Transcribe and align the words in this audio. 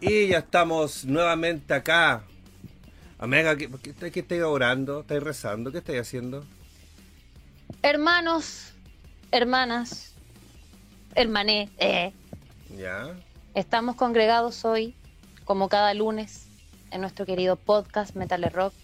Y 0.00 0.28
ya 0.28 0.38
estamos 0.38 1.04
nuevamente 1.04 1.72
acá. 1.72 2.24
Amiga, 3.18 3.56
¿qué, 3.56 3.70
qué, 3.98 4.10
qué 4.10 4.20
estáis 4.20 4.42
orando? 4.42 5.00
¿Estáis 5.00 5.22
rezando? 5.22 5.72
¿Qué 5.72 5.78
estáis 5.78 6.00
haciendo? 6.00 6.44
Hermanos, 7.82 8.74
hermanas, 9.30 10.14
hermané, 11.14 11.70
eh, 11.78 12.12
¿Ya? 12.76 13.16
estamos 13.54 13.96
congregados 13.96 14.64
hoy, 14.64 14.94
como 15.44 15.68
cada 15.68 15.94
lunes, 15.94 16.46
en 16.90 17.00
nuestro 17.00 17.24
querido 17.24 17.56
podcast 17.56 18.14
Metal 18.16 18.42
Rock, 18.52 18.74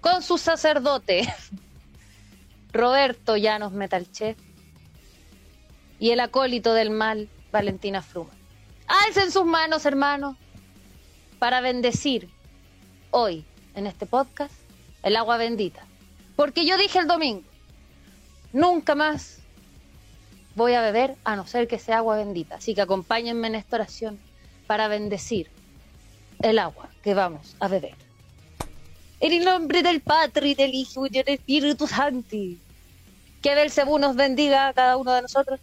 con 0.00 0.22
su 0.22 0.38
sacerdote, 0.38 1.32
Roberto 2.72 3.36
Llanos 3.36 3.72
Metalchef, 3.72 4.36
y 5.98 6.10
el 6.10 6.20
acólito 6.20 6.72
del 6.72 6.90
mal, 6.90 7.28
Valentina 7.50 8.00
Fruma. 8.00 8.39
Alcen 8.90 9.30
sus 9.30 9.44
manos, 9.44 9.86
hermanos, 9.86 10.36
para 11.38 11.60
bendecir 11.60 12.28
hoy, 13.12 13.44
en 13.76 13.86
este 13.86 14.04
podcast, 14.04 14.52
el 15.04 15.14
agua 15.14 15.36
bendita. 15.36 15.86
Porque 16.34 16.66
yo 16.66 16.76
dije 16.76 16.98
el 16.98 17.06
domingo, 17.06 17.44
nunca 18.52 18.96
más 18.96 19.38
voy 20.56 20.74
a 20.74 20.80
beber 20.80 21.14
a 21.22 21.36
no 21.36 21.46
ser 21.46 21.68
que 21.68 21.78
sea 21.78 21.98
agua 21.98 22.16
bendita. 22.16 22.56
Así 22.56 22.74
que 22.74 22.80
acompáñenme 22.80 23.46
en 23.46 23.54
esta 23.54 23.76
oración 23.76 24.18
para 24.66 24.88
bendecir 24.88 25.48
el 26.40 26.58
agua 26.58 26.88
que 27.04 27.14
vamos 27.14 27.54
a 27.60 27.68
beber. 27.68 27.94
En 29.20 29.32
el 29.32 29.44
nombre 29.44 29.84
del 29.84 30.00
Padre, 30.00 30.48
y 30.48 30.54
del 30.56 30.74
Hijo 30.74 31.06
y 31.06 31.10
del 31.10 31.28
Espíritu 31.28 31.86
Santo. 31.86 32.36
Que 33.40 33.54
Belcebú 33.54 34.00
nos 34.00 34.16
bendiga 34.16 34.66
a 34.66 34.72
cada 34.72 34.96
uno 34.96 35.12
de 35.12 35.22
nosotros 35.22 35.60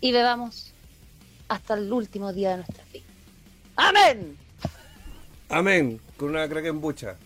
y 0.00 0.12
bebamos 0.12 0.73
hasta 1.48 1.74
el 1.74 1.92
último 1.92 2.32
día 2.32 2.50
de 2.50 2.56
nuestras 2.56 2.92
vidas. 2.92 3.08
¡Amén! 3.76 4.36
Amén. 5.48 6.00
Con 6.16 6.30
una 6.30 6.48
craquembucha. 6.48 7.16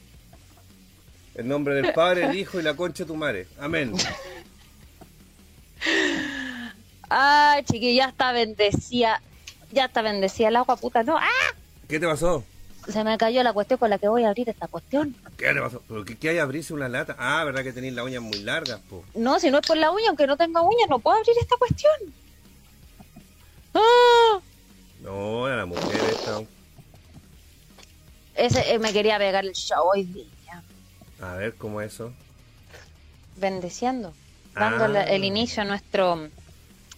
En 1.35 1.49
nombre 1.49 1.75
del 1.75 1.93
Padre, 1.93 2.27
el 2.27 2.37
Hijo 2.37 2.59
y 2.59 2.63
la 2.63 2.75
concha 2.75 3.05
de 3.05 3.09
tu 3.09 3.17
madre. 3.17 3.47
Amén. 3.61 3.95
Ay, 7.09 7.63
chiqui, 7.65 7.95
ya 7.95 8.07
está 8.07 8.33
bendecida. 8.33 9.23
Ya 9.71 9.85
está 9.85 10.03
bendecida 10.03 10.49
el 10.49 10.57
agua, 10.57 10.77
puta. 10.77 11.03
No, 11.03 11.17
¡ah! 11.17 11.55
¿Qué 11.87 12.01
te 12.01 12.07
pasó? 12.07 12.45
Se 12.89 13.05
me 13.05 13.17
cayó 13.19 13.43
la 13.43 13.53
cuestión 13.53 13.79
con 13.79 13.91
la 13.91 13.99
que 13.99 14.09
voy 14.09 14.25
a 14.25 14.29
abrir 14.29 14.49
esta 14.49 14.67
cuestión. 14.67 15.15
¿Qué 15.37 15.53
te 15.53 15.61
pasó? 15.61 15.83
¿Pero 15.87 16.05
qué, 16.05 16.17
qué 16.17 16.31
hay 16.31 16.39
abrirse 16.39 16.73
una 16.73 16.89
lata? 16.89 17.15
Ah, 17.19 17.45
¿verdad 17.45 17.63
que 17.63 17.73
tenéis 17.73 17.95
las 17.95 18.05
uñas 18.05 18.23
muy 18.23 18.39
largas, 18.41 18.81
po? 18.89 19.05
No, 19.15 19.39
si 19.39 19.51
no 19.51 19.59
es 19.59 19.67
por 19.67 19.77
la 19.77 19.91
uña, 19.91 20.09
aunque 20.09 20.27
no 20.27 20.37
tenga 20.37 20.63
uñas, 20.63 20.89
no 20.89 20.99
puedo 20.99 21.19
abrir 21.19 21.37
esta 21.41 21.57
cuestión. 21.57 21.93
¡Ah! 23.75 24.41
No, 25.01 25.47
era 25.47 25.59
la 25.59 25.67
mujer 25.67 26.01
esta. 26.11 26.43
Ese 28.35 28.73
eh, 28.73 28.79
me 28.79 28.93
quería 28.93 29.19
pegar 29.19 29.45
el 29.45 29.53
show 29.53 29.91
hoy 29.93 30.05
día. 30.05 30.63
A 31.21 31.35
ver, 31.35 31.55
¿cómo 31.55 31.81
es 31.81 31.95
eso? 31.95 32.13
Bendeciendo. 33.37 34.15
Ah. 34.55 34.71
Dándole 34.71 35.15
el 35.15 35.25
inicio 35.25 35.63
a 35.63 35.65
nuestro 35.65 36.29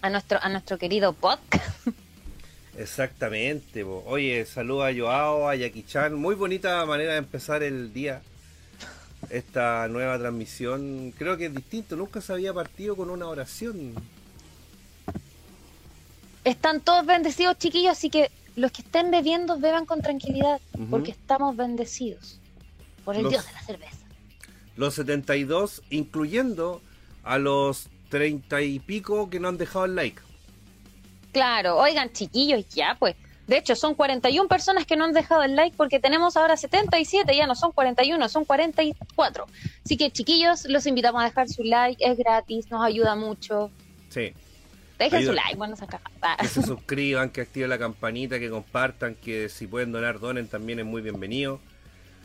a 0.01 0.09
nuestro 0.09 0.39
a 0.41 0.49
nuestro 0.49 0.77
querido 0.77 1.13
podcast. 1.13 1.87
Exactamente. 2.77 3.83
Oye, 3.83 4.45
saluda 4.45 4.87
a 4.87 4.93
Joao, 4.95 5.49
a 5.49 5.55
Jackie 5.55 5.83
Chan. 5.83 6.15
Muy 6.15 6.35
bonita 6.35 6.85
manera 6.85 7.13
de 7.13 7.19
empezar 7.19 7.63
el 7.63 7.93
día. 7.93 8.21
Esta 9.29 9.87
nueva 9.87 10.17
transmisión. 10.17 11.13
Creo 11.17 11.37
que 11.37 11.47
es 11.47 11.55
distinto. 11.55 11.95
Nunca 11.95 12.21
se 12.21 12.33
había 12.33 12.53
partido 12.53 12.95
con 12.95 13.09
una 13.09 13.27
oración. 13.27 13.95
Están 16.43 16.81
todos 16.81 17.05
bendecidos, 17.05 17.57
chiquillos, 17.57 17.91
así 17.91 18.09
que 18.09 18.31
los 18.55 18.71
que 18.71 18.81
estén 18.81 19.11
bebiendo 19.11 19.59
beban 19.59 19.85
con 19.85 20.01
tranquilidad, 20.01 20.59
porque 20.89 21.11
estamos 21.11 21.55
bendecidos 21.55 22.39
por 23.05 23.15
el 23.15 23.23
Los- 23.23 23.31
Dios 23.31 23.45
de 23.45 23.53
la 23.53 23.61
cerveza. 23.63 23.97
Los 24.75 24.95
72, 24.95 25.83
incluyendo 25.89 26.81
a 27.23 27.37
los 27.37 27.87
30 28.09 28.61
y 28.61 28.79
pico 28.79 29.29
que 29.29 29.39
no 29.39 29.47
han 29.49 29.57
dejado 29.57 29.85
el 29.85 29.95
like. 29.95 30.21
Claro, 31.31 31.77
oigan, 31.77 32.11
chiquillos, 32.11 32.67
ya 32.69 32.95
pues. 32.99 33.15
De 33.47 33.57
hecho, 33.57 33.75
son 33.75 33.95
41 33.95 34.47
personas 34.47 34.85
que 34.85 34.95
no 34.95 35.03
han 35.03 35.13
dejado 35.13 35.43
el 35.43 35.55
like 35.55 35.75
porque 35.75 35.99
tenemos 35.99 36.37
ahora 36.37 36.55
77, 36.55 37.35
ya 37.35 37.47
no 37.47 37.55
son 37.55 37.71
41, 37.73 38.29
son 38.29 38.45
44. 38.45 39.45
Así 39.83 39.97
que, 39.97 40.09
chiquillos, 40.11 40.65
los 40.65 40.85
invitamos 40.85 41.21
a 41.21 41.25
dejar 41.25 41.49
su 41.49 41.63
like, 41.63 42.03
es 42.05 42.17
gratis, 42.17 42.69
nos 42.71 42.83
ayuda 42.83 43.15
mucho. 43.15 43.69
Sí. 44.09 44.33
Dejen 45.01 45.17
Ayuda. 45.17 45.31
su 45.31 45.35
like, 45.35 45.55
bueno, 45.55 45.75
se 45.75 45.83
acaba. 45.85 46.03
Ah. 46.21 46.37
Que 46.39 46.47
se 46.47 46.61
suscriban, 46.61 47.31
que 47.31 47.41
activen 47.41 47.69
la 47.69 47.79
campanita, 47.79 48.37
que 48.37 48.51
compartan, 48.51 49.15
que 49.15 49.49
si 49.49 49.65
pueden 49.65 49.91
donar, 49.91 50.19
donen, 50.19 50.47
también 50.47 50.77
es 50.77 50.85
muy 50.85 51.01
bienvenido. 51.01 51.59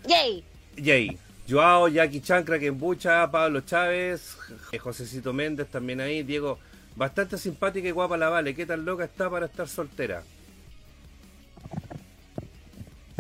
¡Yay! 0.07 0.45
Jay, 0.77 1.19
Joao, 1.49 1.89
Jackie 1.89 2.21
Chan, 2.21 2.45
Krakenbucha, 2.45 3.31
Pablo 3.31 3.63
Chávez, 3.63 4.37
Josecito 4.79 5.33
Méndez 5.33 5.69
también 5.69 6.03
ahí, 6.03 6.23
Diego, 6.23 6.59
bastante 6.97 7.39
simpática 7.39 7.89
y 7.89 7.93
guapa 7.93 8.19
la 8.19 8.29
Vale, 8.29 8.55
¿qué 8.55 8.67
tan 8.67 8.85
loca 8.85 9.05
está 9.05 9.31
para 9.31 9.47
estar 9.47 9.67
soltera? 9.67 10.23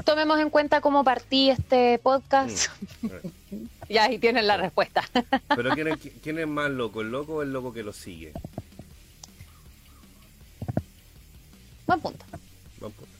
Tomemos 0.04 0.38
en 0.38 0.50
cuenta 0.50 0.82
cómo 0.82 1.02
partí 1.02 1.48
este 1.48 1.98
podcast. 1.98 2.68
Mm. 3.00 3.08
y 3.88 3.96
ahí 3.96 4.18
tienen 4.18 4.46
la 4.46 4.58
respuesta. 4.58 5.02
Pero 5.48 5.70
¿quién 5.70 5.88
es, 5.88 5.98
quién 6.22 6.38
es 6.38 6.46
más 6.46 6.70
loco, 6.70 7.00
el 7.00 7.10
loco 7.10 7.36
o 7.36 7.42
el 7.42 7.54
loco 7.54 7.72
que 7.72 7.82
lo 7.82 7.94
sigue? 7.94 8.34
Buen 11.86 12.00
punto. 12.00 12.24
Buen 12.80 12.92
punto. 12.92 13.12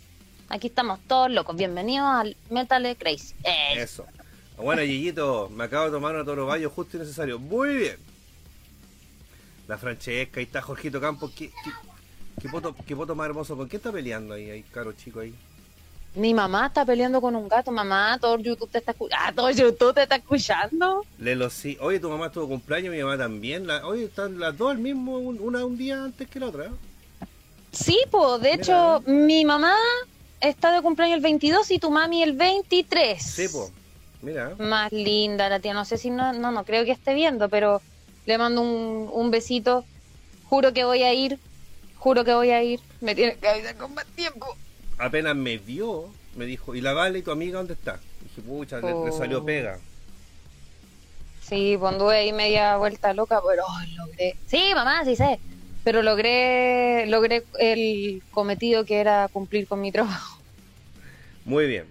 Aquí 0.49 0.69
estamos 0.69 1.01
todos 1.07 1.31
locos. 1.31 1.57
Bienvenidos 1.57 2.07
al 2.09 2.37
Metal 2.51 2.97
Crazy. 2.99 3.35
Eh, 3.45 3.75
Eso. 3.83 4.07
Bueno, 4.57 4.83
Yeyito, 4.83 5.51
me 5.51 5.65
acabo 5.65 5.87
de 5.87 5.91
tomar 5.91 6.15
una 6.15 6.25
toro 6.25 6.47
bayo 6.47 6.71
justo 6.71 6.97
y 6.97 7.01
necesario. 7.01 7.39
Muy 7.39 7.75
bien. 7.77 7.97
La 9.69 9.77
Francesca, 9.77 10.39
ahí 10.41 10.45
está 10.47 10.63
Jorgito 10.63 11.01
Campos. 11.01 11.33
¿Qué, 11.37 11.49
qué, 11.51 11.71
qué 12.41 12.49
poto, 12.49 12.75
qué 12.87 12.95
poto 12.97 13.15
más 13.15 13.27
hermoso? 13.27 13.57
¿Con 13.57 13.69
qué 13.69 13.77
está 13.77 13.91
peleando 13.93 14.35
ahí, 14.35 14.49
ahí, 14.51 14.63
caro 14.63 14.93
chico 14.93 15.21
ahí? 15.21 15.35
Mi 16.15 16.33
mamá 16.33 16.69
está 16.69 16.87
peleando 16.87 17.21
con 17.21 17.37
un 17.37 17.49
gato. 17.49 17.71
Mamá, 17.73 18.17
todo 18.21 18.39
YouTube 18.39 18.71
te 18.71 18.79
está 18.79 18.93
escuchando. 18.93 19.25
Ah, 19.29 19.33
todo 19.35 19.51
YouTube 19.51 19.93
te 19.95 20.05
está 20.05 20.17
escuchando. 20.17 21.05
Lelo, 21.19 21.51
sí. 21.51 21.77
Oye, 21.81 22.01
tu 22.01 22.09
mamá 22.09 22.31
tuvo 22.31 22.49
cumpleaños, 22.49 22.95
mi 22.95 23.03
mamá 23.03 23.19
también. 23.19 23.67
La, 23.67 23.87
oye, 23.87 24.05
están 24.05 24.39
las 24.41 24.57
dos 24.57 24.71
al 24.71 24.79
mismo, 24.79 25.19
un- 25.19 25.41
una 25.41 25.65
un 25.67 25.77
día 25.77 26.03
antes 26.03 26.29
que 26.29 26.41
la 26.41 26.47
otra. 26.47 26.71
¿Eh? 27.81 27.85
Sí, 27.85 27.99
pues, 28.11 28.41
de 28.43 28.51
Mira. 28.53 28.63
hecho, 28.63 29.03
mi 29.07 29.45
mamá 29.45 29.75
está 30.41 30.73
de 30.73 30.83
cumpleaños 30.83 31.17
el 31.17 31.23
22 31.23 31.71
y 31.71 31.79
tu 31.79 31.91
mami 31.91 32.23
el 32.23 32.33
23. 32.33 33.23
Sí, 33.23 33.49
pues. 33.49 33.71
Mira. 34.23 34.55
Más 34.59 34.91
linda 34.93 35.49
la 35.49 35.61
tía. 35.61 35.75
No 35.75 35.85
sé 35.85 35.99
si 35.99 36.11
no, 36.11 36.33
no, 36.33 36.51
no 36.51 36.65
creo 36.65 36.85
que 36.85 36.93
esté 36.93 37.15
viendo, 37.15 37.49
pero 37.49 37.81
le 38.27 38.39
mando 38.39 38.63
un, 38.63 39.09
un 39.13 39.31
besito. 39.31 39.85
Juro 40.49 40.73
que 40.73 40.85
voy 40.85 41.03
a 41.03 41.13
ir. 41.13 41.39
Juro 41.99 42.25
que 42.25 42.35
voy 42.35 42.51
a 42.51 42.63
ir. 42.63 42.81
Me 43.01 43.15
tiene 43.15 43.37
que 43.37 43.49
avisar 43.49 43.77
con 43.77 43.95
más 43.95 44.07
tiempo. 44.07 44.47
Apenas 44.99 45.37
me 45.37 45.59
vio, 45.59 46.09
me 46.37 46.47
dijo, 46.47 46.75
¿y 46.75 46.81
la 46.81 46.93
Vale 46.95 47.19
y 47.19 47.23
tu 47.23 47.31
amiga 47.31 47.59
dónde 47.59 47.75
está? 47.75 48.01
Dije, 48.23 48.41
pucha, 48.43 48.81
le, 48.81 48.93
le 49.05 49.13
salió 49.13 49.41
Oh. 49.41 49.45
pega. 49.45 49.79
Sí, 51.43 51.77
pues 51.79 51.93
anduve 51.93 52.17
ahí 52.17 52.33
media 52.33 52.77
vuelta 52.77 53.13
loca, 53.13 53.41
pero 53.47 53.63
logré. 53.97 54.37
Sí, 54.47 54.71
mamá, 54.75 55.05
sí 55.05 55.15
sé. 55.15 55.39
Pero 55.87 56.03
logré, 56.03 57.07
logré 57.07 57.45
el 57.61 58.21
cometido 58.33 58.85
que 58.85 58.99
era 58.99 59.29
cumplir 59.33 59.69
con 59.69 59.81
mi 59.81 59.93
trabajo. 59.93 60.43
Muy 61.45 61.69
bien. 61.69 61.87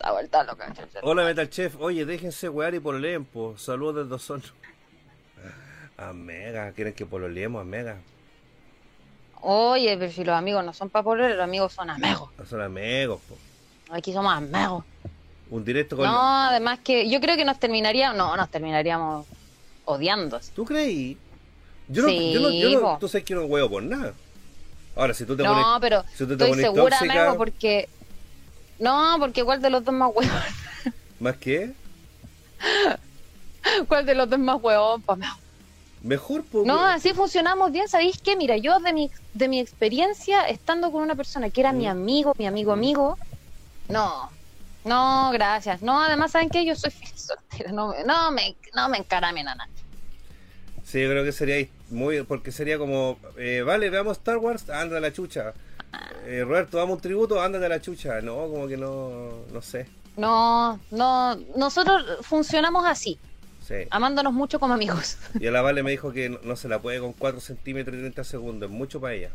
La 0.00 0.10
vuelta 0.10 0.42
loca. 0.42 0.74
Hola 1.02 1.22
Metal 1.22 1.48
Chef, 1.48 1.76
oye, 1.78 2.04
déjense 2.04 2.48
wear 2.48 2.74
y 2.74 2.80
pololeen, 2.80 3.24
po. 3.24 3.56
Saludos 3.56 3.94
desde 3.94 4.14
Osorno. 4.16 4.52
Amega, 5.96 6.72
quieren 6.72 6.94
que 6.94 7.06
pololeemos, 7.06 7.62
Amega. 7.62 7.98
Oye, 9.42 9.96
pero 9.96 10.10
si 10.10 10.24
los 10.24 10.34
amigos 10.34 10.64
no 10.64 10.72
son 10.72 10.90
para 10.90 11.04
poner, 11.04 11.36
los 11.36 11.44
amigos 11.44 11.72
son 11.72 11.90
amigos. 11.90 12.30
No 12.36 12.44
son 12.44 12.60
amigos, 12.60 13.20
po. 13.28 13.38
Aquí 13.94 14.12
somos 14.12 14.32
amigos. 14.32 14.84
Un 15.48 15.64
directo 15.64 15.96
con... 15.96 16.06
No, 16.06 16.48
además 16.48 16.80
que 16.80 17.08
yo 17.08 17.20
creo 17.20 17.36
que 17.36 17.44
nos 17.44 17.60
terminaríamos, 17.60 18.18
no, 18.18 18.36
nos 18.36 18.50
terminaríamos 18.50 19.26
odiando. 19.84 20.40
¿Tú 20.56 20.64
creí? 20.64 21.16
Yo 21.88 22.02
no, 22.02 22.08
Sí, 22.08 22.32
yo 22.32 22.40
no, 22.40 22.50
yo 22.50 22.70
no, 22.80 22.98
tú 22.98 23.08
sabes 23.08 23.24
que 23.24 23.34
no 23.34 23.44
huevo 23.44 23.68
por 23.70 23.82
nada. 23.82 24.12
Ahora, 24.96 25.14
si 25.14 25.24
tú 25.24 25.36
te 25.36 25.42
No, 25.42 25.50
pones... 25.50 25.66
pero 25.80 26.04
si 26.12 26.26
tú 26.26 26.36
te 26.36 26.44
estoy 26.44 26.60
segura, 26.62 26.98
tóxica- 26.98 27.34
porque... 27.36 27.88
No, 28.78 29.16
porque 29.18 29.42
¿cuál 29.44 29.60
de 29.62 29.70
los 29.70 29.84
dos 29.84 29.94
más 29.94 30.10
huevón? 30.14 30.38
¿Más 31.20 31.36
qué? 31.36 31.72
¿Cuál 33.88 34.06
de 34.06 34.14
los 34.14 34.28
dos 34.28 34.38
más 34.38 34.58
huevón? 34.62 35.02
pa' 35.02 35.14
amigo? 35.14 35.32
Mejor, 36.02 36.44
po. 36.44 36.62
No, 36.64 36.84
así 36.84 37.12
funcionamos 37.12 37.72
bien. 37.72 37.88
¿Sabéis 37.88 38.18
qué? 38.22 38.36
Mira, 38.36 38.56
yo 38.56 38.78
de 38.78 38.92
mi, 38.92 39.10
de 39.34 39.48
mi 39.48 39.58
experiencia 39.60 40.46
estando 40.48 40.92
con 40.92 41.02
una 41.02 41.16
persona 41.16 41.50
que 41.50 41.60
era 41.60 41.72
mi 41.72 41.86
Mm. 41.86 41.90
amigo, 41.90 42.34
mi 42.38 42.46
amigo 42.46 42.72
amigo, 42.72 43.18
no, 43.88 44.30
no, 44.84 45.30
gracias. 45.32 45.82
No, 45.82 46.00
además, 46.00 46.30
¿saben 46.32 46.50
qué? 46.50 46.64
Yo 46.64 46.76
soy 46.76 46.90
feliz 46.92 47.20
soltera. 47.20 47.72
No, 47.72 47.88
me- 47.88 48.04
no, 48.04 48.30
me, 48.30 48.54
no 48.74 48.88
me 48.88 48.98
encaramen 48.98 49.48
a 49.48 49.54
nadie. 49.56 49.72
Sí, 50.84 51.02
yo 51.02 51.08
creo 51.10 51.24
que 51.24 51.32
sería 51.32 51.56
muy, 51.90 52.22
porque 52.22 52.52
sería 52.52 52.78
como, 52.78 53.18
eh, 53.36 53.62
vale, 53.64 53.90
veamos 53.90 54.18
Star 54.18 54.38
Wars, 54.38 54.68
anda 54.70 54.96
a 54.98 55.00
la 55.00 55.12
chucha. 55.12 55.54
Eh, 56.26 56.44
Roberto, 56.44 56.76
damos 56.76 56.96
un 56.96 57.00
tributo, 57.00 57.40
ándate 57.40 57.66
a 57.66 57.68
la 57.70 57.80
chucha. 57.80 58.20
No, 58.20 58.34
como 58.48 58.66
que 58.68 58.76
no, 58.76 59.30
no 59.52 59.62
sé. 59.62 59.86
No, 60.16 60.78
no, 60.90 61.36
nosotros 61.56 62.04
funcionamos 62.22 62.84
así, 62.86 63.18
Sí. 63.66 63.74
amándonos 63.90 64.32
mucho 64.32 64.58
como 64.60 64.74
amigos. 64.74 65.16
Y 65.40 65.46
a 65.46 65.50
la 65.50 65.62
Vale 65.62 65.82
me 65.82 65.90
dijo 65.92 66.12
que 66.12 66.28
no, 66.28 66.38
no 66.42 66.56
se 66.56 66.68
la 66.68 66.80
puede 66.80 67.00
con 67.00 67.12
4 67.12 67.40
centímetros 67.40 67.96
y 67.96 68.00
30 68.00 68.24
segundos, 68.24 68.68
es 68.70 68.74
mucho 68.76 69.00
para 69.00 69.14
ella. 69.14 69.30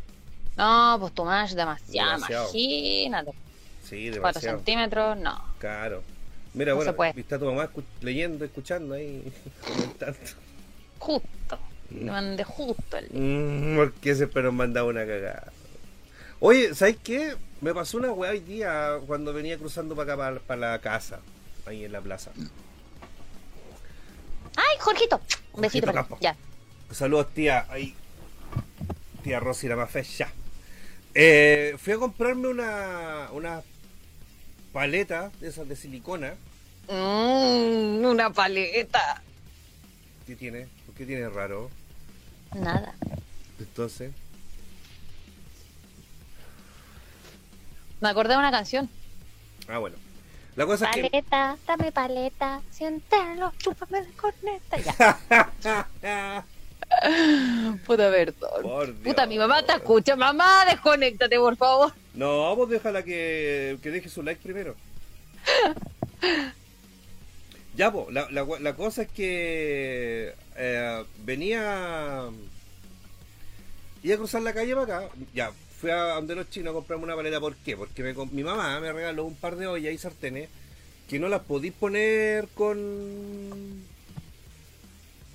No, 0.56 0.96
pues 1.00 1.12
Tomás, 1.14 1.54
demasiado, 1.54 2.12
Demasiado. 2.12 2.44
imagínate. 2.52 3.32
Sí, 3.82 4.06
4 4.10 4.14
demasiado. 4.14 4.56
centímetros, 4.58 5.16
no. 5.18 5.44
Claro. 5.58 6.02
Mira, 6.52 6.70
No 6.72 6.76
bueno, 6.76 6.94
está 7.16 7.38
tu 7.38 7.46
mamá 7.46 7.68
escu- 7.68 7.82
leyendo, 8.00 8.44
escuchando 8.44 8.94
ahí, 8.94 9.32
comentando. 9.66 10.18
Justo. 11.00 11.58
Le 11.94 12.10
mandé 12.10 12.44
justo 12.44 12.96
el 12.96 13.08
Mm, 13.12 13.76
¿Por 13.76 13.92
qué 13.94 14.14
se 14.14 14.26
pero 14.26 14.52
mandaba 14.52 14.88
una 14.88 15.06
cagada? 15.06 15.52
Oye, 16.40 16.74
¿sabes 16.74 16.96
qué? 17.02 17.36
Me 17.60 17.72
pasó 17.72 17.98
una 17.98 18.12
weá 18.12 18.32
hoy 18.32 18.40
día 18.40 18.98
cuando 19.06 19.32
venía 19.32 19.56
cruzando 19.56 19.94
para 19.94 20.14
acá, 20.14 20.40
para, 20.46 20.72
la 20.72 20.78
casa, 20.80 21.20
ahí 21.66 21.84
en 21.84 21.92
la 21.92 22.00
plaza. 22.00 22.32
¡Ay, 24.56 24.76
Jorgito! 24.80 25.20
Un 25.52 25.62
besito 25.62 25.86
para 25.86 26.00
Campo. 26.00 26.18
Ya. 26.20 26.36
Saludos, 26.90 27.32
tía. 27.32 27.66
Ahí. 27.70 27.94
Tía 29.22 29.40
Rosy, 29.40 29.68
la 29.68 29.76
más 29.76 29.90
fecha. 29.90 30.28
Eh, 31.14 31.76
fui 31.78 31.92
a 31.92 31.98
comprarme 31.98 32.48
una, 32.48 33.28
una 33.32 33.62
paleta 34.72 35.30
de 35.40 35.48
esas 35.48 35.68
de 35.68 35.76
silicona. 35.76 36.34
Mmm, 36.88 38.04
una 38.04 38.30
paleta. 38.30 39.22
¿Qué 40.26 40.36
tiene? 40.36 40.68
¿Por 40.86 40.94
qué 40.94 41.06
tiene 41.06 41.28
raro? 41.28 41.70
Nada. 42.54 42.94
Entonces, 43.58 44.12
Me 48.00 48.08
acordé 48.10 48.34
de 48.34 48.38
una 48.38 48.50
canción. 48.50 48.88
ah, 49.68 49.78
bueno. 49.78 49.96
La 50.56 50.66
cosa 50.66 50.90
es 50.90 50.94
que. 50.94 51.02
Paleta, 51.10 51.56
dame 51.66 51.90
paleta, 51.90 52.60
siéntelo, 52.70 53.52
chúpame 53.58 54.02
de 54.02 54.12
corneta. 54.12 54.76
Ya. 56.02 56.44
Puta 57.86 58.10
perdón. 58.10 58.62
Por 58.62 58.86
Dios. 58.86 58.98
Puta, 59.02 59.26
mi 59.26 59.38
mamá 59.38 59.62
te 59.62 59.72
escucha. 59.72 60.14
Mamá, 60.16 60.64
desconéctate, 60.66 61.36
por 61.38 61.56
favor. 61.56 61.92
No, 62.12 62.54
vos 62.54 62.68
déjala 62.68 63.02
que, 63.02 63.78
que 63.82 63.90
deje 63.90 64.08
su 64.08 64.22
like 64.22 64.40
primero. 64.42 64.76
Ya, 67.76 67.90
po, 67.92 68.08
la, 68.10 68.30
la, 68.30 68.46
la 68.60 68.76
cosa 68.76 69.02
es 69.02 69.08
que 69.08 70.32
eh, 70.56 71.04
venía. 71.24 72.28
Iba 74.02 74.14
a 74.14 74.18
cruzar 74.18 74.42
la 74.42 74.52
calle 74.52 74.74
para 74.74 74.98
acá. 74.98 75.08
Ya, 75.34 75.52
fui 75.80 75.90
a 75.90 76.14
donde 76.14 76.36
los 76.36 76.50
chinos 76.50 76.70
a 76.70 76.74
comprarme 76.74 77.04
una 77.04 77.16
paleta. 77.16 77.40
¿Por 77.40 77.56
qué? 77.56 77.76
Porque 77.76 78.02
me 78.02 78.14
mi 78.14 78.44
mamá 78.44 78.78
me 78.80 78.92
regaló 78.92 79.24
un 79.24 79.34
par 79.34 79.56
de 79.56 79.66
ollas 79.66 79.92
y 79.92 79.98
sartenes 79.98 80.48
que 81.08 81.18
no 81.18 81.28
las 81.28 81.42
podéis 81.42 81.72
poner 81.72 82.48
con. 82.54 83.82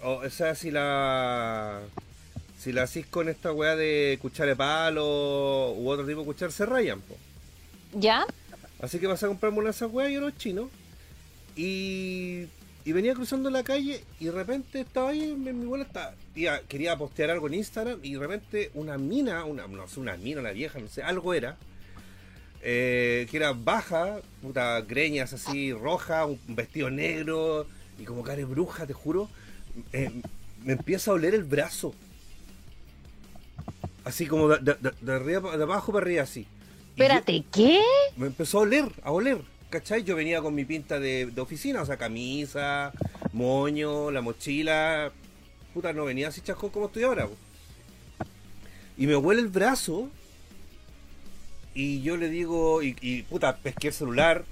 O, 0.02 0.30
sea, 0.30 0.56
si 0.56 0.72
la. 0.72 1.82
Si 2.58 2.72
la 2.74 2.84
hacís 2.84 3.06
con 3.06 3.30
esta 3.30 3.54
weá 3.54 3.76
de 3.76 4.18
cuchara 4.22 4.50
de 4.50 4.56
palo 4.56 5.72
u 5.74 5.90
otro 5.90 6.06
tipo 6.06 6.22
de 6.22 6.26
cuchara, 6.26 6.52
se 6.52 6.66
rayan, 6.66 7.02
po. 7.02 7.16
¿Ya? 7.94 8.26
Así 8.82 9.00
que 9.00 9.08
vas 9.08 9.24
a 9.24 9.28
comprarme 9.28 9.60
una 9.60 9.70
de 9.70 9.76
esas 9.76 9.92
weas 9.92 10.12
y 10.12 10.18
unos 10.18 10.38
chinos. 10.38 10.70
Y, 11.56 12.46
y 12.86 12.92
venía 12.92 13.14
cruzando 13.14 13.50
la 13.50 13.64
calle 13.64 14.04
y 14.20 14.26
de 14.26 14.32
repente 14.32 14.82
estaba 14.82 15.10
ahí, 15.10 15.36
mi, 15.36 15.52
mi 15.54 15.66
abuela 15.66 15.84
estaba, 15.86 16.14
quería 16.68 16.98
postear 16.98 17.30
algo 17.32 17.48
en 17.48 17.56
Instagram 17.56 18.00
y 18.04 18.14
de 18.14 18.20
repente 18.20 18.72
una 18.74 18.98
mina, 18.98 19.44
una, 19.46 19.68
no 19.68 19.88
sé, 19.88 20.00
una 20.00 20.16
mina, 20.18 20.40
una 20.42 20.52
vieja, 20.52 20.80
no 20.80 20.88
sé, 20.88 21.04
algo 21.04 21.34
era, 21.34 21.58
eh, 22.62 23.28
que 23.30 23.38
era 23.38 23.52
baja, 23.54 24.20
puta, 24.42 24.82
greñas 24.82 25.34
así, 25.34 25.74
roja, 25.74 26.26
un 26.26 26.40
vestido 26.48 26.90
negro 26.90 27.68
y 28.00 28.04
como 28.06 28.24
cara 28.24 28.38
de 28.38 28.46
bruja, 28.46 28.86
te 28.88 28.94
juro, 28.94 29.30
eh, 29.92 30.10
me 30.64 30.74
empieza 30.74 31.12
a 31.12 31.16
oler 31.16 31.36
el 31.36 31.44
brazo. 31.44 31.94
Así 34.06 34.26
como 34.26 34.48
de, 34.50 34.76
de- 34.80 34.92
de- 35.02 35.14
arriba, 35.14 35.56
de 35.58 35.64
abajo 35.64 35.92
para 35.92 36.06
arriba 36.06 36.24
así. 36.24 36.44
Yo- 36.44 37.04
Espérate, 37.04 37.44
¿qué? 37.52 37.82
me 38.18 38.28
empezó 38.28 38.60
a 38.60 38.62
oler, 38.62 38.86
a 39.04 39.12
oler, 39.12 39.40
¿cachai? 39.70 40.04
Yo 40.04 40.16
venía 40.16 40.42
con 40.42 40.56
mi 40.56 40.66
pinta 40.66 41.00
de, 41.00 41.28
de 41.28 41.42
oficina, 41.42 41.82
o 41.82 41.86
sea, 41.86 41.98
camisa, 41.98 42.92
moño, 43.34 44.12
la 44.12 44.22
mochila, 44.22 45.12
puta, 45.74 45.94
no 45.94 46.06
venía 46.06 46.28
así 46.30 46.42
chascón 46.42 46.70
como 46.70 46.88
estoy 46.88 47.04
ahora. 47.04 47.28
po. 47.28 47.36
Y 48.98 49.08
me 49.08 49.16
huele 49.16 49.42
el 49.42 49.48
brazo, 49.48 50.10
y 51.74 52.02
yo 52.02 52.18
le 52.18 52.30
digo, 52.30 52.84
y, 52.84 52.96
y, 53.02 53.24
puta, 53.24 53.58
pesqué 53.58 53.88
el 53.88 53.94
celular, 53.94 54.44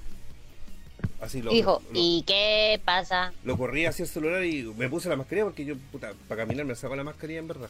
así 1.20 1.42
lo, 1.42 1.52
Dijo, 1.52 1.82
lo, 1.92 2.00
¿y 2.00 2.24
qué 2.26 2.80
pasa? 2.86 3.34
lo 3.44 3.58
corrí 3.58 3.86
hacia 3.86 4.04
el 4.04 4.10
celular 4.10 4.46
y 4.46 4.64
me 4.78 4.88
puse 4.88 5.10
la 5.10 5.16
mascarilla 5.16 5.46
porque 5.46 5.66
yo, 5.66 5.76
puta, 5.92 6.14
para 6.28 6.44
caminar 6.44 6.66
me 6.66 6.76
saco 6.76 6.96
la 6.96 7.04
mascarilla 7.04 7.40
en 7.40 7.48
verdad. 7.48 7.70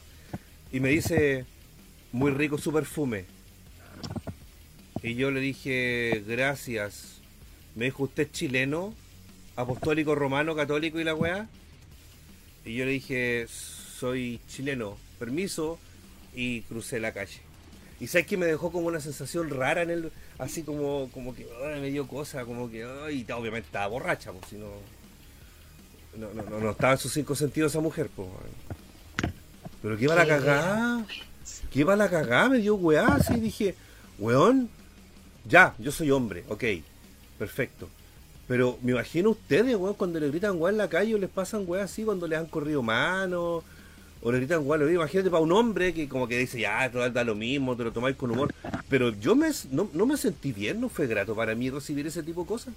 Y 0.71 0.79
me 0.79 0.89
dice, 0.89 1.45
muy 2.11 2.31
rico 2.31 2.57
su 2.57 2.71
perfume. 2.73 3.25
Y 5.01 5.15
yo 5.15 5.31
le 5.31 5.39
dije, 5.39 6.23
gracias. 6.27 7.16
Me 7.77 7.85
dijo, 7.85 8.03
¿usted 8.03 8.23
es 8.23 8.31
chileno? 8.31 8.95
¿Apostólico 9.55 10.15
romano, 10.15 10.55
católico 10.55 10.99
y 10.99 11.03
la 11.03 11.13
weá? 11.13 11.47
Y 12.65 12.75
yo 12.75 12.85
le 12.85 12.91
dije, 12.91 13.45
soy 13.47 14.41
chileno, 14.49 14.97
permiso. 15.19 15.77
Y 16.33 16.61
crucé 16.61 16.99
la 16.99 17.13
calle. 17.13 17.39
Y 17.99 18.07
sabes 18.07 18.25
que 18.25 18.35
me 18.35 18.47
dejó 18.47 18.71
como 18.71 18.87
una 18.87 18.99
sensación 18.99 19.51
rara 19.51 19.83
en 19.83 19.91
el. 19.91 20.11
Así 20.39 20.63
como, 20.63 21.09
como 21.13 21.35
que 21.35 21.47
ay, 21.65 21.79
me 21.79 21.91
dio 21.91 22.07
cosa, 22.07 22.45
como 22.45 22.69
que. 22.69 22.83
ay, 22.83 23.25
y 23.27 23.31
obviamente 23.31 23.67
estaba 23.67 23.87
borracha, 23.87 24.31
pues 24.31 24.45
si 24.49 24.55
no. 24.55 24.67
No, 26.15 26.33
no, 26.33 26.49
no, 26.49 26.59
no 26.59 26.71
estaba 26.71 26.93
en 26.93 26.99
sus 26.99 27.13
cinco 27.13 27.35
sentidos 27.35 27.71
esa 27.71 27.79
mujer, 27.79 28.09
pues. 28.15 28.27
Pero 29.83 29.97
qué 29.97 30.05
iba 30.05 30.15
la 30.15 30.23
Qué 30.23 30.29
cagada. 30.29 31.05
¿Qué 31.71 31.79
iba 31.79 31.95
la 31.95 32.09
cagada? 32.09 32.49
Me 32.49 32.57
dio 32.57 32.75
weá, 32.75 33.05
así 33.07 33.39
dije, 33.39 33.75
weón, 34.17 34.69
ya, 35.45 35.75
yo 35.77 35.91
soy 35.91 36.09
hombre, 36.11 36.43
ok, 36.49 36.63
perfecto. 37.37 37.87
Pero 38.47 38.77
me 38.81 38.91
imagino 38.93 39.31
ustedes, 39.31 39.75
weón, 39.75 39.93
cuando 39.95 40.19
le 40.19 40.29
gritan 40.29 40.55
weá 40.59 40.71
en 40.71 40.77
la 40.77 40.87
calle 40.89 41.15
o 41.15 41.17
les 41.17 41.29
pasan 41.29 41.63
weá 41.67 41.83
así 41.83 42.03
cuando 42.03 42.27
les 42.27 42.39
han 42.39 42.45
corrido 42.45 42.81
manos, 42.81 43.63
o 44.21 44.31
le 44.31 44.37
gritan 44.37 44.65
mismo. 44.65 44.89
imagínate 44.89 45.29
para 45.29 45.43
un 45.43 45.51
hombre 45.51 45.93
que 45.93 46.07
como 46.07 46.27
que 46.27 46.37
dice, 46.37 46.59
ya, 46.61 46.89
total, 46.91 47.13
da 47.13 47.23
lo 47.25 47.35
mismo, 47.35 47.75
te 47.75 47.83
lo 47.83 47.91
tomáis 47.91 48.15
con 48.15 48.31
humor. 48.31 48.53
Pero 48.89 49.09
yo 49.09 49.35
me, 49.35 49.49
no, 49.71 49.89
no 49.93 50.05
me 50.05 50.15
sentí 50.15 50.53
bien, 50.53 50.79
no 50.79 50.87
fue 50.89 51.07
grato 51.07 51.35
para 51.35 51.55
mí 51.55 51.69
recibir 51.69 52.07
ese 52.07 52.23
tipo 52.23 52.41
de 52.43 52.47
cosas. 52.47 52.73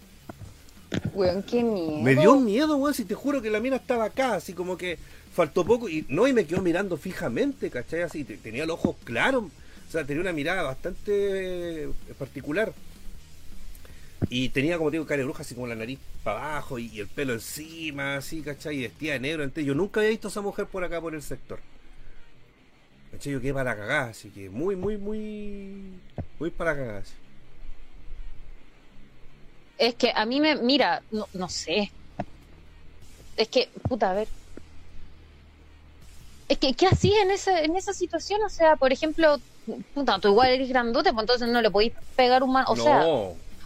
Weón, 1.15 1.43
qué 1.45 1.63
miedo. 1.63 2.01
Me 2.03 2.17
dio 2.17 2.37
miedo, 2.37 2.77
weón, 2.77 2.95
si 2.95 3.05
te 3.05 3.15
juro 3.15 3.41
que 3.41 3.49
la 3.51 3.61
mina 3.61 3.77
estaba 3.77 4.07
acá, 4.07 4.35
así 4.35 4.53
como 4.55 4.77
que 4.77 4.99
faltó 5.33 5.65
poco, 5.65 5.89
y 5.89 6.05
no, 6.09 6.27
y 6.27 6.33
me 6.33 6.45
quedó 6.47 6.61
mirando 6.63 6.97
fijamente, 6.97 7.71
¿cachai? 7.71 8.03
Así, 8.03 8.25
te- 8.25 8.37
tenía 8.39 8.67
los 8.67 8.75
ojos 8.75 8.97
claros, 9.05 9.45
o 9.45 9.91
sea, 9.93 10.05
tenía 10.05 10.21
una 10.21 10.33
mirada 10.33 10.63
bastante 10.63 11.85
eh, 11.85 11.89
particular. 12.19 12.73
Y 14.29 14.51
tenía, 14.51 14.77
como 14.77 14.91
digo, 14.91 15.07
cara 15.07 15.19
de 15.19 15.25
bruja, 15.25 15.43
así 15.43 15.55
como 15.55 15.67
la 15.67 15.75
nariz 15.75 15.99
para 16.23 16.53
abajo 16.53 16.79
y, 16.79 16.89
y 16.89 17.01
el 17.01 17.09
pelo 17.09 17.33
encima, 17.33 18.17
así, 18.17 18.43
¿cachai? 18.43 18.77
Y 18.77 18.83
vestida 18.83 19.15
de 19.15 19.21
negro. 19.21 19.43
Entonces, 19.43 19.65
yo 19.65 19.75
nunca 19.75 20.01
había 20.01 20.11
visto 20.11 20.29
a 20.29 20.31
esa 20.31 20.41
mujer 20.41 20.67
por 20.67 20.85
acá, 20.85 21.01
por 21.01 21.15
el 21.15 21.23
sector. 21.23 21.59
¿Cachai? 23.13 23.33
Yo 23.33 23.41
quedé 23.41 23.55
para 23.55 23.75
cagar, 23.77 24.11
así 24.11 24.29
que 24.31 24.51
muy, 24.51 24.77
muy, 24.77 24.99
muy, 24.99 26.01
muy 26.39 26.51
para 26.51 26.77
cagar. 26.77 26.97
así. 26.97 27.15
Es 29.79 29.95
que 29.95 30.13
a 30.15 30.27
mí 30.27 30.41
me, 30.41 30.57
mira, 30.57 31.03
no, 31.11 31.27
no 31.33 31.49
sé. 31.49 31.91
Es 33.37 33.49
que, 33.49 33.71
puta, 33.89 34.11
a 34.11 34.15
ver. 34.15 34.29
Es 36.49 36.59
que, 36.59 36.75
¿qué 36.75 36.87
hacías 36.87 37.23
en 37.23 37.31
esa, 37.31 37.63
en 37.63 37.75
esa 37.77 37.95
situación? 37.95 38.43
O 38.45 38.51
sea, 38.51 38.77
por 38.77 38.93
ejemplo, 38.93 39.39
puta, 39.95 40.19
tú 40.19 40.29
igual 40.29 40.51
eres 40.51 40.69
grandote, 40.69 41.13
pues 41.13 41.23
entonces 41.23 41.49
no 41.49 41.63
le 41.63 41.71
podéis 41.71 41.95
pegar 42.15 42.43
un 42.43 42.53
man. 42.53 42.65
O 42.69 42.77
no, 42.77 42.83
sea, 42.83 43.03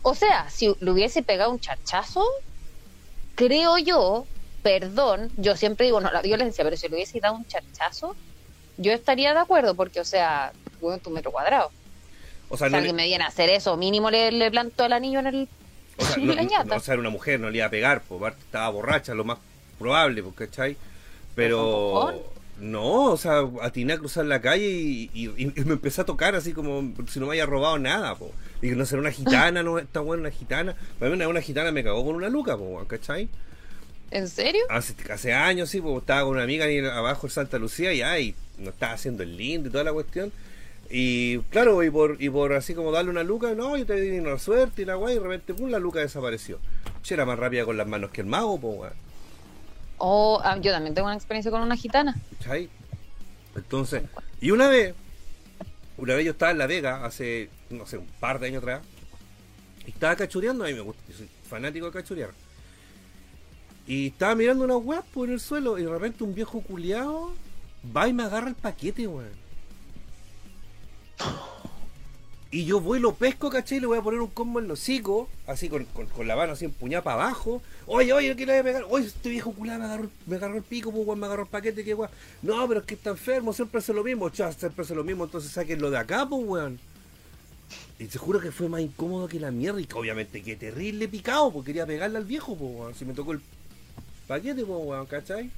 o 0.04 0.14
sea, 0.14 0.48
si 0.50 0.72
le 0.80 0.90
hubiese 0.92 1.22
pegado 1.24 1.50
un 1.50 1.58
charchazo, 1.58 2.22
creo 3.34 3.78
yo, 3.78 4.26
perdón, 4.62 5.30
yo 5.36 5.56
siempre 5.56 5.86
digo 5.86 6.00
no 6.00 6.10
la 6.12 6.22
violencia, 6.22 6.64
pero 6.64 6.76
si 6.76 6.88
le 6.88 6.94
hubiese 6.94 7.20
dado 7.20 7.34
un 7.34 7.46
charchazo, 7.46 8.14
yo 8.76 8.92
estaría 8.92 9.32
de 9.34 9.40
acuerdo, 9.40 9.74
porque, 9.74 10.00
o 10.00 10.04
sea, 10.04 10.52
bueno, 10.80 10.98
tu 10.98 11.10
metro 11.10 11.32
cuadrado. 11.32 11.70
o 12.48 12.56
sea, 12.56 12.68
O 12.68 12.70
sea, 12.70 12.78
no 12.78 12.78
que 12.82 12.88
le- 12.88 12.92
me 12.92 13.04
viene 13.06 13.24
a 13.24 13.28
hacer 13.28 13.48
eso, 13.50 13.76
mínimo 13.76 14.10
le, 14.10 14.30
le 14.32 14.50
planto 14.50 14.84
el 14.84 14.92
anillo 14.92 15.18
en 15.20 15.26
el. 15.26 15.48
O 15.98 16.04
sea, 16.04 16.16
no, 16.22 16.34
no- 16.34 16.76
o 16.76 16.80
sea, 16.80 16.94
era 16.94 17.00
una 17.00 17.10
mujer, 17.10 17.40
no 17.40 17.50
le 17.50 17.58
iba 17.58 17.66
a 17.66 17.70
pegar, 17.70 18.02
aparte 18.08 18.40
estaba 18.40 18.68
borracha, 18.70 19.14
lo 19.14 19.24
más 19.24 19.38
probable, 19.78 20.22
pues, 20.22 20.34
¿cachai? 20.34 20.76
Pero 21.34 22.22
no, 22.60 23.04
o 23.12 23.16
sea, 23.16 23.42
atiné 23.62 23.94
a 23.94 23.98
cruzar 23.98 24.24
la 24.26 24.40
calle 24.40 24.66
y, 24.68 25.10
y- 25.12 25.32
y 25.60 25.64
me 25.64 25.72
empecé 25.72 26.00
a 26.02 26.04
tocar 26.04 26.34
así 26.36 26.52
como 26.52 26.92
si 27.10 27.18
no 27.18 27.26
me 27.26 27.34
haya 27.34 27.46
robado 27.46 27.78
nada, 27.78 28.14
pues. 28.14 28.30
Y 28.64 28.70
que 28.70 28.76
no 28.76 28.86
será 28.86 29.02
una 29.02 29.10
gitana, 29.10 29.62
no 29.62 29.78
está 29.78 30.00
buena 30.00 30.22
una 30.22 30.30
gitana. 30.30 30.74
Para 30.98 31.10
mí 31.10 31.16
una, 31.16 31.28
una 31.28 31.42
gitana 31.42 31.70
me 31.70 31.84
cagó 31.84 32.02
con 32.02 32.16
una 32.16 32.30
luca, 32.30 32.56
pues, 32.56 32.88
¿cachai? 32.88 33.28
¿En 34.10 34.26
serio? 34.26 34.62
Hace, 34.70 34.94
hace 35.12 35.34
años, 35.34 35.68
sí, 35.68 35.82
pues 35.82 35.98
estaba 35.98 36.22
con 36.22 36.30
una 36.30 36.44
amiga 36.44 36.64
ahí 36.64 36.78
abajo 36.78 37.26
en 37.26 37.30
Santa 37.30 37.58
Lucía 37.58 37.92
y 37.92 38.00
ay, 38.00 38.34
nos 38.56 38.72
estaba 38.72 38.94
haciendo 38.94 39.22
el 39.22 39.36
lindo 39.36 39.68
y 39.68 39.72
toda 39.72 39.84
la 39.84 39.92
cuestión. 39.92 40.32
Y 40.88 41.40
claro, 41.50 41.82
y 41.82 41.90
por, 41.90 42.16
y 42.22 42.30
por 42.30 42.54
así 42.54 42.72
como 42.72 42.90
darle 42.90 43.10
una 43.10 43.22
luca, 43.22 43.52
no, 43.54 43.76
yo 43.76 43.84
te 43.84 44.00
di 44.00 44.18
una 44.18 44.38
suerte 44.38 44.80
y 44.80 44.84
la 44.86 44.94
guay, 44.94 45.16
y 45.16 45.18
de 45.18 45.22
repente, 45.22 45.52
pum, 45.52 45.68
la 45.68 45.78
luca 45.78 46.00
desapareció. 46.00 46.58
Che, 47.02 47.12
era 47.12 47.26
más 47.26 47.38
rápida 47.38 47.66
con 47.66 47.76
las 47.76 47.86
manos 47.86 48.12
que 48.12 48.22
el 48.22 48.28
mago, 48.28 48.58
pues, 48.58 48.78
weón. 48.78 48.92
Oh, 49.98 50.40
ah, 50.42 50.56
yo 50.58 50.72
también 50.72 50.94
tengo 50.94 51.08
una 51.08 51.16
experiencia 51.16 51.50
con 51.50 51.60
una 51.60 51.76
gitana. 51.76 52.16
¿Cachai? 52.38 52.70
Entonces, 53.54 54.04
y 54.40 54.52
una 54.52 54.68
vez, 54.68 54.94
una 55.98 56.14
vez 56.14 56.24
yo 56.24 56.30
estaba 56.30 56.52
en 56.52 56.58
La 56.58 56.66
Vega, 56.66 57.04
hace, 57.04 57.50
no 57.70 57.86
sé, 57.86 57.98
un 57.98 58.06
par 58.20 58.38
de 58.38 58.48
años 58.48 58.62
atrás, 58.62 58.82
y 59.86 59.90
estaba 59.90 60.16
cachureando, 60.16 60.64
a 60.64 60.68
mí 60.68 60.74
me 60.74 60.80
gusta, 60.80 61.02
yo 61.08 61.16
soy 61.16 61.28
fanático 61.48 61.86
de 61.86 61.92
cachurear. 61.92 62.30
Y 63.86 64.08
estaba 64.08 64.34
mirando 64.34 64.64
una 64.64 64.76
weas 64.76 65.04
por 65.04 65.28
el 65.28 65.40
suelo, 65.40 65.78
y 65.78 65.82
de 65.82 65.90
repente 65.90 66.24
un 66.24 66.34
viejo 66.34 66.60
culiado 66.62 67.32
va 67.94 68.08
y 68.08 68.12
me 68.12 68.22
agarra 68.22 68.48
el 68.48 68.54
paquete, 68.54 69.06
weón. 69.06 69.44
Y 72.50 72.66
yo 72.66 72.80
voy, 72.80 73.00
lo 73.00 73.16
pesco, 73.16 73.50
¿cachai? 73.50 73.80
Le 73.80 73.86
voy 73.88 73.98
a 73.98 74.02
poner 74.02 74.20
un 74.20 74.28
combo 74.28 74.60
en 74.60 74.68
los 74.68 74.80
hocico, 74.80 75.28
así 75.46 75.68
con, 75.68 75.84
con, 75.86 76.06
con 76.06 76.28
la 76.28 76.36
mano 76.36 76.52
así 76.52 76.64
empuñada 76.64 77.02
para 77.02 77.24
abajo. 77.24 77.60
Oye, 77.86 78.12
oye, 78.12 78.36
¿qué 78.36 78.46
le 78.46 78.52
voy 78.52 78.60
a 78.60 78.62
pegar? 78.62 78.86
Oye, 78.88 79.06
este 79.06 79.28
viejo 79.28 79.52
culiado 79.52 79.80
me 79.80 79.86
agarró, 79.86 80.10
me 80.24 80.36
agarró 80.36 80.56
el 80.56 80.62
pico, 80.62 80.92
pues, 80.92 81.18
me 81.18 81.26
agarró 81.26 81.42
el 81.42 81.48
paquete, 81.48 81.84
qué 81.84 81.94
weón. 81.94 82.12
No, 82.42 82.66
pero 82.68 82.78
es 82.80 82.86
que 82.86 82.94
está 82.94 83.10
enfermo, 83.10 83.52
siempre 83.52 83.80
hace 83.80 83.92
lo 83.92 84.04
mismo, 84.04 84.30
chas, 84.30 84.56
siempre 84.56 84.84
hace 84.84 84.94
lo 84.94 85.02
mismo, 85.02 85.24
entonces 85.24 85.50
sáquenlo 85.50 85.90
de 85.90 85.98
acá, 85.98 86.26
pues, 86.28 86.42
weón. 86.46 86.78
Y 87.98 88.06
te 88.06 88.18
juro 88.18 88.40
que 88.40 88.50
fue 88.50 88.68
más 88.68 88.80
incómodo 88.80 89.28
que 89.28 89.38
la 89.38 89.50
mierda, 89.52 89.80
y 89.80 89.84
que 89.86 89.94
obviamente 89.96 90.42
que 90.42 90.56
terrible 90.56 91.06
picado, 91.08 91.52
porque 91.52 91.66
quería 91.68 91.86
pegarle 91.86 92.18
al 92.18 92.24
viejo, 92.24 92.56
pues, 92.56 92.70
weón. 92.74 92.94
Si 92.94 93.04
me 93.04 93.14
tocó 93.14 93.32
el 93.32 93.40
paquete, 94.26 94.64
pues, 94.64 94.80
weón, 94.84 95.06
¿cachai? 95.06 95.50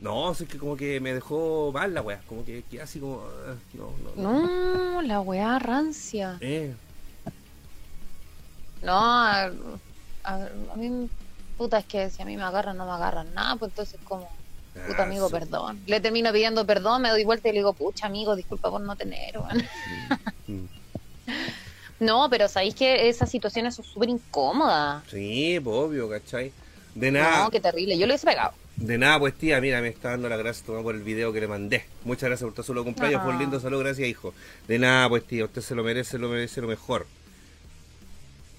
No, 0.00 0.30
es 0.32 0.38
que 0.48 0.56
como 0.58 0.76
que 0.76 0.98
me 1.00 1.12
dejó 1.14 1.70
mal 1.72 1.92
la 1.92 2.00
weá, 2.02 2.20
como 2.26 2.44
que, 2.44 2.62
que 2.70 2.80
así 2.80 2.98
como... 3.00 3.22
ah, 3.46 3.54
No, 3.74 3.92
no, 4.16 4.22
no. 4.22 4.92
No, 4.94 5.02
la 5.02 5.20
weá 5.20 5.58
rancia. 5.58 6.36
Eh, 6.40 6.74
No, 8.82 8.92
a, 8.96 9.44
a- 10.24 10.48
a 10.72 10.76
mí, 10.76 11.08
puta, 11.58 11.78
es 11.78 11.84
que 11.84 12.08
si 12.10 12.22
a 12.22 12.24
mí 12.24 12.36
me 12.36 12.42
agarran, 12.44 12.76
no 12.78 12.86
me 12.86 12.92
agarran 12.92 13.32
nada, 13.34 13.56
pues 13.56 13.72
entonces 13.72 14.00
como, 14.04 14.26
puta 14.86 15.02
Ah, 15.02 15.06
amigo, 15.06 15.28
sí. 15.28 15.32
perdón. 15.34 15.80
Le 15.86 16.00
termino 16.00 16.32
pidiendo 16.32 16.64
perdón, 16.64 17.02
me 17.02 17.10
doy 17.10 17.24
vuelta 17.24 17.48
y 17.48 17.52
le 17.52 17.58
digo, 17.58 17.74
pucha 17.74 18.06
amigo, 18.06 18.36
disculpa 18.36 18.70
por 18.70 18.80
no 18.80 18.96
tener, 18.96 19.38
weón. 19.38 20.68
No, 21.98 22.28
pero 22.30 22.48
sabéis 22.48 22.74
que 22.74 23.08
esas 23.08 23.30
situaciones 23.30 23.74
son 23.74 23.84
súper 23.84 24.08
incómodas. 24.08 25.04
Sí, 25.10 25.60
pues 25.62 25.76
obvio, 25.76 26.08
¿cachai? 26.08 26.52
De 26.94 27.10
nada, 27.12 27.44
No, 27.44 27.50
qué 27.50 27.60
terrible. 27.60 27.94
Yo 27.98 28.06
le 28.06 28.12
hubiese 28.14 28.26
pegado. 28.26 28.52
de 28.76 28.96
nada, 28.96 29.18
pues 29.18 29.34
tía, 29.34 29.60
mira, 29.60 29.82
me 29.82 29.88
está 29.88 30.10
dando 30.10 30.28
las 30.30 30.38
gracias 30.38 30.64
Tomás, 30.64 30.82
por 30.82 30.94
el 30.94 31.02
video 31.02 31.32
que 31.32 31.40
le 31.40 31.46
mandé. 31.48 31.84
Muchas 32.04 32.30
gracias 32.30 32.46
por 32.46 32.54
tu 32.54 32.62
solo 32.62 32.82
cumpleaños, 32.84 33.22
por 33.22 33.34
Ah. 33.34 33.38
lindo 33.38 33.60
saludo, 33.60 33.80
gracias, 33.80 34.08
hijo. 34.08 34.32
De 34.66 34.78
nada, 34.78 35.08
pues 35.10 35.24
tía, 35.26 35.44
usted 35.44 35.60
se 35.60 35.74
lo 35.74 35.84
merece, 35.84 36.16
lo 36.18 36.28
merece 36.30 36.62
lo 36.62 36.68
mejor. 36.68 37.06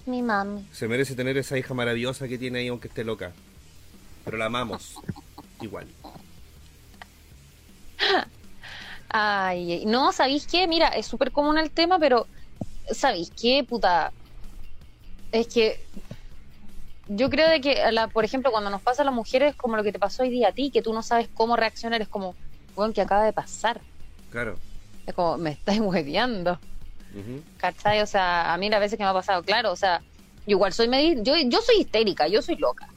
Mi 0.06 0.22
mami. 0.22 0.64
Se 0.72 0.86
merece 0.86 1.14
tener 1.16 1.36
esa 1.36 1.58
hija 1.58 1.74
maravillosa 1.74 2.28
que 2.28 2.38
tiene 2.38 2.60
ahí, 2.60 2.68
aunque 2.68 2.86
esté 2.88 3.02
loca. 3.04 3.32
Pero 4.24 4.36
la 4.36 4.46
amamos. 4.46 4.94
Igual. 5.60 5.86
Ay, 9.08 9.84
no, 9.86 10.12
¿sabéis 10.12 10.46
qué? 10.46 10.66
Mira, 10.66 10.88
es 10.88 11.06
súper 11.06 11.32
común 11.32 11.58
el 11.58 11.70
tema, 11.70 11.98
pero 11.98 12.26
¿sabéis 12.90 13.32
qué, 13.40 13.64
puta? 13.68 14.12
Es 15.30 15.46
que 15.46 15.80
yo 17.08 17.30
creo 17.30 17.48
de 17.48 17.60
que, 17.60 17.90
la, 17.92 18.08
por 18.08 18.24
ejemplo, 18.24 18.50
cuando 18.50 18.70
nos 18.70 18.82
pasa 18.82 19.02
a 19.02 19.04
las 19.04 19.14
mujeres, 19.14 19.54
como 19.56 19.76
lo 19.76 19.82
que 19.82 19.92
te 19.92 19.98
pasó 19.98 20.22
hoy 20.22 20.30
día 20.30 20.48
a 20.48 20.52
ti, 20.52 20.70
que 20.70 20.82
tú 20.82 20.92
no 20.92 21.02
sabes 21.02 21.28
cómo 21.34 21.56
reaccionar, 21.56 22.00
es 22.00 22.08
como, 22.08 22.34
bueno, 22.74 22.92
que 22.92 23.00
acaba 23.00 23.24
de 23.24 23.32
pasar. 23.32 23.80
Claro. 24.30 24.58
Es 25.06 25.14
como, 25.14 25.36
me 25.38 25.50
estáis 25.50 25.80
hueveando. 25.80 26.58
¿cachai? 27.58 28.00
O 28.00 28.06
sea, 28.06 28.52
a 28.52 28.58
mí 28.58 28.70
las 28.70 28.80
veces 28.80 28.96
que 28.96 29.04
me 29.04 29.10
ha 29.10 29.14
pasado, 29.14 29.42
claro, 29.42 29.72
o 29.72 29.76
sea, 29.76 30.00
yo 30.46 30.56
igual 30.56 30.72
soy 30.72 30.88
yo, 31.22 31.34
yo 31.36 31.60
soy 31.60 31.80
histérica, 31.80 32.26
yo 32.26 32.42
soy 32.42 32.56
loca. 32.56 32.88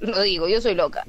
Lo 0.00 0.22
digo, 0.22 0.48
yo 0.48 0.60
soy 0.60 0.74
loca. 0.74 1.04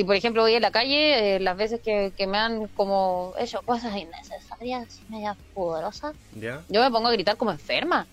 Si 0.00 0.04
por 0.04 0.16
ejemplo 0.16 0.40
voy 0.40 0.54
a 0.54 0.60
la 0.60 0.70
calle, 0.70 1.36
eh, 1.36 1.40
las 1.40 1.58
veces 1.58 1.78
que, 1.84 2.10
que 2.16 2.26
me 2.26 2.38
han 2.38 2.68
como 2.68 3.34
hecho 3.38 3.60
cosas 3.66 3.94
innecesarias, 3.94 4.98
medias 5.10 5.36
poderosas, 5.52 6.14
¿Ya? 6.40 6.62
yo 6.70 6.80
me 6.80 6.90
pongo 6.90 7.08
a 7.08 7.12
gritar 7.12 7.36
como 7.36 7.50
enferma, 7.50 8.06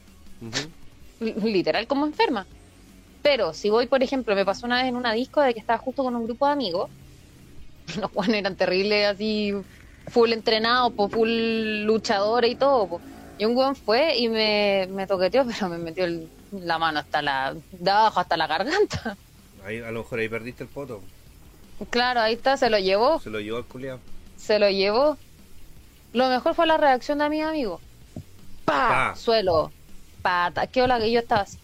literal 1.22 1.88
como 1.88 2.06
enferma. 2.06 2.46
Pero 3.22 3.54
si 3.54 3.70
voy, 3.70 3.88
por 3.88 4.04
ejemplo, 4.04 4.36
me 4.36 4.44
pasó 4.44 4.66
una 4.66 4.82
vez 4.82 4.90
en 4.90 4.98
una 4.98 5.14
disco 5.14 5.40
de 5.40 5.54
que 5.54 5.62
estaba 5.62 5.80
justo 5.80 6.04
con 6.04 6.14
un 6.14 6.26
grupo 6.26 6.46
de 6.46 6.52
amigos, 6.52 6.90
los 8.02 8.12
cuales 8.12 8.36
eran 8.36 8.58
terribles, 8.58 9.08
así, 9.08 9.54
full 10.10 10.34
entrenados, 10.34 10.92
full 11.10 11.86
luchadores 11.86 12.52
y 12.52 12.56
todo. 12.56 12.90
po. 12.90 13.02
Y 13.38 13.46
un 13.46 13.56
weón 13.56 13.78
fue 13.78 14.18
y 14.18 14.28
me, 14.28 14.90
me 14.92 15.08
toqueteó, 15.08 15.46
pero 15.48 15.70
me 15.70 15.78
metió 15.78 16.04
el- 16.04 16.30
la 16.52 16.78
mano 16.78 17.00
hasta 17.00 17.22
la, 17.22 17.56
de 17.72 17.92
abajo 17.92 18.20
hasta 18.20 18.36
la 18.36 18.48
garganta. 18.48 19.16
Ahí, 19.66 19.80
a 19.80 19.92
lo 19.92 20.00
mejor 20.00 20.20
ahí 20.20 20.28
perdiste 20.28 20.64
el 20.64 20.70
foto. 20.70 21.02
Claro, 21.90 22.22
ahí 22.22 22.34
está, 22.34 22.58
se 22.58 22.70
lo 22.70 22.80
llevó. 22.80 23.20
Se 23.20 23.30
lo 23.30 23.40
llevó 23.40 23.58
al 23.58 23.66
culiado. 23.66 24.00
se 24.36 24.60
lo 24.60 24.70
llevó. 24.70 25.18
Lo 26.14 26.28
mejor 26.30 26.56
fue 26.56 26.66
la 26.66 26.78
reacción 26.78 27.20
de 27.20 27.30
mis 27.30 27.44
amigos. 27.44 27.82
¡Pa! 28.66 29.12
Pa. 29.12 29.16
Suelo. 29.16 29.72
Pata. 30.22 30.68
¿Qué 30.68 30.82
hola 30.82 31.00
que 31.00 31.12
yo 31.12 31.20
estaba 31.20 31.42
así? 31.42 31.58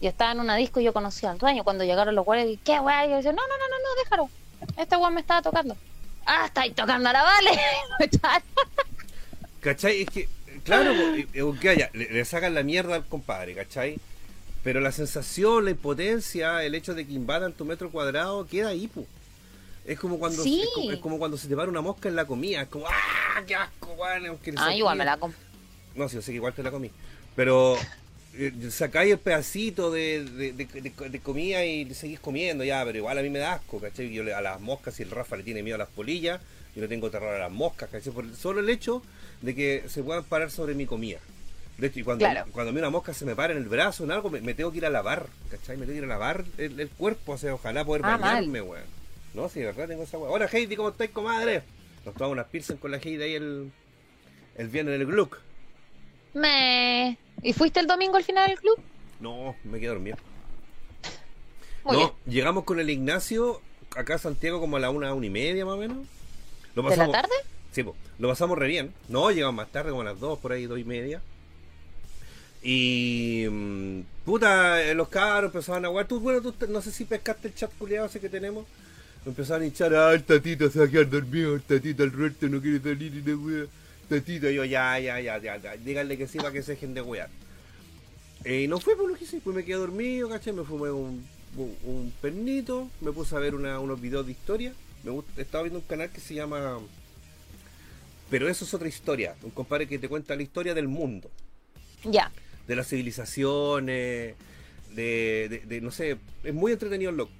Y 0.00 0.06
estaba 0.06 0.32
en 0.32 0.40
una 0.40 0.56
disco 0.56 0.80
y 0.80 0.84
yo 0.84 0.92
conocía 0.92 1.30
al 1.30 1.38
dueño. 1.38 1.64
Cuando 1.64 1.84
llegaron 1.84 2.14
los 2.14 2.24
guardias, 2.24 2.58
¿qué 2.64 2.78
weá? 2.80 3.06
Y 3.06 3.10
yo 3.10 3.16
decía, 3.16 3.32
no, 3.32 3.42
no, 3.42 3.56
no, 3.56 3.68
no, 3.68 3.76
no, 3.78 4.02
déjalo. 4.02 4.30
Este 4.76 4.96
weón 4.96 5.14
me 5.14 5.20
estaba 5.20 5.42
tocando. 5.42 5.76
Ah, 6.26 6.46
estáis 6.46 6.74
tocando 6.74 7.08
a 7.08 7.12
la 7.12 7.22
vale. 7.22 7.50
¿Cachai? 9.60 10.02
Es 10.02 10.10
que, 10.10 10.28
claro, 10.64 10.92
que 11.60 11.68
haya, 11.68 11.90
le, 11.92 12.10
le 12.10 12.24
sacan 12.24 12.54
la 12.54 12.62
mierda 12.62 12.96
al 12.96 13.06
compadre, 13.06 13.54
¿cachai? 13.54 13.98
Pero 14.62 14.80
la 14.80 14.92
sensación, 14.92 15.64
la 15.64 15.72
impotencia, 15.72 16.62
el 16.64 16.74
hecho 16.74 16.94
de 16.94 17.06
que 17.06 17.12
invadan 17.12 17.52
tu 17.52 17.64
metro 17.64 17.90
cuadrado, 17.90 18.46
queda 18.46 18.68
ahí, 18.68 18.86
pu. 18.86 19.06
Es 19.84 19.98
como 19.98 20.18
cuando 20.20 20.42
Sí. 20.44 20.62
es, 20.62 20.68
como, 20.74 20.90
es 20.92 20.98
como 21.00 21.18
cuando 21.18 21.36
se 21.36 21.48
te 21.48 21.56
para 21.56 21.68
una 21.68 21.80
mosca 21.80 22.08
en 22.08 22.14
la 22.14 22.24
comida, 22.24 22.62
es 22.62 22.68
como 22.68 22.86
¡ah! 22.86 23.42
¡qué 23.46 23.56
asco, 23.56 23.92
weón! 23.94 24.26
Aunque 24.26 24.54
Ah, 24.56 24.74
igual 24.74 24.96
me 24.96 25.04
la 25.04 25.18
comp- 25.18 25.34
No, 25.96 26.08
sí, 26.08 26.14
yo 26.16 26.22
sé 26.22 26.30
que 26.30 26.36
igual 26.36 26.52
te 26.54 26.62
la 26.62 26.70
comí. 26.70 26.90
Pero 27.34 27.76
eh, 28.34 28.52
sacáis 28.70 29.12
el 29.12 29.18
pedacito 29.18 29.90
de, 29.90 30.24
de, 30.24 30.52
de- 30.52 30.64
de- 30.66 31.08
de 31.10 31.20
comida 31.20 31.64
y 31.64 31.92
seguís 31.94 32.20
comiendo, 32.20 32.62
ya, 32.62 32.84
pero 32.84 32.98
igual 32.98 33.18
a 33.18 33.22
mí 33.22 33.30
me 33.30 33.40
da 33.40 33.54
asco, 33.54 33.80
¿cachai? 33.80 34.12
Yo 34.12 34.22
le- 34.22 34.32
a 34.34 34.40
las 34.40 34.60
moscas, 34.60 34.94
si 34.94 35.02
el 35.02 35.10
Rafa 35.10 35.36
le 35.36 35.42
tiene 35.42 35.64
miedo 35.64 35.74
a 35.74 35.78
las 35.78 35.88
polillas, 35.88 36.40
yo 36.76 36.82
le 36.82 36.88
tengo 36.88 37.10
terror 37.10 37.34
a 37.34 37.38
las 37.40 37.50
moscas, 37.50 37.90
¿cachai? 37.90 38.12
Por 38.12 38.32
solo 38.36 38.60
el 38.60 38.70
hecho 38.70 39.02
de 39.42 39.54
que 39.56 39.84
se 39.88 40.04
puedan 40.04 40.22
parar 40.24 40.50
sobre 40.52 40.74
mi 40.74 40.86
comida. 40.86 41.18
De 41.78 41.86
hecho, 41.88 42.00
y 42.00 42.02
cuando, 42.04 42.24
Claro. 42.24 42.46
cuando 42.52 42.70
a 42.70 42.72
mí 42.72 42.78
una 42.78 42.90
mosca 42.90 43.14
se 43.14 43.24
me 43.24 43.34
para 43.34 43.52
en 43.54 43.58
el 43.58 43.68
brazo, 43.68 44.04
en 44.04 44.12
algo, 44.12 44.30
me, 44.30 44.40
me 44.40 44.54
tengo 44.54 44.70
que 44.70 44.78
ir 44.78 44.86
a 44.86 44.90
lavar, 44.90 45.26
¿cachai? 45.50 45.76
Me 45.76 45.86
tengo 45.86 45.92
que 45.94 45.98
ir 45.98 46.04
a 46.04 46.08
lavar 46.08 46.44
el, 46.58 46.78
el 46.78 46.88
cuerpo, 46.90 47.32
o 47.32 47.38
sea, 47.38 47.54
ojalá 47.54 47.84
poder 47.84 48.02
Ah, 48.04 48.16
bañarme, 48.18 48.60
weón. 48.62 48.84
No, 49.34 49.48
sí, 49.48 49.60
de 49.60 49.66
verdad 49.66 49.88
tengo 49.88 50.02
esa 50.02 50.18
weón. 50.18 50.32
Hola, 50.34 50.48
Heidi, 50.52 50.76
¿cómo 50.76 50.90
estáis, 50.90 51.10
comadre? 51.10 51.62
Nos 52.04 52.14
tomamos 52.14 52.34
unas 52.34 52.46
pilsen 52.46 52.76
con 52.76 52.90
la 52.90 52.98
Heidi 52.98 53.22
ahí 53.22 53.34
el, 53.34 53.72
el 54.56 54.68
viernes 54.68 54.94
en 54.96 55.00
el 55.00 55.06
Gluck. 55.06 55.38
Me... 56.34 57.18
¿Y 57.42 57.52
fuiste 57.52 57.80
el 57.80 57.86
domingo 57.86 58.16
al 58.16 58.24
final 58.24 58.48
del 58.48 58.58
club? 58.58 58.78
No, 59.20 59.56
me 59.64 59.78
quedé 59.80 59.88
dormido. 59.88 60.16
Muy 61.84 61.94
no, 61.94 61.98
bien. 61.98 62.10
llegamos 62.26 62.64
con 62.64 62.78
el 62.80 62.90
Ignacio 62.90 63.60
acá 63.96 64.14
a 64.14 64.18
Santiago 64.18 64.60
como 64.60 64.76
a 64.76 64.80
la 64.80 64.90
una, 64.90 65.12
una 65.14 65.26
y 65.26 65.30
media 65.30 65.64
más 65.64 65.74
o 65.74 65.78
menos. 65.78 65.98
Lo 66.74 66.82
¿De 66.88 66.96
la 66.96 67.10
tarde? 67.10 67.32
Sí, 67.72 67.82
po, 67.82 67.96
lo 68.18 68.28
pasamos 68.28 68.56
re 68.58 68.68
bien. 68.68 68.92
No, 69.08 69.30
llegamos 69.30 69.54
más 69.54 69.68
tarde, 69.72 69.90
como 69.90 70.02
a 70.02 70.04
las 70.04 70.20
dos, 70.20 70.38
por 70.38 70.52
ahí, 70.52 70.66
dos 70.66 70.78
y 70.78 70.84
media. 70.84 71.20
Y. 72.62 73.46
mm, 73.50 74.00
puta, 74.24 74.82
eh, 74.82 74.94
los 74.94 75.08
cabros 75.08 75.48
empezaban 75.48 75.84
a 75.84 75.88
jugar. 75.88 76.06
Tú, 76.06 76.20
bueno, 76.20 76.40
tú 76.40 76.54
no 76.68 76.80
sé 76.82 76.90
si 76.90 77.04
pescaste 77.04 77.48
el 77.48 77.54
chat 77.54 77.72
culiado 77.78 78.06
ese 78.06 78.20
que 78.20 78.28
tenemos. 78.28 78.66
Empezaban 79.24 79.62
a 79.62 79.66
hinchar, 79.66 79.94
ah, 79.94 80.12
el 80.12 80.24
tatito 80.24 80.68
se 80.70 80.80
va 80.80 80.86
a 80.86 80.88
quedar 80.88 81.08
dormido, 81.08 81.54
el 81.54 81.62
tatito 81.62 82.02
al 82.02 82.10
Roberto 82.10 82.48
no 82.48 82.60
quiere 82.60 82.80
salir 82.80 83.14
y 83.14 83.20
de 83.20 83.34
wea. 83.34 83.66
Tatito, 84.08 84.50
yo, 84.50 84.64
ya, 84.64 84.98
ya, 84.98 85.20
ya, 85.20 85.38
ya, 85.38 85.56
ya. 85.58 85.76
Díganle 85.76 86.18
que 86.18 86.26
sí 86.26 86.38
para 86.38 86.52
que 86.52 86.62
se 86.62 86.72
dejen 86.72 86.92
de 86.94 87.02
wear. 87.02 87.30
Eh, 88.44 88.62
y 88.62 88.68
no 88.68 88.80
fue 88.80 88.96
por 88.96 89.08
lo 89.08 89.14
que 89.16 89.24
hice, 89.24 89.40
pues 89.40 89.54
me 89.54 89.64
quedé 89.64 89.76
dormido, 89.76 90.28
¿cachai? 90.28 90.52
Me 90.52 90.64
fumé 90.64 90.90
un, 90.90 91.24
un, 91.56 92.12
pernito, 92.20 92.90
me 93.00 93.12
puse 93.12 93.36
a 93.36 93.38
ver 93.38 93.54
unos 93.54 94.00
videos 94.00 94.26
de 94.26 94.32
historia. 94.32 94.72
Me 95.04 95.12
gusta, 95.12 95.40
estaba 95.40 95.62
viendo 95.62 95.78
un 95.78 95.86
canal 95.86 96.10
que 96.10 96.20
se 96.20 96.34
llama 96.34 96.80
pero 98.32 98.48
eso 98.48 98.64
es 98.64 98.72
otra 98.72 98.88
historia. 98.88 99.34
Un 99.42 99.50
compadre 99.50 99.86
que 99.86 99.98
te 99.98 100.08
cuenta 100.08 100.34
la 100.34 100.42
historia 100.42 100.72
del 100.72 100.88
mundo, 100.88 101.30
Ya. 102.02 102.32
De 102.66 102.76
las 102.76 102.88
civilizaciones, 102.88 104.34
de, 104.94 105.48
de- 105.48 105.62
de- 105.66 105.80
no 105.80 105.90
sé, 105.90 106.16
es 106.44 106.54
muy 106.54 106.72
entretenido 106.72 107.10
el 107.10 107.16
loco. 107.16 107.32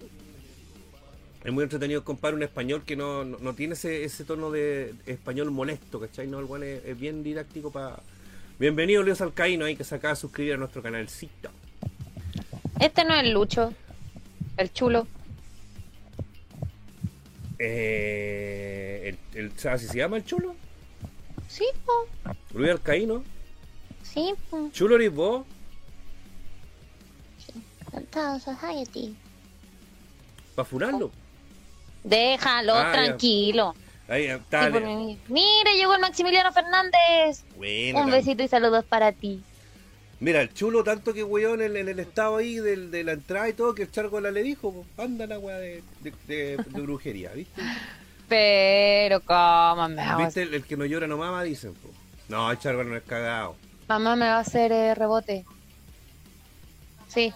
Es 1.44 1.52
muy 1.52 1.64
entretenido 1.64 1.98
el 1.98 2.04
compadre, 2.04 2.36
un 2.36 2.42
español 2.44 2.84
que 2.84 2.94
no, 2.94 3.24
no, 3.24 3.38
no 3.38 3.54
tiene 3.54 3.74
ese, 3.74 4.04
ese 4.04 4.24
tono 4.24 4.50
de 4.52 4.94
español 5.06 5.50
molesto, 5.50 5.98
¿cachai? 5.98 6.28
No, 6.28 6.38
el 6.38 6.62
es, 6.62 6.84
es 6.84 6.98
bien 6.98 7.22
didáctico 7.24 7.72
para... 7.72 7.98
Bienvenido 8.60 9.02
Leo 9.02 9.16
Alcaíno 9.18 9.64
ahí 9.64 9.74
que 9.74 9.82
se 9.82 9.96
acaba 9.96 10.14
de 10.14 10.20
suscribir 10.20 10.54
a 10.54 10.56
nuestro 10.56 10.82
canalcito. 10.82 11.50
Este 12.80 13.04
no 13.04 13.14
es 13.14 13.24
el 13.24 13.32
Lucho, 13.32 13.74
el 14.56 14.72
chulo. 14.72 15.08
Eh, 17.58 19.16
el, 19.34 19.38
el, 19.46 19.58
¿Sabes 19.58 19.82
si 19.82 19.88
se 19.88 19.98
llama 19.98 20.16
el 20.18 20.24
chulo? 20.24 20.54
Sí, 21.48 21.64
po. 21.84 22.32
Luis 22.54 22.70
Alcaíno. 22.70 23.24
Sí, 24.12 24.34
po. 24.50 24.68
¿Chulo 24.72 24.96
eres 24.96 25.12
vos? 25.14 25.44
Society. 28.44 29.14
¿Para 30.54 30.68
furarlo? 30.68 31.10
Déjalo 32.04 32.74
Ah, 32.74 32.84
ya. 32.84 32.92
tranquilo. 32.92 33.74
Ahí, 34.08 34.28
Sí, 34.28 34.32
dale. 34.50 34.80
por 34.80 34.82
mí. 34.88 35.18
Mira, 35.28 35.72
llegó 35.76 35.94
el 35.94 36.00
Maximiliano 36.00 36.52
Fernández. 36.52 37.44
Bueno, 37.56 38.00
Un 38.02 38.10
besito 38.10 38.42
y 38.42 38.48
saludos 38.48 38.84
para 38.84 39.12
ti. 39.12 39.42
Mira, 40.20 40.40
el 40.42 40.52
chulo 40.52 40.84
tanto 40.84 41.12
que 41.14 41.24
weón 41.24 41.60
en, 41.62 41.70
el- 41.72 41.76
en 41.78 41.88
el 41.88 41.98
estado 42.00 42.36
ahí 42.36 42.56
del, 42.56 42.90
de 42.90 43.02
la 43.04 43.12
entrada 43.12 43.48
y 43.48 43.52
todo, 43.54 43.74
que 43.74 43.82
el 43.82 43.90
chargola 43.90 44.30
le 44.30 44.42
dijo, 44.42 44.84
anda 44.96 45.26
la 45.26 45.38
weá 45.38 45.56
de, 45.58 45.82
de, 46.00 46.12
de- 46.28 46.56
de 46.58 46.80
brujería, 46.80 47.32
¿viste? 47.32 47.60
Pero, 48.28 49.20
¿cómo 49.20 49.88
me 49.88 50.24
¿Viste? 50.24 50.42
El, 50.42 50.54
el 50.54 50.64
que 50.64 50.76
no 50.76 50.84
llora 50.86 51.06
no 51.06 51.16
mama, 51.18 51.42
dicen. 51.42 51.74
No, 52.28 52.50
el 52.50 52.58
chargola 52.58 52.88
no 52.90 52.96
es 52.96 53.02
cagado. 53.02 53.56
Mamá 53.92 54.16
me 54.16 54.24
va 54.24 54.36
a 54.36 54.40
hacer 54.40 54.72
eh, 54.72 54.94
rebote. 54.94 55.44
Sí. 57.08 57.30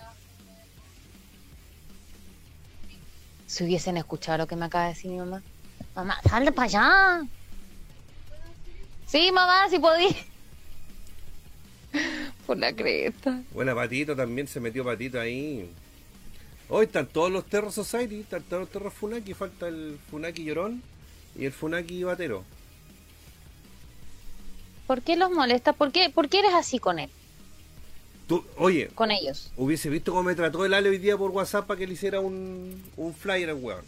Si 3.47 3.63
hubiesen 3.63 3.99
escuchado 3.99 4.39
lo 4.39 4.47
que 4.47 4.57
me 4.57 4.65
acaba 4.65 4.85
de 4.85 4.95
decir 4.95 5.11
mi 5.11 5.19
mamá. 5.19 5.43
Mamá, 5.95 6.19
sal 6.27 6.51
para 6.55 6.65
allá. 6.65 7.23
Sí, 9.07 9.31
mamá, 9.33 9.69
si 9.69 9.79
podí. 9.79 10.17
Por 12.47 12.57
la 12.57 12.73
cresta. 12.75 13.43
Buena 13.51 13.75
Patito 13.75 14.17
también 14.17 14.49
se 14.49 14.59
metió 14.59 14.83
Patito 14.83 15.21
ahí. 15.21 15.71
Hoy 16.71 16.87
están 16.87 17.07
todos 17.07 17.31
los 17.31 17.45
Terror 17.45 17.71
Society, 17.71 18.21
están 18.21 18.43
todos 18.45 18.63
los 18.63 18.71
Terror 18.71 18.91
Funaki, 18.91 19.35
falta 19.35 19.69
el 19.69 19.99
Funaki 20.11 20.45
Llorón 20.45 20.83
y 21.39 21.45
el 21.45 21.53
Funaki 21.53 22.03
Batero. 22.03 22.45
¿Por 24.87 25.03
qué 25.03 25.17
los 25.17 25.31
molesta? 25.31 25.73
¿Por 25.73 25.93
qué, 25.93 26.11
¿Por 26.11 26.29
qué 26.29 26.41
eres 26.41 26.55
así 26.55 26.79
con 26.79 26.99
él? 26.99 27.11
Tú, 28.29 28.45
oye, 28.57 28.89
Con 28.95 29.11
ellos. 29.13 29.53
hubiese 29.57 29.89
visto 29.89 30.11
cómo 30.13 30.25
me 30.25 30.35
trató 30.35 30.65
el 30.65 30.75
Ale 30.75 30.89
hoy 30.89 30.99
día 30.99 31.17
por 31.17 31.31
WhatsApp 31.31 31.67
para 31.67 31.79
que 31.79 31.87
le 31.87 31.93
hiciera 31.95 32.19
un, 32.21 32.83
un 32.97 33.15
flyer 33.15 33.51
al 33.51 33.57
weón. 33.57 33.85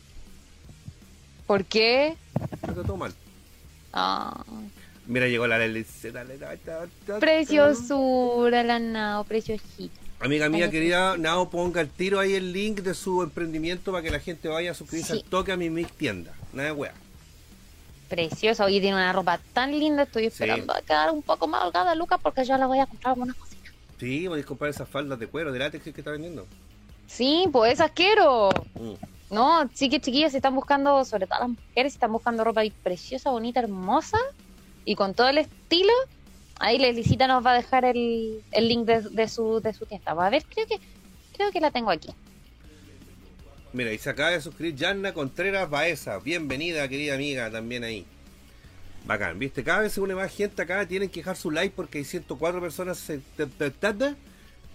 ¿Por 1.47 1.64
qué? 1.64 2.17
Me 2.67 2.73
trató 2.75 2.97
mal. 2.97 3.12
Ah, 3.93 4.45
Mira, 5.07 5.26
llegó 5.26 5.47
la 5.47 5.57
Ale 5.57 5.85
preciosura, 7.19 8.62
la 8.62 8.78
nao, 8.78 9.25
preciosita. 9.25 9.95
Amiga 10.21 10.49
mía 10.49 10.69
querida, 10.71 11.17
Nao, 11.17 11.49
ponga 11.49 11.81
el 11.81 11.88
tiro 11.88 12.19
ahí 12.19 12.35
el 12.35 12.52
link 12.52 12.81
de 12.81 12.93
su 12.93 13.23
emprendimiento 13.23 13.93
para 13.93 14.02
que 14.02 14.11
la 14.11 14.19
gente 14.21 14.49
vaya 14.49 14.73
a 14.73 14.75
suscribirse 14.75 15.14
Sí. 15.14 15.21
al 15.21 15.31
toque 15.31 15.52
a 15.52 15.57
mi 15.57 15.71
Mix 15.71 15.93
tienda. 15.93 16.35
Nada 16.52 16.69
de 16.71 16.75
weá. 16.75 16.93
Preciosa. 18.08 18.64
Oye, 18.64 18.80
tiene 18.80 18.96
una 18.96 19.12
ropa 19.12 19.38
tan 19.52 19.78
linda. 19.78 20.04
Estoy 20.04 20.26
esperando 20.26 20.72
a 20.72 20.80
quedar 20.80 21.10
un 21.10 21.22
poco 21.22 21.46
más 21.46 21.64
holgada, 21.64 21.94
Lucas, 21.94 22.18
porque 22.22 22.44
ya 22.44 22.56
la 22.58 22.66
voy 22.66 22.78
a 22.78 22.86
comprar 22.86 23.12
algunas 23.12 23.36
cositas. 23.36 23.72
Sí, 23.98 24.28
podéis 24.28 24.46
comprar 24.46 24.70
esas 24.70 24.88
faldas 24.88 25.18
de 25.18 25.26
cuero, 25.26 25.52
de 25.52 25.58
látex 25.58 25.84
que 25.84 25.90
está 25.90 26.10
vendiendo. 26.10 26.46
Sí, 27.06 27.46
pues 27.52 27.74
esas 27.74 27.90
quiero. 27.90 28.50
Mm. 28.74 29.34
No, 29.34 29.68
sí 29.74 29.90
que 29.90 30.00
chiquillas, 30.00 30.34
están 30.34 30.54
buscando, 30.54 31.04
sobre 31.04 31.26
todo 31.26 31.40
las 31.40 31.48
mujeres, 31.50 31.92
están 31.92 32.12
buscando 32.12 32.44
ropa 32.44 32.62
preciosa, 32.82 33.30
bonita, 33.30 33.60
hermosa 33.60 34.18
y 34.86 34.94
con 34.94 35.12
todo 35.12 35.28
el 35.28 35.36
estilo, 35.36 35.92
ahí 36.58 36.78
Lelicita 36.78 37.26
nos 37.26 37.44
va 37.44 37.50
a 37.52 37.56
dejar 37.56 37.84
el, 37.84 38.42
el 38.52 38.68
link 38.68 38.86
de, 38.86 39.02
de 39.02 39.28
su, 39.28 39.60
de 39.60 39.74
su 39.74 39.84
tienda. 39.84 40.14
Va 40.14 40.28
a 40.28 40.30
ver, 40.30 40.44
creo 40.46 40.66
que 40.66 40.80
creo 41.36 41.50
que 41.52 41.60
la 41.60 41.70
tengo 41.70 41.90
aquí. 41.90 42.08
Mira, 43.72 43.92
y 43.92 43.98
se 43.98 44.10
acaba 44.10 44.30
de 44.30 44.40
suscribir 44.40 44.76
Yanna 44.76 45.12
Contreras 45.12 45.68
Baeza. 45.68 46.18
Bienvenida, 46.18 46.88
querida 46.88 47.14
amiga, 47.14 47.50
también 47.50 47.84
ahí. 47.84 48.06
Bacán, 49.06 49.38
¿viste? 49.38 49.62
Cada 49.62 49.80
vez 49.80 49.92
se 49.92 50.00
une 50.00 50.14
más 50.14 50.34
gente 50.34 50.62
acá. 50.62 50.87
Tienen 50.87 51.08
que 51.10 51.20
dejar 51.20 51.37
su 51.37 51.50
like 51.50 51.75
porque 51.76 51.98
hay 51.98 52.04
104 52.04 52.60
personas 52.60 52.98
se- 52.98 53.20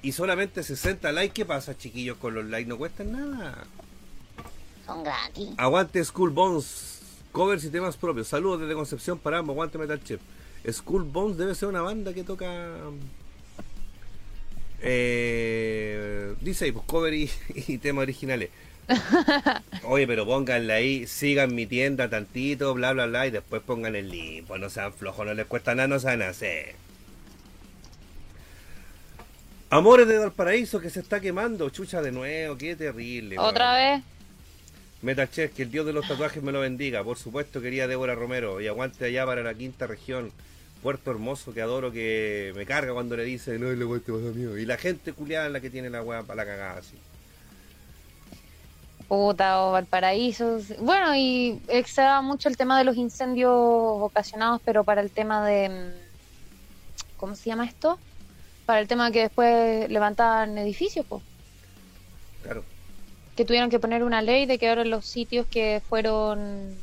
y 0.02 0.12
solamente 0.12 0.64
60 0.64 1.12
likes. 1.12 1.34
¿Qué 1.34 1.46
pasa, 1.46 1.78
chiquillos? 1.78 2.18
Con 2.18 2.36
los 2.36 2.46
likes 2.46 2.68
no 2.70 2.78
cuestan 2.78 3.12
nada. 3.12 3.66
Son 4.86 5.04
gratis. 5.04 5.50
Aguante 5.58 6.04
School 6.04 6.30
Bones. 6.32 7.00
Covers 7.32 7.64
y 7.64 7.70
temas 7.70 7.98
propios. 7.98 8.28
Saludos 8.28 8.62
desde 8.62 8.74
Concepción 8.76 9.18
para 9.18 9.40
ambos. 9.40 9.54
Aguante 9.56 9.78
Metal 9.78 10.04
Chef. 10.04 10.22
School 10.72 11.04
Bones 11.04 11.38
debe 11.38 11.56
ser 11.56 11.68
una 11.70 11.82
banda 11.82 12.14
que 12.14 12.24
toca. 12.24 12.78
Eh, 14.82 16.36
dice 16.42 16.66
ahí, 16.66 16.72
pues 16.72 16.86
cover 16.86 17.14
y, 17.14 17.30
y 17.56 17.78
temas 17.80 18.04
originales. 18.04 18.50
Oye, 19.84 20.08
pero 20.08 20.26
pónganle 20.26 20.74
ahí, 20.74 21.08
sigan 21.08 21.56
mi 21.56 21.66
tienda 21.66 22.10
tantito, 22.10 22.74
bla, 22.74 22.94
bla, 22.94 23.06
bla, 23.06 23.28
y 23.28 23.32
después 23.32 23.62
pongan 23.62 23.96
el 23.96 24.10
link. 24.10 24.46
Pues 24.48 24.60
no 24.60 24.70
sean 24.70 24.94
flojos, 24.94 25.26
no 25.26 25.34
les 25.34 25.46
cuesta 25.46 25.76
nada, 25.76 25.88
no 25.88 26.00
saben 26.00 26.24
hacer. 26.24 26.76
Amores 29.70 30.08
de 30.08 30.20
Valparaíso 30.20 30.80
que 30.80 30.90
se 30.90 31.00
está 31.00 31.20
quemando, 31.20 31.70
chucha 31.70 32.02
de 32.02 32.12
nuevo, 32.12 32.58
qué 32.58 32.76
terrible. 32.76 33.40
¿Otra 33.40 33.74
weón. 33.74 34.02
vez? 34.02 34.14
Metal 35.02 35.30
Chef, 35.30 35.54
que 35.54 35.64
el 35.64 35.72
dios 35.72 35.86
de 35.86 35.92
los 35.92 36.08
tatuajes 36.08 36.42
me 36.42 36.52
lo 36.52 36.62
bendiga. 36.62 37.04
Por 37.04 37.18
supuesto, 37.18 37.60
quería 37.60 37.88
Débora 37.88 38.16
Romero. 38.16 38.62
Y 38.62 38.68
aguante 38.68 39.06
allá 39.06 39.26
para 39.26 39.44
la 39.44 39.54
quinta 39.54 39.86
región. 39.86 40.32
Puerto 40.82 41.12
Hermoso, 41.12 41.54
que 41.54 41.62
adoro, 41.62 41.92
que 41.92 42.54
me 42.56 42.66
carga 42.66 42.94
cuando 42.94 43.18
le 43.18 43.24
dice, 43.24 43.60
no, 43.60 43.72
le 43.72 44.00
te 44.00 44.12
pasa 44.12 44.32
mío. 44.34 44.58
Y 44.58 44.66
la 44.66 44.78
gente 44.78 45.12
culiada 45.12 45.48
es 45.48 45.52
la 45.52 45.60
que 45.60 45.70
tiene 45.70 45.90
la 45.90 46.02
weá 46.02 46.24
para 46.24 46.44
la 46.44 46.46
cagada 46.46 46.80
así. 46.80 46.98
Puta 49.08 49.64
o 49.66 49.72
Valparaíso. 49.74 50.60
Bueno, 50.80 51.16
y 51.16 51.62
extra 51.68 52.22
mucho 52.22 52.50
el 52.50 52.58
tema 52.58 52.78
de 52.78 52.84
los 52.86 52.98
incendios 52.98 53.52
ocasionados, 53.54 54.62
pero 54.66 54.84
para 54.84 55.02
el 55.02 55.12
tema 55.12 55.46
de. 55.46 55.70
mm, 55.70 57.18
¿Cómo 57.18 57.36
se 57.36 57.50
llama 57.50 57.66
esto? 57.66 58.00
Para 58.66 58.80
el 58.80 58.88
tema 58.88 59.12
que 59.12 59.22
después 59.22 59.90
levantaban 59.90 60.58
edificios, 60.58 61.06
pues. 61.08 61.24
Claro. 62.42 62.64
que 63.36 63.46
tuvieron 63.46 63.70
que 63.70 63.80
poner 63.80 64.04
una 64.04 64.22
ley 64.22 64.46
de 64.46 64.58
que 64.60 64.70
ahora 64.70 64.84
los 64.86 65.06
sitios 65.06 65.48
que 65.48 65.82
fueron 65.88 66.76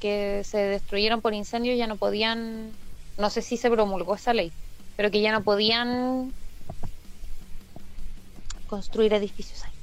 que 0.00 0.42
se 0.44 0.58
destruyeron 0.58 1.20
por 1.22 1.34
incendios 1.34 1.78
ya 1.78 1.86
no 1.86 1.96
podían 1.96 2.72
no 3.18 3.30
sé 3.30 3.42
si 3.42 3.56
se 3.56 3.70
promulgó 3.70 4.14
esa 4.14 4.32
ley 4.34 4.52
pero 4.96 5.10
que 5.10 5.20
ya 5.20 5.32
no 5.32 5.42
podían 5.44 6.32
construir 8.66 9.12
edificios 9.14 9.62
ahí 9.64 9.75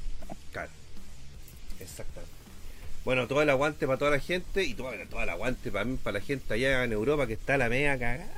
Bueno, 3.05 3.27
todo 3.27 3.41
el 3.41 3.49
aguante 3.49 3.85
para 3.85 3.99
toda 3.99 4.11
la 4.11 4.19
gente 4.19 4.63
y 4.63 4.73
todo, 4.73 4.91
todo 5.09 5.23
el 5.23 5.29
aguante 5.29 5.71
para 5.71 5.85
mí, 5.85 5.97
para 6.01 6.19
la 6.19 6.25
gente 6.25 6.53
allá 6.53 6.83
en 6.83 6.93
Europa 6.93 7.27
que 7.27 7.33
está 7.33 7.57
la 7.57 7.69
media 7.69 7.99
cagada. 7.99 8.31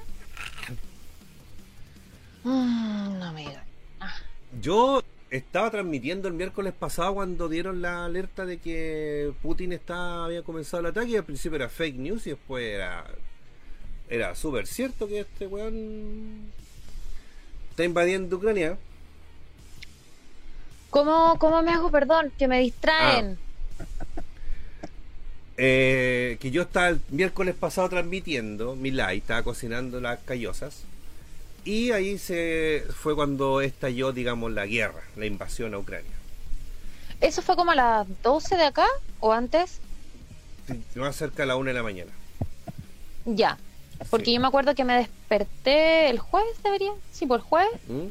Mm, 2.44 3.20
no 3.20 3.34
me 3.34 3.42
digas. 3.42 3.64
Ah, 4.00 4.14
Yo 4.62 5.04
estaba 5.30 5.70
transmitiendo 5.72 6.28
el 6.28 6.34
miércoles 6.34 6.74
pasado 6.74 7.16
cuando 7.16 7.50
dieron 7.50 7.82
la 7.82 8.06
alerta 8.06 8.46
de 8.46 8.58
que 8.58 9.32
Putin 9.42 9.74
estaba, 9.74 10.26
había 10.26 10.44
comenzado 10.44 10.82
el 10.82 10.88
ataque 10.88 11.12
y 11.12 11.18
al 11.18 11.24
principio 11.24 11.58
era 11.58 11.70
fake 11.70 11.96
news 11.98 12.28
y 12.28 12.32
después 12.32 12.64
era 12.66 13.06
era 14.10 14.36
súper 14.36 14.68
cierto 14.68 15.08
que 15.08 15.22
este 15.22 15.48
weón 15.48 16.52
está 17.72 17.84
invadiendo 17.84 18.38
Ucrania. 18.38 18.78
¿Cómo, 20.92 21.38
¿Cómo 21.40 21.62
me 21.62 21.72
hago 21.72 21.92
perdón? 21.92 22.32
Que 22.38 22.48
me 22.48 22.60
distraen. 22.60 23.38
Eh, 25.58 26.38
que 26.42 26.52
yo 26.52 26.64
estaba 26.64 26.90
el 26.90 27.00
miércoles 27.10 27.56
pasado 27.56 27.88
transmitiendo 27.90 28.76
mi 28.76 28.92
live, 28.92 29.16
estaba 29.16 29.42
cocinando 29.44 30.02
las 30.02 30.20
callosas 30.20 30.84
y 31.64 31.92
ahí 31.92 32.18
se 32.18 32.84
fue 32.94 33.16
cuando 33.16 33.62
estalló, 33.62 34.12
digamos, 34.12 34.52
la 34.52 34.66
guerra, 34.66 35.02
la 35.16 35.26
invasión 35.26 35.74
a 35.74 35.78
Ucrania. 35.78 36.12
¿Eso 37.22 37.42
fue 37.42 37.56
como 37.56 37.72
a 37.72 37.76
las 37.76 38.08
12 38.22 38.58
de 38.58 38.64
acá 38.66 38.86
o 39.22 39.32
antes? 39.32 39.80
Más 40.96 41.16
cerca 41.16 41.44
de 41.44 41.48
la 41.48 41.56
una 41.56 41.70
de 41.70 41.76
la 41.76 41.84
mañana. 41.84 42.12
Ya. 43.24 43.58
Porque 44.10 44.26
Sí. 44.26 44.34
yo 44.34 44.42
me 44.42 44.48
acuerdo 44.48 44.76
que 44.76 44.84
me 44.84 44.98
desperté 44.98 46.10
el 46.10 46.20
jueves, 46.20 46.62
debería. 46.64 46.92
Sí, 47.14 47.26
por 47.26 47.40
el 47.40 47.46
jueves. 47.46 47.80
¿Mm? 47.88 48.08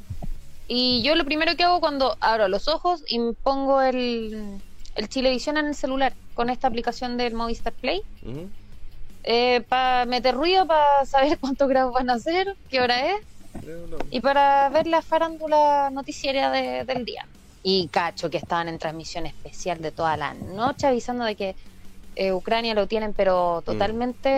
Y 0.67 1.03
yo 1.03 1.15
lo 1.15 1.27
primero 1.27 1.55
que 1.57 1.63
hago 1.65 1.79
cuando 1.81 2.17
abro 2.21 2.49
los 2.49 2.69
ojos 2.69 3.05
y 3.07 3.19
me 3.19 3.35
pongo 3.35 3.83
el, 3.83 4.61
el 4.95 5.09
Chilevisión 5.09 5.57
en 5.57 5.67
el 5.67 5.75
celular 5.75 6.13
con 6.35 6.51
esta 6.51 6.69
aplicación 6.69 7.17
del 7.17 7.35
Movistar 7.35 7.73
Play 7.73 8.03
¿Mm? 8.23 9.63
para 9.69 10.05
meter 10.07 10.35
ruido, 10.35 10.67
para 10.67 11.05
saber 11.07 11.39
cuántos 11.41 11.69
grados 11.69 11.93
van 11.93 12.11
a 12.11 12.19
ser, 12.19 12.55
qué 12.71 12.81
hora 12.81 13.13
es 13.13 13.17
y 14.11 14.21
para 14.21 14.69
ver 14.69 14.87
la 14.87 15.01
farándula 15.01 15.89
noticiaria 15.93 16.51
de- 16.51 16.85
del 16.85 17.05
día. 17.05 17.27
Y 17.63 17.89
cacho 17.89 18.29
que 18.29 18.37
estaban 18.37 18.69
en 18.69 18.79
transmisión 18.79 19.25
especial 19.27 19.81
de 19.81 19.91
toda 19.91 20.17
la 20.17 20.35
noche 20.35 20.87
avisando 20.87 21.25
de 21.25 21.35
que 21.35 21.55
eh, 22.17 22.33
Ucrania 22.33 22.75
lo 22.75 22.87
tienen 22.87 23.13
pero 23.15 23.63
totalmente 23.65 24.29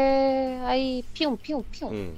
ahí, 0.65 1.05
pium, 1.13 1.37
pium, 1.37 1.63
pium. 1.65 1.93
Mm. 1.93 2.11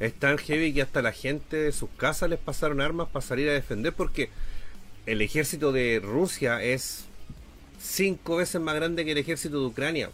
Es 0.00 0.12
tan 0.14 0.36
heavy 0.36 0.74
que 0.74 0.82
hasta 0.82 1.00
la 1.00 1.12
gente 1.12 1.56
de 1.56 1.72
sus 1.72 1.88
casas 1.96 2.28
les 2.28 2.38
pasaron 2.38 2.80
armas 2.80 3.08
para 3.08 3.24
salir 3.24 3.48
a 3.48 3.52
defender 3.52 3.92
porque 3.94 4.28
el 5.06 5.22
ejército 5.22 5.72
de 5.72 6.00
Rusia 6.02 6.62
es 6.62 7.04
cinco 7.84 8.36
veces 8.36 8.60
más 8.60 8.74
grande 8.76 9.04
que 9.04 9.12
el 9.12 9.18
ejército 9.18 9.60
de 9.60 9.66
Ucrania. 9.66 10.10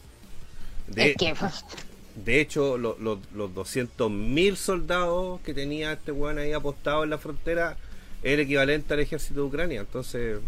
De, 2.14 2.40
hecho, 2.40 2.76
lo- 2.76 2.96
lo- 2.98 3.20
los 3.34 3.54
200.000 3.54 4.56
soldados 4.56 5.40
que 5.42 5.54
tenía 5.54 5.92
este 5.92 6.12
weón 6.12 6.38
ahí 6.38 6.52
apostado 6.52 7.04
en 7.04 7.10
la 7.10 7.18
frontera 7.18 7.76
es 8.22 8.32
el 8.34 8.40
equivalente 8.40 8.92
al 8.94 9.00
ejército 9.00 9.40
de 9.40 9.46
Ucrania. 9.46 9.80
Entonces, 9.80 10.40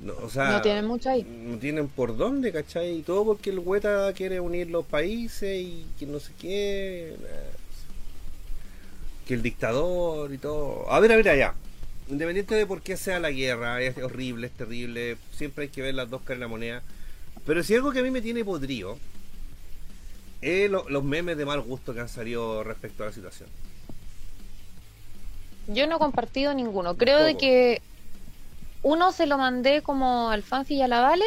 no, 0.00 0.14
o 0.22 0.28
sea, 0.30 0.50
no 0.52 0.62
tienen 0.62 0.86
mucho 0.86 1.10
ahí. 1.10 1.24
no 1.24 1.58
tienen 1.58 1.88
por 1.88 2.16
dónde, 2.16 2.52
¿cachai? 2.52 2.98
Y 2.98 3.02
todo 3.02 3.24
porque 3.24 3.50
el 3.50 3.60
Hueta 3.60 4.12
quiere 4.14 4.40
unir 4.40 4.70
los 4.70 4.84
países 4.86 5.60
y 5.62 5.86
que 5.98 6.06
no 6.06 6.18
sé 6.20 6.32
qué. 6.40 7.10
eh, 7.14 7.50
Que 9.26 9.34
el 9.34 9.42
dictador 9.42 10.32
y 10.32 10.38
todo. 10.38 10.90
A 10.90 11.00
ver, 11.00 11.12
a 11.12 11.16
ver, 11.16 11.28
allá. 11.28 11.54
Independiente 12.08 12.54
de 12.54 12.66
por 12.66 12.82
qué 12.82 12.96
sea 12.96 13.18
la 13.18 13.30
guerra, 13.30 13.80
es 13.80 13.96
horrible, 13.98 14.46
es 14.48 14.52
terrible. 14.52 15.16
Siempre 15.32 15.64
hay 15.64 15.70
que 15.70 15.82
ver 15.82 15.94
las 15.94 16.10
dos 16.10 16.20
caras 16.22 16.38
de 16.40 16.44
la 16.44 16.48
moneda. 16.48 16.82
Pero 17.46 17.62
si 17.62 17.74
algo 17.74 17.92
que 17.92 18.00
a 18.00 18.02
mí 18.02 18.10
me 18.10 18.20
tiene 18.20 18.44
podrido 18.44 18.98
es 20.42 20.70
lo- 20.70 20.88
los 20.90 21.02
memes 21.02 21.36
de 21.38 21.46
mal 21.46 21.60
gusto 21.62 21.94
que 21.94 22.00
han 22.00 22.08
salido 22.08 22.62
respecto 22.62 23.02
a 23.02 23.06
la 23.06 23.12
situación. 23.12 23.48
Yo 25.68 25.86
no 25.86 25.96
he 25.96 25.98
compartido 25.98 26.52
ninguno. 26.52 26.94
Creo 26.96 27.22
de 27.24 27.36
que 27.38 27.80
uno 28.82 29.12
se 29.12 29.26
lo 29.26 29.38
mandé 29.38 29.80
como 29.80 30.28
al 30.30 30.42
Fanfi 30.42 30.74
y 30.74 30.82
a 30.82 30.88
la 30.88 31.00
Vale, 31.00 31.24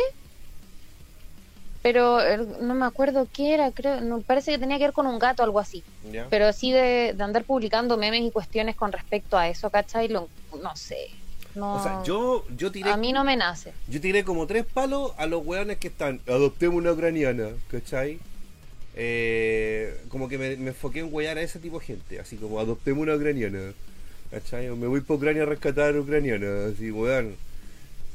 pero 1.81 2.19
el- 2.21 2.67
no 2.67 2.75
me 2.75 2.85
acuerdo 2.85 3.27
qué 3.33 3.53
era, 3.55 3.71
creo, 3.71 4.01
no, 4.01 4.21
parece 4.21 4.51
que 4.51 4.59
tenía 4.59 4.77
que 4.77 4.83
ver 4.85 4.93
con 4.93 5.07
un 5.07 5.17
gato 5.19 5.41
o 5.41 5.45
algo 5.45 5.59
así. 5.59 5.83
¿Ya? 6.11 6.27
Pero 6.29 6.45
así 6.47 6.71
de, 6.71 7.13
de 7.15 7.23
andar 7.23 7.45
publicando 7.45 7.97
memes 7.97 8.21
y 8.21 8.31
cuestiones 8.31 8.75
con 8.75 8.91
respecto 8.91 9.37
a 9.37 9.47
eso, 9.47 9.69
¿cachai? 9.71 10.07
Lo- 10.07 10.29
no 10.61 10.75
sé. 10.75 11.09
No, 11.55 11.75
o 11.75 11.83
sea, 11.83 12.03
yo, 12.03 12.45
yo 12.55 12.71
tiré 12.71 12.91
a 12.91 12.97
mí 12.97 13.11
no 13.11 13.23
me 13.23 13.35
nace. 13.35 13.73
Yo 13.87 13.99
tiré 13.99 14.23
como 14.23 14.45
tres 14.45 14.63
palos 14.65 15.11
a 15.17 15.25
los 15.25 15.45
weones 15.45 15.77
que 15.77 15.87
están. 15.87 16.21
Adoptemos 16.27 16.75
una 16.75 16.91
ucraniana, 16.91 17.49
¿cachai? 17.71 18.19
Eh, 18.95 19.95
como 20.09 20.27
que 20.27 20.37
me, 20.37 20.55
me 20.57 20.69
enfoqué 20.69 20.99
en 20.99 21.09
huear 21.11 21.37
a 21.37 21.41
ese 21.41 21.59
tipo 21.59 21.79
de 21.79 21.85
gente, 21.85 22.19
así 22.19 22.35
como 22.35 22.59
adoptemos 22.59 23.03
una 23.03 23.15
ucraniana, 23.15 23.73
¿cachai? 24.31 24.69
O 24.69 24.75
me 24.75 24.87
voy 24.87 25.01
para 25.01 25.17
Ucrania 25.17 25.43
a 25.43 25.45
rescatar 25.45 25.95
a 25.95 25.99
ucraniana, 25.99 26.67
así, 26.73 26.91
weón. 26.91 27.35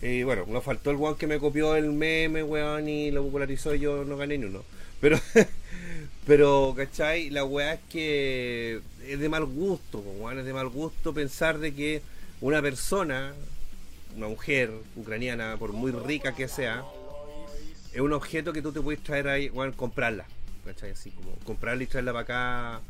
Y 0.03 0.25
bueno, 0.25 0.45
nos 0.49 0.65
faltó 0.65 0.91
el 0.91 0.97
weón 0.97 1.17
que 1.17 1.29
me 1.29 1.39
copió 1.39 1.77
el 1.77 1.93
meme, 1.93 2.43
weón, 2.43 2.89
y 2.89 3.13
lo 3.13 3.23
popularizó 3.23 3.75
y 3.75 3.81
yo 3.81 4.05
no 4.05 4.17
gané 4.17 4.39
ni 4.39 4.47
uno. 4.47 4.65
Pero, 5.01 5.19
pero, 6.27 6.75
¿cachai? 6.77 7.31
La 7.31 7.45
weá 7.45 7.75
es 7.75 7.81
que 7.89 8.81
es 9.07 9.19
de 9.21 9.29
mal 9.29 9.45
gusto, 9.45 9.99
weón, 9.99 10.41
es 10.41 10.45
de 10.45 10.53
mal 10.53 10.69
gusto 10.69 11.15
pensar 11.15 11.59
de 11.59 11.73
que 11.75 12.03
una 12.43 12.61
persona, 12.61 13.33
una 14.17 14.29
mujer 14.29 14.71
ucraniana, 14.97 15.57
por 15.59 15.73
muy 15.73 15.93
rica 15.93 16.35
que 16.35 16.49
sea, 16.49 16.85
es 17.93 18.01
un 18.01 18.13
objeto 18.13 18.53
que 18.53 18.61
tú 18.61 18.73
te 18.73 18.81
puedes 18.81 19.03
traer 19.03 19.29
ahí, 19.29 19.49
bueno, 19.49 19.73
comprarla, 19.77 20.27
¿cachai? 20.65 20.91
Así 20.91 21.11
como 21.11 21.33
comprarla 21.47 21.85
y 21.85 21.87
traerla 21.87 22.13
para 22.13 22.23
acá 22.23 22.81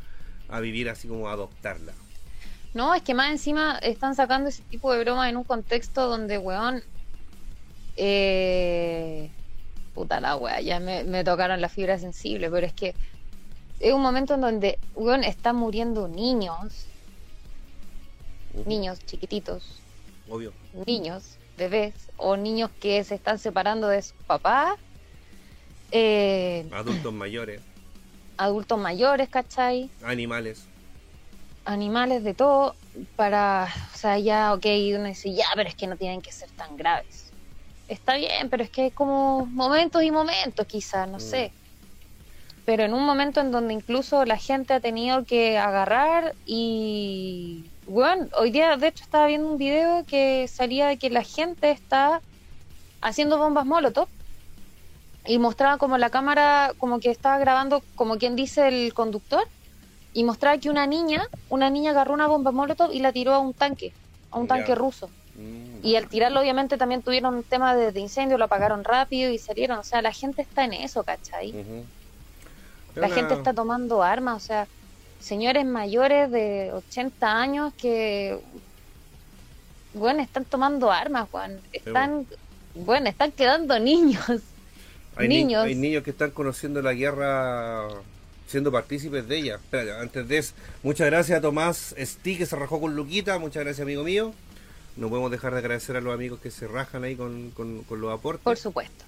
a 0.49 0.61
vivir 0.61 0.89
así 0.89 1.07
como 1.07 1.29
adoptarla. 1.29 1.93
No, 2.73 2.95
es 2.95 3.03
que 3.03 3.13
más 3.13 3.31
encima 3.31 3.79
están 3.79 4.15
sacando 4.15 4.49
ese 4.49 4.63
tipo 4.63 4.91
de 4.93 5.05
bromas 5.05 5.29
en 5.29 5.37
un 5.37 5.45
contexto 5.45 6.09
donde, 6.09 6.39
weón, 6.39 6.83
eh, 7.97 9.31
puta 9.95 10.19
la 10.21 10.37
wea, 10.37 10.63
ya 10.63 10.81
me, 10.81 11.05
me 11.05 11.25
tocaron 11.25 11.61
la 11.61 11.69
fibra 11.69 11.99
sensible, 11.99 12.51
pero 12.51 12.67
es 12.67 12.73
que 12.73 12.95
es 13.81 13.93
un 13.93 14.01
momento 14.01 14.33
en 14.33 14.41
donde, 14.41 14.79
weón, 14.95 15.25
están 15.25 15.57
muriendo 15.57 16.09
niños, 16.09 16.87
Niños 18.55 19.01
chiquititos, 19.07 19.83
Obvio. 20.29 20.55
niños, 20.73 21.41
bebés, 21.57 22.13
o 22.17 22.37
niños 22.37 22.71
que 22.79 23.03
se 23.05 23.15
están 23.17 23.39
separando 23.39 23.89
de 23.89 24.03
su 24.03 24.15
papá, 24.27 24.77
eh, 25.91 26.69
Adultos 26.71 27.13
mayores, 27.13 27.63
adultos 28.39 28.79
mayores, 28.79 29.29
¿cachai? 29.31 29.93
animales. 30.03 30.69
animales 31.67 32.25
de 32.25 32.35
todo 32.35 32.77
para, 33.15 33.69
o 33.95 33.97
sea, 33.97 34.19
ya, 34.19 34.53
ok, 34.55 34.67
uno 34.97 35.05
dice, 35.09 35.33
ya, 35.35 35.45
pero 35.55 35.69
es 35.69 35.77
que 35.77 35.87
no 35.87 35.97
tienen 35.97 36.21
que 36.21 36.33
ser 36.33 36.51
tan 36.53 36.77
graves. 36.77 37.35
Está 37.89 38.17
bien, 38.17 38.51
pero 38.51 38.65
es 38.65 38.71
que 38.71 38.83
hay 38.83 38.93
como 38.93 39.47
momentos 39.47 40.03
y 40.03 40.11
momentos, 40.13 40.67
quizás, 40.67 41.09
no 41.09 41.19
Mm. 41.19 41.21
sé. 41.21 41.55
Pero 42.67 42.85
en 42.85 42.95
un 42.95 43.05
momento 43.05 43.41
en 43.41 43.51
donde 43.51 43.75
incluso 43.75 44.25
la 44.25 44.37
gente 44.39 44.75
ha 44.75 44.81
tenido 44.81 45.25
que 45.27 45.59
agarrar 45.59 46.37
y, 46.45 47.72
bueno, 47.87 48.29
hoy 48.39 48.51
día 48.51 48.77
de 48.77 48.89
hecho 48.89 49.05
estaba 49.05 49.27
viendo 49.27 49.49
un 49.49 49.59
video 49.59 50.05
que 50.07 50.49
salía 50.49 50.89
de 50.89 50.99
que 50.99 51.11
la 51.11 51.23
gente 51.23 51.71
está 51.71 52.21
haciendo 53.01 53.39
bombas 53.39 53.67
molotov 53.67 54.09
y 55.27 55.39
mostraba 55.39 55.79
como 55.79 55.99
la 55.99 56.11
cámara, 56.11 56.73
como 56.79 57.01
que 57.01 57.11
estaba 57.11 57.39
grabando, 57.39 57.83
como 57.95 58.19
quien 58.19 58.37
dice 58.37 58.69
el 58.69 58.93
conductor, 58.95 59.45
y 60.13 60.25
mostraba 60.25 60.59
que 60.59 60.69
una 60.69 60.87
niña, 60.87 61.29
una 61.49 61.71
niña 61.71 61.91
agarró 61.91 62.15
una 62.15 62.27
bomba 62.27 62.51
molotov 62.53 62.93
y 62.93 63.01
la 63.01 63.13
tiró 63.13 63.35
a 63.35 63.39
un 63.39 63.55
tanque, 63.55 63.93
a 64.31 64.39
un 64.39 64.47
tanque 64.47 64.75
ruso. 64.75 65.09
Mm. 65.37 65.85
Y 65.85 65.97
al 65.97 66.09
tirarlo 66.09 66.41
obviamente 66.41 66.77
también 66.77 67.03
tuvieron 67.03 67.35
un 67.35 67.43
tema 67.43 67.75
de, 67.75 67.93
de 67.93 68.01
incendio, 68.01 68.37
lo 68.37 68.45
apagaron 68.45 68.85
rápido 68.85 69.31
y 69.31 69.39
salieron. 69.39 69.79
O 69.79 69.85
sea, 69.85 70.03
la 70.03 70.13
gente 70.13 70.43
está 70.43 70.65
en 70.65 70.75
eso, 70.75 71.03
¿cachai? 71.03 71.55
La 72.95 73.09
gente 73.09 73.35
está 73.35 73.55
tomando 73.55 74.03
armas, 74.03 74.37
o 74.37 74.47
sea, 74.47 74.67
señores 75.23 75.65
mayores 75.65 76.31
de 76.31 76.71
80 76.73 77.41
años 77.41 77.73
que, 77.75 78.39
bueno, 79.95 80.23
están 80.23 80.45
tomando 80.45 80.91
armas, 80.91 81.29
Juan. 81.31 81.61
Están, 81.73 82.27
bueno, 82.75 83.09
están 83.09 83.33
quedando 83.33 83.79
niños. 83.79 84.25
Hay 85.17 85.29
ni- 85.29 85.45
niños. 85.45 85.65
hay 85.65 85.75
niños 85.75 86.03
que 86.03 86.09
están 86.11 86.31
conociendo 86.31 86.81
la 86.81 86.95
guerra 86.95 87.87
siendo 88.47 88.73
partícipes 88.73 89.29
de 89.29 89.37
ella. 89.39 89.55
Espérate, 89.57 89.93
antes 89.93 90.27
de 90.27 90.39
eso, 90.39 90.55
muchas 90.83 91.07
gracias 91.09 91.39
a 91.39 91.43
Tomás 91.43 91.95
Sti 91.99 92.39
que 92.39 92.47
se 92.47 92.57
rajó 92.57 92.81
con 92.81 92.97
Luquita, 92.97 93.39
muchas 93.39 93.63
gracias 93.63 93.85
amigo 93.85 94.05
mío. 94.05 94.33
No 94.97 95.11
podemos 95.11 95.31
dejar 95.31 95.53
de 95.53 95.59
agradecer 95.59 95.97
a 95.97 96.01
los 96.01 96.15
amigos 96.15 96.41
que 96.41 96.51
se 96.51 96.67
rajan 96.67 97.05
ahí 97.05 97.15
con, 97.15 97.51
con- 97.51 97.83
con 97.85 98.01
los 98.01 98.11
aportes. 98.11 98.43
Por 98.43 98.57
supuesto. 98.57 99.05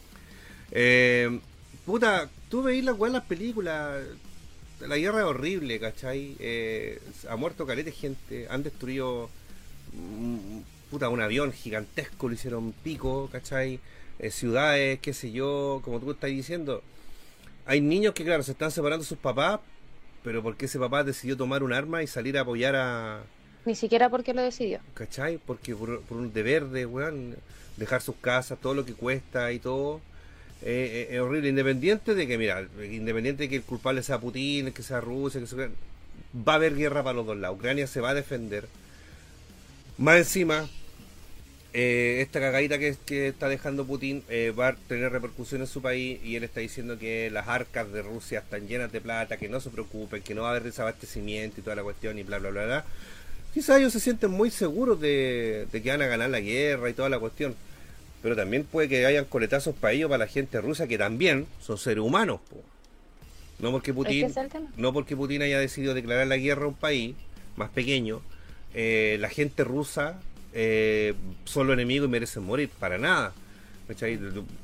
Eh, 0.73 1.41
puta, 1.87 2.29
tú 2.51 2.63
veis 2.63 2.85
las 2.85 2.99
las 2.99 3.25
películas. 3.25 4.03
La 4.81 4.97
guerra 4.97 5.21
es 5.21 5.25
horrible, 5.25 5.79
¿cachai? 5.81 6.37
Eh, 6.39 7.01
ha 7.29 7.37
muerto 7.37 7.67
caleta 7.67 7.91
de 7.91 7.97
gente, 7.97 8.47
han 8.51 8.63
destruido 8.63 9.31
mm, 9.93 10.61
puta, 10.91 11.09
un 11.09 11.21
avión 11.21 11.53
gigantesco, 11.53 12.29
lo 12.29 12.35
hicieron 12.35 12.73
pico, 12.73 13.29
¿cachai? 13.33 13.81
Eh, 14.19 14.31
ciudades, 14.31 14.99
qué 15.01 15.13
sé 15.13 15.33
yo, 15.33 15.81
como 15.85 16.01
tú 16.01 16.11
estás 16.11 16.31
diciendo. 16.31 16.83
Hay 17.67 17.81
niños 17.81 18.15
que, 18.15 18.25
claro, 18.25 18.43
se 18.43 18.53
están 18.53 18.71
separando 18.71 19.03
de 19.03 19.09
sus 19.09 19.19
papás, 19.19 19.61
pero 20.23 20.43
porque 20.43 20.67
ese 20.67 20.79
papá 20.79 21.03
decidió 21.03 21.37
tomar 21.37 21.63
un 21.63 21.73
arma 21.73 22.03
y 22.03 22.07
salir 22.07 22.37
a 22.39 22.43
apoyar 22.43 22.77
a, 22.77 23.23
Ni 23.65 23.75
siquiera 23.75 24.11
porque 24.11 24.35
lo 24.35 24.43
decidió. 24.43 24.81
¿Cachai? 24.95 25.39
Porque 25.39 25.75
por, 25.75 26.01
por 26.03 26.19
un 26.19 26.33
deber 26.33 26.67
de, 26.67 26.87
weón, 26.87 27.37
dejar 27.77 28.03
sus 28.03 28.17
casas, 28.17 28.59
todo 28.61 28.75
lo 28.75 28.85
que 28.85 28.95
cuesta 28.95 29.51
y 29.53 29.59
todo, 29.59 30.01
es 30.65 31.21
horrible. 31.21 31.49
Independiente 31.51 32.15
de 32.15 32.27
que, 32.27 32.39
mira, 32.39 32.67
independiente 32.91 33.45
de 33.45 33.49
que 33.49 33.57
el 33.57 33.63
culpable 33.63 34.03
sea 34.03 34.19
Putin, 34.19 34.73
que 34.73 34.83
sea 34.83 35.01
Rusia, 35.01 35.41
que 35.41 35.47
sea... 35.47 35.69
Va 36.37 36.55
a 36.55 36.57
haber 36.57 36.75
guerra 36.75 37.03
para 37.03 37.15
los 37.15 37.27
dos 37.27 37.37
lados. 37.37 37.59
Ucrania 37.59 37.87
se 37.87 38.01
va 38.01 38.11
a 38.11 38.15
defender. 38.15 38.67
Más 39.99 40.17
encima, 40.17 40.69
eh, 41.73 42.21
esta 42.21 42.41
cagadita 42.41 42.79
que, 42.79 43.29
está 43.29 43.49
dejando 43.49 43.85
Putin 43.85 44.23
eh, 44.29 44.53
va 44.57 44.69
a 44.69 44.75
tener 44.75 45.13
repercusiones 45.13 45.69
en 45.69 45.73
su 45.73 45.83
país 45.83 46.21
y 46.25 46.37
él 46.37 46.45
está 46.45 46.61
diciendo 46.61 46.99
que 46.99 47.31
las 47.31 47.47
arcas 47.49 47.93
de 47.93 48.01
Rusia 48.03 48.39
están 48.39 48.67
llenas 48.67 48.91
de 48.91 49.01
plata, 49.01 49.37
que 49.37 49.49
no 49.49 49.61
se 49.61 49.71
preocupen, 49.71 50.23
que 50.23 50.35
no 50.35 50.43
va 50.43 50.49
a 50.49 50.51
haber 50.53 50.63
desabastecimiento 50.63 51.61
y 51.61 51.63
toda 51.65 51.77
la 51.77 51.83
cuestión 51.83 52.19
y 52.19 52.23
bla, 52.23 52.39
bla, 52.39 52.51
bla, 52.51 52.65
bla. 52.65 52.85
Quizás 53.53 53.79
ellos 53.79 53.93
se 53.93 54.01
sienten 54.01 54.31
muy 54.31 54.51
seguros 54.51 55.01
de 55.01 55.69
que 55.71 55.91
van 55.91 56.03
a 56.03 56.07
ganar 56.07 56.31
la 56.31 56.41
guerra 56.41 56.91
y 56.91 56.93
toda 56.95 57.09
la 57.09 57.19
cuestión. 57.19 57.55
Pero 58.25 58.37
también 58.37 58.65
puede 58.65 58.89
que 58.89 59.05
hayan 59.05 59.27
coletazos 59.27 59.75
para 59.75 59.93
ellos, 59.93 60.09
para 60.09 60.25
la 60.25 60.31
gente 60.31 60.59
rusa, 60.59 60.87
que 60.87 60.97
también 60.97 61.47
son 61.61 61.77
seres 61.77 62.03
humanos. 62.03 62.41
po. 62.49 62.57
No 63.59 63.71
porque 63.71 63.93
Putin, 63.93 64.25
es 64.25 64.35
no 64.79 64.95
porque 64.95 65.15
Putin 65.15 65.43
haya 65.43 65.59
decidido 65.59 65.93
declarar 65.93 66.27
la 66.27 66.39
guerra 66.39 66.65
a 66.65 66.69
un 66.69 66.75
país 66.75 67.15
más 67.57 67.69
pequeño, 67.69 68.23
eh, 68.73 69.19
la 69.21 69.29
gente 69.29 69.63
rusa 69.63 70.19
eh, 70.55 71.13
son 71.45 71.67
los 71.67 71.75
enemigos 71.75 72.09
y 72.09 72.13
merecen 72.13 72.45
morir, 72.45 72.71
para 72.81 72.97
nada. 72.97 73.35
¿Cachai? 73.89 74.19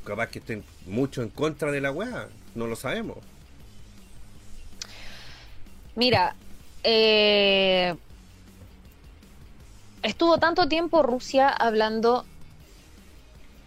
Capaz 0.04 0.28
que 0.28 0.38
estén 0.38 0.64
mucho 0.86 1.20
en 1.20 1.28
contra 1.28 1.70
de 1.70 1.82
la 1.82 1.92
weá, 1.92 2.28
no 2.54 2.66
lo 2.66 2.76
sabemos. 2.76 3.18
Mira, 5.96 6.34
eh, 6.82 7.94
estuvo 10.02 10.38
tanto 10.38 10.66
tiempo 10.66 11.02
Rusia 11.02 11.50
hablando 11.50 12.24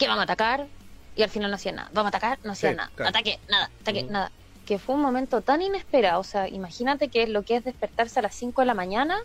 que 0.03 0.09
vamos 0.09 0.21
a 0.21 0.23
atacar 0.23 0.67
y 1.15 1.21
al 1.23 1.29
final 1.29 1.49
no 1.51 1.55
hacía 1.55 1.71
nada. 1.71 1.89
Vamos 1.93 2.07
a 2.13 2.17
atacar, 2.17 2.39
no 2.43 2.51
hacía 2.53 2.71
Sí, 2.71 2.75
nada. 2.75 2.91
claro. 2.95 3.09
Ataque, 3.09 3.39
nada, 3.49 3.69
ataque, 3.81 4.03
Ujú. 4.03 4.11
nada. 4.11 4.31
Que 4.65 4.79
fue 4.79 4.95
un 4.95 5.01
momento 5.01 5.41
tan 5.41 5.61
inesperado. 5.61 6.19
O 6.21 6.23
sea, 6.23 6.47
imagínate 6.47 7.09
que 7.09 7.27
lo 7.27 7.43
que 7.43 7.57
es 7.57 7.63
despertarse 7.63 8.19
a 8.19 8.21
las 8.23 8.33
5 8.35 8.61
de 8.61 8.65
la 8.65 8.73
mañana, 8.73 9.17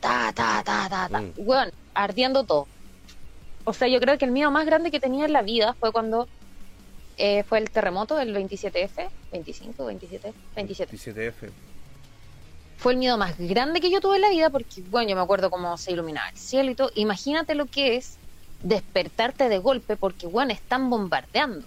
ta, 0.00 0.32
ta, 0.34 0.62
ta, 0.64 0.88
ta, 0.88 1.08
ta. 1.08 1.20
Mm. 1.20 1.32
Weón, 1.38 1.72
ardiendo 1.94 2.44
todo. 2.44 2.66
o 3.64 3.72
sea, 3.74 3.88
yo 3.88 4.00
creo 4.00 4.16
que 4.16 4.24
el 4.24 4.30
miedo 4.30 4.50
más 4.50 4.64
grande 4.66 4.90
que 4.90 5.00
tenía 5.00 5.24
en 5.26 5.32
la 5.32 5.42
vida 5.42 5.74
fue 5.74 5.90
cuando 5.92 6.26
eh, 7.18 7.42
fue 7.42 7.58
el 7.58 7.70
terremoto 7.70 8.14
del 8.16 8.32
27F, 8.34 9.08
25, 9.32 9.84
27, 9.86 10.32
27. 10.54 10.96
27F. 10.96 11.50
Fue 12.76 12.92
el 12.92 12.98
miedo 12.98 13.18
más 13.18 13.36
grande 13.38 13.80
que 13.80 13.90
yo 13.90 14.00
tuve 14.00 14.16
en 14.16 14.22
la 14.22 14.30
vida 14.30 14.50
porque, 14.50 14.82
bueno, 14.88 15.10
yo 15.10 15.16
me 15.16 15.22
acuerdo 15.22 15.50
cómo 15.50 15.76
se 15.76 15.90
iluminaba 15.92 16.28
el 16.28 16.36
cielo 16.36 16.70
y 16.70 16.74
todo. 16.76 16.92
Imagínate 16.94 17.56
lo 17.56 17.66
que 17.66 17.96
es 17.96 18.17
despertarte 18.62 19.48
de 19.48 19.58
golpe 19.58 19.96
porque, 19.96 20.26
bueno, 20.26 20.52
están 20.52 20.90
bombardeando, 20.90 21.66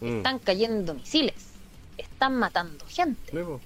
Mm. 0.00 0.18
están 0.18 0.38
cayendo 0.38 0.94
misiles, 0.94 1.34
están 1.98 2.36
matando 2.36 2.84
gente. 2.86 3.32
Luego, 3.32 3.60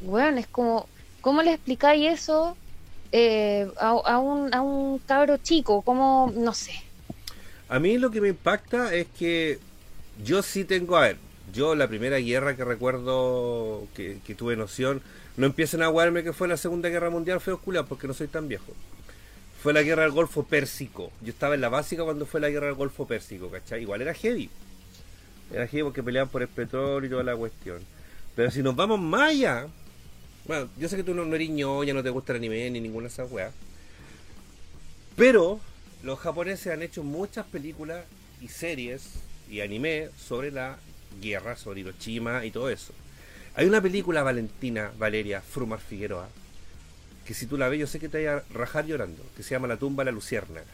Bueno, 0.00 0.38
es 0.38 0.46
como, 0.46 0.86
¿cómo 1.20 1.42
le 1.42 1.54
explicáis 1.54 2.20
eso 2.20 2.56
eh, 3.12 3.66
a, 3.80 3.90
a 3.90 4.18
un, 4.18 4.54
a 4.54 4.60
un 4.60 4.98
cabro 4.98 5.38
chico? 5.38 5.82
¿Cómo, 5.82 6.32
no 6.36 6.52
sé? 6.52 6.72
A 7.68 7.78
mí 7.78 7.96
lo 7.96 8.10
que 8.10 8.20
me 8.20 8.28
impacta 8.28 8.94
es 8.94 9.06
que 9.18 9.58
yo 10.22 10.42
sí 10.42 10.64
tengo, 10.64 10.96
a 10.96 11.00
ver, 11.00 11.16
yo 11.52 11.74
la 11.74 11.88
primera 11.88 12.18
guerra 12.18 12.54
que 12.56 12.64
recuerdo 12.64 13.86
que, 13.94 14.18
que 14.26 14.34
tuve 14.34 14.56
noción, 14.56 15.00
no 15.36 15.46
empiecen 15.46 15.82
a 15.82 15.88
guardarme 15.88 16.22
que 16.22 16.32
fue 16.32 16.48
la 16.48 16.56
Segunda 16.56 16.88
Guerra 16.88 17.10
Mundial, 17.10 17.40
fue 17.40 17.54
oscura 17.54 17.84
porque 17.84 18.06
no 18.06 18.14
soy 18.14 18.28
tan 18.28 18.46
viejo. 18.48 18.72
Fue 19.64 19.72
la 19.72 19.82
guerra 19.82 20.02
del 20.02 20.12
Golfo 20.12 20.42
Pérsico. 20.42 21.10
Yo 21.22 21.30
estaba 21.30 21.54
en 21.54 21.62
la 21.62 21.70
básica 21.70 22.04
cuando 22.04 22.26
fue 22.26 22.38
la 22.38 22.50
guerra 22.50 22.66
del 22.66 22.74
Golfo 22.74 23.06
Pérsico, 23.06 23.48
¿cachai? 23.48 23.80
Igual 23.80 24.02
era 24.02 24.12
heavy. 24.12 24.50
Era 25.50 25.66
heavy 25.66 25.84
porque 25.84 26.02
peleaban 26.02 26.28
por 26.28 26.42
el 26.42 26.48
petróleo 26.48 27.06
y 27.06 27.10
toda 27.10 27.22
la 27.22 27.34
cuestión. 27.34 27.80
Pero 28.36 28.50
si 28.50 28.62
nos 28.62 28.76
vamos 28.76 29.00
más 29.00 29.30
allá, 29.30 29.66
bueno, 30.46 30.68
yo 30.76 30.86
sé 30.86 30.96
que 30.96 31.02
tú 31.02 31.14
no, 31.14 31.24
no 31.24 31.34
eres 31.34 31.48
ñoña, 31.48 31.94
no 31.94 32.02
te 32.02 32.10
gusta 32.10 32.32
el 32.32 32.40
anime 32.40 32.68
ni 32.72 32.80
ninguna 32.82 33.04
de 33.04 33.14
esas 33.14 33.32
weas. 33.32 33.54
Pero 35.16 35.58
los 36.02 36.18
japoneses 36.18 36.70
han 36.70 36.82
hecho 36.82 37.02
muchas 37.02 37.46
películas 37.46 38.04
y 38.42 38.48
series 38.48 39.14
y 39.50 39.62
anime 39.62 40.10
sobre 40.18 40.50
la 40.50 40.76
guerra, 41.22 41.56
sobre 41.56 41.80
Hiroshima 41.80 42.44
y 42.44 42.50
todo 42.50 42.68
eso. 42.68 42.92
Hay 43.54 43.64
una 43.64 43.80
película 43.80 44.22
Valentina 44.22 44.92
Valeria 44.98 45.40
Frumar 45.40 45.80
Figueroa 45.80 46.28
que 47.24 47.34
si 47.34 47.46
tú 47.46 47.56
la 47.56 47.68
ves 47.68 47.80
yo 47.80 47.86
sé 47.86 47.98
que 48.00 48.08
te 48.08 48.18
vaya 48.18 48.36
a 48.38 48.52
rajar 48.52 48.86
llorando, 48.86 49.22
que 49.36 49.42
se 49.42 49.50
llama 49.50 49.66
La 49.68 49.76
tumba 49.76 50.02
de 50.04 50.10
la 50.10 50.14
luciérnaga. 50.14 50.66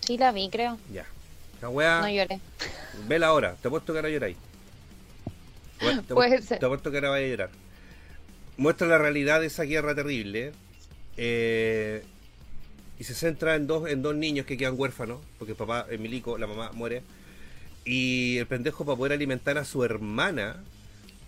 Sí 0.00 0.16
la 0.18 0.32
vi, 0.32 0.48
creo. 0.50 0.78
Ya. 0.92 1.04
La 1.60 1.68
weá, 1.68 2.00
No 2.00 2.08
lloré. 2.08 2.38
vela 3.08 3.28
ahora, 3.28 3.56
te 3.60 3.68
apuesto 3.68 3.92
que 3.92 3.98
ahora 3.98 4.10
lloráis. 4.10 4.36
Te 6.06 6.14
Puede 6.14 6.40
ser. 6.42 6.58
Te 6.58 6.66
apuesto 6.66 6.90
que 6.90 6.98
ahora 6.98 7.10
vaya 7.10 7.26
a 7.26 7.28
llorar. 7.28 7.50
Muestra 8.56 8.86
la 8.86 8.98
realidad 8.98 9.40
de 9.40 9.46
esa 9.46 9.64
guerra 9.64 9.94
terrible 9.94 10.52
eh, 11.16 12.02
y 12.98 13.04
se 13.04 13.14
centra 13.14 13.56
en 13.56 13.66
dos, 13.66 13.88
en 13.88 14.00
dos 14.02 14.14
niños 14.14 14.46
que 14.46 14.56
quedan 14.56 14.74
huérfanos, 14.78 15.20
porque 15.38 15.52
el 15.52 15.56
papá, 15.58 15.86
el 15.90 15.98
milico, 15.98 16.38
la 16.38 16.46
mamá 16.46 16.70
muere, 16.72 17.02
y 17.84 18.38
el 18.38 18.46
pendejo 18.46 18.84
para 18.84 18.96
poder 18.96 19.12
alimentar 19.12 19.58
a 19.58 19.64
su 19.64 19.84
hermana, 19.84 20.62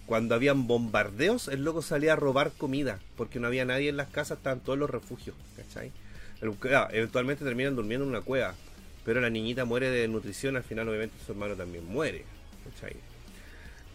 cuando 0.09 0.35
habían 0.35 0.67
bombardeos, 0.67 1.47
el 1.49 1.63
loco 1.65 1.83
salía 1.83 2.15
a 2.15 2.17
robar 2.17 2.51
comida, 2.59 2.99
porque 3.17 3.39
no 3.39 3.47
había 3.47 3.65
nadie 3.65 3.91
en 3.91 3.97
las 3.99 4.09
casas, 4.09 4.39
estaban 4.39 4.61
todos 4.61 4.79
los 4.79 4.91
refugios, 4.91 5.37
¿cachai? 5.57 5.93
El- 6.41 6.55
claro, 6.55 6.89
eventualmente 6.95 7.45
terminan 7.45 7.77
durmiendo 7.77 8.05
en 8.05 8.11
una 8.11 8.23
cueva, 8.23 8.55
pero 9.05 9.21
la 9.21 9.31
niñita 9.31 9.65
muere 9.67 9.91
de 9.91 10.09
nutrición, 10.09 10.57
al 10.57 10.65
final 10.65 10.89
obviamente 10.89 11.15
su 11.25 11.33
hermano 11.33 11.55
también 11.57 11.85
muere, 11.85 12.25
¿cachai? 12.65 12.97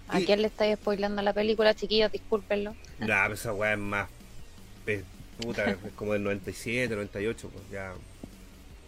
¿A 0.07 0.19
Y- 0.21 0.25
quién 0.25 0.41
le 0.41 0.47
estáis 0.47 0.75
spoilando 0.75 1.21
la 1.23 1.33
película, 1.33 1.73
chiquillos? 1.73 2.11
Discúlpenlo. 2.11 2.75
Nah, 2.99 3.23
pero 3.23 3.33
esa 3.33 3.53
weá 3.53 3.73
es 3.73 3.79
más. 3.79 4.07
Es, 4.85 5.03
puta, 5.41 5.71
es 5.71 5.77
como 5.95 6.13
del 6.13 6.23
97, 6.23 6.93
98, 6.95 7.49
pues 7.51 7.63
ya. 7.71 7.93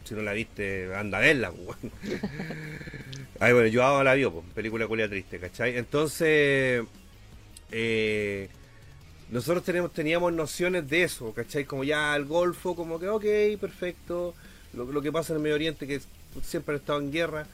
Si 0.03 0.13
no 0.13 0.21
la 0.21 0.33
viste, 0.33 0.93
anda 0.93 1.17
a 1.17 1.21
verla, 1.21 1.51
pues. 1.51 1.77
Ay, 3.39 3.53
bueno, 3.53 3.67
yo 3.67 3.83
ahora 3.83 4.03
la 4.11 4.13
vio, 4.13 4.31
pues, 4.31 4.45
película 4.53 4.87
culia 4.87 5.09
triste, 5.09 5.39
¿cachai? 5.39 5.77
Entonces. 5.77 6.83
Eh, 7.71 8.49
nosotros 9.31 9.63
tenemos, 9.63 9.91
teníamos 9.93 10.31
nociones 10.33 10.87
de 10.89 11.03
eso, 11.03 11.33
¿cachai? 11.33 11.65
Como 11.65 11.83
ya 11.83 12.15
el 12.15 12.25
Golfo, 12.25 12.75
como 12.75 12.99
que, 12.99 13.09
ok, 13.09 13.59
perfecto. 13.59 14.35
Lo, 14.73 15.01
que 15.01 15.11
pasa 15.11 15.33
en 15.33 15.37
el 15.37 15.43
Medio 15.43 15.55
Oriente, 15.55 15.87
que 15.87 16.01
siempre 16.43 16.75
han 16.75 16.81
estado 16.81 16.99
en 16.99 17.11
guerra. 17.11 17.47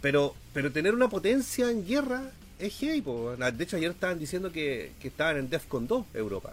Pero, 0.00 0.34
pero 0.52 0.72
tener 0.72 0.94
una 0.94 1.08
potencia 1.08 1.70
en 1.70 1.86
guerra 1.86 2.30
es 2.58 2.74
heavy, 2.78 3.02
po. 3.02 3.36
De 3.36 3.64
hecho, 3.64 3.76
ayer 3.76 3.90
estaban 3.92 4.18
diciendo 4.18 4.50
que, 4.50 4.92
estaban 5.02 5.36
en 5.36 5.48
DEFCON 5.50 5.86
2, 5.86 6.06
Europa. 6.14 6.52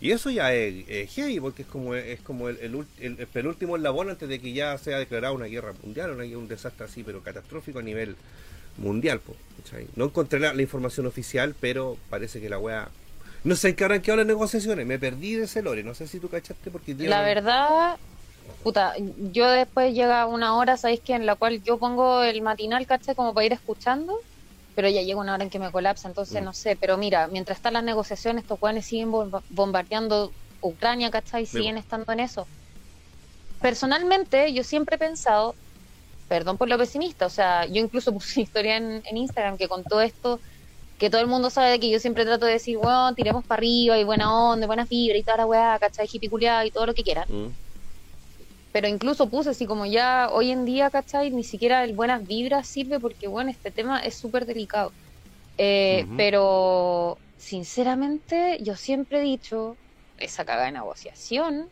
Y 0.00 0.10
eso 0.12 0.30
ya 0.30 0.54
es, 0.54 0.84
es 0.88 1.10
heavy, 1.14 1.40
porque 1.40 1.62
es 1.62 1.68
como, 1.68 1.94
es 1.94 2.20
como 2.20 2.48
el, 2.48 2.58
el, 2.58 2.74
el- 3.00 3.18
el 3.18 3.26
penúltimo 3.26 3.76
eslabón 3.76 4.10
antes 4.10 4.28
de 4.28 4.40
que 4.40 4.52
ya 4.52 4.76
sea 4.78 4.98
declarada 4.98 5.32
una 5.32 5.46
guerra 5.46 5.72
mundial, 5.82 6.10
un 6.12 6.48
desastre 6.48 6.84
así, 6.84 7.02
pero 7.02 7.22
catastrófico 7.22 7.78
a 7.78 7.82
nivel 7.82 8.14
mundial. 8.78 9.20
Po, 9.20 9.34
¿cachai? 9.62 9.86
no 9.96 10.06
encontré 10.06 10.38
la, 10.40 10.52
la 10.54 10.62
información 10.62 11.06
oficial, 11.06 11.54
pero 11.60 11.96
parece 12.10 12.40
que 12.40 12.48
la 12.48 12.58
wea... 12.58 12.88
No 13.44 13.54
sé 13.54 13.68
en 13.68 13.76
qué 13.76 13.84
habrán 13.84 14.02
quedado 14.02 14.18
las 14.18 14.26
negociaciones, 14.26 14.86
me 14.86 14.98
perdí 14.98 15.34
de 15.34 15.44
ese 15.44 15.62
lore, 15.62 15.84
no 15.84 15.94
sé 15.94 16.08
si 16.08 16.18
tú 16.18 16.28
cachaste 16.28 16.70
porque... 16.70 16.94
La 16.94 17.22
verdad, 17.22 17.96
puta, 18.64 18.94
yo 19.32 19.48
después 19.48 19.94
llega 19.94 20.26
una 20.26 20.56
hora, 20.56 20.76
¿sabéis 20.76 21.00
que 21.00 21.14
En 21.14 21.26
la 21.26 21.36
cual 21.36 21.62
yo 21.62 21.78
pongo 21.78 22.22
el 22.22 22.42
matinal, 22.42 22.86
¿cachai? 22.86 23.14
Como 23.14 23.32
para 23.34 23.46
ir 23.46 23.52
escuchando, 23.52 24.12
pero 24.74 24.88
ya 24.88 25.02
llega 25.02 25.20
una 25.20 25.34
hora 25.34 25.44
en 25.44 25.50
que 25.50 25.60
me 25.60 25.70
colapsa, 25.70 26.08
entonces 26.08 26.42
Mm. 26.42 26.44
no 26.44 26.52
sé, 26.52 26.76
pero 26.76 26.96
mira, 26.98 27.28
mientras 27.28 27.58
están 27.58 27.74
las 27.74 27.84
negociaciones, 27.84 28.42
estos 28.42 28.58
cuanes 28.58 28.84
siguen 28.86 29.12
bomba- 29.12 29.42
bombardeando 29.48 30.32
Ucrania, 30.60 31.10
¿cachai? 31.10 31.46
Siguen 31.46 31.76
estando 31.78 32.12
en 32.12 32.20
eso. 32.20 32.48
Personalmente, 33.60 34.52
yo 34.52 34.64
siempre 34.64 34.96
he 34.96 34.98
pensado, 34.98 35.54
perdón 36.28 36.56
por 36.56 36.68
lo 36.68 36.78
pesimista, 36.78 37.26
o 37.26 37.30
sea, 37.30 37.66
yo 37.66 37.82
incluso 37.82 38.12
puse 38.14 38.40
una 38.40 38.44
historia 38.44 38.76
en, 38.76 39.02
en 39.04 39.16
Instagram 39.16 39.56
que 39.56 39.68
contó 39.68 40.00
esto, 40.00 40.40
que 40.98 41.10
todo 41.10 41.20
el 41.20 41.26
mundo 41.26 41.50
sabe 41.50 41.72
de 41.72 41.80
que 41.80 41.90
yo 41.90 41.98
siempre 41.98 42.24
trato 42.24 42.46
de 42.46 42.52
decir, 42.52 42.78
bueno, 42.78 43.14
tiremos 43.14 43.44
para 43.44 43.58
arriba 43.58 43.98
y 43.98 44.04
buena 44.04 44.34
onda, 44.34 44.66
buena 44.66 44.86
fibra 44.86 45.18
y 45.18 45.22
toda 45.22 45.38
la 45.38 45.46
weá, 45.46 45.78
¿cachai? 45.78 46.08
Hippie 46.10 46.30
culiao 46.30 46.64
y 46.64 46.70
todo 46.70 46.86
lo 46.86 46.94
que 46.94 47.02
quieran 47.02 47.26
Mm, 47.28 47.52
pero 48.72 48.88
incluso 48.88 49.30
puse 49.30 49.48
así 49.48 49.64
como 49.64 49.86
ya 49.86 50.28
hoy 50.30 50.50
en 50.50 50.66
día, 50.66 50.90
¿cachai? 50.90 51.30
Ni 51.30 51.44
siquiera 51.44 51.82
el 51.82 51.94
buenas 51.94 52.26
vibras 52.26 52.68
sirve 52.68 53.00
porque, 53.00 53.26
bueno, 53.26 53.50
este 53.50 53.70
tema 53.70 54.00
es 54.00 54.14
súper 54.16 54.44
delicado. 54.44 54.92
Eh. 55.56 56.06
Pero, 56.18 57.16
sinceramente, 57.38 58.58
yo 58.60 58.76
siempre 58.76 59.20
he 59.20 59.22
dicho, 59.22 59.78
esa 60.18 60.44
cagada 60.44 60.66
de 60.66 60.72
negociación 60.72 61.70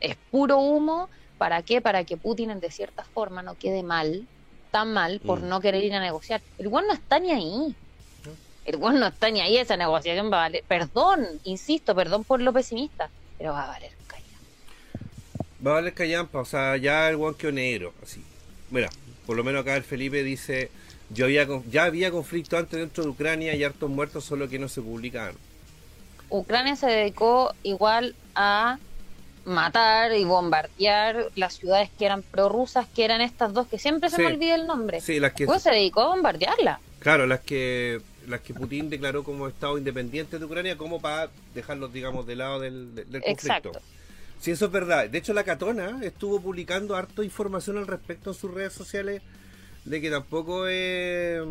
es 0.00 0.16
puro 0.32 0.58
humo. 0.58 1.08
¿Para 1.40 1.62
qué? 1.62 1.80
Para 1.80 2.04
que 2.04 2.18
Putin, 2.18 2.60
de 2.60 2.70
cierta 2.70 3.02
forma, 3.02 3.42
no 3.42 3.54
quede 3.54 3.82
mal, 3.82 4.26
tan 4.70 4.92
mal, 4.92 5.20
por 5.20 5.40
Mm. 5.40 5.48
no 5.48 5.60
querer 5.62 5.82
ir 5.82 5.94
a 5.94 5.98
negociar. 5.98 6.42
El 6.58 6.68
weón 6.68 6.86
no 6.86 6.92
está 6.92 7.18
ni 7.18 7.30
ahí. 7.30 7.74
El 8.66 8.76
weón 8.76 9.00
no 9.00 9.06
está 9.06 9.30
ni 9.30 9.40
ahí, 9.40 9.56
esa 9.56 9.74
negociación 9.78 10.26
va 10.30 10.36
a 10.36 10.40
valer. 10.48 10.62
Perdón, 10.68 11.26
insisto, 11.44 11.94
perdón 11.94 12.24
por 12.24 12.42
lo 12.42 12.52
pesimista, 12.52 13.08
pero 13.38 13.54
va 13.54 13.64
a 13.64 13.68
valer 13.68 13.90
calla. 14.06 14.22
Va 15.66 15.70
a 15.70 15.74
valer 15.76 15.94
callampa, 15.94 16.40
o 16.40 16.44
sea, 16.44 16.76
ya 16.76 17.08
el 17.08 17.16
guan 17.16 17.32
quedó 17.32 17.52
negro, 17.52 17.94
así. 18.02 18.22
Mira, 18.70 18.90
por 19.24 19.34
lo 19.34 19.42
menos 19.42 19.62
acá 19.62 19.76
el 19.76 19.82
Felipe 19.82 20.22
dice, 20.22 20.70
yo 21.08 21.24
había 21.24 21.46
ya 21.70 21.84
había 21.84 22.10
conflicto 22.10 22.58
antes 22.58 22.78
dentro 22.78 23.02
de 23.02 23.08
Ucrania 23.08 23.54
y 23.54 23.64
hartos 23.64 23.88
muertos, 23.88 24.26
solo 24.26 24.46
que 24.46 24.58
no 24.58 24.68
se 24.68 24.82
publicaban. 24.82 25.36
Ucrania 26.28 26.76
se 26.76 26.86
dedicó 26.86 27.54
igual 27.62 28.14
a 28.34 28.78
matar 29.44 30.12
y 30.14 30.24
bombardear 30.24 31.28
las 31.34 31.54
ciudades 31.54 31.90
que 31.98 32.06
eran 32.06 32.22
prorrusas, 32.22 32.86
que 32.94 33.04
eran 33.04 33.20
estas 33.20 33.52
dos, 33.52 33.66
que 33.68 33.78
siempre 33.78 34.10
se 34.10 34.16
Sí. 34.16 34.22
me 34.22 34.28
olvida 34.28 34.54
el 34.54 34.66
nombre. 34.66 35.00
Sí, 35.00 35.18
las 35.20 35.32
que, 35.32 35.46
Pues 35.46 35.62
se 35.62 35.70
dedicó 35.70 36.02
a 36.02 36.08
bombardearla. 36.08 36.80
claro, 36.98 37.26
las 37.26 37.40
que 37.40 38.00
las 38.26 38.42
que 38.42 38.54
Putin 38.54 38.90
declaró 38.90 39.24
como 39.24 39.48
Estado 39.48 39.76
independiente 39.78 40.38
de 40.38 40.44
Ucrania, 40.44 40.76
como 40.76 41.00
para 41.00 41.30
dejarlos, 41.54 41.92
digamos, 41.92 42.26
de 42.26 42.36
lado 42.36 42.60
del, 42.60 42.90
conflicto. 42.94 43.28
Exacto. 43.30 43.72
Sí, 44.40 44.52
eso 44.52 44.66
es 44.66 44.70
verdad. 44.72 45.08
De 45.08 45.18
hecho, 45.18 45.32
la 45.34 45.42
Catona 45.42 45.98
estuvo 46.02 46.40
publicando 46.40 46.94
harto 46.96 47.22
información 47.22 47.76
al 47.78 47.86
respecto 47.86 48.30
en 48.30 48.36
sus 48.36 48.52
redes 48.52 48.72
sociales 48.72 49.22
de 49.84 50.00
que 50.00 50.10
tampoco 50.10 50.64
eh, 50.68 51.42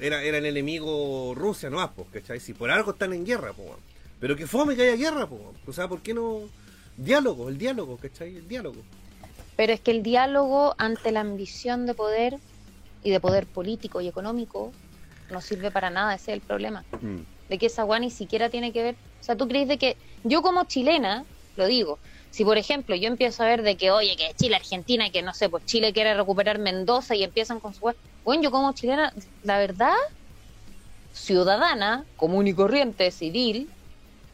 era, 0.00 0.22
era 0.22 0.38
el 0.38 0.46
enemigo 0.46 1.32
Rusia, 1.34 1.70
no 1.70 1.90
pues, 1.92 2.08
¿cachai? 2.12 2.40
Si 2.40 2.52
por 2.54 2.70
algo 2.70 2.90
están 2.92 3.12
en 3.12 3.24
guerra, 3.24 3.52
pues. 3.52 3.68
weón. 3.68 3.80
Pero 4.20 4.36
que 4.36 4.46
fome 4.46 4.76
que 4.76 4.82
haya 4.82 4.96
guerra, 4.96 5.26
pues. 5.26 5.40
weón. 5.40 5.54
O 5.66 5.72
sea, 5.72 5.88
¿por 5.88 6.00
qué 6.02 6.12
no? 6.12 6.42
Diálogo, 6.98 7.48
el 7.48 7.58
diálogo, 7.58 7.96
¿cachai? 7.96 8.36
El 8.36 8.48
diálogo. 8.48 8.82
Pero 9.56 9.72
es 9.72 9.80
que 9.80 9.92
el 9.92 10.02
diálogo 10.02 10.74
ante 10.78 11.12
la 11.12 11.20
ambición 11.20 11.86
de 11.86 11.94
poder 11.94 12.38
y 13.04 13.10
de 13.10 13.20
poder 13.20 13.46
político 13.46 14.00
y 14.00 14.08
económico 14.08 14.72
no 15.30 15.40
sirve 15.40 15.70
para 15.70 15.90
nada, 15.90 16.14
ese 16.14 16.32
es 16.32 16.36
el 16.36 16.40
problema. 16.40 16.84
de 17.48 17.56
que 17.56 17.66
esa 17.66 17.84
weá 17.84 17.98
ni 17.98 18.10
siquiera 18.10 18.50
tiene 18.50 18.72
que 18.72 18.82
ver. 18.82 18.94
O 19.20 19.24
sea, 19.24 19.36
tú 19.36 19.48
crees 19.48 19.68
de 19.68 19.78
que 19.78 19.96
yo 20.24 20.42
como 20.42 20.64
chilena, 20.64 21.24
lo 21.56 21.66
digo, 21.66 21.98
si 22.30 22.44
por 22.44 22.58
ejemplo 22.58 22.94
yo 22.94 23.08
empiezo 23.08 23.42
a 23.42 23.46
ver 23.46 23.62
de 23.62 23.76
que, 23.76 23.90
oye, 23.90 24.16
que 24.16 24.34
Chile, 24.34 24.56
Argentina, 24.56 25.06
y 25.06 25.10
que 25.10 25.22
no 25.22 25.32
sé, 25.32 25.48
pues 25.48 25.64
Chile 25.64 25.92
quiere 25.92 26.14
recuperar 26.14 26.58
Mendoza 26.58 27.14
y 27.14 27.22
empiezan 27.22 27.60
con 27.60 27.74
su. 27.74 27.92
Bueno, 28.24 28.42
yo 28.42 28.50
como 28.50 28.72
chilena, 28.72 29.12
la 29.44 29.58
verdad, 29.58 29.94
ciudadana, 31.12 32.04
común 32.16 32.46
y 32.48 32.54
corriente, 32.54 33.10
civil, 33.10 33.68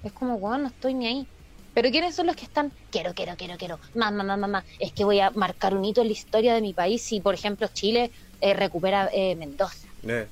es 0.02 0.12
como, 0.12 0.34
weón, 0.36 0.62
no 0.62 0.68
estoy 0.68 0.94
ni 0.94 1.06
ahí. 1.06 1.26
Pero 1.74 1.90
¿quiénes 1.90 2.14
son 2.14 2.26
los 2.26 2.36
que 2.36 2.44
están? 2.44 2.70
Quiero, 2.90 3.14
quiero, 3.14 3.34
quiero, 3.36 3.56
quiero. 3.58 3.78
Mamá, 3.94 4.22
mamá, 4.22 4.36
mamá. 4.36 4.64
Es 4.78 4.92
que 4.92 5.04
voy 5.04 5.20
a 5.20 5.30
marcar 5.30 5.74
un 5.74 5.84
hito 5.84 6.00
en 6.02 6.06
la 6.06 6.12
historia 6.12 6.54
de 6.54 6.60
mi 6.60 6.72
país 6.72 7.02
si, 7.02 7.20
por 7.20 7.34
ejemplo, 7.34 7.68
Chile 7.72 8.10
eh, 8.40 8.54
recupera 8.54 9.10
eh, 9.12 9.34
Mendoza. 9.34 9.86
Eh. 10.06 10.26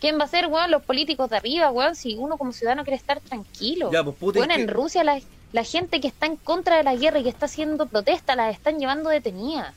¿Quién 0.00 0.18
va 0.18 0.24
a 0.24 0.28
ser, 0.28 0.46
weón? 0.48 0.70
Los 0.70 0.82
políticos 0.82 1.30
de 1.30 1.36
arriba, 1.36 1.70
weón. 1.70 1.94
Si 1.94 2.14
uno 2.16 2.36
como 2.36 2.52
ciudadano 2.52 2.82
quiere 2.84 2.96
estar 2.96 3.20
tranquilo. 3.20 3.90
Ya, 3.92 4.02
pues, 4.02 4.16
Putin 4.16 4.40
Bueno, 4.40 4.54
en 4.54 4.66
que- 4.66 4.72
Rusia 4.72 5.04
la, 5.04 5.20
la 5.52 5.64
gente 5.64 6.00
que 6.00 6.08
está 6.08 6.26
en 6.26 6.36
contra 6.36 6.76
de 6.76 6.82
la 6.82 6.96
guerra 6.96 7.20
y 7.20 7.22
que 7.22 7.28
está 7.28 7.46
haciendo 7.46 7.86
protesta 7.86 8.34
las 8.36 8.52
están 8.54 8.78
llevando 8.78 9.08
detenidas. 9.08 9.72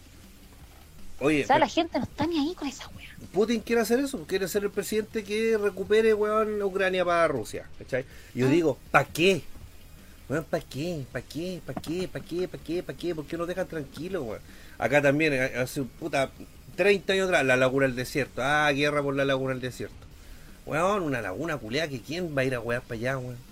Oye, 1.21 1.43
O 1.43 1.47
sea, 1.47 1.55
pero 1.57 1.65
la 1.65 1.69
gente 1.71 1.99
no 1.99 2.05
está 2.05 2.25
ni 2.25 2.39
ahí 2.39 2.55
con 2.55 2.67
esa 2.67 2.87
weá. 2.95 3.07
Putin 3.33 3.59
quiere 3.59 3.81
hacer 3.81 3.99
eso, 3.99 4.23
quiere 4.25 4.47
ser 4.47 4.63
el 4.63 4.71
presidente 4.71 5.23
que 5.23 5.57
recupere, 5.57 6.13
weón, 6.13 6.61
Ucrania 6.63 7.03
para 7.05 7.27
Rusia, 7.27 7.67
¿cachai? 7.77 8.05
Yo 8.33 8.47
Ah. 8.47 8.49
digo, 8.49 8.77
¿para 8.89 9.05
qué? 9.05 9.41
¿Para 10.29 10.63
qué? 10.63 11.05
¿Para 11.11 11.25
qué? 11.25 11.61
¿Para 11.65 11.81
qué? 11.81 12.07
¿Para 12.07 12.25
qué? 12.25 12.47
¿Para 12.47 12.63
qué? 12.63 12.83
¿Para 12.83 12.97
qué? 12.97 13.15
¿Por 13.15 13.25
qué 13.25 13.37
nos 13.37 13.47
dejan 13.47 13.67
tranquilos, 13.67 14.23
weón? 14.23 14.41
Acá 14.77 15.01
también, 15.01 15.33
eh, 15.33 15.51
hace 15.57 15.81
puta 15.83 16.29
30 16.75 17.13
años 17.13 17.27
atrás, 17.27 17.45
la 17.45 17.57
laguna 17.57 17.87
del 17.87 17.95
desierto. 17.95 18.41
Ah, 18.43 18.71
guerra 18.71 19.01
por 19.01 19.15
la 19.15 19.25
laguna 19.25 19.53
del 19.53 19.61
desierto. 19.61 19.95
Weón, 20.65 21.01
una 21.03 21.21
laguna 21.21 21.57
culeada 21.57 21.89
que 21.89 21.99
quién 21.99 22.37
va 22.37 22.41
a 22.41 22.45
ir 22.45 22.53
a 22.53 22.59
wear 22.59 22.81
para 22.81 22.95
allá, 22.95 23.17
weón. 23.17 23.49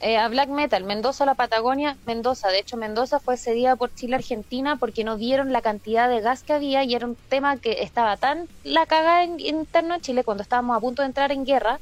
Eh, 0.00 0.16
a 0.16 0.28
Black 0.28 0.48
Metal, 0.48 0.84
Mendoza, 0.84 1.26
la 1.26 1.34
Patagonia, 1.34 1.96
Mendoza. 2.06 2.48
De 2.48 2.60
hecho, 2.60 2.76
Mendoza 2.76 3.18
fue 3.18 3.36
cedida 3.36 3.74
por 3.74 3.92
Chile 3.92 4.14
a 4.14 4.18
Argentina 4.18 4.76
porque 4.76 5.02
no 5.02 5.16
dieron 5.16 5.52
la 5.52 5.60
cantidad 5.60 6.08
de 6.08 6.20
gas 6.20 6.44
que 6.44 6.52
había 6.52 6.84
y 6.84 6.94
era 6.94 7.06
un 7.06 7.16
tema 7.16 7.56
que 7.56 7.82
estaba 7.82 8.16
tan 8.16 8.46
la 8.62 8.86
cagada 8.86 9.24
en, 9.24 9.40
interno 9.40 9.96
en 9.96 10.00
Chile 10.00 10.22
cuando 10.22 10.42
estábamos 10.42 10.76
a 10.76 10.80
punto 10.80 11.02
de 11.02 11.06
entrar 11.06 11.32
en 11.32 11.44
guerra 11.44 11.80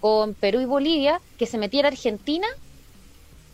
con 0.00 0.32
Perú 0.32 0.60
y 0.60 0.64
Bolivia 0.64 1.20
que 1.36 1.44
se 1.44 1.58
metiera 1.58 1.88
Argentina. 1.88 2.46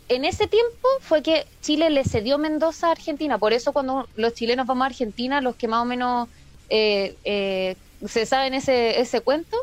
En 0.07 0.23
ese 0.23 0.47
tiempo 0.47 0.87
fue 1.01 1.23
que 1.23 1.47
Chile 1.61 1.89
le 1.89 2.03
cedió 2.03 2.37
Mendoza 2.37 2.87
a 2.87 2.91
Argentina. 2.91 3.37
Por 3.39 3.53
eso 3.53 3.73
cuando 3.73 4.07
los 4.15 4.33
chilenos 4.33 4.67
vamos 4.67 4.83
a 4.83 4.87
Argentina, 4.87 5.41
los 5.41 5.55
que 5.55 5.67
más 5.67 5.81
o 5.81 5.85
menos 5.85 6.29
eh, 6.69 7.15
eh, 7.23 7.75
se 8.07 8.25
saben 8.25 8.53
ese, 8.53 8.99
ese 8.99 9.21
cuento, 9.21 9.57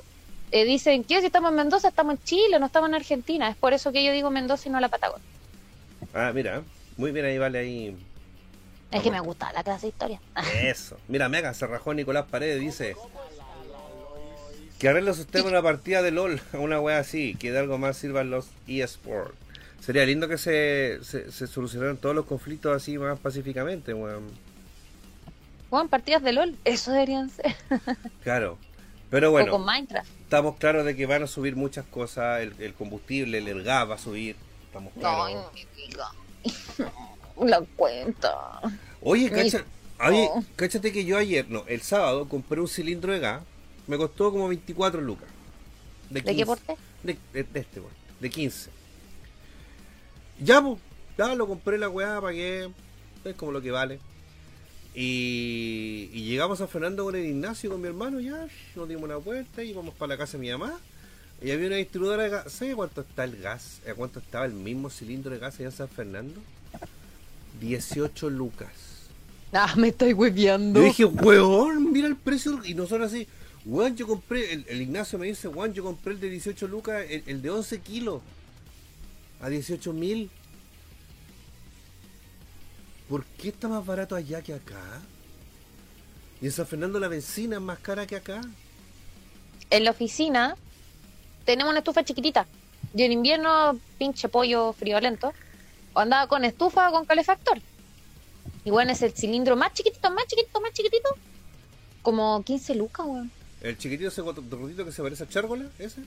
eh, 0.51 0.65
dicen 0.65 1.05
que 1.05 1.21
si 1.21 1.27
estamos 1.27 1.51
en 1.51 1.57
Mendoza, 1.57 1.89
estamos 1.89 2.15
en 2.15 2.25
Chile, 2.25 2.59
no 2.59 2.67
estamos 2.67 2.89
en 2.89 2.97
Argentina. 2.97 3.49
Es 3.49 3.57
por 3.57 3.73
eso 3.73 3.93
que 3.93 4.05
yo 4.05 4.13
digo 4.13 4.31
Mendoza 4.31 4.69
y 4.69 4.73
no 4.73 4.81
la 4.81 4.89
Patagonia. 4.89 5.25
Ah, 6.13 6.33
mira, 6.35 6.63
muy 6.97 7.13
bien 7.13 7.25
ahí, 7.25 7.39
vale, 7.39 7.59
ahí. 7.61 7.97
Es 8.91 9.03
que 9.03 9.11
me 9.11 9.21
gusta 9.21 9.53
la 9.53 9.63
clase 9.63 9.87
de 9.87 9.89
historia. 9.89 10.21
Eso. 10.63 10.99
Mira, 11.09 11.29
Mega, 11.29 11.55
se 11.55 11.67
rajó 11.67 11.95
Nicolás 11.95 12.27
Paredes, 12.31 12.61
dice. 12.61 12.97
Que 14.79 14.89
arregle 14.89 15.15
sus 15.15 15.29
temas 15.29 15.53
una 15.53 15.63
partida 15.63 16.03
de 16.03 16.11
LOL, 16.11 16.41
una 16.53 16.81
wea 16.81 16.99
así, 16.99 17.37
que 17.37 17.53
de 17.53 17.61
algo 17.61 17.79
más 17.79 17.97
sirvan 17.97 18.31
los 18.31 18.49
eSports. 18.67 19.42
Sería 19.85 20.05
lindo 20.07 20.29
que 20.29 20.39
se, 20.39 21.01
se, 21.03 21.33
se 21.33 21.47
solucionaran 21.47 21.97
todos 21.97 22.15
los 22.15 22.25
conflictos 22.27 22.75
así 22.75 22.97
más 22.99 23.19
pacíficamente, 23.19 23.93
weón. 23.93 24.31
Bueno, 25.71 25.89
partidas 25.89 26.23
de 26.23 26.33
LOL, 26.33 26.57
eso 26.65 26.93
deberían 26.93 27.31
ser. 27.31 27.55
Claro. 28.23 28.59
Pero 29.11 29.29
o 29.29 29.33
bueno, 29.33 29.53
con 29.53 29.65
Minecraft. 29.65 30.09
estamos 30.23 30.57
claros 30.57 30.85
de 30.85 30.95
que 30.97 31.05
van 31.07 31.23
a 31.23 31.27
subir 31.27 31.57
muchas 31.57 31.85
cosas, 31.87 32.41
el, 32.43 32.55
el 32.61 32.75
combustible, 32.75 33.39
el, 33.39 33.49
el 33.49 33.63
gas 33.63 33.89
va 33.91 33.95
a 33.97 33.99
subir. 33.99 34.37
Estamos 34.67 34.93
claros. 34.95 35.33
no 35.35 35.51
me 35.53 35.67
diga. 35.77 36.09
La 37.41 37.61
cuenta. 37.77 38.61
Oye, 39.01 39.25
Mi- 39.25 39.31
cacha, 39.51 39.65
oye, 40.07 40.29
cáchate 40.57 40.93
que 40.93 41.05
yo 41.05 41.19
ayer, 41.19 41.47
no, 41.51 41.65
el 41.67 41.81
sábado 41.83 42.29
compré 42.29 42.61
un 42.61 42.69
cilindro 42.69 43.13
de 43.13 43.19
gas, 43.19 43.43
me 43.87 43.97
costó 43.97 44.31
como 44.31 44.49
24 44.49 45.01
lucas. 45.01 45.29
¿De 46.11 46.23
qué 46.23 46.47
porte? 46.47 46.77
De, 47.03 47.17
de- 47.33 47.45
de 47.45 47.61
este, 47.61 47.81
porte, 47.81 47.97
de 48.21 48.31
15. 48.31 48.71
Ya, 50.41 50.63
pues, 50.63 50.79
ya 51.19 51.35
lo 51.35 51.47
compré 51.47 51.79
la 51.79 51.89
weá, 51.89 52.21
pagué, 52.21 52.71
es 53.25 53.35
como 53.37 53.53
lo 53.53 53.61
que 53.61 53.71
vale. 53.71 54.01
Y, 54.95 56.11
y 56.13 56.25
llegamos 56.25 56.61
a 56.61 56.67
Fernando 56.67 57.05
con 57.05 57.17
el 57.17 57.25
Ignacio, 57.25 57.71
con 57.71 57.81
mi 57.81 57.89
hermano, 57.89 58.21
ya, 58.21 58.47
nos 58.77 58.89
dimos 58.89 59.05
una 59.05 59.17
vuelta 59.17 59.63
y 59.63 59.71
íbamos 59.71 59.95
para 59.95 60.11
la 60.11 60.19
casa 60.19 60.37
de 60.37 60.45
mi 60.45 60.51
mamá. 60.51 60.79
Y 61.43 61.51
había 61.51 61.67
una 61.67 61.77
distribuidora 61.77 62.23
de 62.23 62.29
gas. 62.29 62.53
¿Sabes 62.53 62.75
cuánto 62.77 63.01
está 63.01 63.25
el 63.25 63.37
gas? 63.37 63.81
¿A 63.91 63.95
cuánto 63.95 64.21
estaba 64.21 64.45
el 64.45 64.53
mismo 64.53 64.91
cilindro 64.91 65.33
de 65.33 65.39
gas 65.39 65.57
allá 65.57 65.67
en 65.67 65.73
San 65.73 65.89
Fernando? 65.89 66.41
18 67.61 68.31
lucas. 68.31 68.71
Ah, 69.53 69.75
me 69.77 69.89
estoy 69.89 70.13
hueveando. 70.13 70.81
Yo 70.81 70.87
dije, 70.87 71.05
weón, 71.05 71.93
mira 71.93 72.07
el 72.07 72.17
precio. 72.17 72.61
Y 72.65 72.75
nosotros 72.75 73.13
así, 73.13 73.27
weón, 73.65 73.97
yo 73.97 74.07
compré, 74.07 74.53
el, 74.53 74.65
el 74.69 74.83
Ignacio 74.83 75.19
me 75.19 75.27
dice, 75.27 75.49
weón, 75.49 75.73
yo 75.73 75.83
compré 75.83 76.13
el 76.13 76.21
de 76.21 76.31
18 76.31 76.69
lucas, 76.69 77.05
el, 77.09 77.23
el 77.27 77.43
de 77.43 77.51
11 77.51 77.81
kilos, 77.81 78.23
a 79.43 79.49
18 79.49 79.93
mil. 79.93 80.31
¿Por 83.09 83.25
qué 83.25 83.49
está 83.49 83.69
más 83.69 83.85
barato 83.85 84.15
allá 84.15 84.41
que 84.41 84.55
acá? 84.55 85.03
Y 86.41 86.47
en 86.47 86.53
San 86.53 86.67
Fernando 86.67 86.99
la 86.99 87.09
benzina 87.09 87.57
es 87.57 87.63
más 87.63 87.79
cara 87.81 88.07
que 88.07 88.17
acá. 88.17 88.41
En 89.69 89.85
la 89.85 89.91
oficina 89.91 90.57
tenemos 91.45 91.71
una 91.71 91.81
estufa 91.81 92.05
chiquitita. 92.05 92.47
Y 92.95 93.03
en 93.03 93.13
invierno, 93.13 93.79
pinche 93.99 94.29
pollo 94.29 94.73
friolento. 94.73 95.33
O 95.93 96.01
andaba 96.01 96.27
con 96.27 96.45
estufa 96.45 96.89
o 96.89 96.93
con 96.93 97.05
calefactor. 97.05 97.61
Y 98.65 98.71
bueno, 98.71 98.93
es 98.93 99.03
el 99.03 99.13
cilindro 99.13 99.57
más 99.57 99.75
chiquitito, 99.75 100.11
más 100.11 100.27
chiquitito, 100.27 100.61
más 100.61 100.73
chiquitito. 100.73 101.09
Como 102.03 102.43
15 102.43 102.75
lucas, 102.77 103.07
weón. 103.07 103.31
El 103.61 103.77
chiquitito 103.77 104.09
ese 104.09 104.23
gordito 104.23 104.85
que 104.85 104.93
se 104.93 105.03
parece 105.03 105.25
a 105.25 105.29
Chárgola, 105.29 105.67
ese. 105.79 106.03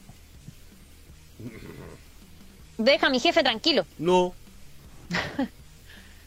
Deja 2.78 3.08
a 3.08 3.10
mi 3.10 3.20
jefe 3.20 3.44
tranquilo. 3.44 3.86
No. 3.98 4.34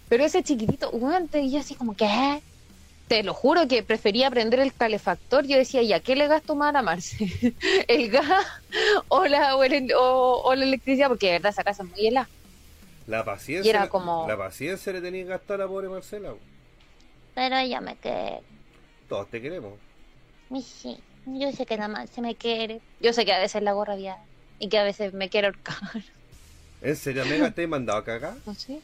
Pero 0.08 0.24
ese 0.24 0.42
chiquitito, 0.42 0.90
weón, 0.90 1.28
te- 1.28 1.42
y 1.42 1.52
yo 1.52 1.60
así 1.60 1.74
como, 1.74 1.94
¿qué? 1.96 2.40
Te 3.08 3.22
lo 3.22 3.34
juro 3.34 3.66
que 3.68 3.82
prefería 3.82 4.30
prender 4.30 4.60
el 4.60 4.72
calefactor. 4.74 5.46
Yo 5.46 5.56
decía, 5.56 5.82
¿ya 5.82 6.00
qué 6.00 6.16
le 6.16 6.28
gasto 6.28 6.54
más 6.54 6.74
a 6.74 6.82
Marce? 6.82 7.54
¿El 7.88 8.10
gas 8.10 8.46
o 9.08 9.26
la, 9.26 9.56
o, 9.56 9.64
el- 9.64 9.92
o- 9.94 10.42
o 10.44 10.54
la 10.54 10.64
electricidad? 10.64 11.08
Porque 11.08 11.26
de 11.26 11.32
verdad 11.32 11.52
esa 11.52 11.64
casa 11.64 11.82
es 11.82 11.90
muy 11.90 12.06
helada. 12.06 12.28
La 13.06 13.24
paciencia. 13.24 13.66
Y 13.66 13.70
era 13.70 13.88
como- 13.88 14.26
La 14.28 14.36
paciencia 14.36 14.92
le 14.92 15.00
tenía 15.00 15.22
que 15.24 15.30
gastar 15.30 15.60
a 15.60 15.64
la 15.64 15.68
pobre 15.68 15.88
Marcela. 15.88 16.32
Pero 17.34 17.56
ella 17.56 17.80
me 17.80 17.96
quiere. 17.96 18.40
Todos 19.08 19.28
te 19.28 19.40
queremos. 19.40 19.72
Mi 20.50 20.62
sí. 20.62 20.98
Yo 21.26 21.52
sé 21.52 21.66
que 21.66 21.76
nada 21.76 21.88
más 21.88 22.10
se 22.10 22.20
me 22.22 22.34
quiere. 22.34 22.80
Yo 23.00 23.12
sé 23.12 23.24
que 23.26 23.32
a 23.32 23.38
veces 23.38 23.62
la 23.62 23.70
hago 23.72 23.84
rabiar. 23.84 24.18
Y 24.58 24.68
que 24.68 24.78
a 24.78 24.84
veces 24.84 25.12
me 25.12 25.28
quiere 25.28 25.48
ahorcar. 25.48 25.76
¿En 26.82 26.96
serio, 26.96 27.24
Mega, 27.26 27.50
te 27.50 27.62
he 27.62 27.66
mandado 27.66 27.98
a 27.98 28.04
cagar? 28.04 28.36
No 28.46 28.54
sé. 28.54 28.80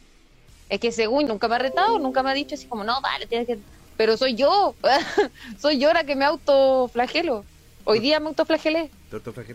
Es 0.68 0.80
que 0.80 0.92
según 0.92 1.26
nunca 1.26 1.48
me 1.48 1.56
ha 1.56 1.58
retado, 1.58 1.98
nunca 1.98 2.22
me 2.22 2.30
ha 2.30 2.34
dicho 2.34 2.54
así 2.54 2.66
como, 2.66 2.84
no, 2.84 3.00
vale, 3.00 3.26
tienes 3.26 3.46
que... 3.46 3.58
Pero 3.96 4.16
soy 4.16 4.34
yo. 4.34 4.74
soy 5.60 5.78
yo 5.78 5.92
la 5.92 6.04
que 6.04 6.16
me 6.16 6.24
autoflagelo. 6.24 7.44
Hoy 7.84 8.00
día 8.00 8.18
me 8.18 8.28
autoflagelé. 8.28 8.90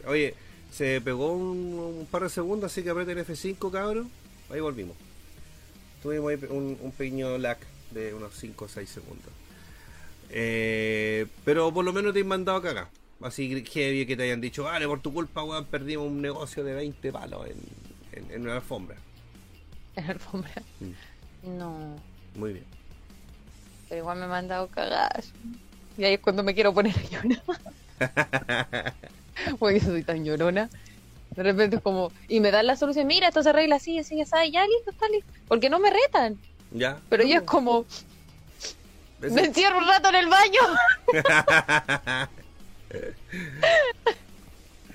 Oye, 0.07 0.35
se 0.71 1.01
pegó 1.01 1.33
un, 1.33 1.97
un 1.99 2.07
par 2.09 2.23
de 2.23 2.29
segundos, 2.29 2.71
así 2.71 2.83
que 2.83 2.91
aprieten 2.91 3.17
F5, 3.17 3.71
cabrón. 3.71 4.09
Ahí 4.49 4.61
volvimos. 4.61 4.95
Tuvimos 6.01 6.29
ahí 6.29 6.39
un, 6.49 6.77
un 6.79 6.91
pequeño 6.91 7.37
lag 7.37 7.57
de 7.91 8.13
unos 8.13 8.33
5 8.35 8.65
o 8.65 8.67
6 8.67 8.89
segundos. 8.89 9.33
Eh, 10.29 11.25
pero 11.43 11.73
por 11.73 11.83
lo 11.83 11.91
menos 11.91 12.13
te 12.13 12.21
han 12.21 12.27
mandado 12.27 12.59
a 12.59 12.61
cagar. 12.61 12.87
Así 13.21 13.63
heavy 13.65 14.05
que 14.05 14.15
te 14.15 14.23
hayan 14.23 14.39
dicho, 14.39 14.63
vale, 14.63 14.87
por 14.87 15.01
tu 15.01 15.11
culpa, 15.11 15.43
weón, 15.43 15.65
perdimos 15.65 16.07
un 16.07 16.21
negocio 16.21 16.63
de 16.63 16.73
20 16.73 17.11
palos 17.11 17.47
en, 17.47 17.57
en, 18.13 18.31
en 18.31 18.41
una 18.41 18.55
alfombra. 18.55 18.95
En 19.95 20.07
la 20.07 20.13
alfombra. 20.13 20.61
Mm. 20.79 21.57
No. 21.57 21.95
Muy 22.35 22.53
bien. 22.53 22.65
Pero 23.87 24.01
igual 24.01 24.17
me 24.17 24.23
han 24.25 24.29
mandado 24.29 24.67
cagar. 24.67 25.23
Y 25.97 26.03
ahí 26.03 26.13
es 26.13 26.19
cuando 26.19 26.43
me 26.43 26.53
quiero 26.53 26.73
poner 26.73 26.95
a 26.97 27.03
llorar. 27.03 27.43
Porque 29.59 29.79
soy 29.79 30.03
tan 30.03 30.23
llorona. 30.23 30.69
De 31.35 31.43
repente 31.43 31.77
es 31.77 31.81
como, 31.81 32.11
y 32.27 32.39
me 32.39 32.51
dan 32.51 32.67
la 32.67 32.75
solución, 32.75 33.07
mira, 33.07 33.27
esto 33.27 33.43
se 33.43 33.49
arregla 33.49 33.75
así, 33.75 33.99
así, 33.99 34.19
así, 34.19 34.51
ya 34.51 34.65
listo, 34.65 34.91
está 34.91 35.07
listo. 35.09 35.31
Porque 35.47 35.69
no 35.69 35.79
me 35.79 35.89
retan. 35.89 36.37
¿Ya? 36.71 36.99
Pero 37.07 37.23
yo 37.23 37.37
es 37.37 37.43
como, 37.43 37.85
me 39.19 39.45
encierro 39.45 39.77
un 39.77 39.87
rato 39.87 40.09
en 40.09 40.15
el 40.15 40.27
baño. 40.27 40.61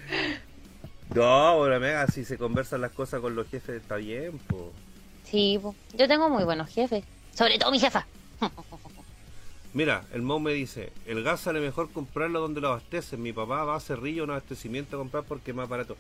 No, 1.15 1.59
bueno, 1.59 1.79
mega, 1.79 2.07
si 2.09 2.25
se 2.25 2.37
conversan 2.37 2.81
las 2.81 2.91
cosas 2.91 3.21
con 3.21 3.37
los 3.37 3.49
jefes 3.49 3.81
está 3.81 3.97
bien, 3.97 4.37
po. 4.49 4.73
Sí, 5.23 5.59
po. 5.63 5.75
yo 5.97 6.09
tengo 6.09 6.29
muy 6.29 6.43
buenos 6.43 6.69
jefes. 6.69 7.05
Sobre 7.33 7.59
todo 7.59 7.71
mi 7.71 7.79
jefa. 7.79 8.05
Mira, 9.75 10.05
el 10.13 10.23
Mau 10.23 10.41
me 10.41 10.53
dice, 10.53 10.93
el 11.07 11.23
gas 11.23 11.41
sale 11.41 11.61
mejor 11.61 11.91
comprarlo 11.91 12.41
donde 12.41 12.61
lo 12.61 12.69
abastecen. 12.69 13.23
Mi 13.23 13.33
papá 13.33 13.65
va 13.65 13.77
a 13.77 13.81
Cerrillo 13.81 14.25
un 14.25 14.31
abastecimiento 14.31 14.97
a 14.97 14.99
comprar 15.01 15.25
porque 15.25 15.53
es 15.53 15.57
más 15.57 15.69
barato. 15.69 15.97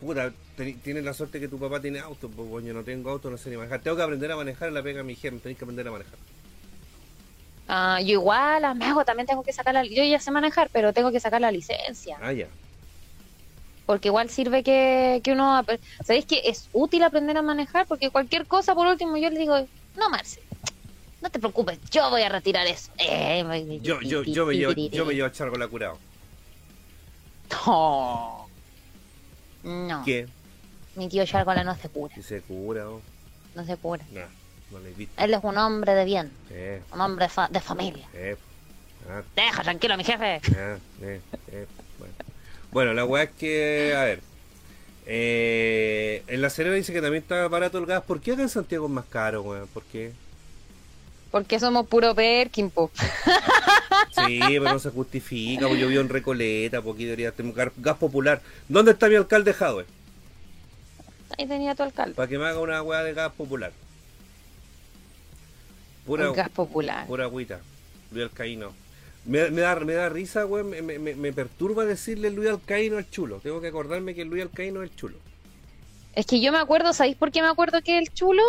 Puta, 0.00 0.32
tienes 0.56 1.04
la 1.04 1.12
suerte 1.12 1.40
que 1.40 1.48
tu 1.48 1.58
papá 1.58 1.80
tiene 1.80 1.98
auto, 2.00 2.30
pues 2.30 2.64
yo 2.64 2.72
no 2.72 2.82
tengo 2.82 3.10
auto, 3.10 3.30
no 3.30 3.36
sé 3.36 3.50
ni 3.50 3.56
manejar. 3.56 3.80
Tengo 3.80 3.96
que 3.96 4.02
aprender 4.02 4.32
a 4.32 4.36
manejar 4.36 4.68
en 4.68 4.74
la 4.74 4.82
pega 4.82 5.02
mi 5.02 5.14
jefe, 5.14 5.36
tenéis 5.38 5.58
que 5.58 5.64
aprender 5.64 5.88
a 5.88 5.90
manejar. 5.90 6.18
Ah, 7.68 8.00
yo 8.00 8.12
igual, 8.12 8.64
a 8.64 8.74
Mago 8.74 9.04
también 9.04 9.26
tengo 9.26 9.42
que 9.42 9.52
sacar 9.52 9.74
la... 9.74 9.84
Yo 9.84 10.04
ya 10.04 10.20
sé 10.20 10.30
manejar, 10.30 10.70
pero 10.72 10.92
tengo 10.92 11.12
que 11.12 11.20
sacar 11.20 11.40
la 11.40 11.50
licencia. 11.50 12.18
Ah, 12.22 12.32
ya. 12.32 12.48
Porque 13.86 14.08
igual 14.08 14.30
sirve 14.30 14.62
que, 14.62 15.20
que 15.22 15.32
uno... 15.32 15.62
¿Sabéis 16.04 16.24
que 16.24 16.40
es 16.44 16.68
útil 16.72 17.02
aprender 17.02 17.36
a 17.36 17.42
manejar? 17.42 17.86
Porque 17.86 18.10
cualquier 18.10 18.46
cosa, 18.46 18.74
por 18.74 18.86
último, 18.86 19.16
yo 19.16 19.28
le 19.30 19.38
digo, 19.38 19.58
no, 19.96 20.08
Marce, 20.10 20.40
no 21.20 21.28
te 21.30 21.38
preocupes, 21.38 21.78
yo 21.90 22.08
voy 22.10 22.22
a 22.22 22.28
retirar 22.30 22.66
eso. 22.66 22.90
Eh, 22.98 23.78
Yo, 23.82 24.00
yo, 24.00 24.22
yo 24.22 24.46
me 24.46 24.56
llevo, 24.56 24.72
yo 24.72 25.04
me 25.04 25.14
llevo 25.14 25.26
a 25.26 25.32
Chargo 25.32 25.56
la 25.56 25.68
curado. 25.68 25.98
No. 27.66 28.46
No, 29.62 30.02
¿Qué? 30.04 30.28
mi 30.96 31.08
tío 31.08 31.24
Chargola 31.24 31.64
no 31.64 31.74
se 31.76 31.88
cura, 31.88 32.14
se 32.22 32.40
cura, 32.42 32.88
oh. 32.88 33.00
no 33.54 33.64
se 33.64 33.76
cura. 33.78 34.04
No, 34.12 34.20
no 34.70 34.78
lo 34.78 34.86
he 34.86 34.92
visto. 34.92 35.22
Él 35.22 35.32
es 35.34 35.40
un 35.42 35.56
hombre 35.56 35.94
de 35.94 36.04
bien, 36.04 36.30
Eh, 36.50 36.82
un 36.92 37.00
hombre 37.00 37.28
fa- 37.28 37.48
de 37.48 37.60
familia. 37.60 38.06
eh. 38.12 38.36
Ah, 39.08 39.22
Deja 39.36 39.62
tranquilo 39.62 39.94
a 39.94 39.96
mi 39.96 40.04
jefe. 40.04 40.40
ah, 40.56 40.76
eh, 41.02 41.20
eh. 41.48 41.66
Bueno. 42.74 42.92
La 42.92 43.04
weá 43.06 43.22
es 43.22 43.30
que, 43.30 43.94
a 43.96 44.04
ver. 44.04 44.20
Eh, 45.06 46.22
en 46.26 46.42
la 46.42 46.50
Serena 46.50 46.74
dice 46.74 46.92
que 46.92 47.00
también 47.00 47.22
está 47.22 47.46
barato 47.48 47.78
el 47.78 47.86
gas. 47.86 48.02
¿Por 48.02 48.20
qué 48.20 48.32
acá 48.32 48.42
en 48.42 48.48
Santiago 48.48 48.86
es 48.86 48.92
más 48.92 49.04
caro, 49.06 49.42
weón? 49.42 49.68
¿Por 49.68 49.84
qué? 49.84 50.12
Porque 51.30 51.58
somos 51.58 51.86
puro 51.86 52.14
Perkin, 52.14 52.70
po. 52.70 52.90
Sí, 54.14 54.40
pero 54.40 54.64
no 54.64 54.78
se 54.78 54.90
justifica. 54.90 55.66
pues 55.66 55.80
yo 55.80 55.88
vivo 55.88 56.00
en 56.00 56.08
Recoleta, 56.08 56.82
porque 56.82 57.04
debería 57.04 57.32
tener 57.32 57.72
gas, 57.76 57.96
popular. 57.96 58.40
¿Dónde 58.68 58.92
está 58.92 59.08
mi 59.08 59.16
alcalde 59.16 59.52
Jadwe? 59.52 59.86
Ahí 61.36 61.46
tenía 61.46 61.74
tu 61.74 61.82
alcalde. 61.82 62.14
Para 62.14 62.28
que 62.28 62.38
me 62.38 62.46
haga 62.46 62.60
una 62.60 62.82
weá 62.82 63.02
de 63.02 63.12
gas 63.12 63.32
popular. 63.32 63.72
Pura, 66.06 66.30
gas 66.32 66.50
popular. 66.50 67.06
pura 67.06 67.24
agüita. 67.24 67.60
Luis 68.12 68.24
Alcaíno. 68.24 68.72
Me, 69.26 69.50
me 69.50 69.62
da, 69.62 69.74
me 69.80 69.94
da 69.94 70.08
risa, 70.08 70.44
weón. 70.46 70.70
Me, 70.70 70.82
me- 70.82 70.98
me- 70.98 71.14
me 71.14 71.32
perturba 71.32 71.84
decirle 71.84 72.30
Luis 72.30 72.50
Alcaíno 72.50 72.98
al 72.98 73.08
chulo. 73.10 73.40
Tengo 73.42 73.60
que 73.60 73.68
acordarme 73.68 74.14
que 74.14 74.24
Luis 74.24 74.42
Alcaíno 74.42 74.82
es 74.82 74.90
el 74.90 74.96
chulo. 74.96 75.16
Es 76.14 76.26
que 76.26 76.40
yo 76.40 76.52
me 76.52 76.58
acuerdo, 76.58 76.92
¿sabéis 76.92 77.16
por 77.16 77.32
qué 77.32 77.40
me 77.42 77.48
acuerdo 77.48 77.80
que 77.82 77.98
es 77.98 78.06
el 78.08 78.14
chulo? 78.14 78.42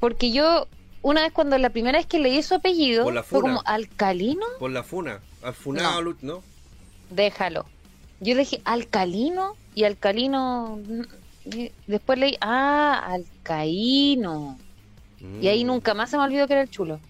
Porque 0.00 0.30
yo, 0.32 0.68
una 1.02 1.22
vez 1.22 1.32
cuando 1.32 1.56
la 1.58 1.70
primera 1.70 1.98
vez 1.98 2.06
que 2.06 2.18
leí 2.18 2.42
su 2.42 2.54
apellido, 2.54 3.04
Por 3.04 3.14
la 3.14 3.22
fue 3.22 3.40
como 3.40 3.62
alcalino, 3.64 4.44
Por 4.58 4.70
la 4.70 4.82
funa. 4.82 5.20
Al 5.42 5.54
funado, 5.54 6.02
No. 6.02 6.16
¿no? 6.22 6.42
déjalo. 7.10 7.66
Yo 8.20 8.36
dije 8.36 8.60
alcalino 8.64 9.56
y 9.74 9.84
alcalino. 9.84 10.78
mm, 10.86 11.02
y 11.56 11.72
después 11.86 12.18
leí, 12.18 12.36
ah, 12.40 13.02
alcaíno. 13.06 14.58
Y 15.40 15.48
ahí 15.48 15.64
Mm. 15.64 15.68
nunca 15.68 15.94
más 15.94 16.10
se 16.10 16.16
me 16.18 16.22
olvidó 16.24 16.46
que 16.46 16.52
era 16.54 16.62
el 16.62 16.70
chulo. 16.70 17.00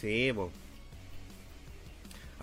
Sí, 0.00 0.32
po. 0.34 0.50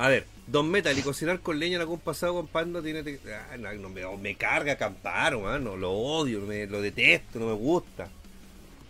A 0.01 0.07
ver, 0.09 0.25
Don 0.47 0.69
Metal 0.69 0.97
y 0.97 1.01
cocinar 1.03 1.39
con 1.41 1.59
leña 1.59 1.75
en 1.75 1.81
algún 1.81 1.99
pasado 1.99 2.33
con 2.33 2.47
pan 2.47 2.71
no 2.71 2.81
tiene... 2.81 3.03
te- 3.03 3.19
Ah, 3.33 3.55
no, 3.57 3.71
no, 3.73 3.89
me, 3.89 4.01
me 4.17 4.35
carga 4.35 4.73
acampar, 4.73 5.37
mano. 5.37 5.77
Lo 5.77 5.91
odio, 5.91 6.41
me, 6.41 6.65
lo 6.65 6.81
detesto, 6.81 7.37
no 7.39 7.45
me 7.47 7.53
gusta. 7.53 8.07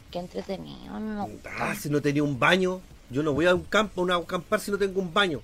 Qué 0.09 0.19
entretenido, 0.19 0.99
gusta. 1.27 1.49
Ah, 1.59 1.75
si 1.75 1.89
no 1.89 2.01
tenía 2.01 2.23
un 2.23 2.39
baño. 2.39 2.79
Yo 3.09 3.23
no 3.23 3.33
voy 3.33 3.45
a 3.45 3.53
un 3.53 3.63
campo, 3.65 4.09
a 4.09 4.15
acampar 4.15 4.61
si 4.61 4.71
no 4.71 4.77
tengo 4.77 5.01
un 5.01 5.13
baño. 5.13 5.41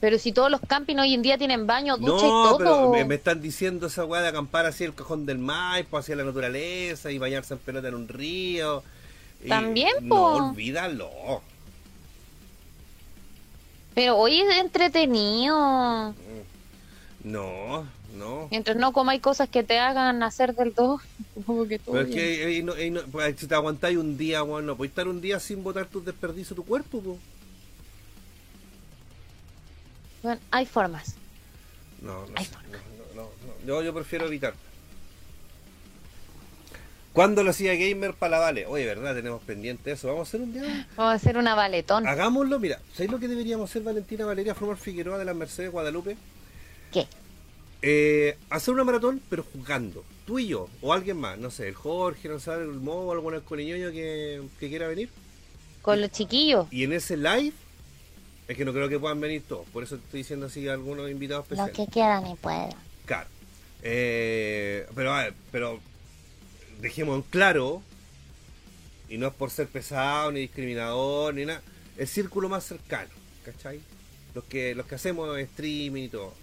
Pero 0.00 0.18
si 0.18 0.32
todos 0.32 0.50
los 0.50 0.60
campings 0.60 1.00
hoy 1.00 1.14
en 1.14 1.22
día 1.22 1.38
tienen 1.38 1.66
baño, 1.68 1.96
ducha 1.96 2.26
y 2.26 2.28
No, 2.28 2.42
todo. 2.48 2.58
pero 2.58 2.90
me, 2.90 3.04
me 3.04 3.14
están 3.14 3.40
diciendo 3.40 3.86
esa 3.86 4.04
weá 4.04 4.22
de 4.22 4.28
acampar 4.28 4.66
así 4.66 4.82
el 4.84 4.92
cajón 4.94 5.24
del 5.24 5.38
Maipo, 5.38 5.98
hacia 5.98 6.16
la 6.16 6.24
naturaleza 6.24 7.12
y 7.12 7.18
bañarse 7.18 7.54
en 7.54 7.60
pelota 7.60 7.88
en 7.88 7.94
un 7.94 8.08
río. 8.08 8.82
Y- 9.44 9.48
También, 9.48 9.92
No, 10.02 10.14
po. 10.16 10.22
olvídalo. 10.50 11.42
Pero 13.96 14.18
hoy 14.18 14.42
es 14.42 14.58
entretenido. 14.58 16.14
No, 17.24 17.86
no. 18.14 18.46
Mientras 18.50 18.76
no 18.76 18.92
comáis 18.92 19.22
cosas 19.22 19.48
que 19.48 19.62
te 19.62 19.78
hagan 19.78 20.22
hacer 20.22 20.54
del 20.54 20.74
todo, 20.74 21.00
supongo 21.34 21.66
que 21.66 21.78
todo 21.78 21.94
Pero 21.94 22.06
es 22.06 22.14
bien. 22.14 22.36
que 22.46 22.62
no- 22.62 23.00
no- 23.00 23.06
pues, 23.08 23.34
si 23.40 23.46
te 23.46 23.54
aguantáis 23.54 23.96
un 23.96 24.18
día, 24.18 24.42
weón, 24.44 24.66
no 24.66 24.76
podéis 24.76 24.90
estar 24.92 25.08
un 25.08 25.22
día 25.22 25.40
sin 25.40 25.64
botar 25.64 25.86
tus 25.86 26.04
desperdicios 26.04 26.50
de 26.50 26.56
tu 26.56 26.64
cuerpo, 26.66 27.00
po. 27.00 27.18
Bueno, 30.22 30.40
hay 30.50 30.66
formas. 30.66 31.14
No, 32.02 32.26
no, 32.26 32.32
Ay, 32.36 32.44
sé, 32.44 32.50
no, 32.70 33.22
no, 33.22 33.22
no, 33.22 33.30
no. 33.46 33.66
Yo, 33.66 33.82
yo 33.82 33.94
prefiero 33.94 34.26
evitar. 34.26 34.52
¿Cuándo 37.16 37.42
lo 37.42 37.48
hacía 37.48 37.74
Gamer 37.74 38.12
para 38.12 38.32
la 38.32 38.38
Vale? 38.40 38.66
Oye, 38.66 38.84
¿verdad? 38.84 39.14
Tenemos 39.14 39.42
pendiente 39.42 39.90
eso. 39.90 40.08
Vamos 40.08 40.20
a 40.20 40.28
hacer 40.28 40.42
un 40.42 40.52
día. 40.52 40.86
Vamos 40.96 41.12
a 41.12 41.14
hacer 41.14 41.38
una 41.38 41.54
valetón. 41.54 42.06
Hagámoslo, 42.06 42.58
mira. 42.60 42.78
¿Sabéis 42.92 43.10
lo 43.10 43.18
que 43.18 43.26
deberíamos 43.26 43.70
hacer, 43.70 43.82
Valentina 43.82 44.26
Valeria 44.26 44.54
Formar 44.54 44.76
Figueroa 44.76 45.16
de 45.16 45.24
la 45.24 45.32
Mercedes 45.32 45.72
Guadalupe? 45.72 46.18
¿Qué? 46.92 47.06
Eh, 47.80 48.36
hacer 48.50 48.74
una 48.74 48.84
maratón, 48.84 49.22
pero 49.30 49.46
jugando. 49.50 50.04
Tú 50.26 50.38
y 50.38 50.48
yo, 50.48 50.68
o 50.82 50.92
alguien 50.92 51.16
más, 51.16 51.38
no 51.38 51.50
sé, 51.50 51.68
el 51.68 51.74
Jorge, 51.74 52.28
no 52.28 52.38
sé, 52.38 52.52
el 52.52 52.66
Mo, 52.66 53.10
algún 53.10 53.32
alcoholiñoño 53.32 53.92
que, 53.92 54.42
que 54.60 54.68
quiera 54.68 54.86
venir. 54.86 55.08
Con 55.80 56.02
los 56.02 56.10
chiquillos. 56.10 56.66
Y 56.70 56.84
en 56.84 56.92
ese 56.92 57.16
live, 57.16 57.52
es 58.46 58.56
que 58.58 58.64
no 58.66 58.74
creo 58.74 58.90
que 58.90 58.98
puedan 58.98 59.20
venir 59.20 59.42
todos, 59.48 59.66
por 59.68 59.82
eso 59.84 59.96
te 59.96 60.04
estoy 60.04 60.18
diciendo 60.20 60.46
así 60.46 60.68
a 60.68 60.74
algunos 60.74 61.10
invitados 61.10 61.46
Los 61.48 61.60
especiales. 61.60 61.86
que 61.88 61.92
quieran 61.92 62.26
y 62.26 62.34
puedan. 62.34 62.74
Claro. 63.06 63.28
Eh, 63.82 64.86
pero, 64.94 65.14
a 65.14 65.22
ver, 65.22 65.34
pero 65.52 65.80
dejemos 66.80 67.16
en 67.16 67.22
claro, 67.22 67.82
y 69.08 69.18
no 69.18 69.28
es 69.28 69.34
por 69.34 69.50
ser 69.50 69.68
pesado, 69.68 70.32
ni 70.32 70.40
discriminador, 70.40 71.34
ni 71.34 71.44
nada, 71.44 71.62
el 71.96 72.08
círculo 72.08 72.48
más 72.48 72.64
cercano, 72.64 73.10
¿cachai? 73.44 73.80
Los 74.34 74.44
que, 74.44 74.74
los 74.74 74.86
que 74.86 74.96
hacemos 74.96 75.38
streaming 75.38 76.04
y 76.04 76.08
todo. 76.08 76.34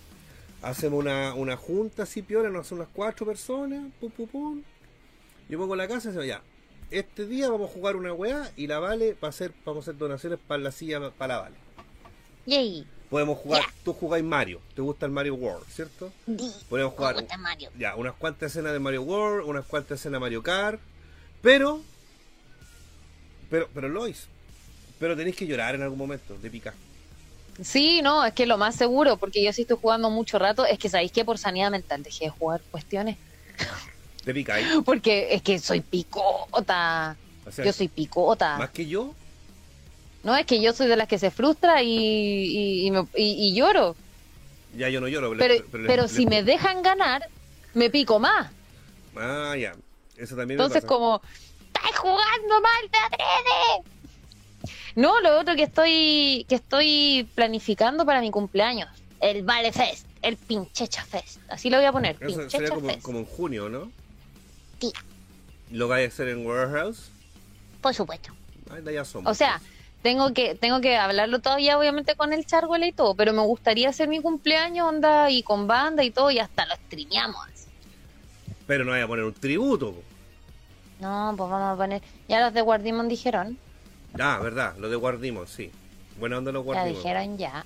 Hacemos 0.61 0.99
una, 0.99 1.33
una 1.33 1.57
junta 1.57 2.03
así, 2.03 2.21
piola, 2.21 2.49
nos 2.49 2.65
hacen 2.65 2.77
unas 2.77 2.89
cuatro 2.93 3.25
personas, 3.25 3.91
pum, 3.99 4.09
pum, 4.11 4.27
pum. 4.27 4.61
Yo 5.49 5.59
pongo 5.59 5.75
la 5.75 5.87
casa 5.87 6.09
y 6.09 6.11
digo, 6.11 6.23
ya, 6.23 6.41
este 6.89 7.25
día 7.25 7.49
vamos 7.49 7.69
a 7.69 7.73
jugar 7.73 7.95
una 7.95 8.13
weá 8.13 8.51
y 8.55 8.67
la 8.67 8.79
vale 8.79 9.15
va 9.21 9.27
a 9.27 9.31
ser, 9.31 9.51
vamos 9.65 9.87
a 9.87 9.91
hacer 9.91 9.97
donaciones 9.97 10.39
para 10.47 10.61
la 10.61 10.71
silla, 10.71 11.11
para 11.11 11.35
la 11.35 11.41
vale. 11.41 11.55
Yay. 12.45 12.87
Podemos 13.09 13.37
jugar, 13.37 13.61
Ya. 13.61 13.73
tú 13.83 13.93
jugáis 13.93 14.23
Mario, 14.23 14.59
te 14.75 14.81
gusta 14.81 15.05
el 15.05 15.11
Mario 15.11 15.35
World, 15.35 15.65
¿cierto? 15.69 16.11
Di. 16.25 16.51
Podemos 16.69 16.93
jugar 16.93 17.15
Me 17.15 17.21
gusta 17.21 17.37
Mario. 17.37 17.69
ya, 17.77 17.95
unas 17.95 18.13
cuantas 18.15 18.51
escenas 18.51 18.73
de 18.73 18.79
Mario 18.79 19.03
World, 19.03 19.47
unas 19.47 19.65
cuantas 19.65 19.99
escenas 19.99 20.13
de 20.17 20.19
Mario 20.21 20.41
Kart, 20.41 20.79
pero, 21.41 21.81
pero, 23.49 23.69
pero 23.73 23.87
Lois, 23.89 24.27
pero 24.99 25.15
tenéis 25.15 25.35
que 25.35 25.45
llorar 25.45 25.75
en 25.75 25.83
algún 25.83 25.97
momento, 25.99 26.35
de 26.37 26.49
picar. 26.49 26.73
Sí, 27.61 28.01
no, 28.01 28.25
es 28.25 28.33
que 28.33 28.47
lo 28.47 28.57
más 28.57 28.75
seguro, 28.75 29.17
porque 29.17 29.43
yo 29.43 29.53
sí 29.53 29.61
estoy 29.61 29.77
jugando 29.79 30.09
mucho 30.09 30.39
rato, 30.39 30.65
es 30.65 30.79
que 30.79 30.89
sabéis 30.89 31.11
que 31.11 31.23
por 31.23 31.37
sanidad 31.37 31.69
mental 31.69 32.01
dejé 32.01 32.25
de 32.25 32.31
jugar 32.31 32.61
cuestiones. 32.71 33.17
De 34.25 34.33
picáis. 34.33 34.65
Porque 34.85 35.35
es 35.35 35.41
que 35.43 35.59
soy 35.59 35.81
picota. 35.81 37.15
O 37.45 37.51
sea, 37.51 37.65
Yo 37.65 37.73
soy 37.73 37.89
picota. 37.89 38.57
más 38.57 38.69
que 38.71 38.87
yo, 38.87 39.13
No, 40.23 40.35
es 40.35 40.45
que 40.45 40.61
yo 40.61 40.71
soy 40.73 40.87
de 40.87 40.95
las 40.95 41.07
que 41.07 41.19
se 41.19 41.31
frustra 41.31 41.81
y, 41.83 41.89
y, 41.89 42.87
y 42.87 42.91
me- 42.91 43.07
y- 43.15 43.49
y 43.49 43.53
lloro. 43.55 43.95
ya 44.77 44.89
yo 44.89 45.01
no 45.01 45.07
lloro. 45.07 45.33
Pero, 45.37 45.65
pero, 45.71 46.07
si 46.07 46.25
me 46.25 46.43
dejan 46.43 46.81
ganar, 46.81 47.27
me 47.73 47.89
pico 47.89 48.19
más. 48.19 48.49
Ah, 49.17 49.55
ya, 49.57 49.75
eso 50.17 50.35
también 50.35 50.57
me 50.57 50.63
Entonces, 50.63 50.81
pasa. 50.83 50.87
como, 50.87 51.21
¡estás 51.73 51.97
jugando 51.99 52.61
mal, 52.61 52.89
te 52.89 52.97
atreves! 52.97 53.91
No, 54.95 55.19
lo 55.21 55.39
otro 55.39 55.55
que 55.55 55.63
estoy, 55.63 56.45
que 56.47 56.55
estoy 56.55 57.27
planificando 57.35 58.05
para 58.05 58.21
mi 58.21 58.31
cumpleaños, 58.31 58.87
el 59.19 59.43
Vale 59.43 59.71
Fest, 59.73 60.05
el 60.21 60.37
Pinchecha 60.37 61.03
Fest. 61.03 61.39
Así 61.49 61.69
lo 61.69 61.77
voy 61.77 61.85
a 61.85 61.91
poner, 61.91 62.15
Eso 62.21 62.49
sería 62.49 62.69
como, 62.69 62.87
Fest. 62.89 63.01
como 63.01 63.19
en 63.19 63.25
junio, 63.25 63.69
¿no? 63.69 63.91
Sí, 64.79 64.91
¿Lo 65.71 65.87
vais 65.87 66.05
a 66.09 66.13
hacer 66.13 66.29
en 66.29 66.45
Warehouse? 66.45 67.09
por 67.81 67.93
supuesto. 67.93 68.31
Ay, 68.71 68.93
ya 68.93 69.03
somos. 69.03 69.29
O 69.29 69.35
sea, 69.35 69.59
tengo 70.03 70.33
que, 70.33 70.53
tengo 70.55 70.81
que 70.81 70.97
hablarlo 70.97 71.39
todavía, 71.39 71.79
obviamente, 71.79 72.15
con 72.15 72.33
el 72.33 72.45
Chargole 72.45 72.87
y 72.87 72.91
todo, 72.91 73.15
pero 73.15 73.33
me 73.33 73.41
gustaría 73.41 73.89
hacer 73.89 74.07
mi 74.09 74.21
cumpleaños, 74.21 74.87
onda, 74.87 75.31
y 75.31 75.41
con 75.41 75.65
banda 75.65 76.03
y 76.03 76.11
todo, 76.11 76.29
y 76.29 76.39
hasta 76.39 76.65
lo 76.65 76.75
streameamos. 76.75 77.47
Pero 78.67 78.83
no 78.85 78.91
vaya 78.91 79.05
a 79.05 79.07
poner 79.07 79.25
un 79.25 79.33
tributo. 79.33 79.93
po. 79.93 80.03
No, 80.99 81.33
pues 81.37 81.49
vamos 81.49 81.73
a 81.73 81.77
poner. 81.77 82.01
Ya 82.27 82.41
los 82.41 82.53
de 82.53 82.61
Guardimon 82.61 83.07
dijeron. 83.07 83.57
Ah, 84.19 84.39
verdad, 84.41 84.75
lo 84.77 84.89
de 84.89 84.95
Guardimos, 84.97 85.49
sí. 85.49 85.71
Buena 86.19 86.37
onda 86.37 86.51
los 86.51 86.63
Ya 86.63 86.65
Guardimos. 86.65 86.97
dijeron 87.03 87.37
ya. 87.37 87.65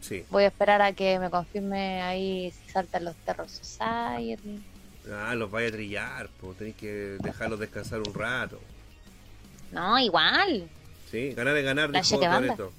Sí. 0.00 0.24
Voy 0.30 0.44
a 0.44 0.48
esperar 0.48 0.80
a 0.80 0.92
que 0.92 1.18
me 1.18 1.28
confirme 1.30 2.02
ahí 2.02 2.52
si 2.52 2.70
saltan 2.70 3.04
los 3.04 3.16
Terror 3.16 3.48
Society. 3.48 4.62
Ah, 5.12 5.34
los 5.34 5.50
vaya 5.50 5.68
a 5.68 5.72
trillar, 5.72 6.28
pues 6.40 6.56
tenéis 6.56 6.76
que 6.76 7.16
dejarlos 7.20 7.58
descansar 7.58 8.00
un 8.00 8.14
rato. 8.14 8.60
No, 9.72 9.98
igual. 9.98 10.68
Sí, 11.14 11.32
ganar 11.34 11.56
es 11.56 11.64
ganar, 11.64 11.90
dijo. 11.92 12.20
Toretto. 12.56 12.72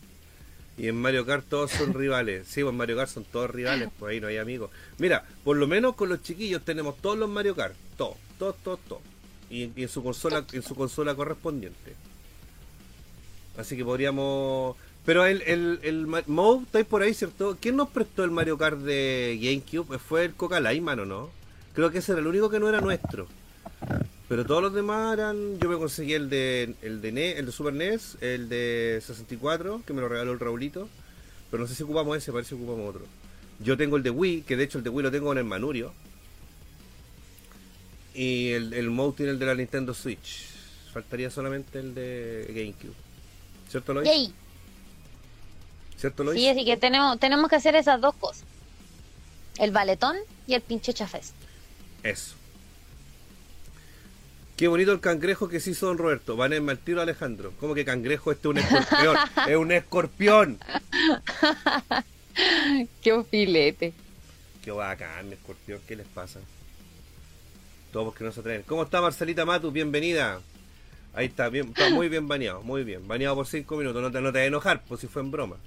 Y 0.77 0.87
en 0.89 0.95
Mario 0.97 1.25
Kart 1.25 1.45
todos 1.47 1.71
son 1.71 1.93
rivales. 1.93 2.47
Sí, 2.47 2.61
pues 2.61 2.71
en 2.71 2.77
Mario 2.77 2.97
Kart 2.97 3.09
son 3.09 3.23
todos 3.23 3.49
rivales, 3.49 3.89
pues 3.97 4.11
ahí 4.11 4.19
no 4.19 4.27
hay 4.27 4.37
amigos. 4.37 4.71
Mira, 4.97 5.23
por 5.43 5.55
lo 5.55 5.67
menos 5.67 5.95
con 5.95 6.09
los 6.09 6.21
chiquillos 6.21 6.63
tenemos 6.63 6.97
todos 6.97 7.17
los 7.17 7.29
Mario 7.29 7.55
Kart, 7.55 7.75
todos, 7.97 8.17
todos, 8.37 8.57
todos, 8.63 8.79
todos. 8.87 9.01
Y, 9.49 9.71
y 9.75 9.83
en 9.83 9.89
su 9.89 10.03
consola, 10.03 10.43
en 10.51 10.61
su 10.63 10.75
consola 10.75 11.15
correspondiente. 11.15 11.95
Así 13.57 13.77
que 13.77 13.85
podríamos. 13.85 14.75
Pero 15.05 15.25
el, 15.25 15.43
el, 15.43 15.79
el 15.83 16.07
Ma- 16.07 16.23
Mo, 16.25 16.63
estáis 16.65 16.85
por 16.85 17.03
ahí, 17.03 17.13
¿cierto? 17.13 17.57
¿Quién 17.61 17.75
nos 17.75 17.89
prestó 17.89 18.23
el 18.23 18.31
Mario 18.31 18.57
Kart 18.57 18.79
de 18.79 19.39
GameCube? 19.41 19.97
Fue 19.99 20.25
el 20.25 20.33
Coca 20.33 20.59
Layman, 20.59 20.99
¿o 20.99 21.05
no? 21.05 21.29
Creo 21.73 21.91
que 21.91 21.99
ese 21.99 22.11
era 22.13 22.21
el 22.21 22.27
único 22.27 22.49
que 22.49 22.59
no 22.59 22.67
era 22.67 22.81
nuestro. 22.81 23.27
Pero 24.27 24.45
todos 24.45 24.61
los 24.61 24.73
demás 24.73 25.13
eran. 25.13 25.59
Yo 25.59 25.69
me 25.69 25.77
conseguí 25.77 26.13
el 26.13 26.29
de 26.29 26.75
el 26.81 27.01
de, 27.01 27.11
NES, 27.11 27.37
el 27.37 27.45
de 27.45 27.51
Super 27.51 27.73
NES, 27.73 28.17
el 28.21 28.49
de 28.49 29.01
64, 29.05 29.83
que 29.85 29.93
me 29.93 30.01
lo 30.01 30.09
regaló 30.09 30.31
el 30.31 30.39
Raulito. 30.39 30.89
Pero 31.51 31.63
no 31.63 31.67
sé 31.69 31.75
si 31.75 31.83
ocupamos 31.83 32.17
ese, 32.17 32.31
parece 32.31 32.49
que 32.49 32.63
ocupamos 32.63 32.89
otro. 32.89 33.05
Yo 33.59 33.77
tengo 33.77 33.97
el 33.97 34.03
de 34.03 34.09
Wii, 34.09 34.41
que 34.41 34.55
de 34.55 34.63
hecho 34.63 34.79
el 34.79 34.83
de 34.83 34.89
Wii 34.89 35.03
lo 35.03 35.11
tengo 35.11 35.31
en 35.31 35.37
el 35.37 35.43
Manurio. 35.43 35.93
Y 38.15 38.49
el, 38.51 38.73
el 38.73 38.89
Mode 38.89 39.17
tiene 39.17 39.31
el 39.33 39.39
de 39.39 39.45
la 39.45 39.55
Nintendo 39.55 39.93
Switch. 39.93 40.47
Faltaría 40.91 41.29
solamente 41.29 41.79
el 41.79 41.93
de 41.93 42.45
GameCube. 42.49 42.95
¿Cierto, 43.69 43.93
Lois? 43.93 44.07
Yay. 44.07 44.33
¿Cierto, 45.97 46.23
Lois? 46.23 46.39
Sí, 46.39 46.47
así 46.47 46.65
que 46.65 46.77
tenemos, 46.77 47.19
tenemos 47.19 47.49
que 47.49 47.57
hacer 47.57 47.75
esas 47.75 48.01
dos 48.01 48.15
cosas. 48.15 48.45
El 49.57 49.71
baletón 49.71 50.15
y 50.47 50.53
el 50.53 50.61
pinche 50.61 50.93
chafés. 50.93 51.33
Eso. 52.03 52.35
Qué 54.55 54.69
bonito 54.69 54.93
el 54.93 55.01
cangrejo 55.01 55.49
que 55.49 55.59
se 55.59 55.71
hizo 55.71 55.87
Don 55.87 55.97
Roberto. 55.97 56.37
Van 56.37 56.53
en 56.53 56.63
mal 56.63 56.77
tiro 56.77 57.01
Alejandro. 57.01 57.51
¿Cómo 57.59 57.75
que 57.75 57.83
cangrejo? 57.83 58.31
Este 58.31 58.47
es 58.47 58.51
un 58.51 58.57
escorpión. 58.57 59.17
es 59.49 59.57
un 59.57 59.71
escorpión. 59.71 60.59
Qué 63.01 63.23
filete. 63.29 63.93
Qué 64.63 64.71
bacán, 64.71 65.33
escorpión. 65.33 65.81
¿Qué 65.85 65.97
les 65.97 66.07
pasa? 66.07 66.39
Todos 67.91 68.05
porque 68.07 68.23
no 68.23 68.31
se 68.31 68.39
atreven. 68.39 68.63
¿Cómo 68.63 68.83
está 68.83 69.01
Marcelita 69.01 69.45
Matus? 69.45 69.73
Bienvenida. 69.73 70.39
Ahí 71.13 71.27
está, 71.27 71.49
bien, 71.49 71.67
está 71.67 71.89
muy 71.89 72.07
bien 72.07 72.27
bañado, 72.27 72.61
muy 72.61 72.83
bien. 72.83 73.07
Bañado 73.07 73.35
por 73.35 73.47
5 73.47 73.75
minutos. 73.77 74.01
No 74.01 74.11
te, 74.11 74.21
no 74.21 74.31
te 74.31 74.39
vas 74.39 74.43
a 74.43 74.47
enojar, 74.47 74.83
pues 74.87 75.01
si 75.01 75.07
fue 75.07 75.21
en 75.21 75.31
broma. 75.31 75.57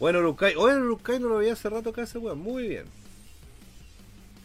Bueno, 0.00 0.20
Lukai. 0.20 0.54
Oye, 0.56 0.76
Lukai 0.76 1.20
no 1.20 1.28
lo 1.28 1.38
veía 1.38 1.52
hace 1.52 1.68
rato 1.68 1.90
acá 1.90 2.02
ese 2.02 2.18
weón. 2.18 2.38
Muy 2.38 2.68
bien. 2.68 2.84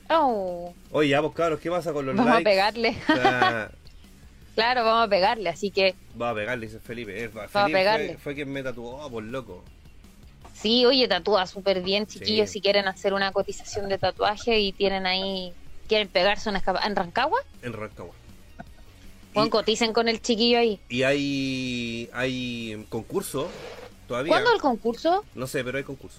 Oh, 0.10 0.74
Oye, 0.92 1.10
ya 1.10 1.22
vos 1.22 1.34
cabros, 1.34 1.60
¿qué 1.60 1.70
pasa 1.70 1.94
con 1.94 2.06
los 2.06 2.16
vamos 2.16 2.32
a 2.32 2.36
likes? 2.36 2.50
pegarle. 2.50 2.98
O 3.10 3.14
sea, 3.16 3.72
claro, 4.56 4.84
vamos 4.84 5.06
a 5.06 5.10
pegarle. 5.10 5.50
Así 5.50 5.70
que 5.72 5.94
va 6.20 6.32
a 6.32 6.36
pegarle, 6.36 6.66
dice 6.68 6.80
Felipe. 6.80 7.24
Eh, 7.24 7.28
va- 7.28 7.46
a 7.52 7.66
pegarle. 7.68 8.14
Fue, 8.14 8.18
fue 8.18 8.36
quien 8.36 8.52
me 8.52 8.64
tatuó, 8.64 9.08
por 9.10 9.24
loco. 9.24 9.64
sí, 10.54 10.86
oye, 10.86 11.08
tatúa 11.08 11.46
súper 11.48 11.82
bien, 11.82 12.08
chiquillos. 12.08 12.50
Sí. 12.50 12.54
Si 12.54 12.62
quieren 12.62 12.88
hacer 12.88 13.14
una 13.14 13.32
cotización 13.32 13.88
de 13.90 13.98
tatuaje 14.00 14.60
y 14.60 14.72
tienen 14.72 15.06
ahí, 15.06 15.54
quieren 15.88 16.08
pegarse 16.08 16.50
una 16.50 16.58
escapa 16.58 16.86
en 16.86 16.96
Rancagua, 16.96 17.40
En 17.62 17.74
Rancagua. 17.74 18.14
Bueno, 19.34 19.48
Y- 19.48 19.50
coticen 19.52 19.94
con 19.94 20.08
el 20.08 20.22
chiquillo 20.24 20.58
ahí. 20.58 20.80
Y 20.90 21.04
hay 21.04 22.10
hay 22.14 22.84
concurso 22.90 23.48
todavía. 24.08 24.32
¿Cuándo 24.34 24.52
el 24.54 24.60
concurso? 24.60 25.24
No 25.36 25.46
sé, 25.46 25.64
pero 25.64 25.78
hay 25.78 25.84
concurso. 25.84 26.18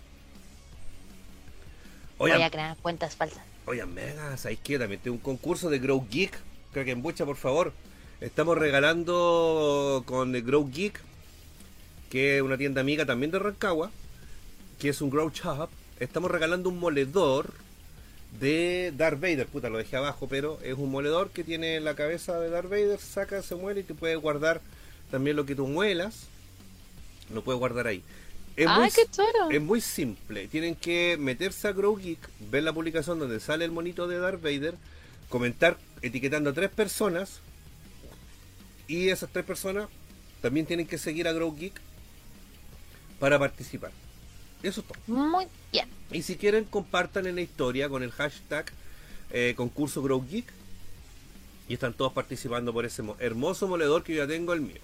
Voy 2.18 2.30
a 2.30 2.50
crear 2.50 2.76
cuentas 2.76 3.16
falsas. 3.16 3.42
Oigan, 3.66 3.92
mega, 3.94 4.36
¿sabéis 4.36 4.60
qué? 4.62 4.78
También 4.78 5.00
tengo 5.00 5.16
un 5.16 5.22
concurso 5.22 5.70
de 5.70 5.78
Grow 5.78 6.06
Geek. 6.10 6.38
Krakenbucha, 6.72 7.24
por 7.24 7.36
favor. 7.36 7.72
Estamos 8.20 8.58
regalando 8.58 10.02
con 10.06 10.34
el 10.34 10.42
Grow 10.42 10.70
Geek, 10.70 11.00
que 12.10 12.36
es 12.36 12.42
una 12.42 12.58
tienda 12.58 12.80
amiga 12.80 13.06
también 13.06 13.30
de 13.30 13.38
Rancagua, 13.38 13.90
que 14.78 14.90
es 14.90 15.00
un 15.00 15.10
Grow 15.10 15.30
Shop. 15.30 15.70
Estamos 15.98 16.30
regalando 16.30 16.68
un 16.68 16.78
moledor 16.78 17.52
de 18.38 18.92
Darth 18.96 19.20
Vader. 19.20 19.46
Puta, 19.46 19.68
lo 19.68 19.78
dejé 19.78 19.96
abajo, 19.96 20.28
pero 20.28 20.58
es 20.62 20.74
un 20.74 20.90
moledor 20.90 21.30
que 21.30 21.44
tiene 21.44 21.80
la 21.80 21.94
cabeza 21.94 22.38
de 22.38 22.50
Darth 22.50 22.68
Vader, 22.68 22.98
saca, 22.98 23.42
se 23.42 23.54
muele 23.54 23.80
y 23.80 23.84
te 23.84 23.94
puede 23.94 24.16
guardar 24.16 24.60
también 25.10 25.36
lo 25.36 25.46
que 25.46 25.54
tú 25.54 25.66
muelas. 25.66 26.26
Lo 27.32 27.42
puedes 27.42 27.58
guardar 27.58 27.86
ahí. 27.86 28.02
Es 28.56 28.66
¡Ay, 28.68 28.80
muy 28.80 28.90
qué 28.90 29.06
choro! 29.10 29.50
es 29.50 29.60
muy 29.60 29.80
simple. 29.80 30.48
Tienen 30.48 30.74
que 30.74 31.16
meterse 31.18 31.68
a 31.68 31.72
Grow 31.72 31.96
Geek, 31.96 32.18
ver 32.50 32.62
la 32.62 32.72
publicación 32.72 33.18
donde 33.18 33.40
sale 33.40 33.64
el 33.64 33.70
monito 33.70 34.06
de 34.06 34.18
Darth 34.18 34.42
Vader, 34.42 34.74
comentar 35.28 35.78
etiquetando 36.02 36.50
a 36.50 36.52
tres 36.52 36.70
personas. 36.70 37.40
Y 38.88 39.08
esas 39.08 39.30
tres 39.30 39.44
personas 39.44 39.88
también 40.42 40.66
tienen 40.66 40.86
que 40.86 40.98
seguir 40.98 41.28
a 41.28 41.32
Grow 41.32 41.54
Geek 41.56 41.80
para 43.18 43.38
participar. 43.38 43.92
Eso 44.62 44.80
es 44.82 44.86
todo. 44.86 44.98
Muy 45.06 45.46
bien. 45.72 45.88
Y 46.10 46.22
si 46.22 46.36
quieren, 46.36 46.64
compartan 46.64 47.26
en 47.26 47.36
la 47.36 47.40
historia 47.42 47.88
con 47.88 48.02
el 48.02 48.10
hashtag 48.10 48.66
eh, 49.30 49.54
concurso 49.56 50.02
Grow 50.02 50.26
Geek. 50.28 50.46
Y 51.68 51.74
están 51.74 51.94
todos 51.94 52.12
participando 52.12 52.72
por 52.72 52.84
ese 52.84 53.02
mo- 53.02 53.16
hermoso 53.20 53.68
moledor 53.68 54.02
que 54.02 54.14
yo 54.14 54.24
ya 54.24 54.28
tengo 54.28 54.52
el 54.52 54.60
mío. 54.60 54.80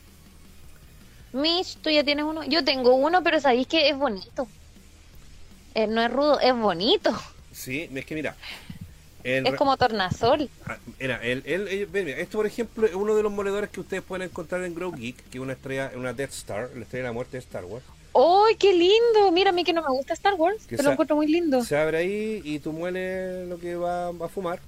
Mish, 1.37 1.76
tú 1.82 1.91
ya 1.91 2.05
tienes 2.05 2.24
uno. 2.24 2.45
Yo 2.45 2.64
tengo 2.64 2.95
uno, 2.95 3.22
pero 3.22 3.41
sabéis 3.41 3.66
que 3.66 3.89
es 3.89 3.97
bonito. 3.97 4.49
Eh, 5.74 5.87
no 5.87 6.03
es 6.03 6.11
rudo, 6.11 6.41
es 6.41 6.55
bonito. 6.57 7.11
Sí, 7.53 7.89
es 7.95 8.07
que 8.07 8.14
mira. 8.14 8.34
Es 9.22 9.55
como 9.57 9.76
tornasol. 9.76 10.49
Ah, 10.66 10.78
Mira, 11.01 11.20
el, 11.22 11.43
el- 11.47 11.89
mira, 11.93 12.16
esto 12.18 12.39
por 12.39 12.47
ejemplo 12.47 12.87
es 12.87 12.95
uno 12.95 13.16
de 13.16 13.24
los 13.24 13.32
moledores 13.32 13.70
que 13.70 13.80
ustedes 13.80 14.03
pueden 14.03 14.28
encontrar 14.28 14.62
en 14.62 14.74
Grow 14.74 14.93
Geek, 14.93 15.16
que 15.30 15.39
es 15.39 15.43
una 15.43 15.55
estrella, 15.55 15.91
una 15.97 16.12
Death 16.12 16.30
Star, 16.32 16.70
la 16.74 16.82
estrella 16.82 17.03
de 17.05 17.09
la 17.09 17.12
muerte 17.12 17.32
de 17.32 17.39
Star 17.41 17.64
Wars. 17.64 17.84
¡Ay, 18.14 18.55
qué 18.57 18.72
lindo! 18.72 19.32
Mira, 19.32 19.51
a 19.51 19.53
mí 19.53 19.64
que 19.64 19.72
no 19.72 19.82
me 19.82 19.89
gusta 19.89 20.12
Star 20.14 20.34
Wars, 20.34 20.64
Que 20.66 20.76
pero 20.76 20.84
lo 20.84 20.93
encuentro 20.93 21.16
muy 21.16 21.26
lindo. 21.26 21.64
Se 21.64 21.76
abre 21.76 21.99
ahí 21.99 22.41
y 22.45 22.61
tú 22.61 22.72
mueles 22.72 23.49
lo 23.49 23.59
que 23.59 23.74
va, 23.74 24.12
va 24.12 24.26
a 24.26 24.28
fumar. 24.28 24.61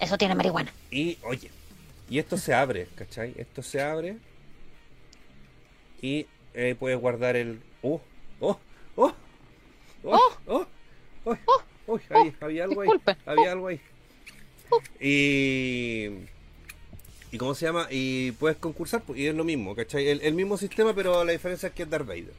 Eso 0.00 0.16
tiene 0.16 0.34
marihuana. 0.34 0.72
Y, 0.90 1.18
oye, 1.22 1.50
y 2.08 2.18
esto 2.18 2.38
se 2.38 2.54
abre, 2.54 2.88
¿cachai? 2.94 3.34
Esto 3.36 3.62
se 3.62 3.82
abre 3.82 4.16
y 6.00 6.26
puedes 6.78 6.98
guardar 6.98 7.36
el... 7.36 7.60
¡Oh! 7.82 8.00
¡Oh! 8.40 8.58
¡Oh! 8.96 9.12
¡Oh! 10.04 10.20
¡Oh! 10.46 10.66
¡Oh! 11.24 11.36
¡Oh! 11.86 12.00
Ahí, 12.10 12.34
había 12.40 12.64
algo 12.64 12.82
ahí. 12.82 12.88
Había 13.24 13.52
algo 13.52 13.68
ahí. 13.68 13.80
Y... 15.00 16.08
¿Y 17.30 17.36
cómo 17.36 17.54
se 17.54 17.66
llama? 17.66 17.88
Y 17.90 18.32
puedes 18.32 18.56
concursar, 18.56 19.02
pues, 19.02 19.18
y 19.18 19.26
es 19.26 19.34
lo 19.34 19.44
mismo, 19.44 19.74
¿cachai? 19.76 20.08
El, 20.08 20.22
el 20.22 20.34
mismo 20.34 20.56
sistema, 20.56 20.94
pero 20.94 21.24
la 21.24 21.32
diferencia 21.32 21.68
es 21.68 21.74
que 21.74 21.82
es 21.82 21.90
Darth 21.90 22.06
Vader. 22.06 22.32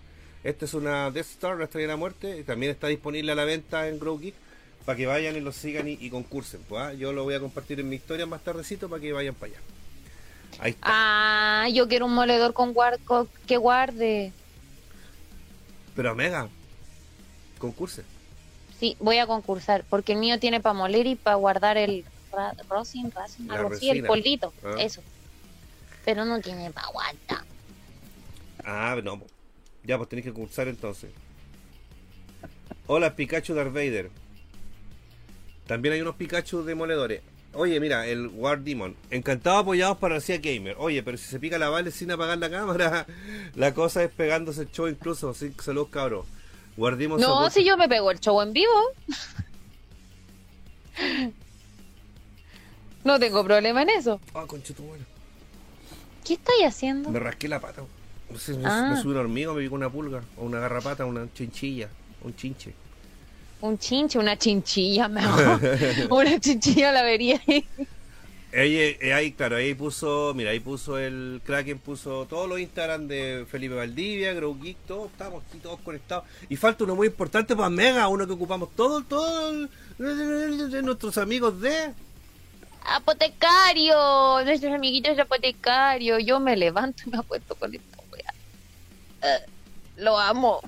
Esta 0.43 0.65
es 0.65 0.73
una 0.73 1.11
Death 1.11 1.27
Star, 1.27 1.57
la 1.57 1.65
estrella 1.65 1.87
de 1.87 1.93
la 1.93 1.97
muerte, 1.97 2.39
y 2.39 2.43
también 2.43 2.71
está 2.71 2.87
disponible 2.87 3.31
a 3.31 3.35
la 3.35 3.45
venta 3.45 3.87
en 3.87 3.99
Grow 3.99 4.17
Geek 4.17 4.33
para 4.85 4.97
que 4.97 5.05
vayan 5.05 5.35
y 5.35 5.41
lo 5.41 5.51
sigan 5.51 5.87
y, 5.87 5.97
y 5.99 6.09
concursen. 6.09 6.61
Pues, 6.67 6.81
¿ah? 6.81 6.93
Yo 6.93 7.13
lo 7.13 7.23
voy 7.23 7.35
a 7.35 7.39
compartir 7.39 7.79
en 7.79 7.89
mi 7.89 7.97
historia 7.97 8.25
más 8.25 8.43
tardecito 8.43 8.89
para 8.89 9.01
que 9.01 9.13
vayan 9.13 9.35
para 9.35 9.51
allá. 9.51 9.61
Ahí 10.59 10.71
está. 10.71 10.87
Ah, 11.63 11.69
yo 11.69 11.87
quiero 11.87 12.05
un 12.05 12.13
moledor 12.13 12.53
con 12.53 12.73
guar 12.73 12.99
co- 13.05 13.27
que 13.47 13.57
guarde. 13.57 14.33
Pero 15.95 16.15
Mega, 16.15 16.49
concurse. 17.57 18.03
Sí, 18.79 18.95
voy 18.99 19.17
a 19.17 19.27
concursar, 19.27 19.83
porque 19.89 20.13
el 20.13 20.19
mío 20.19 20.39
tiene 20.39 20.61
para 20.61 20.73
moler 20.73 21.05
y 21.07 21.15
para 21.15 21.35
guardar 21.35 21.77
el 21.77 22.05
ra- 22.31 22.53
rosin, 22.69 23.11
rasin, 23.11 23.51
algo 23.51 23.73
así, 23.73 23.89
el 23.89 24.05
polvito, 24.05 24.53
Ah. 24.63 24.75
eso. 24.79 25.01
Pero 26.05 26.23
no 26.25 26.39
tiene 26.39 26.71
para 26.71 26.87
guardar. 26.87 27.43
Ah, 28.63 28.97
no. 29.03 29.21
Ya, 29.83 29.97
pues 29.97 30.09
tenéis 30.09 30.25
que 30.27 30.33
concursar 30.33 30.67
entonces. 30.67 31.11
Hola, 32.87 33.15
Pikachu 33.15 33.53
Darth 33.53 33.73
Vader. 33.73 34.09
También 35.67 35.93
hay 35.93 36.01
unos 36.01 36.15
Pikachu 36.15 36.63
demoledores. 36.63 37.21
Oye, 37.53 37.79
mira, 37.79 38.05
el 38.07 38.27
War 38.27 38.59
Demon. 38.59 38.95
Encantado 39.09 39.57
apoyados 39.57 39.97
para 39.97 40.15
García 40.15 40.37
Gamer. 40.37 40.75
Oye, 40.77 41.01
pero 41.03 41.17
si 41.17 41.25
se 41.25 41.39
pica 41.39 41.57
la 41.57 41.69
Vale 41.69 41.91
sin 41.91 42.11
apagar 42.11 42.37
la 42.37 42.49
cámara, 42.49 43.05
la 43.55 43.73
cosa 43.73 44.03
es 44.03 44.11
pegándose 44.11 44.61
el 44.61 44.71
show 44.71 44.87
incluso. 44.87 45.31
Así 45.31 45.51
que 45.51 45.61
saludos, 45.63 45.89
cabros. 45.89 46.25
War 46.77 46.95
Demon 46.95 47.19
No, 47.19 47.49
si 47.49 47.65
yo 47.65 47.75
me 47.75 47.89
pego 47.89 48.11
el 48.11 48.19
show 48.19 48.39
en 48.41 48.53
vivo. 48.53 48.71
No 53.03 53.17
tengo 53.17 53.43
problema 53.45 53.83
en 53.83 53.89
eso. 53.91 54.19
Ah, 54.33 54.43
conchito, 54.45 54.83
bueno. 54.83 55.05
¿Qué 56.25 56.33
estáis 56.33 56.65
haciendo? 56.65 57.09
Me 57.09 57.19
rasqué 57.19 57.47
la 57.47 57.59
pata. 57.59 57.83
No 58.29 58.37
sé, 58.37 58.53
me, 58.55 58.63
Ah. 58.65 59.01
me 59.03 59.09
una 59.09 59.21
hormiga, 59.21 59.53
me 59.53 59.61
picó 59.63 59.75
una 59.75 59.89
pulga, 59.89 60.21
o 60.37 60.43
una 60.43 60.59
garrapata, 60.59 61.05
una 61.05 61.27
chinchilla, 61.33 61.89
un 62.23 62.35
chinche. 62.35 62.73
Un 63.61 63.77
chinche, 63.77 64.17
una 64.17 64.37
chinchilla, 64.37 65.07
mejor. 65.07 65.59
una 66.09 66.39
chinchilla 66.39 66.91
la 66.91 67.03
vería 67.03 67.41
ahí. 67.47 67.65
Ahí, 68.51 68.77
eh, 68.77 69.13
ahí, 69.13 69.31
claro, 69.33 69.57
ahí 69.57 69.75
puso, 69.75 70.33
mira, 70.33 70.49
ahí 70.49 70.59
puso 70.59 70.97
el 70.97 71.39
Kraken, 71.45 71.77
puso 71.77 72.25
todos 72.25 72.49
los 72.49 72.59
Instagram 72.59 73.07
de 73.07 73.45
Felipe 73.47 73.75
Valdivia, 73.75 74.33
Grow 74.33 74.59
Geek, 74.59 74.77
todos, 74.87 75.11
estamos 75.11 75.43
aquí 75.47 75.59
todos 75.59 75.79
conectados. 75.81 76.23
Y 76.49 76.55
falta 76.55 76.83
uno 76.83 76.95
muy 76.95 77.07
importante 77.07 77.55
para 77.55 77.69
Mega, 77.69 78.07
uno 78.07 78.25
que 78.25 78.33
ocupamos 78.33 78.69
todos, 78.75 79.07
todos 79.07 79.69
nuestros 79.97 81.17
amigos 81.19 81.61
de... 81.61 81.93
Apotecario, 82.85 84.43
nuestros 84.43 84.73
amiguitos 84.73 85.15
de 85.15 85.21
apotecario. 85.21 86.17
Yo 86.17 86.39
me 86.39 86.55
levanto 86.55 87.03
y 87.05 87.11
me 87.11 87.19
acuesto 87.19 87.53
con 87.53 87.75
esta. 87.75 87.99
Eh, 89.21 89.45
lo 89.97 90.17
amo. 90.17 90.61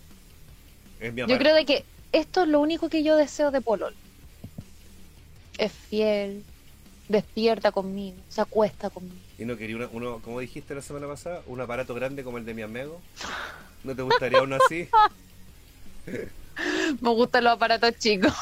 Es 0.99 1.13
mi 1.13 1.21
Yo 1.21 1.37
creo 1.37 1.55
de 1.55 1.65
que 1.65 1.85
esto 2.11 2.43
es 2.43 2.47
lo 2.47 2.59
único 2.59 2.89
que 2.89 3.03
yo 3.03 3.15
deseo 3.15 3.51
de 3.51 3.61
Polol. 3.61 3.95
Es 5.57 5.71
fiel, 5.71 6.43
despierta 7.07 7.71
conmigo, 7.71 8.17
se 8.29 8.41
acuesta 8.41 8.89
conmigo. 8.89 9.15
Y 9.37 9.45
no 9.45 9.57
quería 9.57 9.75
uno, 9.75 9.89
uno, 9.91 10.21
como 10.23 10.39
dijiste 10.39 10.75
la 10.75 10.81
semana 10.81 11.07
pasada, 11.07 11.41
un 11.47 11.61
aparato 11.61 11.93
grande 11.93 12.23
como 12.23 12.37
el 12.37 12.45
de 12.45 12.53
mi 12.53 12.61
amigo. 12.61 13.01
¿No 13.83 13.95
te 13.95 14.01
gustaría 14.01 14.41
uno 14.41 14.57
así? 14.63 14.87
Me 17.01 17.09
gustan 17.09 17.43
los 17.43 17.53
aparatos 17.53 17.97
chicos. 17.97 18.33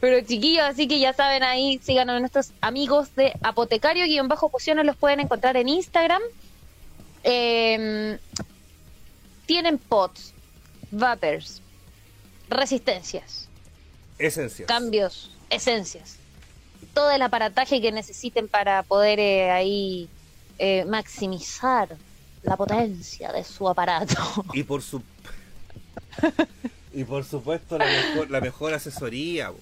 Pero 0.00 0.26
chiquillos, 0.26 0.64
así 0.64 0.88
que 0.88 0.98
ya 0.98 1.12
saben 1.12 1.42
ahí, 1.42 1.78
síganos 1.82 2.16
a 2.16 2.20
nuestros 2.20 2.52
amigos 2.60 3.14
de 3.16 3.32
Apotecario-Pociones, 3.42 4.86
los 4.86 4.96
pueden 4.96 5.20
encontrar 5.20 5.56
en 5.56 5.68
Instagram. 5.68 6.22
Eh, 7.22 8.18
tienen 9.46 9.78
pots, 9.78 10.32
vapers, 10.90 11.60
resistencias, 12.48 13.48
Esencias. 14.18 14.66
cambios, 14.68 15.30
esencias. 15.50 16.16
Todo 16.94 17.10
el 17.10 17.22
aparataje 17.22 17.80
que 17.80 17.92
necesiten 17.92 18.48
para 18.48 18.82
poder 18.82 19.18
eh, 19.20 19.50
ahí 19.50 20.08
eh, 20.58 20.84
maximizar 20.86 21.88
la 22.42 22.56
potencia 22.56 23.32
de 23.32 23.44
su 23.44 23.68
aparato. 23.68 24.14
Y 24.54 24.62
por 24.62 24.82
su 24.82 25.02
y 26.92 27.04
por 27.04 27.24
supuesto 27.24 27.78
la 27.78 27.84
mejor, 27.86 28.30
la 28.30 28.40
mejor 28.40 28.74
asesoría. 28.74 29.50
bo. 29.50 29.58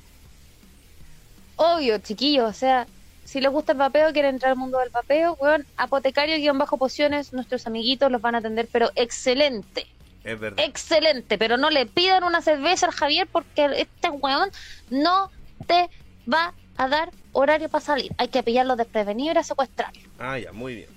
Obvio, 1.57 1.99
chiquillos, 1.99 2.49
o 2.49 2.53
sea, 2.59 2.87
si 3.25 3.41
les 3.41 3.51
gusta 3.53 3.73
el 3.73 3.79
vapeo, 3.79 4.13
quieren 4.13 4.37
entrar 4.37 4.53
al 4.53 4.57
mundo 4.59 4.79
del 4.79 4.89
vapeo, 4.91 5.35
weón, 5.35 5.67
apotecario-pociones, 5.77 7.33
nuestros 7.33 7.67
amiguitos 7.67 8.11
los 8.11 8.23
van 8.23 8.37
a 8.37 8.39
atender, 8.39 8.69
pero 8.73 8.91
excelente, 8.95 9.87
Es 10.29 10.39
verdad. 10.39 10.65
excelente, 10.65 11.39
pero 11.39 11.57
no 11.57 11.71
le 11.71 11.87
pidan 11.87 12.25
una 12.25 12.43
cerveza 12.43 12.87
al 12.87 12.93
Javier 12.93 13.27
porque 13.31 13.67
este 13.77 14.11
weón 14.11 14.51
no 14.91 15.31
te 15.67 15.89
va 16.33 16.55
a 16.77 16.89
dar 16.89 17.11
horario 17.33 17.69
para 17.69 17.85
salir. 17.85 18.13
Hay 18.19 18.29
que 18.29 18.43
pillarlo 18.43 18.77
desprevenido 18.77 19.35
y 19.35 19.39
a 19.39 19.43
secuestrarlo. 19.43 20.01
Ah, 20.19 20.39
ya, 20.39 20.53
muy 20.53 20.75
bien. 20.75 20.91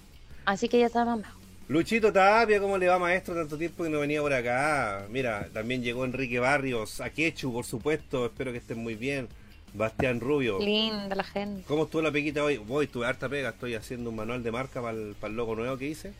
Así 0.46 0.68
que 0.68 0.80
ya 0.80 0.88
está 0.88 1.06
mamá. 1.06 1.34
Luchito 1.68 2.12
Tapia, 2.12 2.60
¿cómo 2.60 2.78
le 2.78 2.88
va 2.88 3.00
maestro? 3.00 3.34
Tanto 3.34 3.58
tiempo 3.58 3.84
que 3.84 3.90
no 3.90 4.00
venía 4.00 4.20
por 4.22 4.34
acá. 4.34 5.06
Mira, 5.10 5.48
también 5.54 5.82
llegó 5.82 6.04
Enrique 6.04 6.40
Barrios, 6.40 7.00
Aquechu, 7.00 7.54
por 7.54 7.66
supuesto, 7.66 8.26
espero 8.26 8.52
que 8.52 8.58
estén 8.58 8.78
muy 8.78 8.96
bien. 8.96 9.30
Bastián 9.74 10.20
Rubio. 10.20 10.60
Linda 10.60 11.16
la 11.16 11.24
gente. 11.24 11.64
¿Cómo 11.68 11.84
estuvo 11.84 12.02
la 12.02 12.12
pequita 12.12 12.44
hoy? 12.44 12.58
Voy, 12.58 12.88
tuve 12.88 13.06
harta 13.06 13.30
pega, 13.30 13.50
estoy 13.50 13.76
haciendo 13.76 14.10
un 14.10 14.18
manual 14.18 14.44
de 14.44 14.52
marca 14.52 14.82
para 14.82 14.98
el, 14.98 15.16
logo 15.30 15.56
nuevo 15.56 15.78
que 15.78 15.88
hice. 15.88 16.14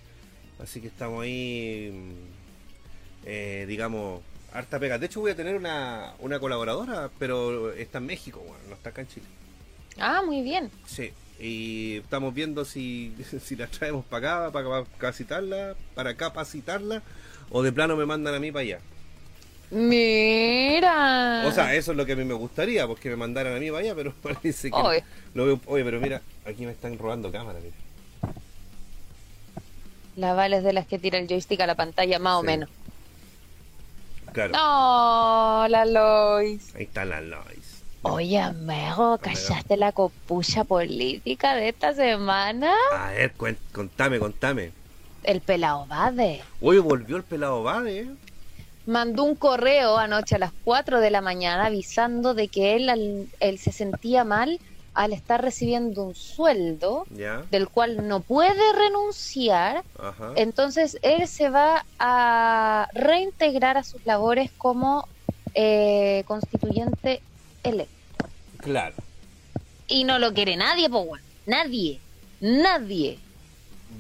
Así 0.60 0.80
que 0.80 0.88
estamos 0.88 1.24
ahí, 1.24 1.92
mm, 1.92 2.41
eh, 3.26 3.66
digamos, 3.68 4.22
harta 4.54 4.80
pega. 4.80 4.98
De 4.98 5.06
hecho 5.06 5.22
voy 5.22 5.32
a 5.32 5.36
tener 5.36 5.56
una, 5.56 6.14
una 6.20 6.40
colaboradora, 6.40 7.10
pero 7.20 7.72
está 7.74 8.00
en 8.00 8.06
México, 8.06 8.40
bueno, 8.40 8.64
no 8.70 8.76
está 8.76 8.90
acá 8.90 9.02
en 9.02 9.08
Chile. 9.08 9.26
Ah, 9.98 10.22
muy 10.26 10.42
bien. 10.42 10.72
Sí, 10.86 11.12
y 11.40 11.98
estamos 11.98 12.34
viendo 12.34 12.66
si, 12.66 13.14
si 13.44 13.56
la 13.56 13.68
traemos 13.68 14.06
para 14.06 14.46
acá, 14.46 14.52
para 14.52 14.84
capacitarla, 14.84 15.76
para 15.96 16.16
capacitarla, 16.16 17.02
o 17.50 17.64
de 17.64 17.72
plano 17.72 17.96
me 17.96 18.06
mandan 18.06 18.36
a 18.36 18.40
mí 18.40 18.52
para 18.52 18.64
allá. 18.64 18.80
Mira. 19.72 21.46
O 21.48 21.52
sea, 21.52 21.74
eso 21.76 21.92
es 21.92 21.98
lo 21.98 22.06
que 22.06 22.12
a 22.12 22.16
mí 22.16 22.26
me 22.26 22.34
gustaría, 22.34 22.86
porque 22.88 23.10
me 23.10 23.16
mandaran 23.16 23.56
a 23.56 23.60
mí 23.60 23.70
para 23.70 23.80
allá, 23.80 23.96
pero 23.96 24.14
parece 24.22 24.70
que 24.70 24.78
Oye. 24.78 25.04
lo 25.34 25.46
veo. 25.46 25.62
Oye, 25.66 25.84
pero 25.84 26.00
mira, 26.00 26.22
aquí 26.46 26.66
me 26.66 26.74
están 26.74 26.98
robando 26.98 27.32
cámara, 27.32 27.60
mira. 27.64 27.76
la 30.18 30.34
Vale 30.34 30.58
es 30.58 30.64
de 30.64 30.74
las 30.74 30.86
que 30.86 31.00
tira 31.00 31.18
el 31.18 31.28
joystick 31.28 31.62
a 31.62 31.68
la 31.68 31.76
pantalla, 31.76 32.20
más 32.20 32.40
o 32.40 32.44
menos. 32.44 32.70
Claro. 34.34 34.54
No, 34.54 35.68
la 35.68 35.86
Lois. 35.86 36.74
Ahí 36.76 36.84
está 36.84 37.06
la 37.06 37.22
Lois. 37.22 37.84
Oye, 38.04 38.40
amigo, 38.40 39.18
¿callaste 39.20 39.78
la 39.78 39.92
copucha 39.92 40.64
política 40.64 41.56
de 41.56 41.70
esta 41.70 41.94
semana? 41.94 42.74
A 42.98 43.12
ver, 43.12 43.36
cuen- 43.38 43.58
contame, 43.72 44.18
contame. 44.20 44.72
El 45.24 45.42
pelao 45.42 45.86
Bade 45.86 46.42
Oye, 46.62 46.80
volvió 46.80 47.18
el 47.18 47.24
pelado 47.24 47.62
Bade, 47.62 48.00
¿eh? 48.00 48.12
mandó 48.88 49.24
un 49.24 49.36
correo 49.36 49.98
anoche 49.98 50.36
a 50.36 50.40
las 50.40 50.52
4 50.64 51.00
de 51.00 51.12
la 51.12 51.22
mañana 51.22 51.68
avisando 51.68 52.34
de 52.34 52.48
que 52.48 52.76
él, 52.76 52.90
al- 52.90 53.30
él 53.40 53.60
se 53.60 53.72
sentía 53.72 54.24
mal 54.24 54.58
al 54.94 55.14
estar 55.14 55.42
recibiendo 55.42 56.04
un 56.04 56.16
sueldo 56.16 57.06
del 57.50 57.70
cual 57.70 58.08
no 58.08 58.20
puede 58.20 58.74
renunciar. 58.74 59.84
ajá. 59.98 60.34
Entonces 60.36 60.98
él 61.02 61.28
se 61.28 61.50
va 61.50 61.86
a 62.00 62.88
reintegrar 62.94 63.78
a 63.78 63.84
sus 63.84 64.06
labores 64.06 64.52
como 64.58 65.08
eh, 65.54 66.24
constituyente 66.28 67.22
electo. 67.64 68.26
Claro. 68.58 68.96
Y 69.88 70.04
no 70.04 70.20
lo 70.20 70.34
quiere 70.34 70.56
nadie, 70.58 70.90
po, 70.90 71.00
weón. 71.02 71.22
Nadie. 71.46 72.00
Nadie. 72.40 73.20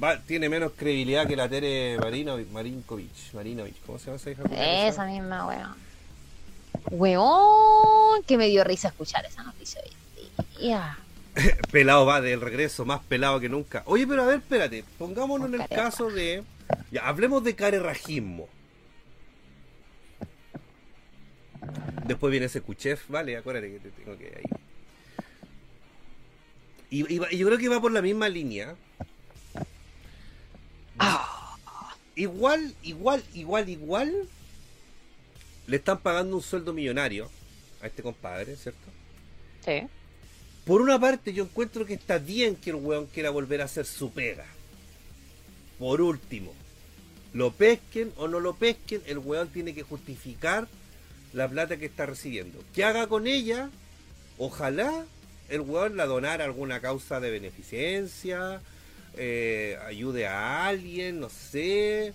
Va- 0.01 0.19
tiene 0.19 0.47
menos 0.49 0.71
credibilidad 0.75 1.27
que 1.27 1.35
la 1.35 1.49
Tere 1.49 1.97
Marino, 1.99 2.37
Marinkovic. 2.51 3.33
Marinovich, 3.33 3.75
¿cómo 3.85 3.97
se 3.99 4.05
llama 4.07 4.15
esa 4.17 4.31
hija? 4.31 4.43
Esa 4.87 5.05
misma, 5.05 5.47
weón. 5.47 5.75
Weón, 6.91 8.23
que 8.23 8.37
me 8.37 8.47
dio 8.47 8.63
risa 8.63 8.89
escuchar 8.89 9.25
esa 9.25 9.43
noticia 9.43 9.81
hoy 9.83 9.91
Pelado 11.71 12.05
va 12.05 12.21
del 12.21 12.41
regreso, 12.41 12.85
más 12.85 13.01
pelado 13.03 13.39
que 13.39 13.49
nunca. 13.49 13.83
Oye, 13.85 14.05
pero 14.05 14.23
a 14.23 14.25
ver, 14.25 14.37
espérate, 14.37 14.83
pongámonos 14.97 15.47
en 15.47 15.61
el 15.61 15.67
caso 15.67 16.09
de. 16.09 16.43
Ya, 16.91 17.07
hablemos 17.07 17.43
de 17.43 17.55
carerrajismo. 17.55 18.47
Después 22.05 22.31
viene 22.31 22.47
ese 22.47 22.61
Kuchev, 22.61 22.99
vale, 23.07 23.37
acuérdate 23.37 23.71
que 23.71 23.79
te 23.79 23.91
tengo 23.91 24.17
que 24.17 24.25
ahí. 24.25 24.43
Y, 26.89 27.37
yo 27.37 27.47
creo 27.47 27.57
que 27.57 27.69
va 27.69 27.79
por 27.79 27.91
la 27.91 28.01
misma 28.01 28.27
línea. 28.27 28.75
Igual, 32.15 32.75
igual, 32.83 33.23
igual, 33.33 33.69
igual. 33.69 34.27
Le 35.67 35.77
están 35.77 35.99
pagando 35.99 36.35
un 36.35 36.41
sueldo 36.41 36.73
millonario 36.73 37.29
a 37.81 37.87
este 37.87 38.03
compadre, 38.03 38.57
¿cierto? 38.57 38.91
Sí. 39.63 39.87
Por 40.71 40.81
una 40.81 40.97
parte, 40.97 41.33
yo 41.33 41.43
encuentro 41.43 41.85
que 41.85 41.95
está 41.95 42.17
bien 42.17 42.55
que 42.55 42.69
el 42.69 42.77
weón 42.77 43.05
quiera 43.07 43.29
volver 43.29 43.59
a 43.61 43.65
hacer 43.65 43.85
su 43.85 44.13
pega. 44.13 44.45
Por 45.77 45.99
último, 45.99 46.53
lo 47.33 47.51
pesquen 47.51 48.13
o 48.15 48.29
no 48.29 48.39
lo 48.39 48.53
pesquen, 48.53 49.01
el 49.05 49.17
weón 49.17 49.49
tiene 49.49 49.73
que 49.73 49.83
justificar 49.83 50.69
la 51.33 51.49
plata 51.49 51.75
que 51.75 51.87
está 51.87 52.05
recibiendo. 52.05 52.63
¿Qué 52.73 52.85
haga 52.85 53.07
con 53.07 53.27
ella? 53.27 53.69
Ojalá 54.37 55.05
el 55.49 55.59
weón 55.59 55.97
la 55.97 56.05
donara 56.05 56.45
a 56.45 56.47
alguna 56.47 56.79
causa 56.79 57.19
de 57.19 57.31
beneficencia, 57.31 58.61
eh, 59.17 59.77
ayude 59.85 60.25
a 60.25 60.67
alguien, 60.67 61.19
no 61.19 61.29
sé. 61.29 62.13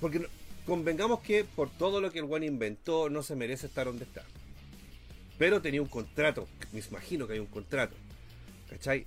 Porque 0.00 0.26
convengamos 0.64 1.20
que 1.20 1.44
por 1.44 1.68
todo 1.68 2.00
lo 2.00 2.10
que 2.10 2.20
el 2.20 2.24
weón 2.24 2.44
inventó, 2.44 3.10
no 3.10 3.22
se 3.22 3.36
merece 3.36 3.66
estar 3.66 3.84
donde 3.84 4.04
está. 4.04 4.24
Pero 5.38 5.60
tenía 5.60 5.82
un 5.82 5.88
contrato, 5.88 6.48
me 6.72 6.80
imagino 6.80 7.26
que 7.26 7.34
hay 7.34 7.38
un 7.38 7.46
contrato. 7.46 7.94
¿Cachai? 8.70 9.04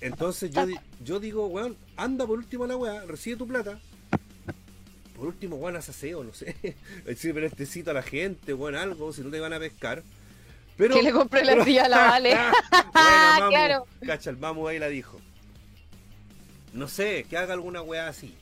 Entonces 0.00 0.50
yo, 0.50 0.66
di- 0.66 0.76
yo 1.02 1.18
digo, 1.18 1.46
weón, 1.46 1.76
anda 1.96 2.26
por 2.26 2.38
último 2.38 2.64
a 2.64 2.66
la 2.68 2.76
weá, 2.76 3.04
recibe 3.06 3.36
tu 3.36 3.46
plata. 3.48 3.78
Por 5.16 5.28
último, 5.28 5.56
weón, 5.56 5.76
haz 5.76 5.88
aseo, 5.88 6.22
no 6.22 6.34
sé. 6.34 6.54
Sirve 7.16 7.46
este 7.46 7.90
a 7.90 7.94
la 7.94 8.02
gente, 8.02 8.52
weón, 8.52 8.74
algo, 8.74 9.12
si 9.12 9.22
no 9.22 9.30
te 9.30 9.40
van 9.40 9.54
a 9.54 9.58
pescar. 9.58 10.02
Pero, 10.76 10.94
Que 10.94 11.02
le 11.02 11.10
compré 11.12 11.42
la 11.42 11.64
silla 11.64 11.86
a 11.86 11.88
la 11.88 11.96
Vale. 11.96 12.34
Mamu. 12.94 13.48
Claro. 13.50 13.86
Cacha, 14.04 14.28
el 14.28 14.36
mamu 14.36 14.68
ahí 14.68 14.78
la 14.78 14.88
dijo. 14.88 15.18
No 16.74 16.86
sé, 16.88 17.24
que 17.30 17.38
haga 17.38 17.54
alguna 17.54 17.80
weá 17.80 18.08
así. 18.08 18.34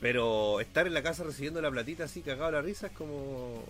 Pero 0.00 0.60
estar 0.60 0.86
en 0.86 0.92
la 0.92 1.02
casa 1.02 1.24
recibiendo 1.24 1.62
la 1.62 1.70
platita 1.70 2.04
así, 2.04 2.20
cagado 2.20 2.50
la 2.52 2.60
risa, 2.60 2.88
es 2.88 2.92
como. 2.92 3.64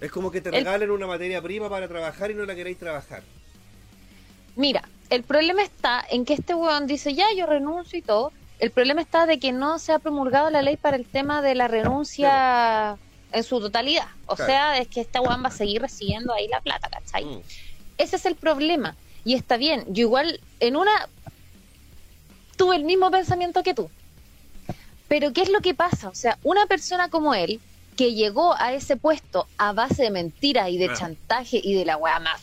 Es 0.00 0.10
como 0.12 0.30
que 0.30 0.40
te 0.40 0.50
El- 0.50 0.56
regalen 0.56 0.90
una 0.90 1.06
materia 1.06 1.42
prima 1.42 1.68
para 1.68 1.88
trabajar 1.88 2.30
y 2.30 2.34
no 2.34 2.44
la 2.44 2.54
queréis 2.54 2.78
trabajar. 2.78 3.22
Mira, 4.56 4.82
el 5.10 5.22
problema 5.24 5.62
está 5.62 6.04
en 6.10 6.24
que 6.24 6.34
este 6.34 6.54
weón 6.54 6.86
dice, 6.86 7.14
ya, 7.14 7.26
yo 7.36 7.46
renuncio 7.46 7.98
y 7.98 8.02
todo. 8.02 8.32
El 8.58 8.70
problema 8.72 9.00
está 9.00 9.26
de 9.26 9.38
que 9.38 9.52
no 9.52 9.78
se 9.78 9.92
ha 9.92 9.98
promulgado 9.98 10.50
la 10.50 10.62
ley 10.62 10.76
para 10.76 10.96
el 10.96 11.06
tema 11.06 11.42
de 11.42 11.54
la 11.54 11.68
renuncia 11.68 12.96
en 13.32 13.44
su 13.44 13.60
totalidad. 13.60 14.08
O 14.26 14.34
Claro. 14.34 14.50
sea, 14.50 14.78
es 14.78 14.88
que 14.88 15.00
este 15.02 15.20
weón 15.20 15.42
va 15.44 15.48
a 15.48 15.52
seguir 15.52 15.80
recibiendo 15.82 16.32
ahí 16.32 16.48
la 16.48 16.60
plata, 16.60 16.88
¿cachai? 16.88 17.24
Mm, 17.24 17.40
Ese 17.98 18.16
es 18.16 18.26
el 18.26 18.36
problema. 18.36 18.96
Y 19.24 19.34
está 19.34 19.56
bien. 19.56 19.84
Yo 19.88 20.02
igual, 20.02 20.40
en 20.60 20.76
una, 20.76 21.08
tuve 22.56 22.76
el 22.76 22.84
mismo 22.84 23.10
pensamiento 23.10 23.62
que 23.62 23.74
tú. 23.74 23.90
Pero 25.08 25.32
¿qué 25.32 25.42
es 25.42 25.48
lo 25.50 25.60
que 25.60 25.74
pasa? 25.74 26.08
O 26.08 26.14
sea, 26.14 26.38
una 26.42 26.66
persona 26.66 27.08
como 27.08 27.34
él, 27.34 27.60
que 27.98 28.14
llegó 28.14 28.54
a 28.56 28.72
ese 28.72 28.96
puesto 28.96 29.48
a 29.58 29.72
base 29.72 30.04
de 30.04 30.10
mentiras 30.10 30.70
y 30.70 30.78
de 30.78 30.86
Ah. 30.86 30.94
chantaje 30.94 31.60
y 31.62 31.74
de 31.74 31.84
la 31.84 31.96
weá 31.98 32.18
más 32.20 32.40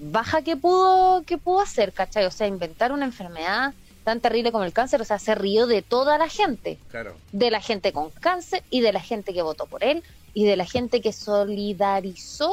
baja 0.00 0.42
que 0.42 0.56
pudo 0.56 1.22
que 1.24 1.38
pudo 1.38 1.60
hacer, 1.60 1.92
¿cachai? 1.92 2.24
O 2.24 2.30
sea, 2.32 2.48
inventar 2.48 2.90
una 2.90 3.04
enfermedad 3.04 3.72
tan 4.02 4.18
terrible 4.20 4.50
como 4.50 4.64
el 4.64 4.72
cáncer, 4.72 5.00
o 5.00 5.04
sea, 5.04 5.18
se 5.20 5.34
rió 5.36 5.66
de 5.68 5.82
toda 5.82 6.16
la 6.18 6.28
gente, 6.28 6.78
Claro. 6.90 7.14
de 7.32 7.50
la 7.52 7.60
gente 7.60 7.92
con 7.92 8.08
cáncer 8.10 8.64
y 8.70 8.80
de 8.80 8.92
la 8.92 9.00
gente 9.00 9.32
que 9.34 9.42
votó 9.42 9.66
por 9.66 9.84
él 9.84 10.02
y 10.34 10.44
de 10.46 10.56
la 10.56 10.64
gente 10.64 11.00
que 11.02 11.12
solidarizó 11.12 12.50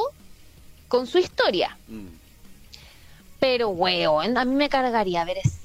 con 0.88 1.06
su 1.08 1.18
historia. 1.18 1.76
Mm. 1.88 2.06
Pero, 3.40 3.70
weón, 3.70 4.36
a 4.36 4.44
mí 4.44 4.54
me 4.54 4.68
cargaría 4.68 5.24
ver 5.24 5.38
ese 5.38 5.58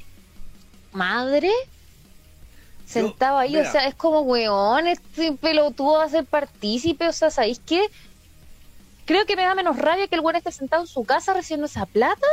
madre 0.94 1.52
sentado 2.86 3.38
ahí, 3.38 3.52
mira. 3.56 3.68
o 3.68 3.72
sea, 3.72 3.88
es 3.88 3.96
como, 3.96 4.22
weón, 4.22 4.88
este 4.88 5.32
pelotudo 5.34 5.98
va 6.00 6.06
a 6.06 6.10
ser 6.10 6.26
partícipe, 6.26 7.08
o 7.08 7.14
sea, 7.14 7.30
¿sabéis 7.32 7.60
qué? 7.66 7.82
creo 9.06 9.26
que 9.26 9.36
me 9.36 9.44
da 9.44 9.54
menos 9.54 9.78
rabia 9.78 10.08
que 10.08 10.16
el 10.16 10.22
weón 10.22 10.38
esté 10.38 10.52
sentado 10.52 10.84
en 10.84 10.88
su 10.88 11.04
casa 11.04 11.34
recibiendo 11.34 11.66
esa 11.66 11.86
plata 11.86 12.26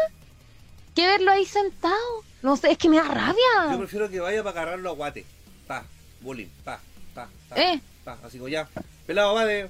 que 0.94 1.06
verlo 1.06 1.30
ahí 1.32 1.44
sentado. 1.44 1.94
No 2.42 2.56
sé, 2.56 2.70
es 2.70 2.78
que 2.78 2.88
me 2.88 2.96
da 2.96 3.06
Yo 3.06 3.12
rabia. 3.14 3.78
prefiero 3.78 4.08
que 4.08 4.20
vaya 4.20 4.42
para 4.42 4.60
agarrarlo 4.62 4.90
a 4.90 4.94
guate. 4.94 5.26
Pa, 5.66 5.84
bullying, 6.20 6.46
pa, 6.64 6.80
pa, 7.14 7.28
pa. 7.48 7.56
¿Eh? 7.60 7.80
pa. 8.04 8.18
Así 8.24 8.38
como 8.38 8.48
ya. 8.48 8.68
Pelado 9.06 9.34
va 9.34 9.44
de. 9.44 9.68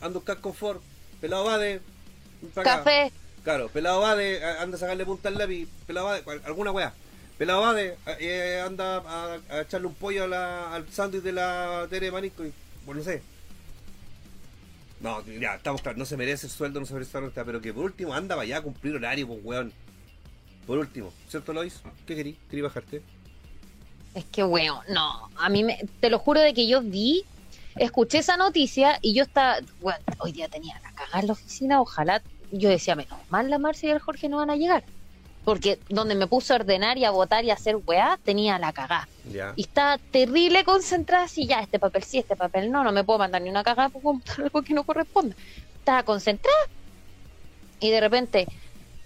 Ando 0.00 0.22
un 0.26 0.34
confort. 0.36 0.82
Pelado 1.20 1.44
va 1.46 1.58
de. 1.58 1.80
pa' 2.54 2.60
acá. 2.60 2.76
Café. 2.78 3.12
Claro, 3.42 3.68
pelado 3.68 4.00
va 4.00 4.14
de. 4.14 4.44
a- 4.44 4.62
Anda 4.62 4.76
a 4.76 4.80
sacarle 4.80 5.04
punta 5.04 5.28
al 5.30 5.38
lápiz. 5.38 5.68
Pelado 5.86 6.06
va 6.06 6.14
de. 6.14 6.22
cual- 6.22 6.42
Alguna 6.44 6.70
weá. 6.70 6.92
Pelado 7.38 7.60
va 7.62 7.74
de. 7.74 7.96
eh, 8.20 8.62
anda 8.64 8.96
a, 8.98 9.38
a 9.50 9.60
echarle 9.60 9.86
un 9.88 9.94
pollo 9.94 10.24
a 10.24 10.26
la- 10.28 10.74
al 10.74 10.88
sándwich 10.90 11.22
de 11.22 11.32
la 11.32 11.86
Tere 11.90 12.06
de 12.06 12.12
Manisco 12.12 12.44
y. 12.44 12.52
Bueno, 12.84 13.00
no 13.00 13.04
sé. 13.04 13.22
No, 15.00 15.22
ya, 15.26 15.56
estamos 15.56 15.82
claros. 15.82 15.98
No 15.98 16.06
se 16.06 16.16
merece 16.16 16.46
el 16.46 16.52
sueldo, 16.52 16.80
no 16.80 16.86
se 16.86 16.94
merece 16.94 17.12
la 17.14 17.26
renta, 17.26 17.44
pero 17.44 17.60
que 17.60 17.72
por 17.74 17.84
último 17.84 18.14
anda 18.14 18.34
para 18.34 18.44
allá 18.44 18.58
a 18.58 18.62
cumplir 18.62 18.94
horario, 18.96 19.26
pues 19.26 19.40
weón. 19.42 19.72
Por 20.66 20.78
último, 20.78 21.12
¿cierto 21.28 21.52
Lois? 21.52 21.80
¿Qué 22.06 22.16
querí? 22.16 22.36
¿Querí 22.50 22.62
bajarte? 22.62 23.02
Es 24.14 24.24
que, 24.24 24.42
weón, 24.42 24.80
no. 24.88 25.30
A 25.36 25.48
mí, 25.50 25.62
me, 25.62 25.84
te 26.00 26.08
lo 26.10 26.18
juro 26.18 26.40
de 26.40 26.54
que 26.54 26.66
yo 26.66 26.80
vi, 26.80 27.24
escuché 27.76 28.18
esa 28.18 28.36
noticia 28.38 28.98
y 29.02 29.12
yo 29.14 29.22
estaba, 29.24 29.58
weón, 29.80 30.00
hoy 30.18 30.32
día 30.32 30.48
tenía 30.48 30.80
la 30.80 30.90
cagada 30.92 31.20
en 31.20 31.26
la 31.26 31.32
oficina, 31.34 31.80
ojalá, 31.80 32.22
yo 32.50 32.68
decía, 32.70 32.96
menos 32.96 33.18
mal 33.28 33.48
la 33.50 33.58
Marcia 33.58 33.90
y 33.90 33.92
el 33.92 33.98
Jorge 34.00 34.28
no 34.28 34.38
van 34.38 34.50
a 34.50 34.56
llegar. 34.56 34.82
Porque 35.46 35.78
donde 35.88 36.16
me 36.16 36.26
puse 36.26 36.52
a 36.52 36.56
ordenar 36.56 36.98
y 36.98 37.04
a 37.04 37.12
votar 37.12 37.44
y 37.44 37.50
a 37.52 37.54
hacer 37.54 37.76
weá, 37.76 38.18
tenía 38.24 38.58
la 38.58 38.72
cagada. 38.72 39.08
Ya. 39.32 39.52
Y 39.54 39.62
estaba 39.62 39.96
terrible 39.96 40.64
concentrada 40.64 41.26
así, 41.26 41.46
ya, 41.46 41.60
este 41.60 41.78
papel 41.78 42.02
sí, 42.02 42.18
este 42.18 42.34
papel 42.34 42.68
no, 42.72 42.82
no 42.82 42.90
me 42.90 43.04
puedo 43.04 43.20
mandar 43.20 43.42
ni 43.42 43.48
una 43.48 43.62
cagada 43.62 43.88
por 43.90 44.16
algo 44.38 44.62
que 44.62 44.74
no 44.74 44.82
corresponde. 44.82 45.36
Estaba 45.78 46.02
concentrada. 46.02 46.58
Y 47.78 47.90
de 47.92 48.00
repente, 48.00 48.48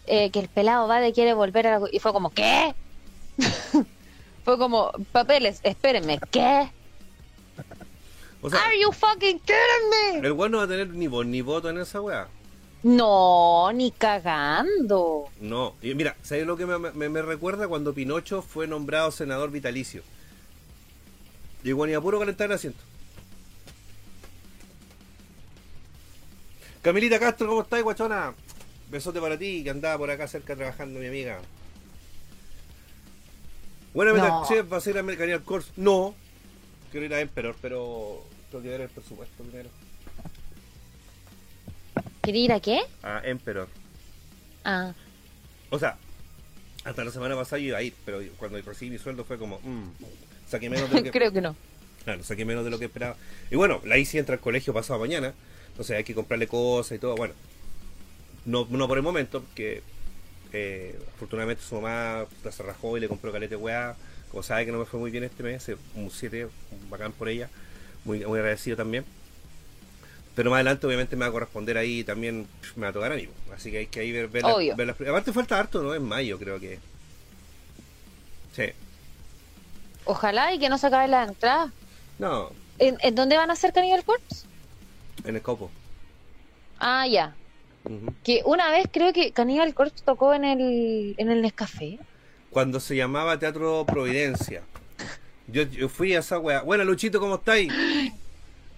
eh, 0.06 0.30
que 0.30 0.40
el 0.40 0.48
pelado 0.48 0.88
va 0.88 1.00
de 1.00 1.12
quiere 1.12 1.34
volver 1.34 1.66
a 1.66 1.78
la... 1.78 1.86
Y 1.92 1.98
fue 1.98 2.14
como, 2.14 2.30
¿qué? 2.30 2.74
fue 4.44 4.56
como, 4.56 4.92
papeles, 5.12 5.60
espérenme, 5.62 6.20
¿qué? 6.30 6.70
O 8.40 8.48
sea, 8.48 8.64
¿Are 8.64 8.80
you 8.80 8.90
fucking 8.92 9.40
kidding 9.40 10.22
me? 10.22 10.26
el 10.26 10.32
weón 10.32 10.52
no 10.52 10.58
va 10.58 10.64
a 10.64 10.68
tener 10.68 10.88
ni 10.88 11.06
ni 11.06 11.42
voto 11.42 11.68
en 11.68 11.76
esa 11.76 12.00
weá. 12.00 12.28
No, 12.82 13.70
ni 13.74 13.90
cagando. 13.90 15.26
No, 15.40 15.74
y 15.82 15.94
mira, 15.94 16.16
¿sabes 16.22 16.46
lo 16.46 16.56
que 16.56 16.64
me, 16.66 16.78
me- 16.78 17.08
me 17.10 17.22
recuerda 17.22 17.68
cuando 17.68 17.92
Pinocho 17.92 18.40
fue 18.42 18.66
nombrado 18.66 19.10
senador 19.10 19.50
vitalicio? 19.50 20.02
Llegó 21.62 21.86
ni 21.86 21.92
a 21.92 22.00
puro 22.00 22.18
calentar 22.18 22.46
el 22.46 22.52
asiento. 22.54 22.80
Camilita 26.82 27.18
Castro, 27.18 27.48
¿cómo 27.48 27.62
estás, 27.62 27.82
guachona? 27.82 28.32
Besote 28.90 29.20
para 29.20 29.38
ti, 29.38 29.62
que 29.62 29.70
andaba 29.70 29.98
por 29.98 30.10
acá 30.10 30.26
cerca 30.26 30.56
trabajando, 30.56 30.98
mi 30.98 31.06
amiga. 31.06 31.40
Buena 33.92 34.12
meta, 34.14 34.28
No. 34.28 34.46
chef, 34.48 34.72
va 34.72 34.78
a 34.78 34.80
ser 34.80 34.96
American 34.98 35.42
Course. 35.42 35.70
No, 35.76 36.14
quiero 36.90 37.06
ir 37.06 37.14
a 37.14 37.20
Emperor, 37.20 37.54
pero 37.60 38.22
tengo 38.50 38.62
que 38.62 38.70
ver 38.70 38.80
el 38.82 38.88
presupuesto 38.88 39.42
primero. 39.44 39.68
¿Quería 42.22 42.44
ir 42.44 42.52
a 42.52 42.60
qué? 42.60 42.80
A 43.02 43.20
Emperor. 43.24 43.68
Ah, 44.64 44.92
O 45.70 45.78
sea, 45.78 45.96
hasta 46.84 47.04
la 47.04 47.10
semana 47.10 47.36
pasada 47.36 47.58
yo 47.60 47.68
iba 47.68 47.78
a 47.78 47.82
ir, 47.82 47.94
pero 48.04 48.20
cuando 48.38 48.60
recibí 48.62 48.90
mi 48.90 48.98
sueldo 48.98 49.24
fue 49.24 49.38
como, 49.38 49.58
mm, 49.62 49.90
saqué 50.46 50.68
menos 50.70 50.90
de 50.90 50.96
lo 50.96 51.02
que, 51.02 51.10
creo 51.10 51.32
que 51.32 51.40
no. 51.40 51.56
claro, 52.04 52.22
saqué 52.24 52.44
menos 52.44 52.64
de 52.64 52.70
lo 52.70 52.78
que 52.78 52.86
esperaba. 52.86 53.16
Y 53.50 53.56
bueno, 53.56 53.80
la 53.84 53.96
ICI 53.98 54.18
entra 54.18 54.34
al 54.34 54.40
colegio 54.40 54.72
pasado 54.74 54.98
mañana, 55.00 55.34
entonces 55.68 55.96
hay 55.96 56.04
que 56.04 56.14
comprarle 56.14 56.46
cosas 56.46 56.96
y 56.96 56.98
todo. 57.00 57.14
Bueno, 57.16 57.34
no, 58.44 58.66
no 58.70 58.88
por 58.88 58.98
el 58.98 59.02
momento, 59.04 59.42
porque 59.42 59.82
eh, 60.52 60.98
afortunadamente 61.14 61.62
su 61.62 61.76
mamá 61.76 62.26
la 62.44 62.52
se 62.52 62.62
rajó 62.62 62.96
y 62.96 63.00
le 63.00 63.08
compró 63.08 63.32
calete 63.32 63.56
weá. 63.56 63.96
Como 64.30 64.42
sabe 64.44 64.64
que 64.66 64.72
no 64.72 64.78
me 64.78 64.84
fue 64.84 65.00
muy 65.00 65.10
bien 65.10 65.24
este 65.24 65.42
mes, 65.42 65.70
un 65.96 66.10
7, 66.10 66.48
bacán 66.88 67.12
por 67.12 67.28
ella, 67.28 67.48
muy, 68.04 68.24
muy 68.24 68.38
agradecido 68.38 68.76
también. 68.76 69.04
Pero 70.34 70.50
más 70.50 70.58
adelante 70.58 70.86
obviamente 70.86 71.16
me 71.16 71.20
va 71.24 71.28
a 71.28 71.32
corresponder 71.32 71.76
ahí 71.76 72.04
también, 72.04 72.46
me 72.76 72.82
va 72.82 72.88
a 72.88 72.92
tocar 72.92 73.12
a 73.12 73.16
mí. 73.16 73.28
Así 73.54 73.70
que 73.70 73.78
hay 73.78 73.86
que 73.86 74.00
ahí 74.00 74.12
ver, 74.12 74.28
ver, 74.28 74.42
la- 74.44 74.54
Obvio. 74.54 74.76
ver 74.76 74.86
las- 74.86 75.00
Aparte 75.00 75.32
falta 75.32 75.58
harto, 75.58 75.82
¿no? 75.82 75.94
En 75.94 76.04
mayo 76.04 76.38
creo 76.38 76.58
que. 76.60 76.78
Sí. 78.54 78.64
Ojalá 80.04 80.52
y 80.54 80.58
que 80.58 80.68
no 80.68 80.78
se 80.78 80.86
acabe 80.86 81.08
la 81.08 81.24
entrada. 81.24 81.72
No, 82.18 82.50
¿En, 82.78 82.96
en 83.00 83.14
dónde 83.14 83.36
van 83.36 83.50
a 83.50 83.52
hacer 83.54 83.72
Cannibal 83.72 84.04
Corpse? 84.04 84.46
en 85.24 85.36
el 85.36 85.42
copo. 85.42 85.70
Ah, 86.78 87.06
ya. 87.06 87.34
Que 88.24 88.42
una 88.46 88.70
vez 88.70 88.86
creo 88.90 89.12
que 89.12 89.32
Cannibal 89.32 89.74
Corpse 89.74 90.02
tocó 90.04 90.32
en 90.32 90.44
el, 90.44 91.14
en 91.18 91.30
el 91.30 91.42
Nescafé. 91.42 91.98
Cuando 92.50 92.80
se 92.80 92.96
llamaba 92.96 93.38
Teatro 93.38 93.84
Providencia. 93.86 94.62
Yo, 95.46 95.62
yo 95.64 95.88
fui 95.90 96.14
a 96.14 96.20
esa 96.20 96.38
weá. 96.38 96.62
Bueno, 96.62 96.84
Luchito, 96.84 97.20
¿cómo 97.20 97.34
estáis? 97.36 97.70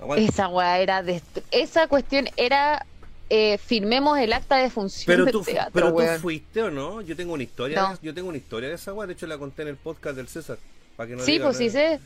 Aguanta. 0.03 0.24
Esa 0.24 0.48
weá 0.48 0.78
era 0.80 1.03
de... 1.03 1.22
Esa 1.50 1.86
cuestión 1.88 2.28
era... 2.36 2.84
eh, 3.30 3.57
firmemos 3.59 4.18
el 4.18 4.32
acta 4.34 4.57
de 4.57 4.68
función 4.68 5.07
Pero 5.07 5.26
tú, 5.30 5.42
teatro, 5.42 5.72
pero 5.72 5.92
tú 5.94 6.20
fuiste 6.20 6.62
o 6.62 6.70
no? 6.70 7.00
Yo 7.00 7.16
tengo 7.16 7.32
una 7.32 7.42
historia. 7.42 7.80
No. 7.80 7.98
yo 8.03 8.12
tengo 8.12 8.28
una 8.28 8.36
historia 8.38 8.68
de 8.68 8.74
esa 8.74 8.92
weá. 8.92 9.07
De 9.07 9.14
hecho, 9.14 9.26
la 9.26 9.38
conté 9.38 9.62
en 9.62 9.68
el 9.68 9.76
podcast 9.76 10.16
del 10.16 10.28
César. 10.28 10.59
Para 10.96 11.09
que 11.09 11.16
no 11.16 11.24
Sí, 11.24 11.38
pues 11.40 11.57
sí 11.57 11.70
sé. 11.70 11.98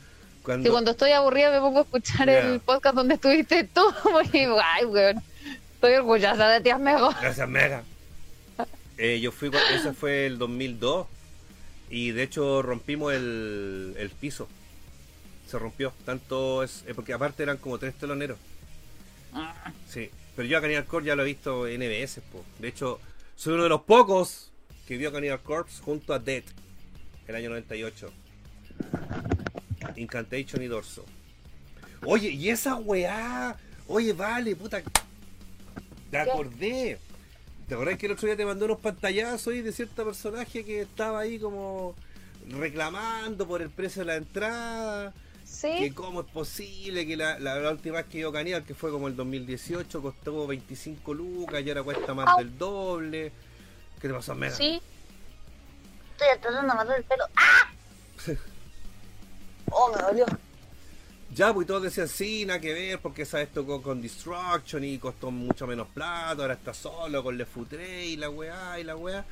Cuando, 0.45 0.71
cuando 0.71 0.93
estoy 0.93 1.11
aburrida 1.11 1.51
me 1.51 1.59
pongo 1.59 1.81
a 1.81 1.83
escuchar 1.83 2.29
el 2.29 2.61
podcast 2.61 2.95
donde 2.95 3.15
estuviste 3.15 3.65
tú. 3.65 3.83
Porque, 4.05 4.49
ay, 4.63 4.85
weón. 4.85 5.21
Estoy 5.75 5.95
orgullosa 5.95 6.49
de 6.49 6.61
ti, 6.61 6.71
amigo. 6.71 7.11
Gracias, 7.21 7.49
Mega. 7.49 7.83
Eh, 8.99 9.21
yo 9.21 9.31
fui, 9.33 9.51
ese 9.75 9.93
fue 9.93 10.25
el 10.27 10.39
2002 10.39 11.07
y 11.91 12.13
de 12.13 12.23
hecho 12.23 12.63
rompimos 12.63 13.13
el, 13.13 13.95
el 13.99 14.09
piso. 14.11 14.49
Se 15.47 15.59
rompió. 15.59 15.93
Tanto 16.05 16.63
es, 16.63 16.85
eh, 16.87 16.95
porque 16.95 17.13
aparte 17.13 17.43
eran 17.43 17.57
como 17.57 17.79
tres 17.79 17.95
teloneros. 17.95 18.39
Sí, 19.89 20.11
pero 20.35 20.49
yo 20.49 20.59
a 20.59 20.61
Cannibal 20.61 20.87
Corpse 20.87 21.09
ya 21.09 21.17
lo 21.17 21.23
he 21.23 21.27
visto 21.27 21.67
en 21.67 21.81
NBS. 21.81 22.21
Po. 22.33 22.45
De 22.59 22.69
hecho, 22.69 23.01
soy 23.37 23.55
uno 23.55 23.65
de 23.65 23.69
los 23.69 23.83
pocos 23.83 24.51
que 24.87 24.97
vio 24.97 25.11
a 25.11 25.13
Cannibal 25.13 25.43
Corpse 25.43 25.83
junto 25.83 26.15
a 26.15 26.19
Dead 26.19 26.45
el 27.27 27.35
año 27.35 27.51
98. 27.51 28.11
Incantation 29.97 30.63
y 30.63 30.67
Dorso. 30.67 31.05
Oye, 32.05 32.31
y 32.31 32.51
esa 32.51 32.77
weá. 32.77 33.57
Oye, 33.89 34.13
vale, 34.13 34.57
puta. 34.57 34.83
Te 36.11 36.19
acordé. 36.19 36.99
¿Te 37.69 37.75
acordás 37.75 37.99
que 37.99 38.07
el 38.07 38.13
otro 38.13 38.27
día 38.27 38.37
te 38.37 38.45
mandó 38.45 38.65
unos 38.65 38.79
pantallazos 38.79 39.53
ahí 39.53 39.61
de 39.61 39.73
cierto 39.73 40.05
personaje 40.05 40.65
que 40.65 40.83
estaba 40.83 41.21
ahí 41.21 41.39
como 41.39 41.97
reclamando 42.49 43.47
por 43.47 43.61
el 43.61 43.71
precio 43.71 44.03
de 44.03 44.07
la 44.07 44.17
entrada? 44.17 45.13
Que 45.61 45.93
cómo 45.95 46.21
es 46.21 46.27
posible 46.27 47.07
que 47.07 47.17
la, 47.17 47.39
la, 47.39 47.57
la 47.57 47.71
última 47.71 47.99
vez 47.99 48.07
que 48.07 48.19
yo 48.19 48.33
Canial, 48.33 48.65
que 48.65 48.75
fue 48.75 48.91
como 48.91 49.09
el 49.09 49.17
2018, 49.17 50.03
costó 50.03 50.47
25 50.47 51.15
lucas 51.15 51.63
y 51.65 51.69
ahora 51.69 51.83
cuesta 51.83 52.15
más 52.15 52.29
Au. 52.29 52.39
del 52.39 52.59
doble. 52.59 53.33
¿Qué 54.01 54.09
te 54.09 54.15
pasó, 54.15 54.35
Mega? 54.35 54.55
Sí. 54.55 54.81
Estoy 56.13 56.41
tratando 56.41 56.73
de 56.73 56.79
matar 56.79 56.99
el 56.99 57.05
pelo. 57.05 57.25
¡Ah! 57.37 57.73
Oh, 59.69 59.93
me 59.93 60.01
dolió. 60.01 60.25
Ya, 61.35 61.53
pues 61.53 61.67
todos 61.67 61.83
decían, 61.83 62.07
sí, 62.07 62.47
nada 62.47 62.61
que 62.61 62.73
ver, 62.73 63.01
porque 63.01 63.23
esa 63.23 63.39
vez 63.39 63.53
tocó 63.53 63.83
con 63.83 64.01
Destruction 64.01 64.85
y 64.85 64.97
costó 64.99 65.33
mucho 65.33 65.67
menos 65.67 65.89
plata, 65.89 66.43
ahora 66.43 66.55
está 66.55 66.73
solo 66.73 67.23
con 67.25 67.37
Le 67.37 67.45
Futre 67.45 68.07
y 68.07 68.17
la 68.17 68.31
weá 68.31 68.79
y 68.79 68.85
la 68.85 68.97
weá. 68.97 69.25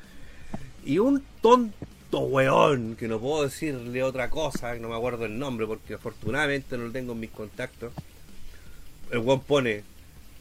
Y 0.83 0.99
un 0.99 1.25
tonto 1.41 1.73
weón, 2.11 2.95
que 2.95 3.07
no 3.07 3.19
puedo 3.19 3.43
decirle 3.43 4.03
otra 4.03 4.29
cosa, 4.29 4.73
que 4.73 4.79
no 4.79 4.89
me 4.89 4.95
acuerdo 4.95 5.25
el 5.25 5.37
nombre, 5.37 5.67
porque 5.67 5.95
afortunadamente 5.95 6.77
no 6.77 6.85
lo 6.85 6.91
tengo 6.91 7.13
en 7.13 7.19
mis 7.19 7.31
contactos. 7.31 7.93
El 9.11 9.19
weón 9.19 9.41
pone 9.41 9.83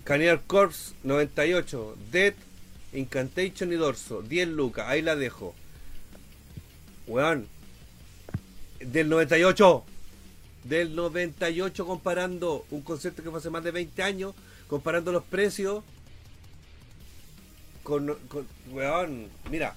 Canier 0.04 0.40
Corpse 0.46 0.94
98, 1.02 1.96
Dead, 2.12 2.34
Incantation 2.92 3.72
y 3.72 3.76
Dorso, 3.76 4.22
10 4.22 4.48
lucas, 4.48 4.86
ahí 4.88 5.02
la 5.02 5.16
dejo. 5.16 5.54
Weón, 7.06 7.48
del 8.80 9.08
98 9.08 9.84
del 10.64 10.96
98 10.96 11.86
comparando 11.86 12.64
un 12.70 12.80
concierto 12.80 13.22
que 13.22 13.30
fue 13.30 13.38
hace 13.38 13.50
más 13.50 13.62
de 13.62 13.70
20 13.70 14.02
años, 14.02 14.34
comparando 14.66 15.12
los 15.12 15.22
precios 15.22 15.84
con, 17.82 18.14
con 18.28 18.46
weón, 18.70 19.28
mira, 19.50 19.76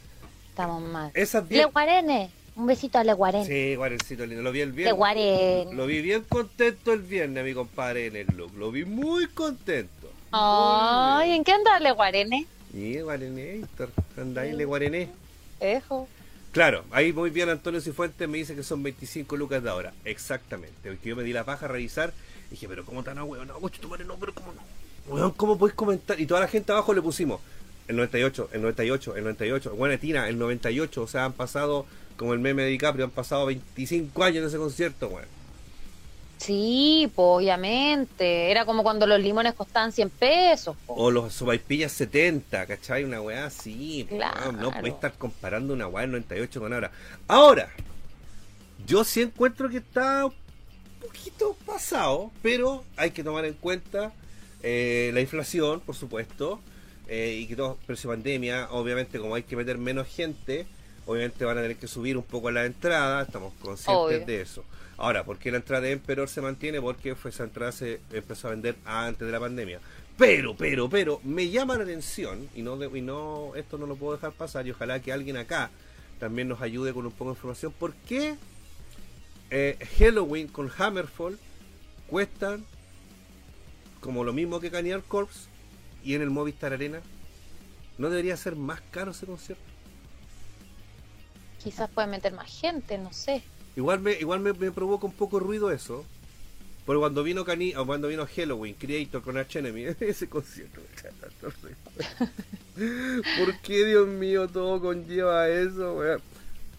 Estamos 0.57 0.81
mal. 0.81 1.11
esas 1.13 1.43
Le 1.43 1.57
10 1.57 1.71
Guarene. 1.71 2.31
Un 2.55 2.65
besito 2.65 2.97
a 2.97 3.03
Le 3.03 3.13
Guarene. 3.13 3.45
Sí, 3.45 3.75
guarencito 3.75 4.25
lindo, 4.25 4.41
lo 4.41 4.51
vi 4.51 4.61
el 4.61 4.69
Le 4.69 4.75
viernes. 4.75 4.97
Guarene. 4.97 5.75
Lo 5.75 5.85
vi 5.85 6.01
bien 6.01 6.23
contento 6.23 6.93
el 6.93 7.03
viernes, 7.03 7.45
mi 7.45 7.53
compadre 7.53 8.07
en 8.07 8.15
el 8.15 8.25
look. 8.35 8.55
Lo 8.57 8.71
vi 8.71 8.83
muy 8.83 9.27
contento. 9.27 10.09
Ay, 10.31 11.33
¿en 11.33 11.43
qué 11.43 11.51
anda 11.51 11.79
Le 11.79 11.91
Guarene? 11.91 12.47
Y 12.73 12.99
Guarené, 13.01 13.57
Héctor, 13.57 13.91
anda 14.19 14.41
ahí, 14.41 14.53
le 14.53 14.65
Guarené. 14.65 15.09
Ejo. 15.59 16.07
Claro, 16.53 16.85
ahí 16.89 17.13
muy 17.13 17.29
bien 17.29 17.49
Antonio 17.49 17.79
Cifuentes 17.79 18.27
me 18.27 18.39
dice 18.39 18.55
que 18.55 18.63
son 18.63 18.81
25 18.81 19.37
lucas 19.37 19.61
de 19.61 19.69
ahora. 19.69 19.93
Exactamente. 20.05 20.89
Porque 20.89 21.09
yo 21.09 21.15
me 21.15 21.21
di 21.21 21.33
la 21.33 21.43
paja 21.43 21.67
a 21.67 21.69
revisar 21.69 22.13
y 22.47 22.51
dije, 22.55 22.67
pero 22.67 22.83
¿cómo 22.83 23.03
tan 23.03 23.19
a 23.19 23.23
huevo? 23.23 23.45
No, 23.45 23.59
coche, 23.59 23.79
tu 23.79 23.89
madre, 23.89 24.05
no, 24.05 24.15
pero 24.15 24.33
¿cómo 24.33 24.53
no? 24.53 24.61
weón, 25.07 25.31
¿cómo 25.31 25.57
podéis 25.57 25.75
comentar? 25.75 26.19
Y 26.19 26.25
toda 26.25 26.41
la 26.41 26.47
gente 26.47 26.71
abajo 26.71 26.93
le 26.93 27.01
pusimos 27.01 27.39
el 27.87 27.95
98, 27.95 28.49
el 28.53 28.61
98, 28.61 29.15
el 29.15 29.23
98. 29.23 29.75
Bueno, 29.75 29.97
Tina, 29.99 30.27
el 30.27 30.37
98. 30.37 31.01
O 31.01 31.07
sea, 31.07 31.25
han 31.25 31.33
pasado, 31.33 31.85
como 32.17 32.33
el 32.33 32.39
meme 32.39 32.63
de 32.63 32.69
DiCaprio, 32.69 33.05
han 33.05 33.11
pasado 33.11 33.45
25 33.45 34.23
años 34.23 34.43
de 34.43 34.47
ese 34.49 34.57
concierto, 34.57 35.07
weón. 35.07 35.37
Sí, 36.37 37.11
pues 37.15 37.25
obviamente. 37.25 38.51
Era 38.51 38.65
como 38.65 38.83
cuando 38.83 39.07
los 39.07 39.19
limones 39.19 39.53
costaban 39.53 39.91
100 39.91 40.09
pesos. 40.11 40.75
po. 40.85 40.93
O 40.93 41.11
los 41.11 41.33
sopaipillas 41.33 41.91
70, 41.93 42.65
¿cachai? 42.67 43.03
Una 43.03 43.21
weá 43.21 43.45
así. 43.45 44.05
Claro. 44.09 44.39
weón. 44.41 44.59
No 44.59 44.71
podéis 44.71 44.95
estar 44.95 45.13
comparando 45.13 45.73
una 45.73 45.87
weá 45.87 46.01
del 46.01 46.11
98 46.11 46.59
con 46.59 46.73
ahora. 46.73 46.91
Ahora, 47.27 47.69
yo 48.85 49.03
sí 49.03 49.21
encuentro 49.21 49.69
que 49.69 49.77
está 49.77 50.25
un 50.25 50.33
poquito 51.01 51.55
pasado, 51.65 52.31
pero 52.41 52.83
hay 52.97 53.11
que 53.11 53.23
tomar 53.23 53.45
en 53.45 53.53
cuenta 53.53 54.11
eh, 54.61 55.11
la 55.13 55.21
inflación, 55.21 55.79
por 55.79 55.95
supuesto, 55.95 56.59
eh, 57.07 57.39
y 57.41 57.47
que 57.47 57.55
todo 57.55 57.77
precio 57.85 58.09
pandemia, 58.09 58.69
obviamente 58.71 59.19
como 59.19 59.35
hay 59.35 59.43
que 59.43 59.55
meter 59.55 59.77
menos 59.77 60.07
gente, 60.07 60.65
obviamente 61.05 61.45
van 61.45 61.57
a 61.57 61.61
tener 61.61 61.77
que 61.77 61.87
subir 61.87 62.17
un 62.17 62.23
poco 62.23 62.51
la 62.51 62.65
entrada, 62.65 63.23
estamos 63.23 63.53
conscientes 63.61 63.95
Obvio. 63.95 64.25
de 64.25 64.41
eso. 64.41 64.63
Ahora, 64.97 65.23
¿por 65.23 65.37
qué 65.37 65.51
la 65.51 65.57
entrada 65.57 65.81
de 65.81 65.91
Emperor 65.91 66.27
se 66.27 66.41
mantiene? 66.41 66.81
Porque 66.81 67.15
fue 67.15 67.31
esa 67.31 67.43
entrada 67.43 67.71
se 67.71 67.99
empezó 68.11 68.47
a 68.47 68.51
vender 68.51 68.75
antes 68.83 69.25
de 69.25 69.31
la 69.31 69.39
pandemia. 69.39 69.79
Pero, 70.17 70.55
pero, 70.57 70.89
pero, 70.89 71.21
me 71.23 71.49
llama 71.49 71.77
la 71.77 71.83
atención, 71.83 72.49
y 72.55 72.63
no, 72.63 72.83
y 72.83 73.01
no 73.01 73.51
esto 73.55 73.77
no 73.77 73.85
lo 73.85 73.95
puedo 73.95 74.15
dejar 74.15 74.31
pasar, 74.31 74.65
y 74.65 74.71
ojalá 74.71 74.99
que 74.99 75.13
alguien 75.13 75.37
acá 75.37 75.69
también 76.19 76.47
nos 76.47 76.61
ayude 76.61 76.91
con 76.93 77.05
un 77.05 77.11
poco 77.11 77.25
de 77.25 77.35
información, 77.35 77.71
¿por 77.71 77.93
qué 78.07 78.35
eh, 79.51 79.77
Halloween 79.99 80.47
con 80.47 80.71
Hammerfall 80.75 81.37
cuestan 82.07 82.65
como 84.01 84.23
lo 84.23 84.33
mismo 84.33 84.59
que 84.59 84.71
Caniar 84.71 85.03
Corps 85.03 85.47
y 86.07 86.15
en 86.15 86.21
el 86.21 86.29
Movistar 86.29 86.71
Arena? 86.71 87.01
¿No 87.97 88.09
debería 88.09 88.37
ser 88.37 88.55
más 88.55 88.79
caro 88.91 89.11
ese 89.11 89.25
concierto? 89.25 89.61
Quizás 91.61 91.89
puede 91.89 92.07
meter 92.07 92.31
más 92.31 92.49
gente, 92.49 92.97
no 92.97 93.11
sé. 93.11 93.43
Igual 93.75 93.99
me, 93.99 94.13
igual 94.13 94.39
me, 94.39 94.53
me 94.53 94.71
provoca 94.71 95.05
un 95.05 95.11
poco 95.11 95.37
ruido 95.39 95.69
eso. 95.69 96.05
Porque 96.85 96.99
cuando 96.99 97.23
vino 97.23 97.43
Cani, 97.43 97.75
o 97.75 97.85
cuando 97.85 98.07
vino 98.07 98.25
Halloween, 98.25 98.75
Creator 98.75 99.21
con 99.21 99.35
Arch 99.37 99.55
Enemy, 99.57 99.87
ese 99.99 100.29
concierto. 100.29 100.79
¿Por 102.73 103.59
qué, 103.61 103.85
Dios 103.85 104.07
mío, 104.07 104.47
todo 104.47 104.79
conlleva 104.79 105.49
eso, 105.49 105.95
weón? 105.95 106.21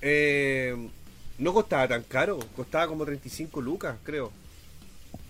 Eh, 0.01 0.89
no 1.37 1.53
costaba 1.53 1.87
tan 1.87 2.03
caro, 2.05 2.39
costaba 2.57 2.87
como 2.87 3.05
35 3.05 3.61
lucas, 3.61 3.99
creo. 4.03 4.33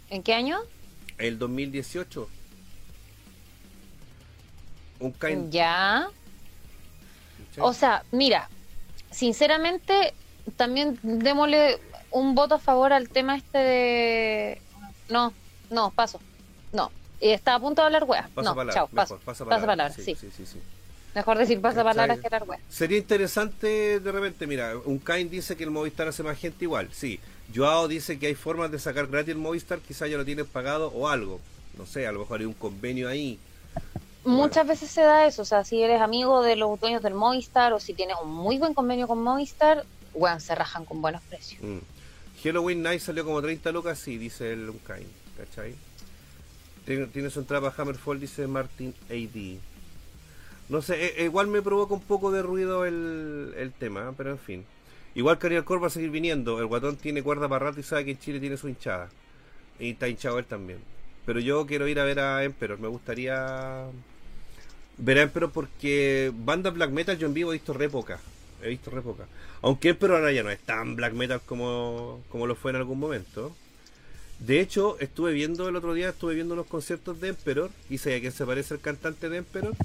¿En 0.08 0.22
qué 0.22 0.34
año? 0.34 0.60
El 1.18 1.36
2018. 1.40 2.37
Un. 5.00 5.50
Ya. 5.50 6.08
O 7.60 7.72
sea, 7.72 8.04
mira, 8.12 8.48
sinceramente, 9.10 10.14
también 10.56 10.98
démosle 11.02 11.78
un 12.10 12.34
voto 12.34 12.54
a 12.56 12.58
favor 12.58 12.92
al 12.92 13.08
tema 13.08 13.36
este 13.36 13.58
de... 13.58 14.62
No, 15.08 15.32
no, 15.70 15.90
paso. 15.90 16.20
No. 16.72 16.90
Y 17.20 17.30
está 17.30 17.54
a 17.54 17.60
punto 17.60 17.82
de 17.82 17.86
hablar 17.86 18.04
weas. 18.04 18.28
Pasa 18.30 18.50
No, 18.50 18.54
palabra, 18.54 18.74
chao, 18.74 18.88
mejor, 18.92 18.96
paso. 18.96 19.14
pasa 19.24 19.44
Pasa 19.44 19.44
palabra. 19.44 19.66
palabra, 19.66 19.94
sí. 19.94 20.14
sí, 20.14 20.28
sí, 20.36 20.46
sí. 20.46 20.60
Mejor 21.14 21.38
decir 21.38 21.60
pasa 21.60 21.82
palabras 21.82 22.20
que 22.20 22.26
hablar 22.26 22.44
weas. 22.44 22.62
Sería 22.68 22.98
interesante 22.98 23.98
de 23.98 24.12
repente, 24.12 24.46
mira, 24.46 24.74
un 24.84 24.98
Kain 24.98 25.28
dice 25.28 25.56
que 25.56 25.64
el 25.64 25.70
Movistar 25.70 26.06
hace 26.06 26.22
más 26.22 26.38
gente 26.38 26.64
igual, 26.64 26.90
sí. 26.92 27.18
Joao 27.54 27.88
dice 27.88 28.18
que 28.18 28.26
hay 28.28 28.34
formas 28.34 28.70
de 28.70 28.78
sacar 28.78 29.06
gratis 29.08 29.30
el 29.30 29.38
Movistar, 29.38 29.80
quizá 29.80 30.06
ya 30.06 30.16
lo 30.16 30.24
tienes 30.24 30.46
pagado 30.46 30.88
o 30.94 31.08
algo. 31.08 31.40
No 31.76 31.86
sé, 31.86 32.06
a 32.06 32.12
lo 32.12 32.20
mejor 32.20 32.40
hay 32.40 32.46
un 32.46 32.52
convenio 32.54 33.08
ahí. 33.08 33.38
Muchas 34.24 34.66
veces 34.66 34.90
se 34.90 35.02
da 35.02 35.26
eso, 35.26 35.42
o 35.42 35.44
sea, 35.44 35.64
si 35.64 35.82
eres 35.82 36.00
amigo 36.00 36.42
de 36.42 36.56
los 36.56 36.78
dueños 36.80 37.02
del 37.02 37.14
Movistar 37.14 37.72
o 37.72 37.80
si 37.80 37.94
tienes 37.94 38.16
un 38.22 38.30
muy 38.30 38.58
buen 38.58 38.74
convenio 38.74 39.06
con 39.06 39.22
Movistar, 39.22 39.84
weón, 40.14 40.40
se 40.40 40.54
rajan 40.54 40.84
con 40.84 41.00
buenos 41.00 41.22
precios. 41.22 41.62
Mm. 41.62 41.78
Halloween 42.42 42.82
Night 42.82 43.00
salió 43.00 43.24
como 43.24 43.40
30 43.40 43.72
lucas, 43.72 43.98
sí, 43.98 44.18
dice 44.18 44.52
el 44.52 44.68
Unkain, 44.68 45.06
¿cachai? 45.36 45.74
Tiene, 46.84 47.06
tiene 47.06 47.30
su 47.30 47.40
entrada 47.40 47.70
para 47.70 47.82
Hammerfall, 47.82 48.20
dice 48.20 48.46
Martin 48.46 48.94
AD. 49.10 49.58
No 50.68 50.82
sé, 50.82 51.04
eh, 51.04 51.14
eh, 51.18 51.24
igual 51.24 51.46
me 51.46 51.62
provoca 51.62 51.94
un 51.94 52.02
poco 52.02 52.30
de 52.30 52.42
ruido 52.42 52.84
el, 52.84 53.54
el 53.56 53.72
tema, 53.72 54.12
pero 54.16 54.30
en 54.30 54.38
fin. 54.38 54.64
Igual 55.14 55.38
Carial 55.38 55.64
Core 55.64 55.80
va 55.80 55.86
a 55.86 55.90
seguir 55.90 56.10
viniendo. 56.10 56.60
El 56.60 56.66
guatón 56.66 56.96
tiene 56.96 57.22
cuerda 57.22 57.48
para 57.48 57.66
rato 57.66 57.80
y 57.80 57.82
sabe 57.82 58.04
que 58.04 58.10
en 58.12 58.18
Chile 58.18 58.40
tiene 58.40 58.56
su 58.56 58.68
hinchada. 58.68 59.08
Y 59.78 59.90
está 59.90 60.08
hinchado 60.08 60.38
él 60.38 60.44
también. 60.44 60.78
Pero 61.28 61.40
yo 61.40 61.66
quiero 61.66 61.86
ir 61.86 62.00
a 62.00 62.04
ver 62.04 62.20
a 62.20 62.42
Emperor. 62.42 62.80
Me 62.80 62.88
gustaría 62.88 63.84
ver 64.96 65.18
a 65.18 65.22
Emperor 65.24 65.52
porque 65.52 66.32
banda 66.34 66.70
black 66.70 66.88
metal 66.90 67.18
yo 67.18 67.26
en 67.26 67.34
vivo 67.34 67.52
he 67.52 67.56
visto 67.56 67.74
re 67.74 67.90
poca. 67.90 68.18
He 68.62 68.70
visto 68.70 68.90
re 68.90 69.02
poca. 69.02 69.26
Aunque 69.60 69.90
Emperor 69.90 70.16
ahora 70.16 70.32
ya 70.32 70.42
no 70.42 70.48
es 70.48 70.58
tan 70.60 70.96
black 70.96 71.12
metal 71.12 71.42
como, 71.44 72.24
como 72.30 72.46
lo 72.46 72.54
fue 72.56 72.70
en 72.70 72.78
algún 72.78 72.98
momento. 72.98 73.54
De 74.38 74.58
hecho, 74.60 74.98
estuve 75.00 75.34
viendo 75.34 75.68
el 75.68 75.76
otro 75.76 75.92
día, 75.92 76.08
estuve 76.08 76.34
viendo 76.34 76.54
unos 76.54 76.66
conciertos 76.66 77.20
de 77.20 77.28
Emperor 77.28 77.70
y 77.90 77.98
sé 77.98 78.16
a 78.16 78.20
quién 78.20 78.32
se 78.32 78.46
parece 78.46 78.72
el 78.72 78.80
cantante 78.80 79.28
de 79.28 79.36
Emperor. 79.36 79.76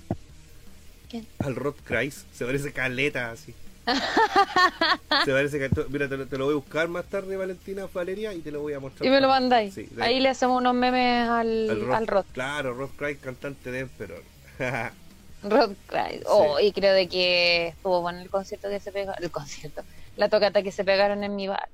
¿Quién? 1.09 1.27
Al 1.39 1.57
Rod 1.57 1.75
Christ. 1.83 2.25
Se 2.33 2.45
parece 2.45 2.71
caleta 2.71 3.31
así. 3.31 3.53
Se 3.85 5.31
parece 5.31 5.59
que 5.59 5.69
Mira, 5.89 6.07
te, 6.07 6.17
lo- 6.17 6.25
te 6.27 6.37
lo 6.37 6.45
voy 6.45 6.53
a 6.53 6.57
buscar 6.57 6.87
más 6.87 7.05
tarde, 7.05 7.35
Valentina, 7.37 7.87
Valeria, 7.93 8.33
y 8.33 8.39
te 8.39 8.51
lo 8.51 8.61
voy 8.61 8.73
a 8.73 8.79
mostrar. 8.79 9.05
Y 9.05 9.09
me 9.09 9.19
lo 9.21 9.27
mandáis. 9.27 9.73
Sí, 9.73 9.89
Ahí 9.99 10.19
le 10.19 10.29
hacemos 10.29 10.59
unos 10.59 10.73
memes 10.73 11.27
al, 11.29 11.69
al 11.69 11.93
al 11.93 12.07
Rod. 12.07 12.25
Claro, 12.31 12.73
Rod 12.73 12.89
Christ, 12.97 13.21
cantante 13.21 13.71
de 13.71 13.79
Emperor. 13.79 14.23
Rod 15.43 15.71
Christ. 15.87 16.23
Oh, 16.27 16.59
y 16.59 16.71
creo 16.71 16.93
de 16.93 17.07
que 17.09 17.67
estuvo 17.69 18.01
bueno 18.01 18.19
el 18.21 18.29
concierto 18.29 18.69
que 18.69 18.79
se 18.79 18.91
pegaron. 18.91 19.21
El 19.23 19.31
concierto. 19.31 19.83
La 20.15 20.29
tocata 20.29 20.61
que 20.63 20.71
se 20.71 20.83
pegaron 20.83 21.23
en 21.23 21.35
mi 21.35 21.47
bar. 21.47 21.67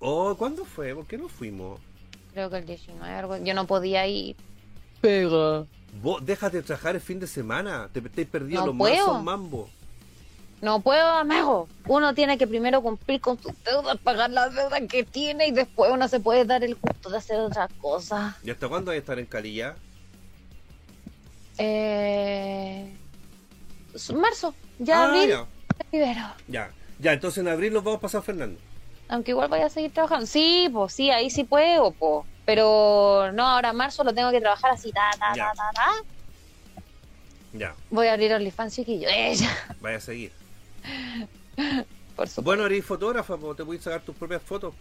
oh, 0.00 0.36
¿cuándo 0.36 0.64
fue? 0.64 0.94
¿Por 0.94 1.06
qué 1.06 1.18
no 1.18 1.28
fuimos? 1.28 1.80
Creo 2.32 2.50
que 2.50 2.58
el 2.58 2.66
19. 2.66 3.12
algo- 3.14 3.36
Yo 3.38 3.54
no 3.54 3.66
podía 3.66 4.06
ir. 4.06 4.36
Pega. 5.00 5.64
Vos 6.02 6.24
déjate 6.24 6.58
de 6.58 6.62
trabajar 6.62 6.94
el 6.94 7.00
fin 7.00 7.18
de 7.18 7.26
semana. 7.26 7.88
Te 7.92 7.98
estáis 8.00 8.28
perdiendo 8.28 8.66
No 8.66 8.72
los 8.72 8.76
puedo. 8.78 9.06
mazos 9.08 9.22
mambo. 9.24 9.70
No 10.60 10.80
puedo, 10.80 11.06
amigo. 11.06 11.68
Uno 11.86 12.14
tiene 12.14 12.36
que 12.36 12.46
primero 12.46 12.82
cumplir 12.82 13.20
con 13.20 13.40
sus 13.40 13.52
deudas, 13.64 13.96
pagar 13.98 14.30
las 14.30 14.52
deudas 14.54 14.80
que 14.88 15.04
tiene 15.04 15.46
y 15.46 15.52
después 15.52 15.90
uno 15.92 16.08
se 16.08 16.18
puede 16.20 16.44
dar 16.44 16.64
el 16.64 16.74
gusto 16.74 17.10
de 17.10 17.18
hacer 17.18 17.38
otras 17.38 17.70
cosas. 17.80 18.34
¿Y 18.42 18.50
hasta 18.50 18.68
cuándo 18.68 18.90
vais 18.90 18.98
a 18.98 19.00
estar 19.00 19.18
en 19.18 19.26
Cali 19.26 19.54
ya? 19.54 19.76
Eh... 21.58 22.92
Marzo, 24.14 24.54
ya 24.78 25.02
Ah, 25.02 25.04
abril, 25.06 25.28
ya. 25.92 26.36
Ya, 26.46 26.70
ya, 26.98 27.12
entonces 27.12 27.38
en 27.38 27.48
abril 27.48 27.72
nos 27.72 27.82
vamos 27.82 27.98
a 27.98 28.00
pasar 28.02 28.22
Fernando. 28.22 28.60
Aunque 29.08 29.30
igual 29.32 29.48
voy 29.48 29.60
a 29.60 29.68
seguir 29.70 29.92
trabajando. 29.92 30.26
Sí, 30.26 30.68
pues 30.72 30.92
sí, 30.92 31.10
ahí 31.10 31.30
sí 31.30 31.44
puedo, 31.44 31.92
pues. 31.92 32.26
Pero 32.44 33.30
no, 33.32 33.46
ahora 33.46 33.72
marzo 33.72 34.04
lo 34.04 34.12
tengo 34.14 34.30
que 34.30 34.40
trabajar 34.40 34.72
así, 34.72 34.92
ta, 34.92 35.10
ta, 35.18 35.34
Ya. 35.34 35.46
ta, 35.46 35.54
ta, 35.54 35.70
ta. 35.74 36.82
Ya, 37.54 37.74
Voy 37.90 38.06
a 38.08 38.12
abrir 38.12 38.32
OnlyFans, 38.34 38.74
chiquillo. 38.74 39.08
Ella, 39.10 39.50
vaya 39.80 39.96
a 39.96 40.00
seguir. 40.00 40.32
Por 42.16 42.26
supuesto. 42.28 42.42
Bueno, 42.42 42.66
eres 42.66 42.84
fotógrafa, 42.84 43.36
te 43.56 43.64
puedes 43.64 43.82
sacar 43.82 44.00
tus 44.02 44.14
propias 44.16 44.42
fotos. 44.42 44.74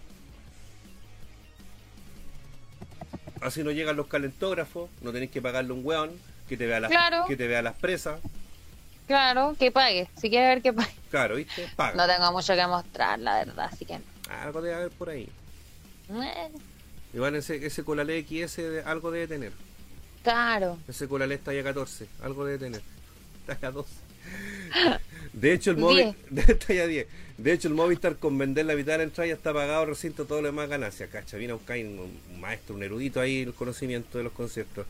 Así 3.42 3.64
no 3.64 3.72
llegan 3.72 3.96
los 3.96 4.08
calentógrafos, 4.08 4.90
no 5.02 5.12
tenéis 5.12 5.32
que 5.32 5.42
pagarle 5.42 5.72
un 5.72 5.86
weón 5.86 6.12
que 6.50 6.58
te 6.58 6.66
vea 6.66 6.80
las, 6.80 6.90
Claro. 6.90 7.26
que 7.28 7.36
te 7.38 7.48
vea 7.48 7.62
las 7.62 7.76
presas. 7.76 8.20
Claro, 9.06 9.56
que 9.58 9.72
pague. 9.72 10.10
Si 10.20 10.30
quiere 10.30 10.48
ver 10.48 10.62
que 10.62 10.74
pague. 10.74 10.92
Claro, 11.12 11.36
¿viste? 11.36 11.68
Paga. 11.76 11.96
No 11.96 12.08
tengo 12.14 12.32
mucho 12.32 12.56
que 12.56 12.68
mostrar, 12.68 13.20
la 13.20 13.36
verdad, 13.46 13.70
así 13.72 13.86
que... 13.86 14.00
Algo 14.30 14.62
debe 14.62 14.76
haber 14.76 14.90
por 14.92 15.10
ahí. 15.10 15.30
eh, 16.10 16.50
Igual 17.14 17.36
ese, 17.36 17.66
ese 17.66 17.84
Colalé 17.86 18.24
XS 18.28 18.84
algo 18.86 19.12
debe 19.12 19.28
tener. 19.28 19.54
Claro. 20.24 20.78
Ese 20.88 21.08
Colalé 21.08 21.36
está 21.36 21.54
ya 21.54 21.64
14, 21.64 22.08
algo 22.24 22.44
debe 22.44 22.58
tener. 22.60 22.82
Está 23.48 23.58
ya 23.62 23.72
12. 23.72 23.90
De 25.34 25.54
hecho, 25.54 25.72
el 25.72 25.78
móvil. 25.78 26.16
10. 26.30 27.08
De 27.38 27.54
hecho, 27.54 27.68
el 27.68 27.76
Movistar 27.76 28.16
con 28.16 28.36
vender 28.38 28.66
la 28.66 28.74
mitad 28.74 28.94
de 28.94 28.98
la 29.00 29.04
entrada 29.04 29.28
ya 29.28 29.36
está 29.36 29.54
pagado 29.54 29.86
recinto 29.86 30.26
todo 30.26 30.42
lo 30.42 30.48
demás 30.48 30.68
ganancias. 30.70 31.10
Cacha, 31.12 31.38
viene 31.38 31.52
a 31.52 31.56
buscar 31.56 31.78
un, 31.78 32.20
un 32.34 32.42
maestro, 32.42 32.74
un 32.76 32.82
erudito 32.82 33.22
ahí 33.22 33.44
el 33.44 33.54
conocimiento 33.54 34.18
de 34.18 34.24
los 34.24 34.34
conciertos. 34.34 34.88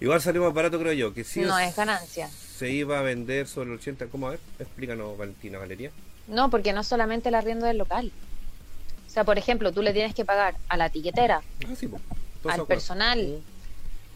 Igual 0.00 0.22
salió 0.22 0.42
más 0.42 0.54
barato, 0.54 0.78
creo 0.80 0.94
yo. 0.94 1.12
Que 1.12 1.24
sí 1.24 1.40
No 1.40 1.58
es 1.58 1.76
ganancia. 1.76 2.28
Se 2.30 2.70
iba 2.70 2.98
a 2.98 3.02
vender 3.02 3.46
sobre 3.46 3.70
el 3.70 3.76
80. 3.76 4.06
¿Cómo 4.06 4.28
a 4.28 4.30
ver? 4.30 4.40
Explícanos, 4.58 5.18
Valentina 5.18 5.58
Valeria. 5.58 5.90
No, 6.26 6.48
porque 6.48 6.72
no 6.72 6.82
solamente 6.84 7.28
el 7.28 7.34
arriendo 7.34 7.66
del 7.66 7.76
local. 7.76 8.10
O 9.06 9.10
sea, 9.10 9.24
por 9.24 9.36
ejemplo, 9.36 9.70
tú 9.72 9.82
le 9.82 9.92
tienes 9.92 10.14
que 10.14 10.24
pagar 10.24 10.54
a 10.68 10.76
la 10.78 10.88
tiquetera, 10.88 11.42
Ah, 11.68 11.74
sí, 11.78 11.88
pues. 11.88 12.00
al 12.48 12.64
personal. 12.66 13.42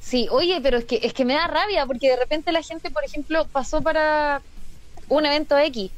Sí, 0.00 0.28
oye, 0.30 0.60
pero 0.62 0.78
es 0.78 0.84
que 0.84 1.00
es 1.02 1.12
que 1.12 1.24
me 1.24 1.34
da 1.34 1.46
rabia 1.48 1.84
porque 1.84 2.08
de 2.08 2.16
repente 2.16 2.52
la 2.52 2.62
gente, 2.62 2.90
por 2.90 3.04
ejemplo, 3.04 3.46
pasó 3.48 3.82
para 3.82 4.40
un 5.08 5.26
evento 5.26 5.56
X, 5.58 5.90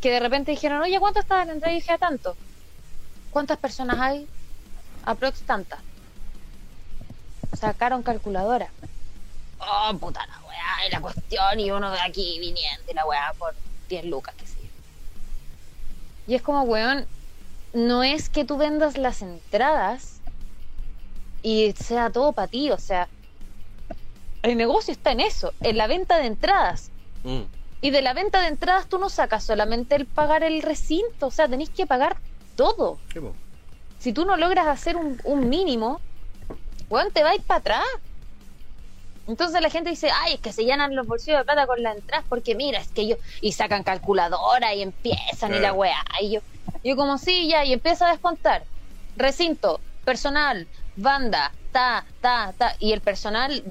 que 0.00 0.10
de 0.10 0.20
repente 0.20 0.52
dijeron, 0.52 0.80
oye, 0.80 0.98
¿cuánto 1.00 1.20
está 1.20 1.42
entrada? 1.42 1.72
Y 1.72 1.76
dije, 1.76 1.92
a 1.92 1.98
tanto. 1.98 2.36
¿Cuántas 3.30 3.58
personas 3.58 3.98
hay? 3.98 4.28
Aprox 5.04 5.42
tantas. 5.42 5.80
Sacaron 7.58 8.02
calculadora. 8.02 8.68
oh, 9.58 9.96
puta 9.98 10.26
la 10.26 10.38
weá, 10.46 10.86
y 10.86 10.90
la 10.90 11.00
cuestión, 11.00 11.60
y 11.60 11.70
uno 11.70 11.90
de 11.90 12.00
aquí 12.00 12.38
viniendo, 12.38 12.90
y 12.90 12.94
la 12.94 13.06
weá 13.06 13.32
por 13.38 13.54
10 13.88 14.04
lucas, 14.06 14.34
que 14.34 14.46
sí. 14.46 14.70
Y 16.26 16.34
es 16.34 16.42
como, 16.42 16.62
weón, 16.62 17.06
no 17.72 18.02
es 18.02 18.28
que 18.28 18.44
tú 18.44 18.56
vendas 18.56 18.96
las 18.96 19.22
entradas 19.22 20.20
y 21.42 21.72
sea 21.72 22.10
todo 22.10 22.32
para 22.32 22.48
ti, 22.48 22.70
o 22.70 22.78
sea, 22.78 23.08
el 24.42 24.56
negocio 24.56 24.92
está 24.92 25.12
en 25.12 25.20
eso, 25.20 25.52
en 25.60 25.76
la 25.76 25.86
venta 25.86 26.18
de 26.18 26.26
entradas. 26.26 26.90
Mm. 27.24 27.42
Y 27.80 27.90
de 27.90 28.02
la 28.02 28.12
venta 28.12 28.40
de 28.40 28.48
entradas 28.48 28.88
tú 28.88 28.98
no 28.98 29.08
sacas 29.08 29.44
solamente 29.44 29.94
el 29.94 30.06
pagar 30.06 30.42
el 30.42 30.62
recinto, 30.62 31.28
o 31.28 31.30
sea, 31.30 31.48
tenéis 31.48 31.70
que 31.70 31.86
pagar 31.86 32.16
todo. 32.56 32.98
Si 33.98 34.12
tú 34.12 34.24
no 34.24 34.36
logras 34.36 34.66
hacer 34.66 34.96
un, 34.96 35.20
un 35.24 35.48
mínimo, 35.48 36.00
weón, 36.90 37.10
te 37.12 37.22
vais 37.22 37.42
para 37.42 37.60
atrás. 37.60 37.84
Entonces 39.28 39.60
la 39.60 39.70
gente 39.70 39.90
dice, 39.90 40.10
ay, 40.22 40.34
es 40.34 40.40
que 40.40 40.52
se 40.52 40.64
llenan 40.64 40.96
los 40.96 41.06
bolsillos 41.06 41.38
de 41.40 41.44
plata 41.44 41.66
con 41.66 41.82
las 41.82 41.96
entradas, 41.96 42.24
porque 42.28 42.54
mira, 42.54 42.80
es 42.80 42.88
que 42.88 43.06
yo, 43.06 43.16
y 43.40 43.52
sacan 43.52 43.82
calculadora 43.82 44.74
y 44.74 44.82
empiezan 44.82 45.54
y 45.54 45.58
la 45.58 45.72
weá. 45.72 46.02
Y 46.20 46.30
yo, 46.30 46.40
yo 46.82 46.96
como 46.96 47.18
sí, 47.18 47.48
ya, 47.48 47.64
y 47.64 47.74
empieza 47.74 48.08
a 48.08 48.10
descontar. 48.10 48.64
Recinto, 49.16 49.80
personal, 50.04 50.66
banda, 50.96 51.52
ta, 51.72 52.06
ta, 52.20 52.54
ta. 52.56 52.74
Y 52.78 52.92
el 52.92 53.02
personal, 53.02 53.62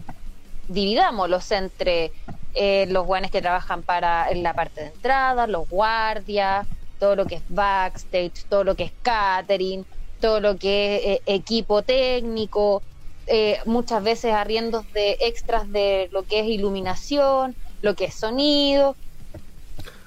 dividámoslos 0.67 1.51
entre 1.51 2.11
eh, 2.53 2.85
los 2.89 3.05
guanes 3.05 3.31
que 3.31 3.41
trabajan 3.41 3.83
para 3.83 4.29
en 4.29 4.43
la 4.43 4.53
parte 4.53 4.81
de 4.81 4.87
entrada, 4.87 5.47
los 5.47 5.69
guardias, 5.69 6.67
todo 6.99 7.15
lo 7.15 7.25
que 7.25 7.35
es 7.35 7.43
backstage, 7.49 8.45
todo 8.49 8.63
lo 8.63 8.75
que 8.75 8.83
es 8.85 8.91
catering, 9.03 9.85
todo 10.19 10.39
lo 10.39 10.57
que 10.57 10.95
es 10.95 11.01
eh, 11.03 11.21
equipo 11.27 11.81
técnico, 11.83 12.81
eh, 13.27 13.59
muchas 13.65 14.03
veces 14.03 14.33
arriendos 14.33 14.91
de 14.93 15.17
extras 15.21 15.71
de 15.71 16.09
lo 16.11 16.23
que 16.23 16.39
es 16.39 16.47
iluminación, 16.47 17.55
lo 17.81 17.95
que 17.95 18.05
es 18.05 18.15
sonido. 18.15 18.95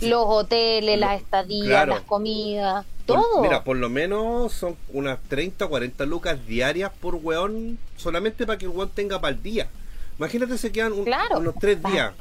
Los 0.00 0.24
hoteles, 0.26 0.98
Lo- 1.00 1.06
las 1.06 1.20
estadías, 1.20 1.66
claro. 1.68 1.94
las 1.94 2.02
comidas, 2.02 2.84
por- 3.06 3.16
todo. 3.16 3.42
Mira, 3.42 3.64
por 3.64 3.76
lo 3.76 3.88
menos 3.90 4.52
son 4.52 4.76
unas 4.92 5.18
30 5.28 5.64
o 5.64 5.68
40 5.68 6.04
lucas 6.06 6.38
diarias 6.46 6.90
por 7.00 7.16
weón, 7.16 7.78
solamente 7.96 8.46
para 8.46 8.58
que 8.58 8.64
el 8.66 8.70
weón 8.70 8.90
tenga 8.90 9.20
para 9.20 9.34
el 9.34 9.42
día. 9.42 9.68
Imagínate, 10.18 10.56
se 10.58 10.70
quedan 10.72 10.92
un- 10.92 11.04
Claro. 11.04 11.38
unos 11.38 11.54
3 11.60 11.82
días. 11.82 12.12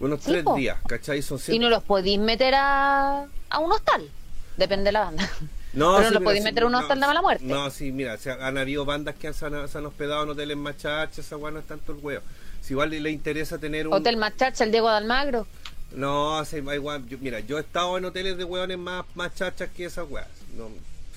Unos 0.00 0.20
Sí, 0.22 0.30
3 0.30 0.44
po. 0.44 0.54
días, 0.54 0.78
¿cachai? 0.86 1.20
Son 1.22 1.38
y 1.48 1.58
no 1.58 1.68
los 1.68 1.82
podéis 1.82 2.20
meter 2.20 2.54
a, 2.54 3.26
a 3.50 3.58
un 3.58 3.72
hostal. 3.72 4.08
Depende 4.56 4.84
de 4.86 4.92
la 4.92 5.00
banda. 5.00 5.28
No, 5.74 5.96
Pero 5.96 6.02
no 6.04 6.08
sí, 6.08 6.14
lo 6.14 6.20
mira, 6.20 6.24
podéis 6.24 6.42
sí, 6.42 6.44
meter 6.48 6.62
a 6.62 6.66
un 6.66 6.72
no, 6.72 6.78
hostal 6.78 6.98
de 7.00 7.06
mala 7.06 7.20
muerte. 7.20 7.44
No, 7.44 7.68
sí, 7.70 7.92
mira, 7.92 8.14
o 8.14 8.16
sea, 8.18 8.38
han 8.40 8.56
habido 8.58 8.84
bandas 8.84 9.16
que 9.16 9.26
han, 9.28 9.34
se, 9.34 9.44
han, 9.46 9.68
se 9.68 9.76
han 9.78 9.84
hospedado 9.86 10.22
en 10.22 10.30
hoteles 10.30 10.56
más 10.56 10.76
chachas, 10.78 11.18
esa 11.18 11.36
weá 11.36 11.50
no 11.52 11.58
es 11.58 11.66
tanto 11.66 11.92
el 11.92 11.98
huevo. 11.98 12.22
Si 12.62 12.72
igual 12.72 12.90
le, 12.90 13.00
le 13.00 13.10
interesa 13.10 13.58
tener 13.58 13.86
un... 13.86 13.92
Hotel 13.94 14.16
Machacha, 14.16 14.64
el 14.64 14.70
Diego 14.72 14.88
de 14.88 14.96
Almagro. 14.96 15.46
No, 15.94 16.38
weá- 16.42 17.06
yo- 17.08 17.18
mira, 17.20 17.40
yo 17.40 17.58
he 17.58 17.60
estado 17.62 17.96
en 17.98 18.04
hoteles 18.04 18.36
de 18.36 18.44
hueones 18.44 18.78
más, 18.78 19.04
más 19.14 19.34
chachas 19.34 19.70
que 19.74 19.86
esas 19.86 20.08
weas. 20.10 20.28
No, 20.56 20.68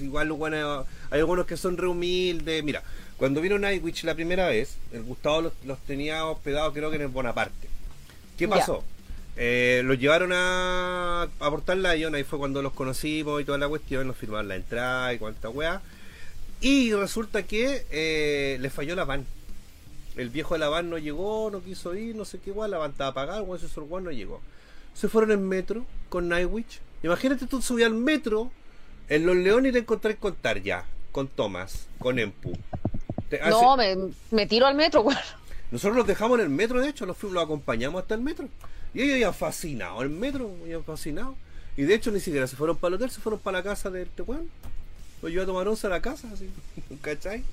igual 0.03 0.27
los 0.29 0.37
weones, 0.39 0.63
hay 1.09 1.19
algunos 1.19 1.45
que 1.45 1.57
son 1.57 1.77
re 1.77 1.87
humildes. 1.87 2.63
Mira, 2.63 2.81
cuando 3.17 3.41
vino 3.41 3.59
Nightwish 3.59 4.03
la 4.03 4.15
primera 4.15 4.47
vez, 4.47 4.77
el 4.93 5.03
Gustavo 5.03 5.41
los, 5.41 5.53
los 5.65 5.77
tenía 5.79 6.25
hospedados 6.25 6.73
creo 6.73 6.89
que 6.89 6.95
en 6.95 7.01
el 7.03 7.07
Bonaparte. 7.09 7.67
¿Qué 8.37 8.47
pasó? 8.47 8.83
Eh, 9.37 9.81
los 9.85 9.99
llevaron 9.99 10.31
a, 10.33 11.23
a 11.39 11.49
Portal 11.49 11.83
Lion, 11.83 12.15
ahí 12.15 12.23
fue 12.23 12.39
cuando 12.39 12.61
los 12.61 12.73
conocimos 12.73 13.41
y 13.41 13.45
toda 13.45 13.57
la 13.57 13.67
cuestión, 13.69 14.07
nos 14.07 14.17
firmaron 14.17 14.47
la 14.47 14.55
entrada 14.55 15.13
y 15.13 15.19
cuánta 15.19 15.49
wea. 15.49 15.81
Y 16.61 16.93
resulta 16.93 17.43
que 17.43 17.85
eh, 17.91 18.57
le 18.59 18.69
falló 18.69 18.95
la 18.95 19.03
van. 19.03 19.25
El 20.15 20.29
viejo 20.29 20.53
de 20.55 20.59
la 20.59 20.69
van 20.69 20.89
no 20.89 20.97
llegó, 20.97 21.49
no 21.51 21.61
quiso 21.63 21.95
ir, 21.95 22.15
no 22.15 22.25
sé 22.25 22.39
qué 22.39 22.49
igual, 22.49 22.71
la 22.71 22.77
van 22.77 22.91
estaba 22.91 23.11
apagada, 23.11 23.39
el 23.39 23.45
weón 23.45 24.03
no 24.03 24.11
llegó. 24.11 24.41
Se 24.93 25.09
fueron 25.09 25.31
en 25.31 25.47
metro 25.47 25.85
con 26.09 26.27
Nightwish. 26.29 26.79
Imagínate 27.03 27.47
tú 27.47 27.61
subías 27.61 27.87
al 27.87 27.95
metro 27.95 28.51
en 29.09 29.25
Los 29.25 29.35
Leones 29.35 29.69
y 29.71 29.73
te 29.73 29.79
encontrás 29.79 30.15
con 30.17 30.35
Tarja, 30.35 30.85
con 31.11 31.27
Thomas, 31.27 31.87
con 31.99 32.19
Empu. 32.19 32.53
Te 33.29 33.39
hace- 33.41 33.49
No, 33.49 33.75
me, 33.77 33.95
me 34.31 34.45
tiro 34.47 34.65
al 34.67 34.75
metro, 34.75 35.01
weón. 35.03 35.19
Nosotros 35.71 35.95
los 35.97 36.07
dejamos 36.07 36.37
en 36.39 36.45
el 36.45 36.49
metro, 36.49 36.79
de 36.81 36.89
hecho, 36.89 37.05
los, 37.05 37.21
los 37.23 37.43
acompañamos 37.43 38.01
hasta 38.01 38.15
el 38.15 38.21
metro. 38.21 38.47
Y 38.93 39.01
ellos 39.03 39.17
iban 39.17 39.33
fascinados, 39.33 40.03
el 40.03 40.09
metro, 40.09 40.51
iban 40.67 40.83
fascinados. 40.83 41.35
Y 41.77 41.83
de 41.83 41.95
hecho 41.95 42.11
ni 42.11 42.19
siquiera 42.19 42.45
se 42.47 42.57
fueron 42.57 42.75
para 42.75 42.89
el 42.89 42.95
hotel, 42.95 43.09
se 43.09 43.21
fueron 43.21 43.39
para 43.39 43.59
la 43.59 43.63
casa 43.63 43.89
de 43.89 44.01
este 44.03 44.21
weón. 44.21 44.49
Lo 45.21 45.29
llevó 45.29 45.43
a 45.43 45.45
tomar 45.45 45.67
once 45.69 45.87
a 45.87 45.89
la 45.89 46.01
casa, 46.01 46.27
así. 46.33 46.49
¿Cachai? 47.01 47.43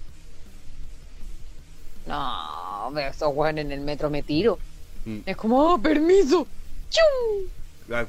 No, 2.06 2.90
pero 2.94 3.08
esos 3.10 3.32
weones 3.34 3.64
en 3.66 3.72
el 3.72 3.80
metro 3.80 4.10
me 4.10 4.22
tiro. 4.22 4.58
Mm. 5.04 5.18
Es 5.26 5.36
como, 5.36 5.74
oh, 5.74 5.78
permiso. 5.80 6.46
¡Chum! 6.90 7.48
Ah, 7.90 8.06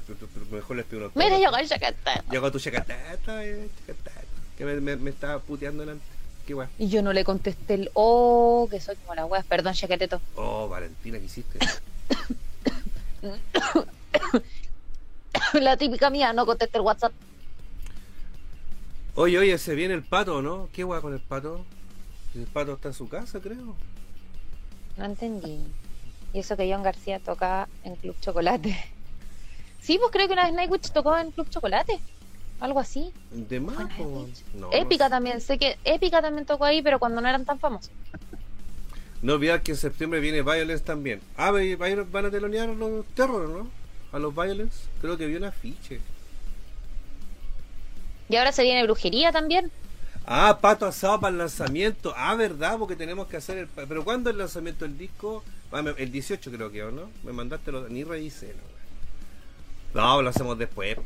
mejor 0.51 0.75
les 0.75 0.85
pido 0.85 1.03
unos 1.03 1.15
Mira, 1.15 1.39
yo 1.39 1.49
con 1.51 1.65
chacata. 1.65 2.21
Llegó 2.29 2.51
tu 2.51 2.59
chacatata, 2.59 3.45
eh, 3.45 3.69
que 4.57 4.65
me, 4.65 4.81
me, 4.81 4.97
me 4.97 5.09
estaba 5.09 5.39
puteando 5.39 5.81
delante. 5.81 6.03
Qué 6.45 6.53
weón. 6.53 6.69
Y 6.77 6.89
yo 6.89 7.01
no 7.01 7.13
le 7.13 7.23
contesté 7.23 7.75
el 7.75 7.89
oh, 7.93 8.67
que 8.69 8.81
soy 8.81 8.97
como 8.97 9.15
la 9.15 9.25
wea. 9.25 9.41
Perdón, 9.43 9.73
chaqueteto. 9.73 10.21
Oh, 10.35 10.67
Valentina, 10.67 11.17
¿qué 11.17 11.25
hiciste? 11.25 11.59
la 15.53 15.77
típica 15.77 16.09
mía, 16.09 16.33
no 16.33 16.45
contesté 16.45 16.77
el 16.77 16.83
WhatsApp. 16.83 17.13
Oye, 19.15 19.37
oye, 19.37 19.57
se 19.57 19.75
viene 19.75 19.93
el 19.93 20.03
pato, 20.03 20.41
¿no? 20.41 20.67
¿Qué 20.73 20.83
weón 20.83 21.01
con 21.01 21.13
el 21.13 21.21
pato? 21.21 21.65
El 22.35 22.47
pato 22.47 22.73
está 22.73 22.89
en 22.89 22.93
su 22.93 23.07
casa, 23.07 23.39
creo. 23.39 23.77
No 24.97 25.05
entendí. 25.05 25.59
Y 26.33 26.39
eso 26.39 26.55
que 26.55 26.71
John 26.71 26.83
García 26.83 27.19
toca 27.19 27.67
en 27.83 27.95
Club 27.95 28.15
Chocolate. 28.21 28.75
Sí, 29.81 29.97
pues 29.97 30.11
creo 30.11 30.27
que 30.27 30.33
una 30.33 30.43
vez 30.43 30.53
Nightwish 30.53 30.91
tocó 30.91 31.17
en 31.17 31.31
Club 31.31 31.49
Chocolate. 31.49 31.99
Algo 32.59 32.79
así. 32.81 33.13
De 33.31 33.59
más. 33.61 33.77
No, 34.53 34.71
Épica 34.73 35.05
no 35.05 35.07
sé. 35.07 35.09
también, 35.09 35.41
sé 35.41 35.57
que 35.57 35.77
Épica 35.85 36.21
también 36.21 36.45
tocó 36.45 36.65
ahí, 36.65 36.81
pero 36.81 36.99
cuando 36.99 37.21
no 37.21 37.29
eran 37.29 37.45
tan 37.45 37.59
famosos. 37.59 37.89
No 39.21 39.33
olvidar 39.33 39.61
que 39.61 39.71
en 39.71 39.77
septiembre 39.77 40.19
viene 40.19 40.41
Violence 40.41 40.83
también. 40.83 41.21
Ah, 41.37 41.51
van 41.51 42.25
a 42.25 42.29
telonear 42.29 42.69
a 42.69 42.73
los 42.73 43.05
Terror, 43.15 43.49
¿no? 43.49 43.69
A 44.11 44.19
los 44.19 44.35
Violence. 44.35 44.87
Creo 45.01 45.17
que 45.17 45.25
vi 45.27 45.35
un 45.35 45.45
afiche. 45.45 45.99
Y 48.29 48.35
ahora 48.35 48.51
se 48.51 48.63
viene 48.63 48.83
brujería 48.83 49.31
también. 49.31 49.71
Ah, 50.25 50.59
pato 50.61 50.85
asado 50.85 51.19
para 51.19 51.31
el 51.31 51.37
lanzamiento. 51.39 52.13
Ah, 52.15 52.35
verdad, 52.35 52.77
porque 52.77 52.95
tenemos 52.95 53.27
que 53.27 53.37
hacer 53.37 53.57
el. 53.57 53.67
Pero 53.67 54.03
¿cuándo 54.03 54.29
el 54.29 54.37
lanzamiento 54.37 54.85
del 54.85 54.97
disco? 54.97 55.43
Ah, 55.71 55.81
me- 55.81 55.91
el 55.91 56.11
18 56.11 56.51
creo 56.51 56.71
que, 56.71 56.83
¿o 56.83 56.91
¿no? 56.91 57.09
Me 57.23 57.31
mandaste 57.31 57.71
lo. 57.71 57.87
Ni 57.89 58.03
revisé, 58.03 58.55
no. 59.93 60.01
No, 60.01 60.21
lo 60.21 60.29
hacemos 60.29 60.57
después. 60.57 60.95
po. 60.95 61.03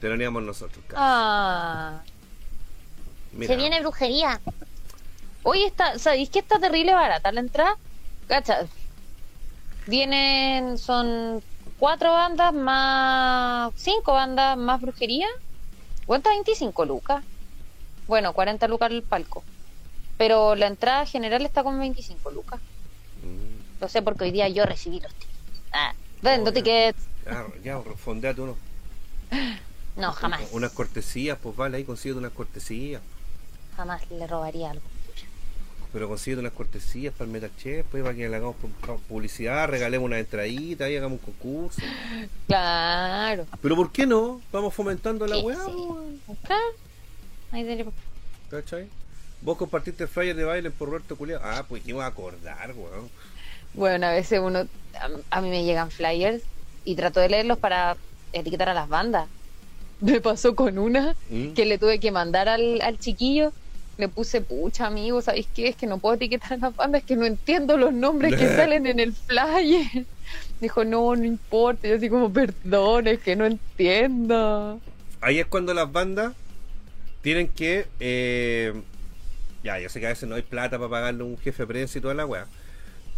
Teloneamos 0.00 0.42
nosotros. 0.42 0.82
cara. 0.88 1.00
Ah, 1.02 2.00
se 3.46 3.56
viene 3.56 3.80
brujería. 3.80 4.40
Oye, 5.42 5.66
está, 5.66 5.98
¿sabéis 5.98 6.30
que 6.30 6.38
está 6.40 6.58
terrible 6.58 6.92
barata 6.94 7.32
la 7.32 7.40
entrada? 7.40 7.76
Cacha. 8.28 8.66
Vienen, 9.86 10.78
son 10.78 11.42
cuatro 11.78 12.12
bandas 12.12 12.52
más, 12.52 13.72
cinco 13.76 14.12
bandas 14.12 14.56
más 14.56 14.80
brujería. 14.80 15.26
Cuenta 16.06 16.30
25 16.30 16.84
lucas. 16.84 17.24
Bueno, 18.06 18.32
40 18.32 18.66
lucas 18.68 18.90
el 18.90 19.02
palco. 19.02 19.42
Pero 20.20 20.54
la 20.54 20.66
entrada 20.66 21.06
general 21.06 21.46
está 21.46 21.62
con 21.62 21.80
25 21.80 22.30
lucas. 22.30 22.60
Mm. 23.24 23.80
Lo 23.80 23.88
sé 23.88 24.02
porque 24.02 24.24
hoy 24.24 24.32
día 24.32 24.50
yo 24.50 24.66
recibí 24.66 25.00
los 25.00 25.14
tickets. 25.14 25.38
Ah, 25.72 25.94
vendo 26.20 26.50
Oh, 26.50 26.52
tickets. 26.52 26.98
Ya, 27.24 27.46
ya, 27.64 27.80
fondeate 27.80 28.38
uno. 28.42 28.54
No, 29.96 30.12
jamás. 30.12 30.42
Unas 30.52 30.72
cortesías, 30.72 31.38
pues 31.42 31.56
vale, 31.56 31.78
ahí 31.78 31.84
consíguete 31.84 32.18
unas 32.18 32.32
cortesías. 32.32 33.00
Jamás 33.78 34.02
le 34.10 34.26
robaría 34.26 34.72
algo. 34.72 34.84
Pero 35.90 36.06
consíguete 36.06 36.40
unas 36.40 36.52
cortesías 36.52 37.14
para 37.14 37.24
el 37.24 37.30
Metal 37.30 37.50
Chef, 37.56 37.86
pues 37.90 38.02
para 38.02 38.14
que 38.14 38.28
le 38.28 38.36
hagamos 38.36 38.56
pu- 38.56 38.86
pu- 38.86 39.00
publicidad, 39.08 39.68
regalemos 39.68 40.04
una 40.04 40.18
entradita, 40.18 40.84
ahí 40.84 40.96
hagamos 40.98 41.18
un 41.18 41.24
concurso. 41.24 41.80
Claro. 42.46 43.46
Pero 43.62 43.74
¿por 43.74 43.90
qué 43.90 44.04
no? 44.06 44.42
Vamos 44.52 44.74
fomentando 44.74 45.26
la 45.26 45.38
weá, 45.38 45.56
sí. 45.64 45.72
Ahí 47.52 47.64
tenemos- 47.64 47.94
¿cachai? 48.50 48.86
Vos 49.42 49.56
compartiste 49.56 50.02
el 50.04 50.08
flyer 50.08 50.36
de 50.36 50.44
baile 50.44 50.70
por 50.70 50.88
Roberto 50.88 51.16
Culeado. 51.16 51.42
Ah, 51.44 51.64
pues 51.68 51.82
que 51.82 51.90
iba 51.90 52.04
a 52.04 52.08
acordar, 52.08 52.72
weón. 52.76 53.08
Bueno, 53.72 54.06
a 54.06 54.12
veces 54.12 54.40
uno, 54.42 54.66
a, 55.30 55.36
a 55.36 55.40
mí 55.40 55.48
me 55.48 55.64
llegan 55.64 55.90
flyers 55.90 56.42
y 56.84 56.94
trato 56.96 57.20
de 57.20 57.28
leerlos 57.28 57.58
para 57.58 57.96
etiquetar 58.32 58.68
a 58.68 58.74
las 58.74 58.88
bandas. 58.88 59.28
Me 60.00 60.20
pasó 60.20 60.54
con 60.54 60.78
una 60.78 61.14
¿Mm? 61.28 61.52
que 61.52 61.66
le 61.66 61.78
tuve 61.78 62.00
que 62.00 62.10
mandar 62.10 62.48
al, 62.48 62.80
al 62.82 62.98
chiquillo. 62.98 63.52
Le 63.98 64.08
puse, 64.08 64.40
pucha, 64.40 64.86
amigo, 64.86 65.20
¿sabéis 65.20 65.46
qué? 65.54 65.68
Es 65.68 65.76
que 65.76 65.86
no 65.86 65.98
puedo 65.98 66.14
etiquetar 66.14 66.54
a 66.54 66.56
las 66.56 66.76
bandas, 66.76 67.02
es 67.02 67.06
que 67.06 67.16
no 67.16 67.26
entiendo 67.26 67.76
los 67.76 67.92
nombres 67.92 68.34
que 68.34 68.46
salen 68.56 68.86
en 68.86 68.98
el 68.98 69.12
flyer. 69.12 70.06
Dijo, 70.60 70.84
no, 70.84 71.14
no 71.16 71.24
importa. 71.24 71.86
Yo 71.86 71.96
así 71.96 72.08
como, 72.08 72.32
perdón, 72.32 73.08
es 73.08 73.18
que 73.20 73.36
no 73.36 73.44
entiendo. 73.46 74.80
Ahí 75.20 75.38
es 75.38 75.46
cuando 75.46 75.74
las 75.74 75.90
bandas 75.90 76.32
tienen 77.22 77.48
que... 77.48 77.86
eh, 78.00 78.72
ya, 79.62 79.78
yo 79.78 79.88
sé 79.88 80.00
que 80.00 80.06
a 80.06 80.10
veces 80.10 80.28
no 80.28 80.34
hay 80.34 80.42
plata 80.42 80.78
para 80.78 80.90
pagarle 80.90 81.22
un 81.22 81.38
jefe 81.38 81.62
de 81.62 81.66
prensa 81.66 81.98
y 81.98 82.00
toda 82.00 82.14
la 82.14 82.26
weá. 82.26 82.46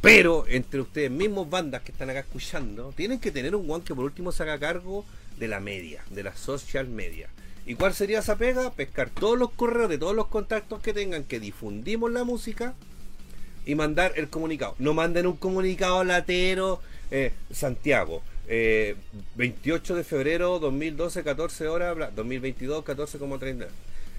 Pero 0.00 0.44
entre 0.48 0.80
ustedes 0.80 1.10
mismos 1.10 1.48
bandas 1.48 1.82
que 1.82 1.92
están 1.92 2.10
acá 2.10 2.20
escuchando, 2.20 2.92
tienen 2.96 3.20
que 3.20 3.30
tener 3.30 3.54
un 3.54 3.70
one 3.70 3.84
que 3.84 3.94
por 3.94 4.04
último 4.04 4.32
se 4.32 4.42
haga 4.42 4.58
cargo 4.58 5.04
de 5.38 5.48
la 5.48 5.60
media, 5.60 6.02
de 6.10 6.24
la 6.24 6.34
social 6.34 6.88
media. 6.88 7.28
¿Y 7.64 7.76
cuál 7.76 7.94
sería 7.94 8.18
esa 8.18 8.36
pega? 8.36 8.72
Pescar 8.72 9.10
todos 9.10 9.38
los 9.38 9.52
correos 9.52 9.88
de 9.88 9.98
todos 9.98 10.16
los 10.16 10.26
contactos 10.26 10.80
que 10.80 10.92
tengan 10.92 11.22
que 11.22 11.38
difundimos 11.38 12.10
la 12.10 12.24
música 12.24 12.74
y 13.64 13.76
mandar 13.76 14.12
el 14.16 14.28
comunicado. 14.28 14.74
No 14.80 14.94
manden 14.94 15.28
un 15.28 15.36
comunicado 15.36 16.02
latero, 16.02 16.80
eh, 17.12 17.32
Santiago, 17.52 18.22
eh, 18.48 18.96
28 19.36 19.94
de 19.94 20.02
febrero 20.02 20.58
2012, 20.58 21.22
14 21.22 21.68
horas, 21.68 21.94
bla, 21.94 22.10
2022, 22.10 22.84
14,30. 22.84 23.68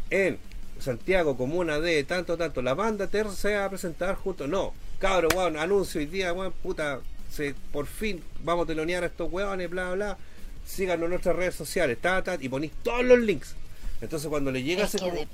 En 0.10 0.38
Santiago, 0.80 1.38
comuna 1.38 1.80
de 1.80 2.04
tanto, 2.04 2.38
tanto, 2.38 2.62
la 2.62 2.74
banda 2.74 3.08
Ter 3.08 3.30
se 3.30 3.56
va 3.56 3.66
a 3.66 3.70
presentar 3.70 4.16
junto. 4.16 4.48
No, 4.48 4.74
cabro, 5.00 5.30
weón, 5.36 5.58
anuncio 5.58 6.00
hoy 6.00 6.08
día, 6.08 6.34
weón, 6.34 6.54
puta, 6.64 7.00
se, 7.32 7.56
por 7.72 7.88
fin 7.88 8.24
vamos 8.44 8.66
a 8.66 8.68
telonear 8.68 9.04
a 9.04 9.08
estos 9.08 9.32
weones, 9.32 9.70
bla, 9.70 9.92
bla. 9.94 10.18
Síganos 10.66 11.06
en 11.06 11.10
nuestras 11.12 11.36
redes 11.36 11.56
sociales, 11.56 11.98
ta, 12.00 12.24
ta, 12.24 12.38
y 12.40 12.50
ponéis 12.50 12.72
todos 12.84 13.04
los 13.04 13.20
links. 13.20 13.56
Entonces 14.02 14.30
cuando 14.30 14.52
le 14.52 14.64
llega 14.64 14.84
Es 14.84 14.96
ese 14.96 15.28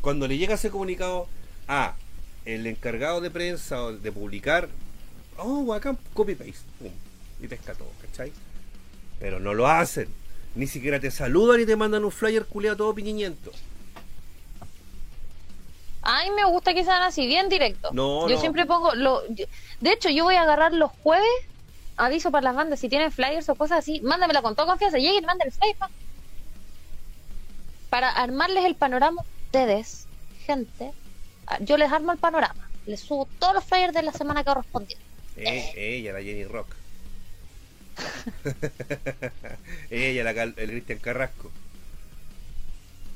cuando 0.00 0.28
le 0.28 0.36
llega 0.36 0.54
ese 0.54 0.70
comunicado 0.70 1.28
a 1.66 1.96
el 2.44 2.66
encargado 2.66 3.20
de 3.20 3.30
prensa 3.30 3.82
o 3.82 3.92
de 3.92 4.12
publicar, 4.12 4.68
oh, 5.38 5.72
acá 5.72 5.96
copy 6.14 6.34
paste, 6.34 6.54
pum, 6.78 6.92
y 7.40 7.48
pesca 7.48 7.74
todo, 7.74 7.90
¿cachai? 8.02 8.32
Pero 9.18 9.40
no 9.40 9.54
lo 9.54 9.66
hacen. 9.66 10.08
Ni 10.54 10.66
siquiera 10.66 11.00
te 11.00 11.10
saludan 11.10 11.60
y 11.60 11.66
te 11.66 11.76
mandan 11.76 12.04
un 12.04 12.12
flyer 12.12 12.46
culeado 12.46 12.76
todo 12.76 12.94
piñiñento. 16.06 16.30
Ay, 16.30 16.30
me 16.30 16.44
gusta 16.50 16.74
que 16.74 16.84
sean 16.84 17.02
así, 17.02 17.26
bien 17.26 17.48
directos. 17.48 17.92
No, 17.92 18.28
yo 18.28 18.34
no. 18.36 18.40
siempre 18.40 18.66
pongo. 18.66 18.94
Lo, 18.94 19.26
yo- 19.28 19.46
de 19.80 19.92
hecho, 19.92 20.08
yo 20.10 20.24
voy 20.24 20.34
a 20.36 20.42
agarrar 20.42 20.72
los 20.72 20.90
jueves. 21.02 21.28
Aviso 21.98 22.30
para 22.30 22.44
las 22.44 22.54
bandas. 22.56 22.78
Si 22.80 22.88
tienen 22.88 23.10
flyers 23.10 23.48
o 23.48 23.54
cosas 23.54 23.78
así, 23.78 24.00
mándamela 24.00 24.42
con 24.42 24.54
toda 24.54 24.68
confianza. 24.68 24.98
Lleguen 24.98 25.24
y 25.24 25.26
manden 25.26 25.46
el 25.48 25.52
flyer. 25.52 25.76
pa. 25.76 25.90
Para 27.88 28.10
armarles 28.10 28.64
el 28.64 28.74
panorama, 28.74 29.22
ustedes, 29.46 30.06
gente, 30.44 30.92
ah, 31.46 31.56
yo 31.60 31.76
les 31.78 31.90
armo 31.90 32.12
el 32.12 32.18
panorama. 32.18 32.68
Les 32.84 33.00
subo 33.00 33.26
todos 33.38 33.54
los 33.54 33.64
flyers 33.64 33.94
de 33.94 34.02
la 34.02 34.12
semana 34.12 34.42
que 34.44 34.48
correspondiente. 34.50 35.04
Eh, 35.36 35.72
ella, 35.76 36.12
la 36.12 36.22
Jenny 36.22 36.44
Rock. 36.44 36.68
ella, 39.90 40.24
la, 40.24 40.42
el 40.42 40.54
Cristian 40.54 40.98
Carrasco. 40.98 41.50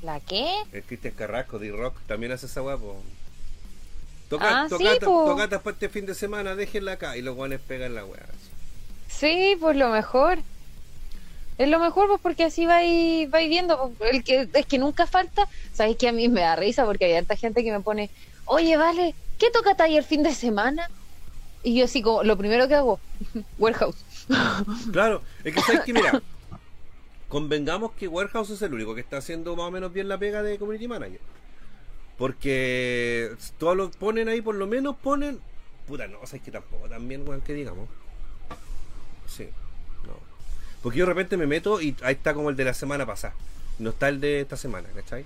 ¿La 0.03 0.20
qué? 0.20 0.51
El 0.72 0.82
Cristian 0.82 1.14
Carrasco 1.14 1.59
de 1.59 1.70
Rock 1.72 1.96
también 2.07 2.32
hace 2.32 2.46
esa 2.46 2.61
guapo. 2.61 3.03
Toca, 4.28 4.62
Ah, 4.62 4.68
sí, 4.68 4.84
tocata, 5.01 5.61
para 5.61 5.74
este 5.74 5.88
fin 5.88 6.07
de 6.07 6.14
semana, 6.14 6.55
déjenla 6.55 6.92
acá 6.92 7.16
y 7.16 7.22
los 7.22 7.34
guanes 7.34 7.61
pegan 7.61 7.94
la 7.94 8.05
weá. 8.05 8.24
Sí, 9.09 9.57
pues 9.61 9.76
lo 9.76 9.90
mejor. 9.90 10.38
Es 11.59 11.68
lo 11.68 11.78
mejor, 11.78 12.07
pues 12.09 12.20
porque 12.22 12.44
así 12.44 12.64
vais 12.64 13.28
vais 13.30 13.48
viendo. 13.51 13.92
pues, 13.98 14.14
El 14.14 14.24
que, 14.24 14.48
es 14.53 14.66
que 14.66 14.78
nunca 14.78 15.07
falta. 15.07 15.46
Sabéis 15.74 15.96
que 15.98 16.09
a 16.09 16.12
mí 16.12 16.28
me 16.28 16.40
da 16.40 16.57
risa 16.57 16.84
porque 16.86 17.05
hay 17.07 17.14
tanta 17.14 17.36
gente 17.36 17.62
que 17.64 17.72
me 17.72 17.80
pone, 17.80 18.09
oye, 18.46 18.76
vale, 18.76 19.14
¿qué 19.38 19.51
toca 19.51 19.76
ahí 19.82 19.96
el 19.96 20.05
fin 20.05 20.22
de 20.22 20.34
semana? 20.34 20.88
Y 21.62 21.74
yo 21.74 21.84
así 21.84 22.01
como, 22.01 22.22
lo 22.22 22.38
primero 22.38 22.68
que 22.68 22.76
hago, 22.76 22.98
warehouse. 23.59 23.96
Claro, 24.92 25.22
es 25.44 25.55
que 25.55 25.61
sabes 25.61 25.80
que 25.80 25.92
mira, 25.92 26.22
convengamos 27.31 27.93
que 27.93 28.09
Warehouse 28.09 28.51
es 28.51 28.61
el 28.61 28.74
único 28.74 28.95
que 28.95 29.01
está 29.01 29.16
haciendo 29.18 29.57
más 29.57 29.66
o 29.66 29.70
menos 29.70 29.93
bien 29.93 30.09
la 30.09 30.18
pega 30.18 30.43
de 30.43 30.59
community 30.59 30.89
manager. 30.89 31.20
Porque 32.18 33.31
todos 33.57 33.76
lo 33.76 33.91
ponen 33.93 34.28
ahí, 34.28 34.43
por 34.43 34.55
lo 34.57 34.66
menos 34.66 34.97
ponen. 34.97 35.41
Puta, 35.87 36.07
no, 36.09 36.20
o 36.20 36.26
sea, 36.26 36.39
es 36.39 36.45
que 36.45 36.51
tampoco 36.51 36.89
también, 36.89 37.26
weón, 37.26 37.41
que 37.41 37.55
digamos. 37.55 37.89
Sí, 39.26 39.49
no. 40.05 40.12
Porque 40.83 40.99
yo 40.99 41.07
de 41.07 41.11
repente 41.11 41.37
me 41.39 41.47
meto 41.47 41.81
y 41.81 41.97
ahí 42.03 42.14
está 42.14 42.35
como 42.35 42.51
el 42.51 42.57
de 42.57 42.64
la 42.64 42.74
semana 42.74 43.07
pasada. 43.07 43.33
No 43.78 43.91
está 43.91 44.09
el 44.09 44.20
de 44.20 44.41
esta 44.41 44.57
semana, 44.57 44.89
¿cachai? 44.95 45.24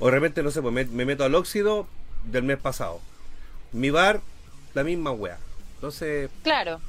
O 0.00 0.06
de 0.06 0.10
repente, 0.10 0.42
no 0.42 0.50
sé, 0.50 0.60
pues 0.60 0.74
me, 0.74 0.84
me 0.84 1.06
meto 1.06 1.24
al 1.24 1.34
óxido 1.34 1.86
del 2.24 2.42
mes 2.42 2.58
pasado. 2.58 3.00
Mi 3.72 3.90
bar, 3.90 4.20
la 4.74 4.84
misma 4.84 5.12
wea. 5.12 5.38
Entonces, 5.76 6.28
Claro. 6.42 6.80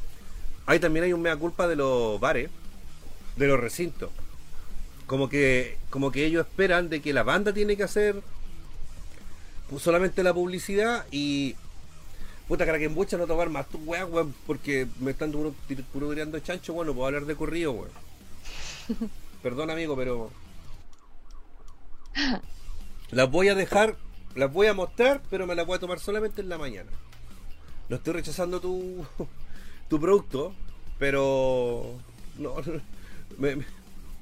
Ahí 0.66 0.80
también 0.80 1.05
hay 1.05 1.14
un 1.14 1.22
mea 1.22 1.36
culpa 1.38 1.68
de 1.68 1.76
los 1.76 2.20
bares, 2.20 2.49
de 3.41 3.47
los 3.47 3.59
recintos. 3.59 4.11
Como 5.07 5.27
que, 5.27 5.77
como 5.89 6.11
que 6.11 6.25
ellos 6.25 6.45
esperan 6.47 6.89
de 6.89 7.01
que 7.01 7.11
la 7.11 7.23
banda 7.23 7.53
tiene 7.53 7.75
que 7.75 7.83
hacer 7.83 8.21
solamente 9.79 10.23
la 10.23 10.33
publicidad 10.33 11.05
y 11.11 11.55
puta 12.47 12.65
cara 12.65 12.77
que 12.77 12.85
embucha 12.85 13.17
no 13.17 13.27
tomar 13.27 13.49
más 13.49 13.67
tu 13.67 13.77
weá, 13.79 14.05
weón, 14.05 14.35
porque 14.45 14.87
me 14.99 15.11
están 15.11 15.31
puro 15.31 16.09
tirando 16.09 16.39
chancho, 16.39 16.73
bueno, 16.73 16.93
puedo 16.93 17.07
hablar 17.07 17.25
de 17.25 17.35
corrido, 17.35 17.71
weón. 17.71 17.91
Perdón 19.43 19.71
amigo, 19.71 19.95
pero 19.95 20.29
las 23.09 23.31
voy 23.31 23.47
a 23.47 23.55
dejar, 23.55 23.95
las 24.35 24.51
voy 24.53 24.67
a 24.67 24.73
mostrar, 24.73 25.21
pero 25.29 25.47
me 25.47 25.55
las 25.55 25.65
voy 25.65 25.77
a 25.77 25.79
tomar 25.79 25.99
solamente 25.99 26.41
en 26.41 26.49
la 26.49 26.57
mañana. 26.57 26.91
No 27.89 27.95
estoy 27.95 28.13
rechazando 28.13 28.59
tu, 28.59 29.05
tu 29.89 29.99
producto, 29.99 30.53
pero 30.99 31.95
no, 32.37 32.55
me- 33.41 33.55
me- 33.57 33.65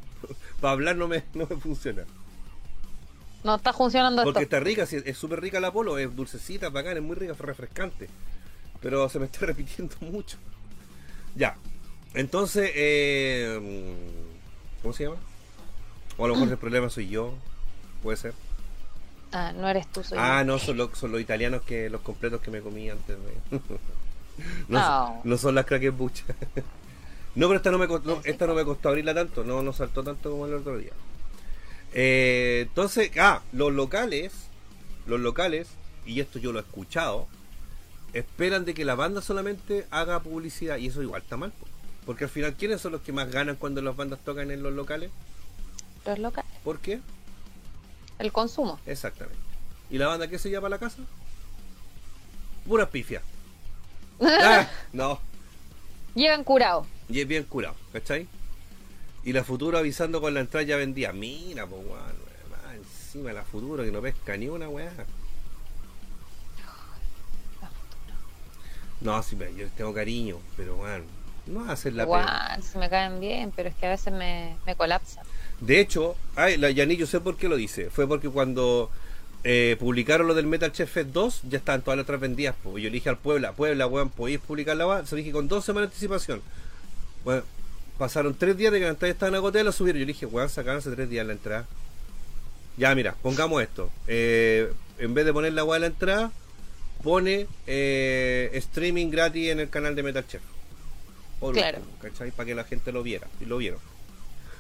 para 0.61 0.73
hablar 0.73 0.95
no 0.95 1.07
me, 1.07 1.23
no 1.33 1.45
me 1.47 1.55
funciona. 1.57 2.03
No 3.43 3.55
está 3.55 3.71
funcionando 3.71 4.23
Porque 4.23 4.39
esto. 4.43 4.55
está 4.55 4.59
rica, 4.59 4.85
sí, 4.85 4.97
es 5.05 5.17
súper 5.17 5.39
rica 5.41 5.59
la 5.59 5.71
polo, 5.71 5.97
es 5.97 6.13
dulcecita, 6.15 6.69
bacán, 6.69 6.97
es 6.97 7.03
muy 7.03 7.15
rica, 7.15 7.31
es 7.33 7.39
refrescante. 7.39 8.09
Pero 8.81 9.07
se 9.09 9.19
me 9.19 9.25
está 9.25 9.39
repitiendo 9.45 9.95
mucho. 10.01 10.37
Ya. 11.35 11.55
Entonces, 12.15 12.71
eh, 12.75 13.95
¿cómo 14.81 14.93
se 14.93 15.03
llama? 15.05 15.17
O 16.17 16.25
a 16.25 16.27
lo 16.27 16.33
mejor 16.35 16.49
el 16.49 16.57
problema 16.57 16.89
soy 16.89 17.07
yo. 17.07 17.33
Puede 18.03 18.17
ser. 18.17 18.33
Ah, 19.31 19.51
no 19.55 19.69
eres 19.69 19.87
tú, 19.91 20.03
soy 20.03 20.17
Ah, 20.19 20.39
yo. 20.41 20.45
no, 20.47 20.59
son 20.59 20.75
los, 20.77 20.97
son 20.97 21.11
los 21.11 21.21
italianos 21.21 21.61
que 21.61 21.89
los 21.89 22.01
completos 22.01 22.41
que 22.41 22.51
me 22.51 22.61
comí 22.61 22.89
antes 22.89 23.15
de. 23.17 23.59
no, 24.67 24.79
Oh. 24.79 25.07
son- 25.21 25.29
no 25.29 25.37
son 25.37 25.55
las 25.55 25.65
crackers 25.65 25.95
buchas. 25.97 26.25
No, 27.39 27.47
pero 27.47 27.55
esta 27.55 27.71
no, 27.71 27.77
me 27.77 27.87
costó, 27.87 28.19
esta 28.25 28.47
no 28.47 28.53
me 28.53 28.65
costó 28.65 28.89
abrirla 28.89 29.13
tanto, 29.13 29.45
no, 29.45 29.63
no 29.63 29.71
saltó 29.71 30.03
tanto 30.03 30.29
como 30.29 30.45
el 30.45 30.55
otro 30.55 30.77
día. 30.77 30.91
Eh, 31.93 32.65
entonces, 32.67 33.11
ah, 33.17 33.41
los 33.53 33.71
locales, 33.71 34.33
los 35.05 35.21
locales, 35.21 35.69
y 36.05 36.19
esto 36.19 36.37
yo 36.37 36.51
lo 36.51 36.59
he 36.59 36.63
escuchado, 36.63 37.27
esperan 38.11 38.65
de 38.65 38.73
que 38.73 38.83
la 38.83 38.95
banda 38.95 39.21
solamente 39.21 39.87
haga 39.89 40.19
publicidad, 40.19 40.75
y 40.75 40.87
eso 40.87 41.01
igual 41.01 41.21
está 41.21 41.37
mal. 41.37 41.51
po. 41.51 41.65
Porque 42.05 42.25
al 42.25 42.29
final, 42.29 42.55
¿quiénes 42.55 42.81
son 42.81 42.91
los 42.91 43.01
que 43.01 43.13
más 43.13 43.31
ganan 43.31 43.55
cuando 43.55 43.81
las 43.81 43.95
bandas 43.95 44.19
tocan 44.19 44.51
en 44.51 44.61
los 44.61 44.73
locales? 44.73 45.09
Los 46.05 46.19
locales. 46.19 46.51
¿Por 46.65 46.79
qué? 46.79 46.99
El 48.17 48.33
consumo. 48.33 48.81
Exactamente. 48.85 49.39
¿Y 49.89 49.97
la 49.97 50.07
banda 50.07 50.27
qué 50.27 50.37
se 50.37 50.51
llama 50.51 50.67
a 50.67 50.71
la 50.71 50.77
casa? 50.77 50.97
Pura 52.67 52.89
pifia. 52.89 53.21
Ah, 54.21 54.69
no, 54.91 55.21
Llegan 56.15 56.43
curados. 56.43 56.85
Y 57.09 57.19
es 57.19 57.27
bien 57.27 57.43
curado, 57.43 57.75
¿cachai? 57.91 58.27
Y 59.23 59.33
la 59.33 59.43
Futuro 59.43 59.77
avisando 59.77 60.21
con 60.21 60.33
la 60.33 60.39
entrada 60.41 60.65
ya 60.65 60.77
vendía. 60.77 61.11
Mira, 61.11 61.65
pues, 61.65 61.81
weón, 61.85 62.75
encima 62.75 63.33
la 63.33 63.43
Futuro 63.43 63.83
que 63.83 63.91
no 63.91 64.01
pesca 64.01 64.37
ni 64.37 64.47
una 64.47 64.69
weá. 64.69 64.91
No, 69.01 69.21
sí, 69.23 69.37
yo 69.37 69.63
les 69.63 69.71
tengo 69.71 69.93
cariño, 69.93 70.37
pero 70.57 70.75
weón, 70.75 71.03
no 71.47 71.69
hacer 71.69 71.93
la. 71.93 72.03
Igual, 72.03 72.63
se 72.63 72.77
me 72.77 72.89
caen 72.89 73.19
bien, 73.19 73.51
pero 73.55 73.69
es 73.69 73.75
que 73.75 73.87
a 73.87 73.89
veces 73.89 74.13
me, 74.13 74.55
me 74.65 74.75
colapsan. 74.75 75.25
De 75.61 75.79
hecho, 75.79 76.15
ay, 76.35 76.57
la 76.57 76.69
Yaní, 76.69 76.95
yo 76.95 77.07
sé 77.07 77.19
por 77.19 77.37
qué 77.37 77.49
lo 77.49 77.55
dice. 77.55 77.89
Fue 77.89 78.07
porque 78.07 78.29
cuando 78.29 78.89
eh, 79.43 79.77
publicaron 79.79 80.27
lo 80.27 80.33
del 80.33 80.47
Metal 80.47 80.71
Chef 80.71 80.91
Fest 80.91 81.09
2, 81.09 81.41
ya 81.49 81.57
estaban 81.57 81.81
todas 81.81 81.97
las 81.97 82.03
otras 82.03 82.19
vendidas. 82.19 82.55
Pues 82.61 82.83
yo 82.83 82.89
le 82.89 82.95
dije 82.95 83.09
al 83.09 83.17
Puebla, 83.17 83.53
Puebla, 83.53 83.87
weón, 83.87 84.09
podéis 84.09 84.39
publicar 84.39 84.75
la. 84.75 85.05
Se 85.05 85.15
dije 85.15 85.31
con 85.31 85.47
dos 85.47 85.65
semanas 85.65 85.89
de 85.89 85.93
anticipación. 85.93 86.41
Bueno, 87.23 87.43
pasaron 87.97 88.33
tres 88.35 88.57
días 88.57 88.71
de 88.71 88.79
que 88.79 88.85
la 88.85 88.91
entrada 88.91 89.11
estaban 89.11 89.35
agotadas, 89.35 89.65
la 89.65 89.71
subieron. 89.71 89.99
Yo 89.99 90.05
le 90.05 90.13
dije, 90.13 90.25
weón, 90.25 90.49
sacaron 90.49 90.79
hace 90.79 90.91
tres 90.91 91.09
días 91.09 91.25
la 91.25 91.33
entrada. 91.33 91.65
Ya, 92.77 92.95
mira, 92.95 93.15
pongamos 93.21 93.61
esto. 93.61 93.89
Eh, 94.07 94.71
en 94.99 95.13
vez 95.13 95.25
de 95.25 95.33
poner 95.33 95.53
la 95.53 95.63
weá 95.63 95.77
en 95.77 95.81
la 95.81 95.87
entrada, 95.87 96.31
pone 97.03 97.47
eh, 97.67 98.49
streaming 98.53 99.09
gratis 99.09 99.49
en 99.49 99.59
el 99.59 99.69
canal 99.69 99.95
de 99.95 100.03
Metal 100.03 100.25
Chef. 100.27 100.41
Por 101.39 101.53
Claro. 101.55 101.79
último, 101.79 101.97
¿cachai? 102.01 102.31
Para 102.31 102.47
que 102.47 102.55
la 102.55 102.63
gente 102.63 102.91
lo 102.91 103.03
viera. 103.03 103.27
Y 103.41 103.45
lo 103.45 103.57
vieron. 103.57 103.79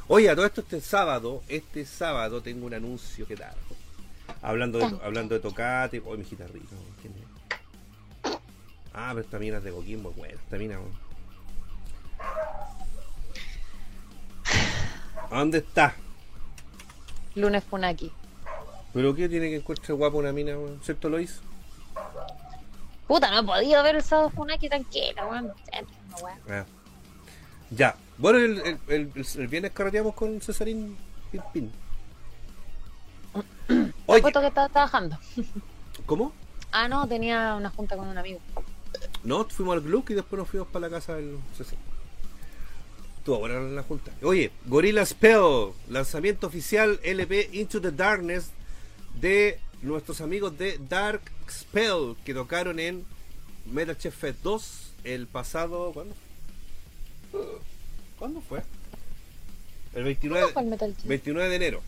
Oye, 0.07 0.29
a 0.29 0.35
todo 0.35 0.45
esto 0.45 0.61
este 0.61 0.81
sábado, 0.81 1.43
este 1.47 1.85
sábado 1.85 2.41
tengo 2.41 2.65
un 2.65 2.73
anuncio 2.73 3.27
que 3.27 3.35
dar. 3.35 3.53
Hablando 4.41 4.79
de, 4.79 4.85
hablando 5.03 5.35
de 5.35 5.41
tocate, 5.41 6.01
oye 6.05 6.23
mi 6.23 6.29
guitarrita, 6.29 6.75
¿quién 7.01 7.13
es? 7.13 8.33
Ah, 8.93 9.09
pero 9.13 9.21
esta 9.21 9.37
mina 9.39 9.57
es 9.57 9.63
de 9.63 9.71
Coquimbo, 9.71 10.11
bueno, 10.11 10.35
esta 10.43 10.57
mina. 10.57 10.79
Dónde 15.29 15.59
está? 15.59 15.95
Lunes 17.35 17.63
Funaki. 17.63 18.11
¿Pero 18.93 19.13
qué 19.13 19.29
tiene 19.29 19.49
que 19.49 19.57
encontrar 19.57 19.97
guapo 19.97 20.17
una 20.17 20.31
mina, 20.31 20.57
weón? 20.57 20.79
¿Cierto, 20.83 21.09
Lois? 21.09 21.39
Puta, 23.07 23.29
no 23.31 23.39
he 23.39 23.43
podido 23.43 23.83
ver 23.83 23.95
el 23.95 24.03
sábado 24.03 24.29
Funaki 24.31 24.69
tranquila, 24.69 25.25
weón. 25.27 25.51
Ah. 26.49 26.65
Ya. 27.69 27.95
Bueno, 28.17 28.39
el, 28.39 29.47
viernes 29.47 29.71
carreteamos 29.71 30.13
con 30.13 30.41
Cesarín 30.41 30.97
Pin 31.53 31.71
Oye. 34.07 34.21
que 34.21 34.47
estaba 34.47 34.69
trabajando. 34.69 35.17
¿Cómo? 36.05 36.33
Ah, 36.71 36.87
no, 36.87 37.07
tenía 37.07 37.55
una 37.55 37.69
junta 37.69 37.95
con 37.95 38.07
un 38.07 38.17
amigo. 38.17 38.39
No, 39.23 39.45
fuimos 39.45 39.75
al 39.75 39.81
Gluck 39.81 40.09
y 40.09 40.15
después 40.15 40.39
nos 40.39 40.49
fuimos 40.49 40.67
para 40.69 40.87
la 40.87 40.95
casa 40.95 41.15
del 41.15 41.37
Cesarín. 41.55 41.88
Estuvo 43.19 43.39
buena 43.39 43.59
la 43.59 43.83
junta. 43.83 44.11
Oye, 44.23 44.49
Gorilla 44.65 45.05
Spell, 45.05 45.73
lanzamiento 45.89 46.47
oficial 46.47 47.01
LP 47.03 47.49
Into 47.51 47.81
the 47.81 47.91
Darkness 47.91 48.51
de 49.19 49.59
nuestros 49.81 50.21
amigos 50.21 50.57
de 50.57 50.79
Dark 50.89 51.21
Spell 51.49 52.15
que 52.23 52.33
tocaron 52.33 52.79
en 52.79 53.05
Metal 53.65 53.97
Chef 53.97 54.15
Fest 54.15 54.41
2 54.41 54.93
el 55.03 55.27
pasado. 55.27 55.91
¿Cuándo? 55.91 56.15
¿Cuándo 58.17 58.39
fue? 58.39 58.61
El 59.93 60.05
29, 60.05 60.53
29 61.03 61.49
de 61.49 61.55
enero. 61.55 61.81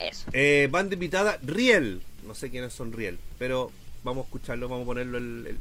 Eso. 0.00 0.30
Eh, 0.32 0.68
banda 0.70 0.94
invitada 0.94 1.38
Riel. 1.42 2.00
No 2.26 2.34
sé 2.34 2.50
quiénes 2.50 2.72
son 2.72 2.90
Riel, 2.92 3.18
pero 3.38 3.70
vamos 4.02 4.24
a 4.24 4.26
escucharlo, 4.28 4.66
vamos 4.70 4.84
a 4.84 4.86
ponerlo 4.86 5.18
el, 5.18 5.58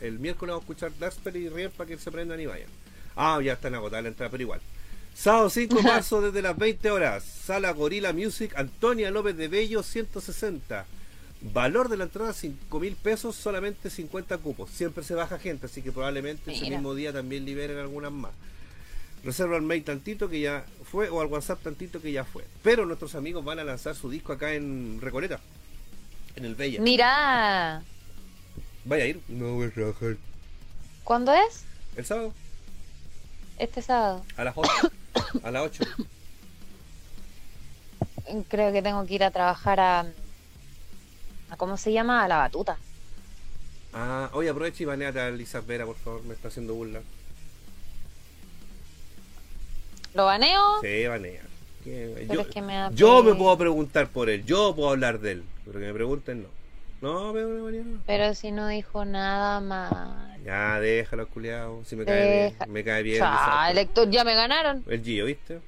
el, 0.00 0.18
miércoles. 0.20 0.52
Vamos 0.52 0.62
a 0.62 0.64
escuchar 0.64 0.92
Dark 1.00 1.14
y 1.34 1.48
Riel 1.48 1.70
para 1.70 1.88
que 1.88 1.98
se 1.98 2.12
prendan 2.12 2.40
y 2.40 2.46
vayan. 2.46 2.68
Ah, 3.20 3.40
ya 3.42 3.54
están 3.54 3.74
agotadas 3.74 4.04
la 4.04 4.10
entrada, 4.10 4.30
pero 4.30 4.44
igual. 4.44 4.60
Sábado 5.12 5.50
5 5.50 5.74
de 5.74 5.82
marzo 5.82 6.20
desde 6.22 6.40
las 6.40 6.56
20 6.56 6.88
horas. 6.92 7.24
Sala 7.24 7.72
Gorila 7.72 8.12
Music, 8.12 8.52
Antonia 8.56 9.10
López 9.10 9.36
de 9.36 9.48
Bello, 9.48 9.82
160. 9.82 10.86
Valor 11.52 11.88
de 11.88 11.96
la 11.96 12.04
entrada 12.04 12.32
5 12.32 12.78
mil 12.78 12.94
pesos, 12.94 13.34
solamente 13.34 13.90
50 13.90 14.38
cupos. 14.38 14.70
Siempre 14.70 15.02
se 15.02 15.14
baja 15.14 15.36
gente, 15.40 15.66
así 15.66 15.82
que 15.82 15.90
probablemente 15.90 16.52
ese 16.52 16.70
mismo 16.70 16.94
día 16.94 17.12
también 17.12 17.44
liberen 17.44 17.78
algunas 17.78 18.12
más. 18.12 18.30
Reserva 19.24 19.56
al 19.56 19.62
mail 19.62 19.82
tantito 19.82 20.28
que 20.28 20.38
ya 20.38 20.64
fue 20.84 21.08
o 21.08 21.20
al 21.20 21.26
WhatsApp 21.26 21.60
tantito 21.60 22.00
que 22.00 22.12
ya 22.12 22.22
fue. 22.24 22.44
Pero 22.62 22.86
nuestros 22.86 23.16
amigos 23.16 23.44
van 23.44 23.58
a 23.58 23.64
lanzar 23.64 23.96
su 23.96 24.08
disco 24.08 24.32
acá 24.32 24.54
en 24.54 25.00
Recoleta, 25.00 25.40
en 26.36 26.44
el 26.44 26.54
Bella. 26.54 26.80
Mira. 26.80 27.82
¿Vaya 28.84 29.02
a 29.02 29.06
ir? 29.08 29.20
No 29.26 29.54
voy 29.54 29.66
a 29.66 29.70
trabajar. 29.70 30.16
¿Cuándo 31.02 31.34
es? 31.34 31.64
El 31.96 32.04
sábado. 32.04 32.32
Este 33.58 33.82
sábado. 33.82 34.24
A 34.36 34.44
las 34.44 34.56
8. 34.56 34.70
a 35.42 35.50
las 35.50 35.62
8. 35.62 35.84
Creo 38.48 38.72
que 38.72 38.82
tengo 38.82 39.04
que 39.06 39.14
ir 39.14 39.24
a 39.24 39.30
trabajar 39.30 39.80
a, 39.80 40.00
a 41.50 41.56
¿cómo 41.56 41.76
se 41.76 41.92
llama? 41.92 42.24
A 42.24 42.28
la 42.28 42.36
batuta. 42.36 42.78
Ah, 43.92 44.30
oye, 44.34 44.50
aprovecha 44.50 44.82
y 44.82 44.86
baneate 44.86 45.20
a 45.20 45.30
Lisa 45.30 45.60
Vera, 45.60 45.86
por 45.86 45.96
favor, 45.96 46.22
me 46.24 46.34
está 46.34 46.48
haciendo 46.48 46.74
burla. 46.74 47.00
¿Lo 50.14 50.26
baneo? 50.26 50.80
Sí, 50.82 51.06
banea. 51.06 51.42
Yo, 52.92 53.22
me, 53.22 53.34
puedo 53.34 53.56
preguntar 53.56 54.08
por 54.08 54.28
él, 54.28 54.44
yo 54.44 54.74
puedo 54.74 54.90
hablar 54.90 55.20
de 55.20 55.32
él, 55.32 55.44
pero 55.64 55.78
que 55.78 55.86
me 55.86 55.94
pregunten 55.94 56.42
no. 56.42 56.57
No, 57.00 57.32
pero 57.32 57.48
no. 57.48 58.00
Pero 58.06 58.34
si 58.34 58.50
no 58.50 58.66
dijo 58.68 59.04
nada 59.04 59.60
mal. 59.60 60.36
Ya, 60.44 60.80
déjalo, 60.80 61.28
culiado. 61.28 61.84
Si 61.84 61.94
me 61.94 62.04
cae 62.04 62.50
bien. 62.58 62.72
Me 62.72 62.82
cae 62.82 63.02
bien. 63.02 63.22
Ah, 63.24 63.68
elector, 63.70 64.10
ya 64.10 64.24
me 64.24 64.34
ganaron. 64.34 64.84
El 64.88 65.02
Gio, 65.02 65.26
¿viste? 65.26 65.60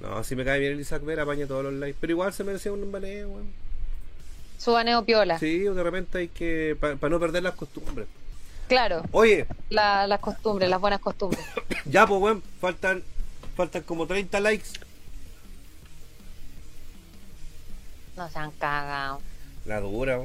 No, 0.00 0.22
si 0.22 0.36
me 0.36 0.44
cae 0.44 0.60
bien 0.60 0.72
el 0.72 0.80
Isaac 0.80 1.04
Vera, 1.04 1.24
apaña 1.24 1.46
todos 1.46 1.64
los 1.64 1.74
likes. 1.74 1.98
Pero 2.00 2.12
igual 2.12 2.32
se 2.32 2.44
merecía 2.44 2.72
un 2.72 2.92
baneo, 2.92 3.28
weón. 3.28 3.52
Su 4.56 4.72
baneo 4.72 5.04
piola. 5.04 5.38
Sí, 5.38 5.60
de 5.60 5.82
repente 5.82 6.18
hay 6.18 6.28
que. 6.28 6.76
Para 6.78 7.08
no 7.08 7.18
perder 7.18 7.42
las 7.42 7.54
costumbres. 7.54 8.06
Claro. 8.68 9.02
Oye. 9.10 9.46
las 9.68 10.20
costumbres, 10.20 10.70
las 10.70 10.80
buenas 10.80 11.00
costumbres. 11.00 11.44
ya, 11.86 12.06
pues, 12.06 12.20
weón. 12.20 12.42
Faltan, 12.60 13.02
faltan 13.56 13.82
como 13.82 14.06
30 14.06 14.38
likes. 14.40 14.68
No 18.16 18.28
se 18.28 18.38
han 18.38 18.50
cagado. 18.52 19.20
La 19.64 19.80
dura, 19.80 20.20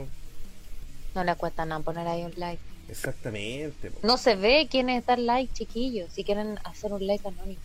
No 1.13 1.23
le 1.23 1.35
cuesta 1.35 1.65
nada 1.65 1.81
poner 1.81 2.07
ahí 2.07 2.23
un 2.23 2.33
like. 2.37 2.61
Exactamente. 2.89 3.91
No 4.03 4.17
se 4.17 4.35
ve 4.35 4.67
quién 4.69 4.89
es 4.89 5.05
dar 5.05 5.19
like, 5.19 5.53
chiquillos. 5.53 6.11
Si 6.11 6.23
quieren 6.23 6.59
hacer 6.63 6.93
un 6.93 7.05
like 7.05 7.27
anónimo, 7.27 7.59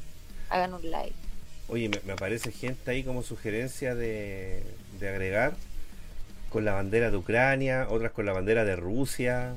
hagan 0.49 0.75
un 0.75 0.91
like. 0.91 1.15
Oye, 1.69 1.89
me, 2.05 2.13
aparece 2.13 2.51
gente 2.51 2.91
ahí 2.91 3.05
como 3.05 3.23
sugerencia 3.23 3.95
de, 3.95 4.65
de 4.99 5.09
agregar 5.09 5.55
con 6.51 6.65
la 6.65 6.75
bandera 6.75 7.11
de 7.11 7.17
Ucrania, 7.17 7.87
otras 7.89 8.13
con 8.13 8.27
la 8.27 8.33
bandera 8.33 8.65
de 8.65 8.77
Rusia. 8.77 9.55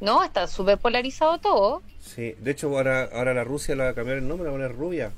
No, 0.00 0.24
está 0.24 0.46
súper 0.46 0.78
polarizado 0.78 1.38
todo. 1.38 1.82
Sí, 2.00 2.34
de 2.38 2.50
hecho 2.50 2.68
ahora, 2.68 3.04
ahora 3.12 3.34
la 3.34 3.44
Rusia 3.44 3.76
la 3.76 3.84
va 3.84 3.90
a 3.90 3.94
cambiar 3.94 4.18
el 4.18 4.28
nombre, 4.28 4.44
la 4.44 4.50
va 4.50 4.56
a 4.56 4.60
poner 4.60 4.76
rubia. 4.76 5.12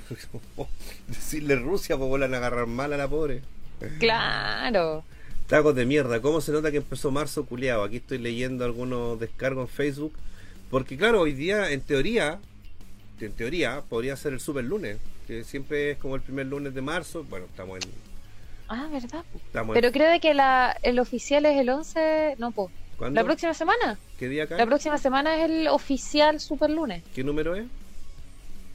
Decirle 1.08 1.56
Rusia, 1.56 1.96
pues 1.96 2.08
vuelvan 2.08 2.34
a 2.34 2.38
agarrar 2.38 2.66
mal 2.66 2.92
a 2.92 2.96
la 2.96 3.08
pobre. 3.08 3.42
Claro. 3.98 5.04
Tacos 5.48 5.74
de 5.74 5.84
mierda. 5.84 6.20
¿Cómo 6.20 6.40
se 6.40 6.52
nota 6.52 6.70
que 6.70 6.78
empezó 6.78 7.10
marzo 7.10 7.44
culiado? 7.44 7.84
Aquí 7.84 7.96
estoy 7.96 8.18
leyendo 8.18 8.64
algunos 8.64 9.18
descargos 9.18 9.68
en 9.68 9.74
Facebook. 9.74 10.14
Porque 10.70 10.96
claro, 10.96 11.20
hoy 11.20 11.32
día, 11.32 11.70
en 11.70 11.82
teoría, 11.82 12.38
en 13.20 13.32
teoría, 13.32 13.82
podría 13.88 14.16
ser 14.16 14.32
el 14.32 14.40
super 14.40 14.64
lunes. 14.64 14.98
Que 15.26 15.44
siempre 15.44 15.92
es 15.92 15.98
como 15.98 16.14
el 16.16 16.22
primer 16.22 16.46
lunes 16.46 16.74
de 16.74 16.80
marzo. 16.80 17.24
Bueno, 17.24 17.46
estamos 17.46 17.78
en... 17.84 17.90
Ah, 18.68 18.88
¿verdad? 18.90 19.24
Pero 19.74 19.92
creo 19.92 20.18
que 20.20 20.32
la, 20.32 20.76
el 20.82 20.98
oficial 20.98 21.44
es 21.44 21.58
el 21.58 21.68
11... 21.68 22.36
No, 22.38 22.52
pues. 22.52 22.70
¿La 23.10 23.24
próxima 23.24 23.52
semana? 23.52 23.98
¿Qué 24.18 24.28
día 24.28 24.46
cae? 24.46 24.58
La 24.58 24.66
próxima 24.66 24.96
semana 24.96 25.36
es 25.36 25.50
el 25.50 25.68
oficial 25.68 26.38
super 26.40 26.70
lunes. 26.70 27.02
¿Qué 27.14 27.24
número 27.24 27.56
es? 27.56 27.66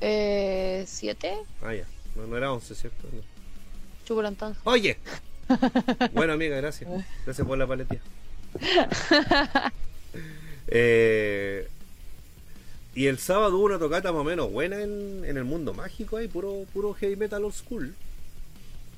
Eh, 0.01 0.83
¿Siete? 0.87 1.37
Ah, 1.61 1.73
ya. 1.73 1.85
No, 2.15 2.27
no 2.27 2.37
era 2.37 2.51
once, 2.51 2.75
¿cierto? 2.75 3.07
No. 3.11 3.21
Oye. 4.63 4.97
bueno, 6.13 6.33
amiga, 6.33 6.57
gracias. 6.57 6.89
Gracias 7.25 7.47
por 7.47 7.57
la 7.57 7.67
paletía. 7.67 7.99
eh, 10.67 11.67
y 12.95 13.07
el 13.07 13.17
sábado 13.17 13.57
hubo 13.57 13.65
una 13.65 13.79
tocata 13.79 14.11
más 14.11 14.21
o 14.21 14.23
menos 14.23 14.51
buena 14.51 14.81
en, 14.81 15.23
en 15.25 15.37
el 15.37 15.43
mundo 15.43 15.73
mágico 15.73 16.17
ahí, 16.17 16.27
puro, 16.27 16.65
puro 16.73 16.93
heavy 16.93 17.15
metal 17.15 17.43
old 17.43 17.53
school. 17.53 17.93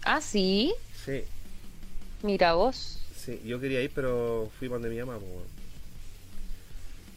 Ah, 0.04 0.22
sí. 0.22 0.74
Sí. 1.06 1.24
Mira 2.22 2.54
vos. 2.54 3.00
Sí, 3.16 3.42
yo 3.46 3.60
quería 3.60 3.82
ir, 3.82 3.92
pero 3.94 4.50
fui 4.58 4.68
donde 4.68 4.90
mi 4.90 4.98
mamá. 5.00 5.18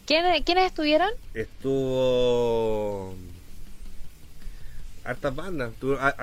¿Quiénes 0.05 0.65
estuvieron? 0.65 1.09
Estuvo 1.33 3.15
hartas 5.03 5.35
bandas. 5.35 5.71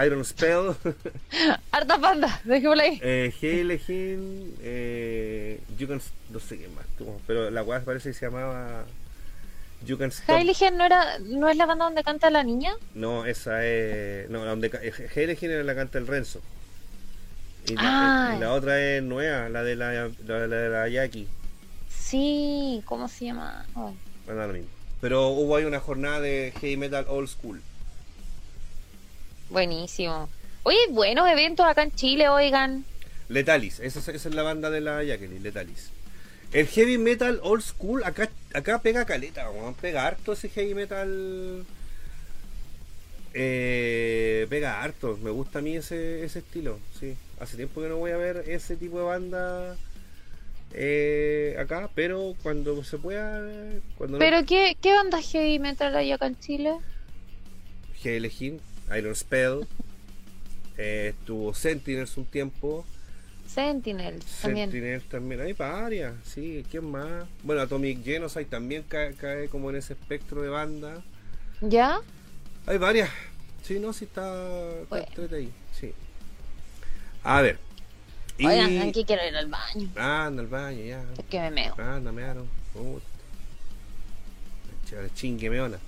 Iron 0.05 0.24
Spell. 0.24 0.74
hartas 1.73 2.01
bandas, 2.01 2.44
dejémosla 2.44 2.82
ahí. 2.82 3.01
Eh, 3.02 3.32
Heilegin, 3.40 4.55
eh, 4.62 5.61
you 5.78 5.86
can, 5.86 6.01
no 6.31 6.40
sé 6.40 6.59
qué 6.59 6.69
más 6.69 6.85
pero 7.27 7.51
la 7.51 7.62
weá 7.62 7.81
parece 7.81 8.11
que 8.11 8.15
se 8.15 8.27
llamaba 8.27 8.85
You 9.86 9.97
Can 9.97 10.11
Stop. 10.11 10.36
no, 10.74 10.85
era, 10.85 11.19
no 11.20 11.48
es 11.48 11.57
la 11.57 11.66
banda 11.66 11.86
donde 11.86 12.02
canta 12.05 12.31
la 12.31 12.43
niña? 12.43 12.74
No, 12.94 13.24
esa 13.24 13.65
es. 13.66 14.28
No, 14.28 14.44
donde 14.44 14.69
Heilegin 15.15 15.51
era 15.51 15.65
la 15.65 15.74
canta 15.74 15.98
el 15.98 16.07
Renzo. 16.07 16.40
Y 17.66 17.74
la, 17.74 18.32
ah. 18.32 18.36
la, 18.39 18.52
otra 18.52 18.81
es 18.81 19.02
nueva, 19.02 19.48
la 19.48 19.62
de 19.62 19.77
la, 19.77 19.93
la, 20.27 20.39
de 20.39 20.69
la 20.70 20.89
Jackie. 20.89 21.28
Sí, 21.89 22.82
¿cómo 22.85 23.09
se 23.09 23.27
llama? 23.27 23.66
Bueno, 23.74 24.47
lo 24.47 24.52
mismo. 24.52 24.69
Pero 25.01 25.28
hubo 25.28 25.57
ahí 25.57 25.65
una 25.65 25.81
jornada 25.81 26.20
de 26.20 26.52
heavy 26.61 26.77
metal 26.77 27.07
old 27.09 27.28
school. 27.28 27.62
Buenísimo. 29.51 30.28
Oye, 30.62 30.78
buenos 30.90 31.28
eventos 31.28 31.66
acá 31.66 31.82
en 31.82 31.93
Chile, 31.93 32.28
oigan. 32.28 32.85
Letalis, 33.28 33.81
esa, 33.81 34.10
es 34.10 34.24
la 34.27 34.43
banda 34.43 34.70
de 34.70 34.81
la 34.81 35.02
Jacqueline, 35.02 35.43
Letalis. 35.43 35.90
El 36.52 36.66
heavy 36.66 36.98
metal 36.98 37.40
old 37.43 37.62
school, 37.62 38.02
acá, 38.05 38.28
acá 38.55 38.81
pega 38.81 39.05
caleta, 39.05 39.48
vamos 39.48 39.77
pega 39.81 40.06
harto 40.06 40.32
ese 40.32 40.48
heavy 40.48 40.74
metal. 40.74 41.64
Eh, 43.35 44.47
pega 44.51 44.82
harto, 44.82 45.16
me 45.22 45.31
gusta 45.31 45.60
a 45.60 45.62
mí 45.62 45.77
ese, 45.77 46.24
ese 46.24 46.40
estilo, 46.40 46.78
sí. 46.98 47.16
Hace 47.39 47.56
tiempo 47.56 47.81
que 47.81 47.89
no 47.89 47.97
voy 47.97 48.10
a 48.10 48.16
ver 48.16 48.44
ese 48.48 48.77
tipo 48.77 48.98
de 48.98 49.05
banda 49.05 49.77
eh, 50.72 51.56
acá, 51.59 51.90
pero 51.94 52.35
cuando 52.43 52.82
se 52.85 52.98
pueda. 52.98 53.43
Cuando 53.97 54.18
¿Pero 54.18 54.44
qué, 54.44 54.77
qué 54.81 54.93
banda 54.93 55.20
heavy 55.20 55.59
metal 55.59 55.97
hay 55.97 56.12
acá 56.12 56.27
en 56.27 56.39
Chile? 56.39 56.77
Heavy 58.02 58.20
Iron 58.97 59.15
Spell, 59.15 59.67
eh, 60.77 61.15
estuvo 61.19 61.55
Sentinels 61.55 62.17
un 62.17 62.25
tiempo. 62.25 62.85
Sentinel 63.47 64.21
también. 64.41 64.71
Sentinel 64.71 65.03
también, 65.03 65.41
hay 65.41 65.53
varias, 65.53 66.15
sí, 66.25 66.65
¿quién 66.71 66.91
más? 66.91 67.27
Bueno, 67.43 67.62
Atomic 67.62 68.05
Genocide 68.05 68.45
también 68.45 68.85
cae, 68.85 69.49
como 69.49 69.71
en 69.71 69.77
ese 69.77 69.95
espectro 69.95 70.43
de 70.43 70.49
banda. 70.49 71.03
¿Ya? 71.61 72.01
Hay 72.67 72.79
varias. 72.79 73.11
Sí, 73.62 73.79
no, 73.79 73.93
sí 73.93 74.05
está, 74.05 74.23
está 74.83 74.89
Bueno. 74.89 75.37
ahí. 75.37 75.53
Sí. 75.79 75.93
A 77.23 77.43
ver. 77.43 77.59
Y... 78.39 78.47
Oigan, 78.47 78.75
¿saben 78.77 78.93
qué? 78.93 79.05
quiero 79.05 79.27
ir 79.27 79.37
al 79.37 79.49
baño. 79.49 79.89
Anda 79.97 80.43
al 80.43 80.49
baño, 80.49 80.83
ya. 80.83 81.05
Es 81.19 81.25
que 81.27 81.41
me 81.41 81.51
meo. 81.51 81.75
Anda, 81.79 82.12
me 82.12 82.23
aaron. 82.23 82.49
Puta. 82.73 83.05
Chévere, 84.89 85.11
Chingue 85.15 85.51
meona. 85.51 85.79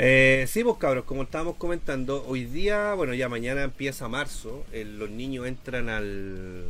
Eh, 0.00 0.46
sí, 0.46 0.62
pues 0.62 0.76
cabros, 0.78 1.04
como 1.04 1.24
estábamos 1.24 1.56
comentando, 1.56 2.24
hoy 2.28 2.44
día, 2.44 2.94
bueno, 2.94 3.14
ya 3.14 3.28
mañana 3.28 3.64
empieza 3.64 4.06
marzo, 4.06 4.64
los 4.72 5.10
niños 5.10 5.48
entran 5.48 5.88
al 5.88 6.66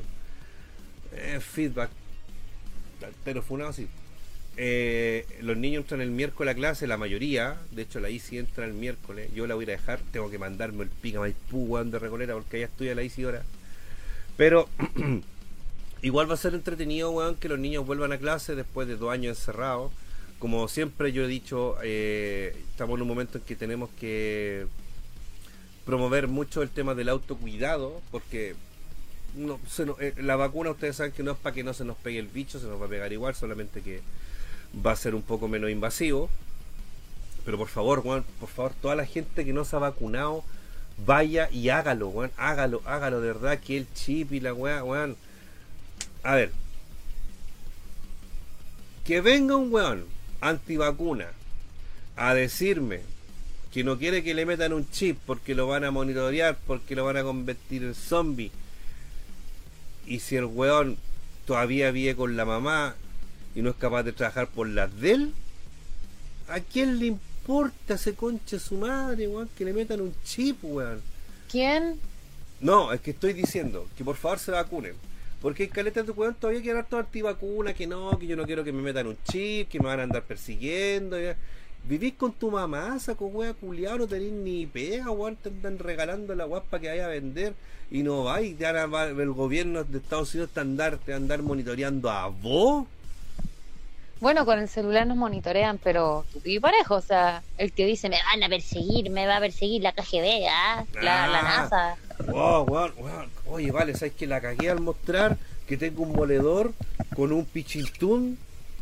eh, 1.12 1.38
feedback, 1.38 1.90
al 3.04 3.12
terofunado, 3.24 3.74
sí. 3.74 3.86
Eh, 4.56 5.26
los 5.42 5.58
niños 5.58 5.82
entran 5.82 6.00
el 6.00 6.10
miércoles 6.10 6.52
a 6.52 6.56
clase, 6.56 6.86
la 6.86 6.96
mayoría, 6.96 7.58
de 7.70 7.82
hecho 7.82 8.00
la 8.00 8.08
ICI 8.08 8.38
entra 8.38 8.64
el 8.64 8.72
miércoles, 8.72 9.30
yo 9.34 9.46
la 9.46 9.54
voy 9.56 9.64
a 9.66 9.72
dejar, 9.72 10.00
tengo 10.10 10.30
que 10.30 10.38
mandarme 10.38 10.84
el 10.84 10.88
pica 10.88 11.20
Maipú, 11.20 11.76
de 11.84 11.98
Recolera, 11.98 12.32
porque 12.32 12.56
allá 12.56 12.66
estudia 12.66 12.94
la 12.94 13.02
ICI 13.02 13.24
ahora. 13.24 13.42
Pero 14.38 14.70
igual 16.02 16.30
va 16.30 16.34
a 16.34 16.38
ser 16.38 16.54
entretenido, 16.54 17.10
weón, 17.10 17.36
que 17.36 17.50
los 17.50 17.58
niños 17.58 17.84
vuelvan 17.84 18.12
a 18.12 18.18
clase 18.18 18.54
después 18.54 18.88
de 18.88 18.96
dos 18.96 19.12
años 19.12 19.38
encerrados. 19.38 19.92
Como 20.38 20.68
siempre 20.68 21.12
yo 21.12 21.24
he 21.24 21.28
dicho, 21.28 21.76
eh, 21.82 22.56
estamos 22.70 22.96
en 22.96 23.02
un 23.02 23.08
momento 23.08 23.38
en 23.38 23.44
que 23.44 23.56
tenemos 23.56 23.90
que 23.98 24.66
promover 25.84 26.28
mucho 26.28 26.62
el 26.62 26.70
tema 26.70 26.94
del 26.94 27.08
autocuidado, 27.08 28.00
porque 28.10 28.54
no, 29.34 29.58
eh, 30.00 30.14
la 30.18 30.36
vacuna 30.36 30.70
ustedes 30.70 30.96
saben 30.96 31.12
que 31.12 31.22
no 31.22 31.32
es 31.32 31.38
para 31.38 31.54
que 31.54 31.64
no 31.64 31.74
se 31.74 31.84
nos 31.84 31.96
pegue 31.96 32.18
el 32.18 32.28
bicho, 32.28 32.60
se 32.60 32.66
nos 32.66 32.80
va 32.80 32.86
a 32.86 32.88
pegar 32.90 33.12
igual, 33.12 33.34
solamente 33.34 33.82
que 33.82 34.00
va 34.84 34.92
a 34.92 34.96
ser 34.96 35.14
un 35.14 35.22
poco 35.22 35.48
menos 35.48 35.70
invasivo. 35.70 36.30
Pero 37.44 37.58
por 37.58 37.68
favor, 37.68 38.02
weón, 38.04 38.24
por 38.38 38.48
favor, 38.48 38.72
toda 38.80 38.94
la 38.94 39.06
gente 39.06 39.44
que 39.44 39.52
no 39.52 39.64
se 39.64 39.74
ha 39.74 39.80
vacunado, 39.80 40.44
vaya 41.04 41.48
y 41.50 41.70
hágalo, 41.70 42.08
weón, 42.08 42.30
hágalo, 42.36 42.82
hágalo, 42.84 43.20
de 43.20 43.28
verdad, 43.28 43.58
que 43.58 43.78
el 43.78 43.92
chip 43.94 44.32
y 44.32 44.40
la 44.40 44.54
weá, 44.54 44.84
weón. 44.84 45.16
A 46.22 46.34
ver, 46.34 46.52
que 49.04 49.20
venga 49.20 49.56
un 49.56 49.72
weón 49.72 50.17
antivacuna 50.40 51.28
a 52.16 52.34
decirme 52.34 53.00
que 53.72 53.84
no 53.84 53.98
quiere 53.98 54.22
que 54.22 54.34
le 54.34 54.46
metan 54.46 54.72
un 54.72 54.90
chip 54.90 55.18
porque 55.26 55.54
lo 55.54 55.66
van 55.66 55.84
a 55.84 55.90
monitorear, 55.90 56.58
porque 56.66 56.96
lo 56.96 57.04
van 57.04 57.16
a 57.16 57.22
convertir 57.22 57.82
en 57.82 57.94
zombie. 57.94 58.50
Y 60.06 60.20
si 60.20 60.36
el 60.36 60.46
weón 60.46 60.96
todavía 61.46 61.90
vive 61.90 62.16
con 62.16 62.36
la 62.36 62.44
mamá 62.44 62.96
y 63.54 63.62
no 63.62 63.70
es 63.70 63.76
capaz 63.76 64.02
de 64.02 64.12
trabajar 64.12 64.48
por 64.48 64.68
las 64.68 64.98
de 65.00 65.12
él, 65.12 65.34
¿a 66.48 66.60
quién 66.60 66.98
le 66.98 67.06
importa 67.06 67.94
ese 67.94 68.14
concha 68.14 68.58
su 68.58 68.76
madre, 68.76 69.28
weón? 69.28 69.48
Que 69.56 69.64
le 69.64 69.72
metan 69.72 70.00
un 70.00 70.14
chip, 70.24 70.58
weón. 70.62 71.02
¿Quién? 71.50 72.00
No, 72.60 72.92
es 72.92 73.00
que 73.00 73.12
estoy 73.12 73.32
diciendo 73.32 73.86
que 73.96 74.04
por 74.04 74.16
favor 74.16 74.38
se 74.38 74.50
vacunen. 74.50 74.94
Porque 75.40 75.64
hay 75.64 75.68
caletas 75.68 76.04
de 76.06 76.12
weón 76.12 76.34
todavía 76.34 76.62
quieren 76.62 76.80
harto 76.80 76.98
antivacuna, 76.98 77.72
que 77.72 77.86
no, 77.86 78.18
que 78.18 78.26
yo 78.26 78.36
no 78.36 78.44
quiero 78.44 78.64
que 78.64 78.72
me 78.72 78.82
metan 78.82 79.06
un 79.06 79.16
chip, 79.24 79.68
que 79.68 79.78
me 79.78 79.86
van 79.86 80.00
a 80.00 80.02
andar 80.02 80.22
persiguiendo. 80.24 81.16
Vivís 81.84 82.14
con 82.14 82.32
tu 82.32 82.50
mamá, 82.50 82.98
saco 82.98 83.26
wea 83.26 83.54
culiado, 83.54 83.98
no 83.98 84.06
tenés 84.08 84.32
ni 84.32 84.66
pega, 84.66 85.10
weón, 85.10 85.36
te 85.36 85.48
andan 85.48 85.78
regalando 85.78 86.34
la 86.34 86.46
para 86.62 86.80
que 86.80 86.88
vaya 86.88 87.06
a 87.06 87.08
vender 87.08 87.54
y 87.90 88.02
no 88.02 88.24
vais, 88.24 88.58
ya 88.58 88.70
el 88.70 89.32
gobierno 89.32 89.84
de 89.84 89.98
Estados 89.98 90.34
Unidos 90.34 90.50
te 90.52 90.60
andar, 90.60 90.98
te 90.98 91.14
andar 91.14 91.42
monitoreando 91.42 92.10
a 92.10 92.26
vos. 92.28 92.86
Bueno, 94.20 94.44
con 94.44 94.58
el 94.58 94.68
celular 94.68 95.06
nos 95.06 95.16
monitorean, 95.16 95.78
pero 95.78 96.24
tú 96.32 96.40
y 96.44 96.58
parejo, 96.58 96.96
o 96.96 97.00
sea, 97.00 97.42
el 97.56 97.72
que 97.72 97.86
dice 97.86 98.08
me 98.08 98.18
van 98.32 98.42
a 98.42 98.48
perseguir, 98.48 99.10
me 99.10 99.26
va 99.28 99.36
a 99.36 99.40
perseguir 99.40 99.82
la 99.82 99.92
KGB, 99.92 100.46
¿ah? 100.50 100.84
la, 100.94 101.28
la 101.28 101.38
Ah. 101.38 101.42
NASA. 101.62 101.96
Wow, 102.32 102.64
weón, 102.64 102.92
weón. 102.98 103.30
Oye, 103.46 103.70
vale, 103.70 103.94
¿sabes 103.94 104.14
que 104.14 104.26
la 104.26 104.40
cagué 104.40 104.70
al 104.70 104.80
mostrar 104.80 105.38
que 105.68 105.76
tengo 105.76 106.02
un 106.02 106.12
moledor 106.12 106.72
con 107.14 107.32
un 107.32 107.44
pichintún? 107.44 108.38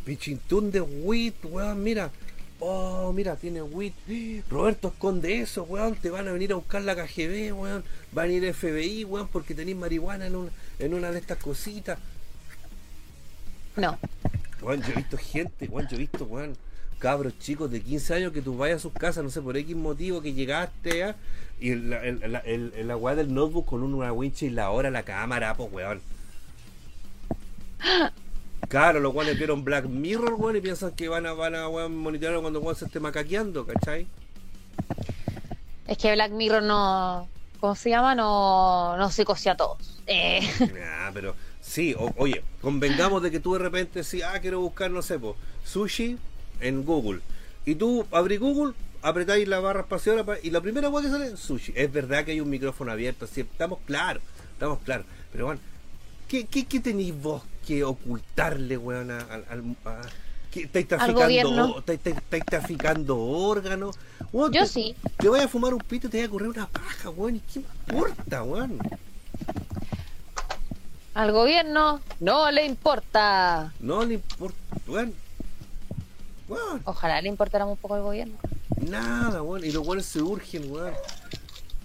Pichintún 0.07 0.71
de 0.71 0.81
wheat, 0.81 1.35
weón, 1.45 1.83
mira. 1.83 2.11
Oh, 2.59 3.13
mira, 3.13 3.37
tiene 3.37 3.61
wheat. 3.61 3.93
Roberto, 4.49 4.89
esconde 4.89 5.41
eso, 5.43 5.65
weón. 5.65 5.97
Te 5.97 6.09
van 6.09 6.27
a 6.29 6.33
venir 6.33 6.53
a 6.53 6.55
buscar 6.55 6.81
la 6.81 6.97
KGB, 6.97 7.53
weón. 7.53 7.85
Va 8.17 8.23
a 8.23 8.27
venir 8.27 8.55
FBI, 8.55 9.05
weón, 9.05 9.29
porque 9.29 9.55
tenéis 9.55 9.77
marihuana 9.77 10.27
en, 10.29 10.37
un- 10.37 10.51
en 10.79 10.95
una 10.95 11.11
de 11.11 11.19
estas 11.19 11.37
cositas. 11.37 11.99
No, 13.77 13.99
Weón, 14.67 14.83
yo 14.83 14.89
he 14.93 14.97
visto 14.97 15.17
gente, 15.17 15.69
weón, 15.69 15.87
yo 15.89 15.95
he 15.97 16.01
visto, 16.01 16.25
weón, 16.25 16.57
cabros 16.99 17.39
chicos 17.39 17.71
de 17.71 17.81
15 17.81 18.15
años 18.15 18.33
que 18.33 18.43
tú 18.43 18.57
vayas 18.57 18.79
a 18.79 18.83
sus 18.83 18.93
casas, 18.93 19.23
no 19.23 19.31
sé 19.31 19.41
por 19.41 19.57
X 19.57 19.77
motivo 19.77 20.21
que 20.21 20.33
llegaste, 20.33 21.05
¿ah? 21.05 21.15
y 21.61 21.71
el, 21.71 21.93
el, 21.93 22.23
el, 22.45 22.73
el- 22.75 22.89
la 22.89 22.97
weá 22.97 23.15
del 23.15 23.33
notebook 23.33 23.67
con 23.67 23.85
una 23.85 24.13
wincha 24.13 24.45
y 24.45 24.51
la 24.51 24.71
hora 24.71 24.91
la 24.91 25.05
cámara, 25.05 25.55
pues, 25.55 25.73
weón. 25.73 26.01
Claro, 28.69 28.99
los 28.99 29.15
weones 29.15 29.39
vieron 29.39 29.63
Black 29.65 29.85
Mirror, 29.87 30.35
weón, 30.35 30.57
y 30.57 30.61
piensan 30.61 30.91
que 30.93 31.09
van 31.09 31.27
a, 31.27 31.33
van 31.33 31.55
a 31.55 31.69
weón, 31.69 31.97
monitorear 31.97 32.41
cuando 32.41 32.59
weón 32.61 32.75
se 32.75 32.87
esté 32.87 32.99
macaqueando, 32.99 33.65
¿cachai? 33.65 34.09
es 35.87 35.97
que 35.99 36.13
Black 36.13 36.33
Mirror 36.33 36.65
no, 36.65 37.29
¿cómo 37.61 37.77
se 37.77 37.91
llama? 37.91 38.17
No, 38.17 38.97
no 38.97 39.11
se 39.13 39.25
cosía 39.25 39.53
a 39.53 39.57
todos. 39.57 40.01
Eh, 40.09 40.41
Nah, 40.75 41.13
pero 41.15 41.37
sí, 41.67 41.95
o- 41.99 42.13
oye, 42.17 42.43
convengamos 42.61 43.23
de 43.23 43.31
que 43.31 43.41
tú 43.41 43.55
de 43.55 43.59
repente 43.61 44.05
sí, 44.05 44.23
ah, 44.23 44.39
quiero 44.41 44.61
buscar, 44.61 44.91
no 44.91 45.03
sé, 45.03 45.19
po, 45.19 45.37
sushi 45.65 46.17
en 46.61 46.85
Google. 46.85 47.21
Y 47.65 47.75
tú 47.75 48.07
abrís 48.13 48.39
Google, 48.41 48.75
apretáis 49.03 49.47
la 49.49 49.59
barra 49.61 49.81
espaciadora 49.81 50.25
pa- 50.25 50.37
y 50.43 50.51
la 50.51 50.61
primera 50.61 50.89
weá 50.89 51.03
que 51.03 51.11
sale, 51.11 51.37
sushi. 51.37 51.73
Es 51.75 51.93
verdad 51.93 52.25
que 52.25 52.33
hay 52.33 52.41
un 52.41 52.51
micrófono 52.51 52.93
abierto, 52.93 53.27
sí, 53.27 53.41
estamos 53.41 53.79
claros, 53.87 54.23
estamos 54.53 54.79
claros. 54.85 55.07
Pero 55.33 55.47
bueno, 55.47 55.61
¿qué, 56.29 56.47
qué, 56.47 56.65
qué 56.65 56.81
tenéis 56.81 57.15
vos 57.21 57.43
que 57.67 57.83
ocultarle, 57.85 58.77
weón, 58.77 59.11
al... 59.11 59.45
al- 59.51 59.77
a- 59.85 60.01
¿Qué, 60.53 60.63
¿Estáis 60.63 60.87
traficando, 62.47 63.19
órganos? 63.19 63.97
Weón, 64.33 64.53
Yo 64.53 64.63
te- 64.63 64.69
sí. 64.69 64.95
Te 65.19 65.29
vayas 65.29 65.47
a 65.47 65.49
fumar 65.49 65.75
un 65.75 65.81
pito 65.81 66.07
y 66.07 66.11
te 66.11 66.17
vaya 66.19 66.29
a 66.29 66.31
correr 66.31 66.49
una 66.49 66.67
paja, 66.67 67.11
weón. 67.11 67.37
¿Y 67.37 67.41
qué 67.41 67.59
importa, 67.61 68.43
weón? 68.43 68.79
Al 71.17 71.33
gobierno 71.33 72.01
no 72.21 72.51
le 72.51 72.67
importa. 72.67 73.73
No 73.81 74.05
le 74.05 74.15
importa, 74.15 74.59
weón. 74.87 75.15
Weón, 76.47 76.83
Ojalá 76.85 77.21
le 77.23 77.29
importara 77.29 77.65
un 77.65 77.77
poco 77.79 77.95
al 77.95 78.03
gobierno. 78.03 78.37
nada, 78.83 79.43
weón. 79.43 79.65
Y 79.65 79.73
los 79.73 79.87
weones 79.87 80.05
se 80.05 80.21
urgen, 80.21 80.71
weón. 80.71 80.93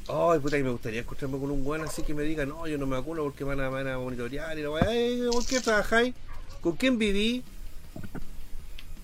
Ay, 0.09 0.39
puta, 0.39 0.57
que 0.57 0.63
me 0.63 0.71
gustaría 0.71 0.99
encontrarme 0.99 1.39
con 1.39 1.49
un 1.49 1.65
weón 1.65 1.87
así 1.87 2.01
que 2.03 2.13
me 2.13 2.23
diga, 2.23 2.45
no, 2.45 2.67
yo 2.67 2.77
no 2.77 2.85
me 2.85 2.97
vacuno 2.97 3.23
porque 3.23 3.45
van 3.45 3.61
a, 3.61 3.69
van 3.69 3.87
a 3.87 3.97
monitorear 3.97 4.59
y 4.59 4.63
la. 4.63 4.69
Ay, 4.85 5.23
¿Con 5.31 5.45
qué 5.45 5.61
trabajáis? 5.61 6.13
¿Con 6.59 6.75
quién 6.75 6.97
viví? 6.97 7.43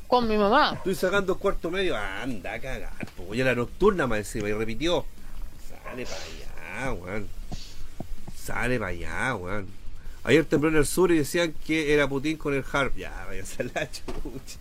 Con 0.07 0.27
mi 0.27 0.37
mamá. 0.37 0.73
Estoy 0.73 0.95
sacando 0.95 1.37
cuarto 1.37 1.71
medio. 1.71 1.95
Anda 1.95 2.53
a 2.53 2.59
cagar, 2.59 2.91
pues 3.15 3.29
voy 3.29 3.41
a 3.41 3.45
la 3.45 3.55
nocturna 3.55 4.07
más 4.07 4.19
encima 4.19 4.49
y 4.49 4.53
repitió. 4.53 5.05
Sale 5.69 6.05
para 6.05 6.85
allá, 6.85 6.93
weón. 6.93 7.27
Sale 8.35 8.77
para 8.77 8.91
allá, 8.91 9.35
weón. 9.35 9.86
Ayer 10.27 10.45
tembló 10.45 10.69
en 10.69 10.75
el 10.75 10.85
sur 10.85 11.11
y 11.11 11.17
decían 11.17 11.53
que 11.65 11.93
era 11.93 12.07
Putin 12.07 12.37
con 12.37 12.53
el 12.53 12.63
harp. 12.71 12.95
Ya, 12.97 13.25
vaya 13.27 13.43
a 13.59 13.63
la 13.63 13.89
chucha. 13.89 14.59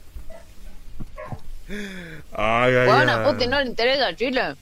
Ay, 2.32 2.74
ay, 2.74 2.86
Bueno, 2.86 3.12
ay. 3.12 3.32
Putin 3.32 3.50
no 3.50 3.60
le 3.60 3.66
interesa 3.66 4.14
Chile. 4.14 4.54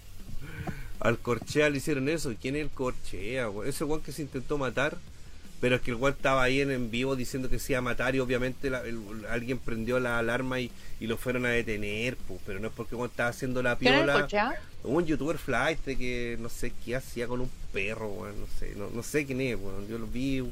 Al 1.01 1.19
Corchea 1.19 1.69
le 1.69 1.77
hicieron 1.79 2.09
eso. 2.09 2.33
¿Y 2.33 2.37
¿Quién 2.37 2.57
es 2.57 2.63
el 2.63 2.71
Corchea? 2.71 3.51
Ese 3.67 3.85
weón 3.85 4.01
que 4.03 4.13
se 4.13 4.23
intentó 4.23 4.57
matar. 4.57 4.97
Pero 5.61 5.77
es 5.77 5.83
que 5.83 5.91
el 5.91 5.97
weón 5.99 6.15
estaba 6.17 6.43
ahí 6.43 6.61
en, 6.63 6.71
en 6.71 6.91
vivo 6.91 7.17
diciendo 7.17 7.49
que 7.51 7.59
se 7.59 7.73
iba 7.73 7.79
a 7.79 7.83
matar 7.83 8.15
y 8.15 8.21
obviamente 8.21 8.69
la- 8.71 8.81
el- 8.83 9.25
alguien 9.31 9.59
prendió 9.59 9.99
la 10.01 10.19
alarma 10.19 10.61
y, 10.61 10.71
y 11.01 11.07
lo 11.07 11.17
fueron 11.17 11.45
a 11.47 11.51
detener, 11.51 12.17
pues. 12.17 12.41
Pero 12.47 12.61
no 12.61 12.69
es 12.69 12.73
porque 12.75 12.97
el 12.97 13.05
estaba 13.05 13.29
haciendo 13.29 13.63
la 13.63 13.77
¿Quién 13.77 13.95
es 13.95 14.01
el 14.01 14.07
piola. 14.27 14.59
Un 14.85 15.05
youtuber 15.07 15.39
flight 15.39 15.81
que 15.85 16.37
no 16.41 16.49
sé 16.49 16.73
qué 16.85 16.97
hacía 16.97 17.27
con 17.27 17.41
un 17.43 17.51
perro, 17.73 18.09
weón. 18.09 18.41
No 18.41 18.47
sé, 18.59 18.73
no, 18.77 18.89
no 18.91 19.03
sé 19.03 19.27
quién 19.27 19.41
es, 19.43 19.57
weón. 19.61 19.87
Yo 19.89 19.99
lo 19.99 20.07
vi. 20.07 20.43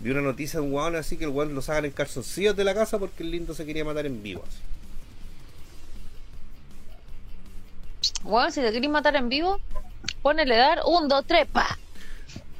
Vi 0.00 0.10
una 0.10 0.22
noticia 0.22 0.60
de 0.60 0.66
un 0.66 0.72
weón 0.72 0.96
así 0.96 1.16
que 1.16 1.24
el 1.24 1.30
weón 1.30 1.54
lo 1.54 1.62
sacan 1.62 1.84
en 1.84 1.90
calzoncillos 1.92 2.56
de 2.56 2.64
la 2.64 2.74
casa 2.74 2.98
porque 2.98 3.22
el 3.22 3.30
lindo 3.30 3.54
se 3.54 3.66
quería 3.66 3.84
matar 3.84 4.06
en 4.06 4.22
vivo. 4.22 4.42
Así. 4.46 4.58
Si 8.50 8.60
te 8.60 8.70
quieres 8.70 8.90
matar 8.90 9.16
en 9.16 9.28
vivo, 9.28 9.60
ponele 10.22 10.56
dar 10.56 10.80
un, 10.86 11.08
dos, 11.08 11.24
tres, 11.26 11.46
pa. 11.46 11.78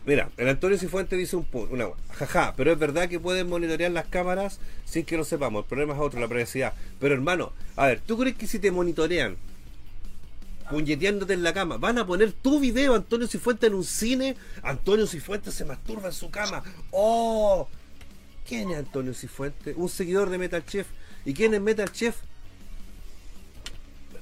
Mira, 0.07 0.31
el 0.37 0.49
Antonio 0.49 0.79
Cifuente 0.79 1.17
dice 1.17 1.37
un 1.37 1.45
punto, 1.45 1.75
una 1.75 1.89
jaja, 2.13 2.55
pero 2.57 2.73
es 2.73 2.79
verdad 2.79 3.09
que 3.09 3.21
pueden 3.21 3.49
monitorear 3.49 3.91
las 3.91 4.07
cámaras 4.07 4.59
sin 4.85 5.05
que 5.05 5.17
lo 5.17 5.25
sepamos. 5.25 5.65
El 5.65 5.69
problema 5.69 5.95
es 5.95 6.01
otro, 6.01 6.21
la 6.21 6.29
privacidad. 6.29 6.73
Pero 6.99 7.15
hermano, 7.15 7.53
a 7.77 7.87
ver, 7.87 8.01
¿tú 8.01 8.19
crees 8.19 8.37
que 8.37 8.47
si 8.47 8.59
te 8.59 8.71
monitorean 8.71 9.37
puñeteándote 10.71 11.33
en 11.35 11.43
la 11.43 11.53
cama, 11.53 11.77
van 11.77 11.99
a 11.99 12.07
poner 12.07 12.33
tu 12.33 12.61
video 12.61 12.95
Antonio 12.95 13.27
Cifuente 13.27 13.67
en 13.67 13.75
un 13.75 13.85
cine? 13.85 14.37
Antonio 14.63 15.07
Cifuente 15.07 15.51
se 15.51 15.65
masturba 15.65 16.09
en 16.09 16.15
su 16.15 16.31
cama. 16.31 16.63
¡Oh! 16.93 17.69
¿Quién 18.47 18.71
es 18.71 18.79
Antonio 18.79 19.13
Cifuente? 19.15 19.75
Un 19.77 19.89
seguidor 19.89 20.31
de 20.31 20.39
Metal 20.39 20.65
Chef. 20.65 20.87
¿Y 21.25 21.35
quién 21.35 21.55
es 21.55 21.61
Metal 21.61 21.91
Chef? 21.93 22.17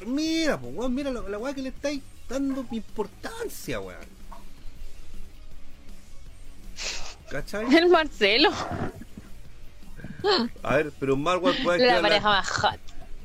Mira, 0.07 0.59
pues, 0.59 0.75
weón, 0.75 0.95
mira 0.95 1.11
la, 1.11 1.23
la 1.23 1.39
weá 1.39 1.55
que 1.55 1.62
le 1.62 1.69
estáis 1.70 2.03
dando 2.29 2.65
importancia, 2.70 3.81
weón. 3.81 4.19
¿Cachai? 7.31 7.66
El 7.77 7.89
Marcelo. 7.89 8.51
A 10.62 10.77
ver, 10.77 10.93
pero 10.99 11.15
un 11.15 11.23
malware 11.23 11.62
puede 11.62 11.87
La 11.87 12.01
pareja 12.01 12.29
más 12.29 12.49
hot. 12.51 12.81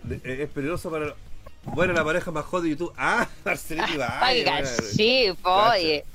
eh, 0.10 0.44
es 0.44 0.50
peligroso 0.50 0.92
para. 0.92 1.16
Bueno, 1.66 1.94
la 1.94 2.04
pareja 2.04 2.32
más 2.32 2.46
hot 2.46 2.64
de 2.64 2.70
YouTube. 2.70 2.94
Ah, 2.98 3.28
Marcelito 3.46 3.92
Ibañez, 3.94 4.24
Oiga, 4.24 4.66
sí, 4.66 5.34
oye. 5.44 6.06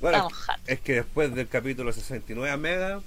Bueno, 0.00 0.28
es 0.66 0.80
que 0.80 0.94
después 0.94 1.32
del 1.34 1.48
capítulo 1.48 1.92
69 1.92 2.50
a 2.50 2.56
Mega, 2.56 3.00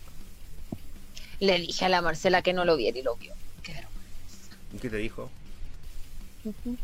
Le 1.40 1.60
dije 1.60 1.86
a 1.86 1.90
la 1.90 2.02
Marcela 2.02 2.42
que 2.42 2.54
no 2.54 2.64
lo 2.64 2.78
viera 2.78 2.98
y 2.98 3.02
lo 3.04 3.16
vio. 3.16 3.34
Qué 3.64 3.74
vergüenza. 3.74 4.82
¿qué 4.82 4.90
te 4.90 4.98
dijo? 4.98 5.30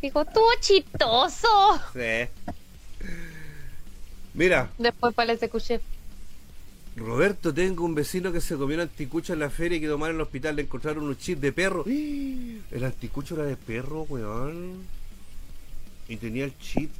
Dijo, 0.02 0.26
tú 0.26 0.42
chistoso. 0.60 1.48
Sí. 1.94 2.28
Mira, 4.34 4.70
Después 4.78 5.14
para 5.14 5.32
el 5.32 5.40
escuché. 5.42 5.80
Roberto, 6.96 7.54
tengo 7.54 7.86
un 7.86 7.96
vecino 7.96 8.34
que 8.34 8.42
se 8.42 8.56
comió 8.58 8.76
un 8.76 8.82
anticucho 8.82 9.32
en 9.32 9.40
la 9.40 9.50
feria 9.50 9.78
y 9.78 9.82
quedó 9.82 9.98
mal 9.98 10.10
en 10.10 10.18
el 10.18 10.22
hospital. 10.24 10.58
Le 10.58 10.64
encontraron 10.64 11.06
un 11.06 11.18
chip 11.18 11.40
de 11.40 11.54
perro. 11.54 11.86
El 11.88 12.84
anticucho 12.84 13.36
era 13.36 13.46
de 13.46 13.56
perro, 13.56 14.04
weón. 14.10 14.86
Y 16.12 16.18
tenía 16.18 16.44
el 16.44 16.58
chip. 16.60 16.92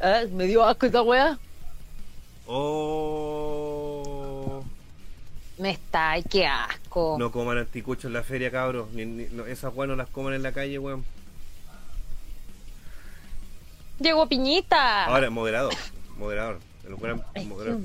Ah, 0.00 0.22
me 0.32 0.46
dio 0.46 0.64
asco 0.64 0.86
esa 0.86 1.02
weá. 1.02 1.38
Oh. 2.46 3.74
Me 5.58 5.72
está, 5.72 6.12
ay, 6.12 6.22
qué 6.22 6.46
asco. 6.46 7.16
No 7.18 7.30
coman 7.30 7.58
anticuchos 7.58 8.06
en 8.06 8.14
la 8.14 8.22
feria, 8.22 8.50
cabros. 8.50 8.90
Ni, 8.92 9.04
ni- 9.04 9.26
no, 9.32 9.44
esas 9.44 9.74
weas 9.74 9.90
no 9.90 9.96
las 9.96 10.08
coman 10.08 10.32
en 10.32 10.42
la 10.42 10.52
calle, 10.52 10.78
weón. 10.78 11.04
Llegó 14.00 14.26
Piñita. 14.26 15.04
Ahora, 15.04 15.28
moderador. 15.28 15.74
Moderador. 16.16 16.58
El 16.86 16.94
Ay, 17.34 17.44
moderador. 17.44 17.80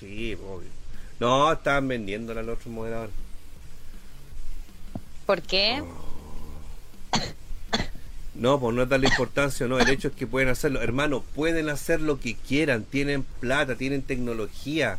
Sí, 0.00 0.34
obvio. 0.34 0.68
No, 1.20 1.52
estaban 1.52 1.86
vendiéndola 1.86 2.40
al 2.40 2.48
otro 2.48 2.72
moderador. 2.72 3.10
¿Por 5.26 5.42
qué? 5.42 5.80
No, 8.38 8.60
pues 8.60 8.74
no 8.74 8.82
es 8.82 8.88
darle 8.88 9.08
importancia, 9.08 9.66
no. 9.66 9.78
El 9.80 9.88
hecho 9.88 10.08
es 10.08 10.14
que 10.14 10.26
pueden 10.26 10.48
hacerlo. 10.48 10.80
Hermano, 10.80 11.22
pueden 11.34 11.68
hacer 11.68 12.00
lo 12.00 12.20
que 12.20 12.36
quieran. 12.36 12.84
Tienen 12.84 13.24
plata, 13.24 13.74
tienen 13.74 14.02
tecnología, 14.02 14.98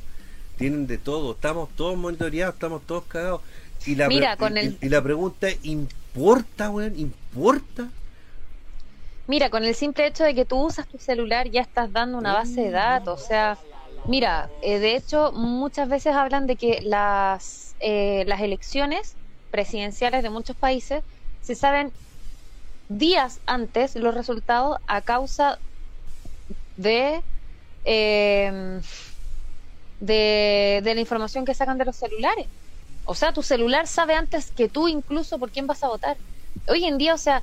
tienen 0.58 0.88
de 0.88 0.98
todo. 0.98 1.32
Estamos 1.34 1.70
todos 1.76 1.98
monitoreados, 1.98 2.56
estamos 2.56 2.82
todos 2.86 3.06
cagados. 3.06 3.42
Y 3.86 3.96
la, 3.96 4.10
Mira, 4.10 4.36
con 4.36 4.58
y- 4.58 4.60
el- 4.60 4.78
y 4.82 4.90
la 4.90 5.02
pregunta 5.02 5.48
es, 5.48 5.58
¿importa, 5.64 6.70
weón? 6.70 7.00
¿Importa? 7.00 7.88
Mira, 9.28 9.50
con 9.50 9.64
el 9.64 9.74
simple 9.76 10.08
hecho 10.08 10.24
de 10.24 10.36
que 10.36 10.44
tú 10.44 10.58
usas 10.66 10.88
tu 10.88 10.98
celular 10.98 11.50
ya 11.50 11.62
estás 11.62 11.94
dando 11.94 12.18
una 12.18 12.34
base 12.34 12.62
de 12.62 12.72
datos. 12.72 13.22
O 13.22 13.26
sea, 13.26 13.58
mira, 14.08 14.50
eh, 14.64 14.80
de 14.80 14.96
hecho 14.96 15.32
muchas 15.32 15.88
veces 15.88 16.14
hablan 16.14 16.46
de 16.46 16.56
que 16.58 16.82
las, 16.82 17.76
eh, 17.80 18.26
las 18.28 18.42
elecciones 18.42 19.16
presidenciales 19.52 20.24
de 20.24 20.30
muchos 20.30 20.58
países 20.58 21.04
se 21.42 21.56
saben 21.56 21.92
días 22.90 23.40
antes 23.46 23.96
los 23.96 24.14
resultados 24.14 24.78
a 24.88 25.02
causa 25.02 25.60
de, 26.76 27.22
eh, 27.86 28.82
de, 30.00 30.82
de 30.84 30.96
la 30.96 31.02
información 31.02 31.46
que 31.46 31.54
sacan 31.54 31.78
de 31.78 31.86
los 31.86 31.96
celulares. 31.96 32.48
O 33.06 33.16
sea, 33.16 33.34
tu 33.34 33.42
celular 33.42 33.88
sabe 33.88 34.14
antes 34.14 34.52
que 34.52 34.70
tú 34.70 34.88
incluso 34.88 35.40
por 35.40 35.52
quién 35.52 35.68
vas 35.68 35.84
a 35.84 35.88
votar. 35.88 36.18
Hoy 36.68 36.86
en 36.86 36.98
día, 36.98 37.14
o 37.14 37.18
sea, 37.18 37.42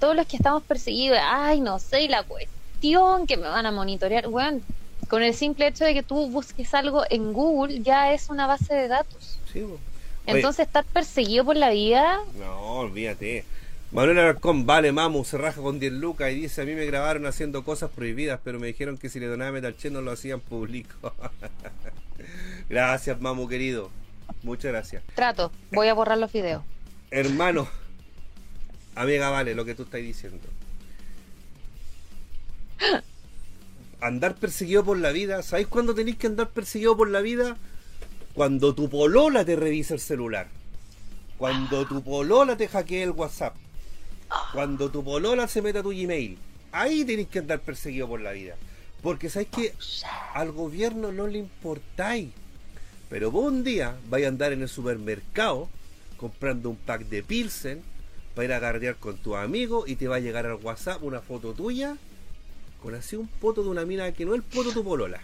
todos 0.00 0.16
los 0.16 0.26
que 0.26 0.36
estamos 0.36 0.62
perseguidos, 0.64 1.18
ay, 1.22 1.60
no 1.60 1.78
sé, 1.78 2.08
la 2.08 2.22
cuestión 2.22 3.26
que 3.26 3.36
me 3.36 3.48
van 3.48 3.66
a 3.66 3.72
monitorear, 3.72 4.28
weón, 4.28 4.62
con 5.08 5.22
el 5.22 5.34
simple 5.34 5.66
hecho 5.68 5.84
de 5.84 5.94
que 5.94 6.02
tú 6.02 6.28
busques 6.30 6.74
algo 6.74 7.04
en 7.10 7.32
Google 7.32 7.80
ya 7.80 8.12
es 8.12 8.28
una 8.28 8.46
base 8.46 8.74
de 8.74 8.88
datos. 8.88 9.38
Sí, 9.52 9.64
Entonces, 10.26 10.66
estar 10.66 10.84
perseguido 10.84 11.44
por 11.44 11.56
la 11.56 11.70
vida, 11.70 12.18
No, 12.38 12.78
olvídate. 12.78 13.44
Manuel 13.94 14.18
Alarcón, 14.18 14.66
vale, 14.66 14.90
mamu, 14.90 15.24
se 15.24 15.38
raja 15.38 15.62
con 15.62 15.78
10 15.78 15.92
lucas 15.92 16.32
y 16.32 16.34
dice, 16.34 16.62
a 16.62 16.64
mí 16.64 16.74
me 16.74 16.84
grabaron 16.84 17.26
haciendo 17.26 17.62
cosas 17.62 17.92
prohibidas, 17.92 18.40
pero 18.42 18.58
me 18.58 18.66
dijeron 18.66 18.98
que 18.98 19.08
si 19.08 19.20
le 19.20 19.28
donaba 19.28 19.52
Metalche 19.52 19.88
no 19.88 20.00
lo 20.00 20.10
hacían 20.10 20.40
público. 20.40 21.14
gracias, 22.68 23.20
mamu, 23.20 23.46
querido. 23.46 23.92
Muchas 24.42 24.72
gracias. 24.72 25.04
trato, 25.14 25.52
voy 25.70 25.86
a 25.86 25.94
borrar 25.94 26.18
los 26.18 26.32
videos. 26.32 26.64
Hermano, 27.12 27.68
amiga, 28.96 29.30
vale, 29.30 29.54
lo 29.54 29.64
que 29.64 29.76
tú 29.76 29.84
estás 29.84 30.00
diciendo. 30.00 30.42
Andar 34.00 34.34
perseguido 34.34 34.84
por 34.84 34.98
la 34.98 35.12
vida, 35.12 35.40
¿sabéis 35.44 35.68
cuándo 35.68 35.94
tenéis 35.94 36.16
que 36.16 36.26
andar 36.26 36.48
perseguido 36.48 36.96
por 36.96 37.10
la 37.10 37.20
vida? 37.20 37.56
Cuando 38.34 38.74
tu 38.74 38.90
polola 38.90 39.44
te 39.44 39.54
revisa 39.54 39.94
el 39.94 40.00
celular. 40.00 40.48
Cuando 41.38 41.86
tu 41.86 42.02
polola 42.02 42.56
te 42.56 42.66
hackea 42.66 43.04
el 43.04 43.12
WhatsApp. 43.12 43.54
Cuando 44.52 44.90
tu 44.90 45.04
polola 45.04 45.48
se 45.48 45.62
meta 45.62 45.80
a 45.80 45.82
tu 45.82 45.90
Gmail. 45.90 46.38
Ahí 46.72 47.04
tenéis 47.04 47.28
que 47.28 47.38
andar 47.38 47.60
perseguido 47.60 48.08
por 48.08 48.20
la 48.20 48.32
vida. 48.32 48.56
Porque 49.02 49.28
sabéis 49.28 49.50
que 49.50 49.74
al 50.34 50.52
gobierno 50.52 51.12
no 51.12 51.26
le 51.26 51.38
importáis. 51.38 52.30
Pero 53.08 53.30
vos 53.30 53.44
un 53.44 53.64
día 53.64 53.96
vais 54.08 54.24
a 54.24 54.28
andar 54.28 54.52
en 54.52 54.62
el 54.62 54.68
supermercado 54.68 55.68
comprando 56.16 56.70
un 56.70 56.76
pack 56.76 57.02
de 57.06 57.22
Pilsen 57.22 57.82
para 58.34 58.46
ir 58.46 58.52
a 58.52 58.58
gardear 58.58 58.96
con 58.96 59.16
tu 59.18 59.36
amigo 59.36 59.84
y 59.86 59.96
te 59.96 60.08
va 60.08 60.16
a 60.16 60.20
llegar 60.20 60.46
al 60.46 60.54
WhatsApp 60.54 61.02
una 61.02 61.20
foto 61.20 61.52
tuya 61.52 61.96
con 62.82 62.94
así 62.94 63.16
un 63.16 63.28
foto 63.40 63.62
de 63.62 63.70
una 63.70 63.86
mina 63.86 64.12
que 64.12 64.26
no 64.26 64.34
es 64.34 64.42
el 64.42 64.42
foto 64.42 64.68
de 64.68 64.74
tu 64.74 64.84
polola. 64.84 65.20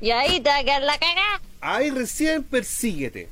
Y 0.00 0.10
ahí 0.10 0.40
te 0.40 0.48
va 0.48 0.58
a 0.58 0.64
quedar 0.64 0.82
la 0.82 0.98
cagada. 0.98 1.40
Ahí 1.60 1.90
recién 1.90 2.42
persíguete. 2.42 3.28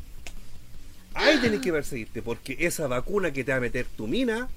Ahí 1.14 1.38
tenés 1.38 1.60
que 1.60 1.72
perseguirte, 1.72 2.22
porque 2.22 2.56
esa 2.60 2.88
vacuna 2.88 3.32
que 3.32 3.44
te 3.44 3.52
va 3.52 3.58
a 3.58 3.60
meter 3.60 3.86
tu 3.86 4.06
mina, 4.06 4.48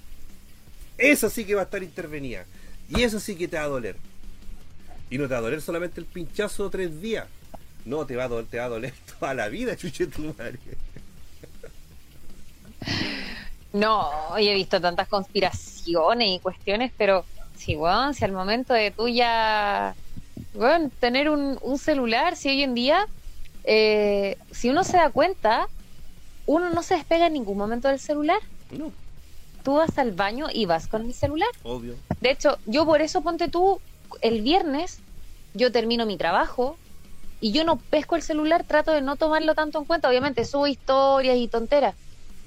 esa 0.97 1.29
sí 1.29 1.45
que 1.45 1.55
va 1.55 1.61
a 1.61 1.65
estar 1.65 1.84
intervenida. 1.84 2.45
Y 2.89 3.03
eso 3.03 3.19
sí 3.19 3.35
que 3.35 3.47
te 3.47 3.57
va 3.57 3.63
a 3.63 3.67
doler. 3.67 3.95
Y 5.09 5.17
no 5.17 5.27
te 5.27 5.34
va 5.34 5.39
a 5.39 5.41
doler 5.43 5.61
solamente 5.61 5.99
el 5.99 6.05
pinchazo 6.05 6.65
de 6.65 6.69
tres 6.71 7.01
días. 7.01 7.27
No, 7.85 8.05
te 8.05 8.15
va 8.15 8.25
a 8.25 8.27
doler, 8.27 8.45
te 8.47 8.57
va 8.57 8.65
a 8.65 8.69
doler 8.69 8.93
toda 9.19 9.34
la 9.34 9.47
vida, 9.49 9.75
chuche 9.77 10.07
tu 10.07 10.34
madre. 10.38 10.59
No, 13.73 14.09
hoy 14.29 14.47
he 14.47 14.53
visto 14.53 14.81
tantas 14.81 15.07
conspiraciones 15.07 16.29
y 16.29 16.39
cuestiones, 16.39 16.91
pero 16.97 17.25
sí, 17.55 17.75
weón, 17.75 18.13
si 18.13 18.25
al 18.25 18.31
momento 18.31 18.73
de 18.73 18.91
tú 18.91 19.07
ya, 19.07 19.95
weón, 20.53 20.89
tener 20.89 21.29
un, 21.29 21.59
un 21.61 21.77
celular, 21.77 22.35
si 22.35 22.49
hoy 22.49 22.63
en 22.63 22.73
día, 22.73 23.07
eh, 23.63 24.38
si 24.51 24.69
uno 24.69 24.84
se 24.84 24.97
da 24.97 25.09
cuenta, 25.09 25.67
uno 26.48 26.69
no 26.72 26.82
se 26.82 26.95
despega 26.95 27.28
en 27.28 27.34
ningún 27.34 27.57
momento 27.57 27.88
del 27.90 27.99
celular. 27.99 28.40
No, 28.72 28.91
Tú 29.64 29.76
vas 29.76 29.98
al 29.99 30.14
baño 30.14 30.48
y 30.52 30.65
vas 30.65 30.88
con 30.88 31.06
el 31.06 31.14
celular. 31.14 31.49
obvio. 31.64 31.95
De 32.22 32.32
hecho, 32.32 32.57
yo 32.65 32.86
por 32.86 33.02
eso 33.02 33.22
ponte 33.22 33.48
tú, 33.49 33.80
el 34.22 34.41
viernes, 34.41 35.03
yo 35.53 35.72
termino 35.72 36.06
mi 36.06 36.18
trabajo 36.18 36.78
y 37.40 37.52
yo 37.52 37.64
no 37.65 37.78
pesco 37.78 38.15
el 38.15 38.22
celular, 38.22 38.64
trato 38.64 38.91
de 38.91 39.02
no 39.02 39.18
tomarlo 39.18 39.53
tanto 39.56 39.78
en 39.80 39.86
cuenta. 39.86 40.10
Obviamente 40.10 40.45
subo 40.45 40.68
historias 40.68 41.36
y 41.38 41.48
tonteras, 41.49 41.95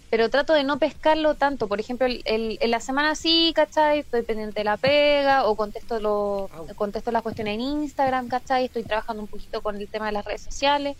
pero 0.08 0.30
trato 0.30 0.54
de 0.54 0.64
no 0.64 0.78
pescarlo 0.78 1.34
tanto. 1.34 1.68
Por 1.68 1.78
ejemplo, 1.78 2.06
el, 2.06 2.22
el- 2.24 2.58
en 2.60 2.70
la 2.70 2.80
semana 2.80 3.14
sí, 3.14 3.52
¿cachai? 3.54 4.00
Estoy 4.00 4.22
pendiente 4.22 4.60
de 4.60 4.64
la 4.64 4.78
pega 4.78 5.44
o 5.46 5.54
contesto, 5.56 6.00
lo, 6.00 6.48
contesto 6.74 7.12
las 7.12 7.22
cuestiones 7.22 7.54
en 7.54 7.60
Instagram, 7.60 8.28
¿cachai? 8.28 8.64
Estoy 8.64 8.84
trabajando 8.84 9.22
un 9.22 9.28
poquito 9.28 9.60
con 9.62 9.76
el 9.76 9.88
tema 9.90 10.06
de 10.06 10.12
las 10.12 10.24
redes 10.24 10.42
sociales. 10.42 10.96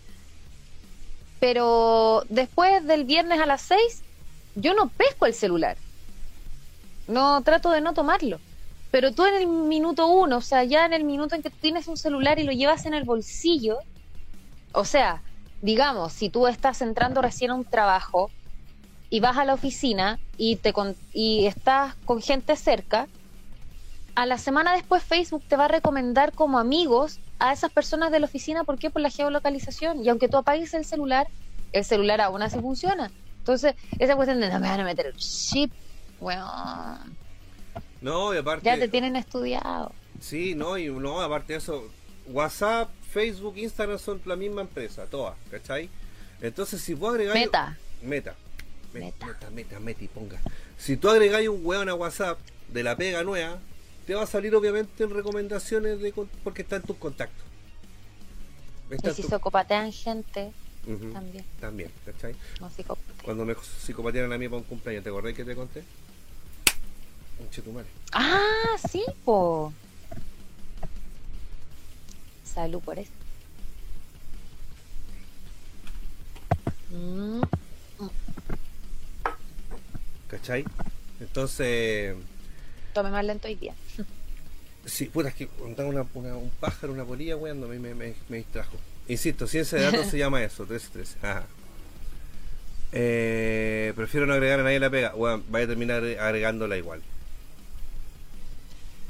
Pero 1.41 2.23
después 2.29 2.85
del 2.87 3.05
viernes 3.05 3.41
a 3.41 3.47
las 3.47 3.63
6, 3.63 4.05
yo 4.55 4.75
no 4.75 4.93
pesco 4.95 5.27
el 5.27 5.35
celular. 5.35 5.79
No 7.07 7.43
trato 7.43 7.71
de 7.71 7.81
no 7.81 7.93
tomarlo. 7.93 8.41
Pero 8.91 9.13
tú 9.13 9.25
en 9.25 9.35
el 9.35 9.47
minuto 9.47 10.07
uno, 10.07 10.37
o 10.37 10.41
sea, 10.41 10.63
ya 10.63 10.85
en 10.85 10.93
el 10.93 11.03
minuto 11.05 11.35
en 11.35 11.41
que 11.41 11.49
tú 11.51 11.57
tienes 11.59 11.87
un 11.87 11.97
celular 11.97 12.39
y 12.39 12.43
lo 12.43 12.51
llevas 12.51 12.85
en 12.85 12.93
el 12.93 13.05
bolsillo, 13.05 13.77
o 14.73 14.85
sea, 14.85 15.25
digamos, 15.61 16.13
si 16.13 16.29
tú 16.29 16.47
estás 16.47 16.81
entrando 16.81 17.21
recién 17.21 17.51
a 17.51 17.55
un 17.55 17.65
trabajo 17.67 18.33
y 19.09 19.21
vas 19.21 19.37
a 19.37 19.45
la 19.45 19.55
oficina 19.55 20.21
y 20.37 20.57
te 20.57 20.73
con- 20.73 20.97
y 21.13 21.47
estás 21.47 21.95
con 22.05 22.21
gente 22.21 22.55
cerca, 22.57 23.09
a 24.15 24.25
la 24.25 24.37
semana 24.37 24.73
después 24.73 25.03
Facebook 25.03 25.45
te 25.47 25.57
va 25.57 25.65
a 25.65 25.67
recomendar 25.69 26.33
como 26.33 26.59
amigos 26.59 27.21
a 27.41 27.51
esas 27.53 27.71
personas 27.71 28.11
de 28.11 28.19
la 28.19 28.25
oficina, 28.27 28.63
¿por 28.63 28.77
qué? 28.77 28.89
Por 28.89 29.01
la 29.01 29.09
geolocalización. 29.09 30.03
Y 30.05 30.09
aunque 30.09 30.29
tú 30.29 30.37
apagues 30.37 30.73
el 30.73 30.85
celular, 30.85 31.27
el 31.73 31.83
celular 31.83 32.21
aún 32.21 32.41
así 32.41 32.59
funciona. 32.59 33.11
Entonces, 33.39 33.73
esa 33.99 34.15
cuestión 34.15 34.39
de 34.39 34.49
no 34.49 34.59
me 34.59 34.67
van 34.69 34.79
a 34.79 34.83
meter 34.83 35.07
el 35.07 35.15
chip, 35.17 35.71
weón, 36.19 37.17
No, 38.01 38.33
y 38.33 38.37
aparte. 38.37 38.65
ya 38.65 38.77
te 38.77 38.87
tienen 38.87 39.15
estudiado. 39.15 39.91
Sí, 40.19 40.53
no, 40.55 40.77
y 40.77 40.87
no, 40.89 41.19
aparte 41.21 41.53
de 41.53 41.59
eso, 41.59 41.87
WhatsApp, 42.27 42.89
Facebook, 43.11 43.57
Instagram 43.57 43.97
son 43.97 44.21
la 44.25 44.35
misma 44.35 44.61
empresa, 44.61 45.05
todas, 45.09 45.35
¿cachai? 45.49 45.89
Entonces, 46.41 46.81
si 46.81 46.93
vos 46.93 47.11
agregáis. 47.11 47.45
Meta. 47.45 47.77
Meta. 48.03 48.35
Meta, 48.93 49.05
Meta. 49.05 49.25
meta, 49.25 49.49
meta, 49.51 49.79
meta 49.79 50.03
y 50.03 50.07
ponga. 50.07 50.39
Si 50.77 50.97
tú 50.97 51.09
agregáis 51.09 51.49
un 51.49 51.65
weón 51.65 51.89
a 51.89 51.95
WhatsApp, 51.95 52.37
de 52.67 52.83
la 52.83 52.95
pega 52.95 53.23
nueva, 53.23 53.57
te 54.11 54.15
va 54.15 54.23
a 54.23 54.27
salir 54.27 54.53
obviamente 54.53 55.05
en 55.05 55.09
recomendaciones 55.09 56.01
de 56.01 56.11
porque 56.43 56.63
está 56.63 56.75
en 56.75 56.81
tus 56.81 56.97
contactos. 56.97 57.45
Está 58.89 59.11
Y 59.11 59.13
si 59.13 59.21
tu- 59.21 59.29
se 59.29 59.39
copatean 59.39 59.89
gente, 59.93 60.51
también. 61.13 61.45
También, 61.61 61.91
¿cachai? 62.05 62.35
No 62.59 62.69
psicopatean. 62.69 63.17
Cuando 63.23 63.45
me 63.45 63.55
psicopatearon 63.55 64.33
a 64.33 64.37
mí 64.37 64.49
para 64.49 64.57
un 64.57 64.63
cumpleaños, 64.65 65.05
¿te 65.05 65.09
acordás 65.09 65.33
que 65.33 65.45
te 65.45 65.55
conté? 65.55 65.85
Un. 67.39 67.85
Ah, 68.11 68.75
sí, 68.91 69.01
po. 69.23 69.71
Salud 72.43 72.81
por 72.81 72.99
eso. 72.99 73.11
Mm, 76.89 77.41
¿Cachai? 80.27 80.65
Entonces, 81.21 82.13
tome 82.93 83.09
más 83.09 83.23
lento 83.23 83.47
hoy 83.47 83.55
día. 83.55 83.73
Sí, 84.85 85.05
puta, 85.05 85.29
es 85.29 85.35
que 85.35 85.47
contar 85.47 85.85
una, 85.85 86.05
una- 86.13 86.35
un 86.37 86.49
pájaro, 86.59 86.93
una 86.93 87.05
polilla, 87.05 87.35
weón, 87.35 87.63
a 87.63 87.67
mí 87.67 87.79
me, 87.79 87.93
me, 87.93 88.13
me 88.29 88.37
distrajo. 88.37 88.77
Insisto, 89.07 89.47
ciencia 89.47 89.77
de 89.77 89.85
datos 89.85 90.07
se 90.07 90.17
llama 90.19 90.43
eso, 90.43 90.65
13-13. 90.65 91.15
Ajá. 91.21 91.43
Eh, 92.93 93.93
prefiero 93.95 94.25
no 94.25 94.33
agregar 94.33 94.59
a 94.59 94.63
nadie 94.63 94.79
la 94.79 94.89
pega. 94.89 95.15
Weón, 95.15 95.43
vaya 95.49 95.65
a 95.65 95.67
terminar 95.67 96.03
agregándola 96.03 96.77
igual. 96.77 97.01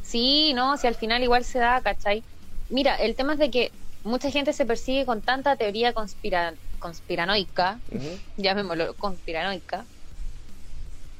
Sí, 0.03 0.53
no, 0.53 0.77
si 0.77 0.87
al 0.87 0.95
final 0.95 1.23
igual 1.23 1.43
se 1.45 1.59
da, 1.59 1.81
¿cachai? 1.81 2.23
Mira, 2.69 2.95
el 2.95 3.15
tema 3.15 3.33
es 3.33 3.39
de 3.39 3.49
que 3.49 3.71
mucha 4.03 4.29
gente 4.29 4.53
se 4.53 4.65
persigue 4.65 5.05
con 5.05 5.21
tanta 5.21 5.55
teoría 5.55 5.93
conspira 5.93 6.53
conspiranoica, 6.79 7.79
Ujú. 7.91 8.17
llamémoslo 8.37 8.95
conspiranoica, 8.95 9.85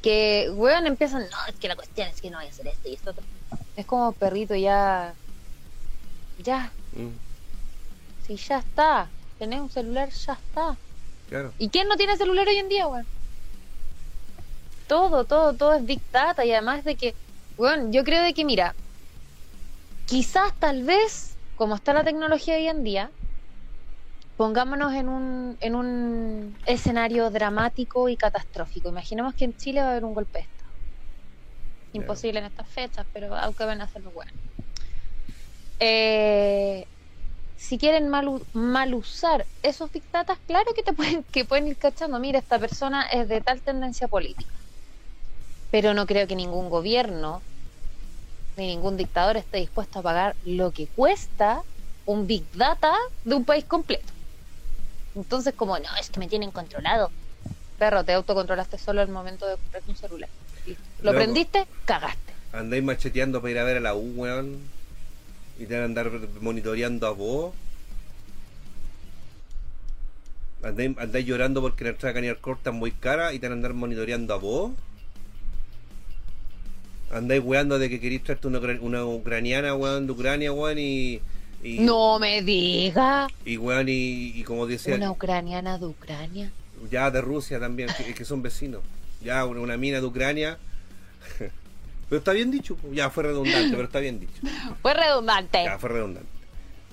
que, 0.02 0.49
weón, 0.56 0.88
empiezan, 0.88 1.22
no, 1.22 1.38
es 1.48 1.56
que 1.60 1.68
la 1.68 1.76
cuestión 1.76 2.07
es 2.07 2.19
que 2.19 2.32
no 2.32 2.38
voy 2.40 2.48
a 2.48 2.49
hacer 2.49 2.68
esto 2.68 2.90
y 2.90 2.94
esto. 2.95 3.11
otro". 3.11 3.23
Es 3.81 3.87
como 3.87 4.11
perrito, 4.11 4.53
ya, 4.53 5.15
ya, 6.37 6.71
Mm, 6.91 7.17
si 8.27 8.35
ya 8.35 8.59
está, 8.59 9.09
tenés 9.39 9.59
un 9.59 9.71
celular, 9.71 10.07
ya 10.11 10.33
está. 10.33 10.77
claro. 11.27 11.51
¿Y 11.57 11.67
quién 11.69 11.87
no 11.87 11.95
tiene 11.95 12.15
celular 12.15 12.47
hoy 12.47 12.57
en 12.57 12.69
día, 12.69 12.87
weón? 12.87 13.07
Todo, 14.87 15.25
todo, 15.25 15.53
todo 15.57 15.73
es 15.73 15.83
Big 15.83 15.99
Data 16.11 16.45
y 16.45 16.51
además 16.51 16.83
de 16.83 16.95
que, 16.95 17.15
weón, 17.57 17.91
yo 17.91 18.03
creo 18.03 18.21
de 18.21 18.35
que, 18.35 18.45
mira, 18.45 18.75
quizás 20.05 20.53
tal 20.59 20.83
vez, 20.83 21.39
como 21.55 21.73
está 21.73 21.91
la 21.93 22.03
tecnología 22.03 22.57
hoy 22.57 22.67
en 22.67 22.83
día, 22.83 23.09
pongámonos 24.37 24.93
en 24.93 25.09
un, 25.09 25.57
en 25.59 25.73
un 25.73 26.55
escenario 26.67 27.31
dramático 27.31 28.09
y 28.09 28.15
catastrófico. 28.15 28.89
Imaginemos 28.89 29.33
que 29.33 29.45
en 29.45 29.55
Chile 29.57 29.81
va 29.81 29.87
a 29.87 29.91
haber 29.91 30.05
un 30.05 30.13
golpe 30.13 30.37
de 30.37 30.43
Imposible 31.93 32.39
en 32.39 32.45
estas 32.45 32.69
fechas, 32.69 33.05
pero 33.13 33.35
aunque 33.35 33.65
van 33.65 33.81
a 33.81 33.85
hacerlo 33.85 34.11
bueno. 34.11 34.31
Eh, 35.80 36.85
si 37.55 37.77
quieren 37.77 38.09
mal, 38.09 38.41
mal 38.53 38.93
usar 38.93 39.45
esos 39.61 39.91
Big 39.91 40.03
Data, 40.11 40.38
claro 40.47 40.72
que 40.76 40.84
te 40.84 40.93
pueden, 40.93 41.23
que 41.31 41.45
pueden 41.45 41.68
ir 41.68 41.77
cachando, 41.77 42.19
mira, 42.19 42.39
esta 42.39 42.59
persona 42.59 43.03
es 43.03 43.27
de 43.27 43.41
tal 43.41 43.61
tendencia 43.61 44.07
política. 44.07 44.53
Pero 45.69 45.93
no 45.93 46.05
creo 46.05 46.27
que 46.27 46.35
ningún 46.35 46.69
gobierno 46.69 47.43
ni 48.57 48.68
ningún 48.68 48.97
dictador 48.97 49.38
esté 49.38 49.57
dispuesto 49.57 49.99
a 49.99 50.03
pagar 50.03 50.35
lo 50.43 50.72
que 50.72 50.88
cuesta 50.88 51.63
un 52.05 52.27
Big 52.27 52.49
Data 52.51 52.93
de 53.23 53.35
un 53.35 53.45
país 53.45 53.65
completo. 53.65 54.13
Entonces, 55.15 55.53
como, 55.55 55.77
no, 55.77 55.89
es 55.99 56.09
que 56.09 56.19
me 56.19 56.27
tienen 56.27 56.51
controlado. 56.51 57.11
Perro, 57.77 58.03
te 58.03 58.13
autocontrolaste 58.13 58.77
solo 58.77 59.01
al 59.01 59.09
momento 59.09 59.47
de 59.47 59.57
comprar 59.57 59.84
un 59.88 59.95
celular. 59.95 60.30
Lo 60.67 61.11
Loco. 61.11 61.15
prendiste, 61.17 61.65
cagaste. 61.85 62.33
Andáis 62.53 62.83
macheteando 62.83 63.41
para 63.41 63.51
ir 63.51 63.59
a 63.59 63.63
ver 63.63 63.77
a 63.77 63.79
la 63.79 63.95
U, 63.95 64.13
weón. 64.15 64.57
Y 65.59 65.65
te 65.65 65.73
van 65.75 65.83
a 65.83 65.85
andar 65.85 66.11
monitoreando 66.41 67.07
a 67.07 67.11
vos. 67.11 67.53
Andáis, 70.63 70.95
andáis 70.97 71.25
llorando 71.25 71.61
porque 71.61 71.83
la 71.83 71.91
entrada 71.91 72.13
Cañar 72.13 72.38
Corta 72.38 72.69
es 72.69 72.75
muy 72.75 72.91
cara 72.91 73.33
y 73.33 73.39
te 73.39 73.47
van 73.47 73.53
a 73.53 73.55
andar 73.57 73.73
monitoreando 73.73 74.33
a 74.33 74.38
vos. 74.38 74.71
Andáis 77.11 77.41
weando 77.43 77.77
de 77.79 77.89
que 77.89 77.99
queréis 77.99 78.23
traerte 78.23 78.47
una, 78.47 78.59
una 78.59 79.05
ucraniana, 79.05 79.75
weón, 79.75 80.05
de 80.05 80.13
Ucrania, 80.13 80.53
weón, 80.53 80.77
y. 80.79 81.19
y 81.63 81.79
No 81.79 82.19
me 82.19 82.41
diga. 82.41 83.27
Y 83.43 83.57
weón, 83.57 83.89
y, 83.89 84.33
y 84.35 84.43
como 84.43 84.65
decía. 84.67 84.95
Una 84.95 85.11
ucraniana 85.11 85.77
de 85.77 85.88
Ucrania. 85.88 86.51
Ya 86.89 87.11
de 87.11 87.21
Rusia 87.21 87.59
también, 87.59 87.89
que, 87.97 88.13
que 88.13 88.25
son 88.25 88.41
vecinos. 88.41 88.81
Ya 89.23 89.45
una, 89.45 89.60
una 89.61 89.77
mina 89.77 89.99
de 89.99 90.06
Ucrania. 90.06 90.57
Pero 92.10 92.19
está 92.19 92.34
bien 92.34 92.52
dicho, 92.52 92.77
ya 92.91 93.10
fue 93.10 93.23
redundante, 93.23 93.69
pero 93.72 93.84
está 93.84 93.99
bien 93.99 94.19
dicho. 94.19 94.34
Fue 94.81 94.93
redundante. 94.93 95.64
Ya 95.64 95.80
fue 95.80 95.91
redundante. 95.91 96.27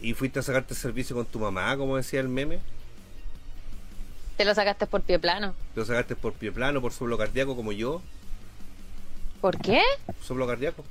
¿Y 0.01 0.15
fuiste 0.15 0.39
a 0.39 0.43
sacarte 0.45 0.75
el 0.75 0.79
servicio 0.79 1.17
con 1.17 1.27
tu 1.27 1.41
mamá, 1.41 1.77
como 1.77 1.97
decía 1.97 2.21
el 2.21 2.29
meme? 2.29 2.61
Te 4.37 4.45
lo 4.45 4.55
sacaste 4.55 4.87
por 4.87 5.03
pie 5.03 5.19
plano. 5.19 5.57
¿Lo 5.75 5.85
sacaste 5.85 6.15
por 6.15 6.35
pie 6.35 6.53
plano, 6.53 6.81
por 6.81 6.93
soplo 6.93 7.19
cardíaco, 7.19 7.57
como 7.57 7.73
yo? 7.73 8.01
¿Por 9.41 9.59
qué? 9.59 9.83
¿Soplo 10.23 10.47
cardíaco? 10.47 10.85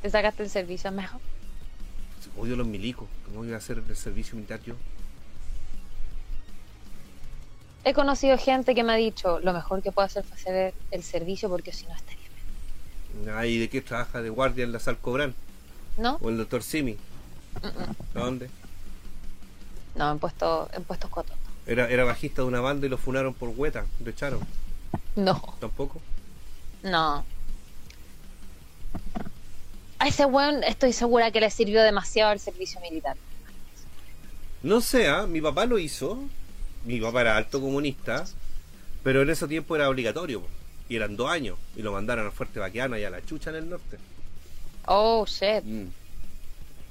Te 0.00 0.08
sacaste 0.08 0.44
el 0.44 0.48
servicio 0.48 0.90
mejor. 0.92 1.20
Odio 2.38 2.56
los 2.56 2.66
milicos. 2.66 3.06
¿Cómo 3.26 3.44
iba 3.44 3.56
a 3.56 3.58
hacer 3.58 3.82
el 3.86 3.96
servicio 3.96 4.36
militar 4.36 4.60
yo? 4.64 4.76
He 7.84 7.92
conocido 7.92 8.38
gente 8.38 8.74
que 8.74 8.82
me 8.82 8.92
ha 8.92 8.96
dicho 8.96 9.40
lo 9.40 9.52
mejor 9.52 9.82
que 9.82 9.92
puedo 9.92 10.06
hacer 10.06 10.24
fue 10.24 10.36
hacer 10.36 10.74
el 10.90 11.02
servicio 11.02 11.48
porque 11.48 11.72
si 11.72 11.86
no 11.86 11.94
estaría 11.94 12.24
mal. 13.26 13.36
Ay, 13.36 13.58
¿de 13.58 13.68
qué 13.68 13.80
trabaja 13.82 14.22
de 14.22 14.30
guardia 14.30 14.64
en 14.64 14.72
la 14.72 14.80
Sal 14.80 14.98
Cobran? 14.98 15.34
¿No? 15.98 16.18
¿O 16.22 16.30
el 16.30 16.38
doctor 16.38 16.62
Simi? 16.62 16.96
¿Dónde? 18.14 18.48
No, 19.94 20.10
en, 20.10 20.18
puesto, 20.18 20.68
en 20.72 20.82
puestos 20.84 21.10
cotos. 21.10 21.36
Era, 21.66 21.88
era 21.88 22.04
bajista 22.04 22.42
de 22.42 22.48
una 22.48 22.60
banda 22.60 22.86
y 22.86 22.88
lo 22.88 22.98
funaron 22.98 23.34
por 23.34 23.50
hueta. 23.50 23.86
Lo 24.02 24.10
echaron. 24.10 24.40
No, 25.16 25.56
¿Tampoco? 25.60 26.00
no. 26.82 27.24
A 29.98 30.08
ese 30.08 30.26
weón 30.26 30.64
estoy 30.64 30.92
segura 30.92 31.30
que 31.30 31.40
le 31.40 31.50
sirvió 31.50 31.82
demasiado 31.82 32.32
el 32.32 32.40
servicio 32.40 32.80
militar. 32.80 33.16
No 34.62 34.80
sé, 34.80 35.08
¿ah? 35.08 35.26
mi 35.26 35.40
papá 35.40 35.64
lo 35.66 35.78
hizo. 35.78 36.18
Mi 36.84 37.00
papá 37.00 37.22
era 37.22 37.36
alto 37.36 37.60
comunista. 37.60 38.24
Pero 39.02 39.22
en 39.22 39.30
ese 39.30 39.46
tiempo 39.48 39.76
era 39.76 39.88
obligatorio. 39.88 40.42
Y 40.88 40.96
eran 40.96 41.16
dos 41.16 41.30
años. 41.30 41.58
Y 41.76 41.82
lo 41.82 41.92
mandaron 41.92 42.26
al 42.26 42.32
Fuerte 42.32 42.58
Baquiana 42.60 42.98
y 42.98 43.04
a 43.04 43.10
la 43.10 43.24
Chucha 43.24 43.50
en 43.50 43.56
el 43.56 43.70
norte. 43.70 43.98
Oh, 44.86 45.24
shit. 45.26 45.62
Mm. 45.64 45.88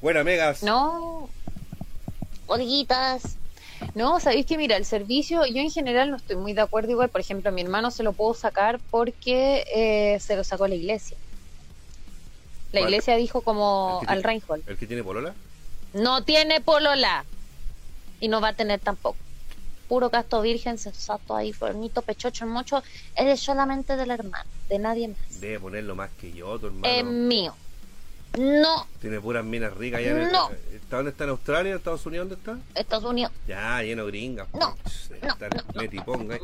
Buena, 0.02 0.24
Megas. 0.24 0.64
No. 0.64 1.30
Orguitas. 2.48 3.38
No, 3.96 4.20
sabéis 4.20 4.46
que 4.46 4.58
mira, 4.58 4.78
el 4.78 4.86
servicio, 4.86 5.46
yo 5.46 5.58
en 5.62 5.70
general 5.72 6.10
no 6.10 6.18
estoy 6.18 6.36
muy 6.38 6.54
de 6.54 6.62
acuerdo 6.62 6.92
igual. 6.92 7.10
Por 7.10 7.22
ejemplo, 7.22 7.50
a 7.50 7.54
mi 7.54 7.62
hermano 7.62 7.92
se 7.92 8.04
lo 8.04 8.14
puedo 8.14 8.34
sacar 8.34 8.80
porque 8.92 9.66
eh, 9.74 10.20
se 10.20 10.36
lo 10.36 10.44
sacó 10.44 10.68
la 10.68 10.76
iglesia. 10.76 11.18
La 12.72 12.80
¿Cuál? 12.82 12.92
iglesia 12.92 13.16
dijo 13.18 13.42
como 13.42 14.00
al 14.08 14.22
tiene- 14.22 14.22
Reinhold, 14.24 14.70
¿El 14.70 14.78
que 14.78 14.88
tiene 14.88 15.04
polola? 15.04 15.34
no 15.94 16.24
tiene 16.24 16.60
polola 16.60 17.24
y 18.20 18.28
no 18.30 18.42
va 18.42 18.50
a 18.50 18.54
tener 18.54 18.80
tampoco 18.80 19.18
puro 19.94 20.10
casto 20.10 20.42
virgen, 20.42 20.80
sensato 20.80 21.36
ahí, 21.36 21.54
fornito, 21.54 22.02
pechocho, 22.02 22.48
mocho, 22.48 22.82
es 23.16 23.40
solamente 23.40 23.96
del 23.96 24.10
hermano, 24.10 24.50
de 24.68 24.80
nadie 24.80 25.10
más. 25.10 25.40
Debe 25.40 25.60
ponerlo 25.60 25.94
más 25.94 26.10
que 26.20 26.34
yo, 26.34 26.58
tu 26.58 26.66
hermano. 26.66 26.88
Es 26.88 27.06
mío. 27.06 27.54
No. 28.40 28.88
Tiene 29.00 29.22
puras 29.22 29.46
minas 29.46 29.72
ricas 29.78 30.00
allá 30.00 30.10
en 30.20 30.32
no. 30.32 30.50
el, 30.50 30.82
¿Dónde 30.90 31.12
está 31.12 31.26
en 31.26 31.30
Australia? 31.30 31.76
¿Estados 31.76 32.04
Unidos? 32.08 32.28
¿Dónde 32.28 32.42
está? 32.42 32.80
Estados 32.80 33.04
Unidos. 33.04 33.32
Ya, 33.48 33.84
lleno 33.84 34.08
gringas. 34.08 34.48
No. 34.56 34.76
Metiponga. 35.76 36.40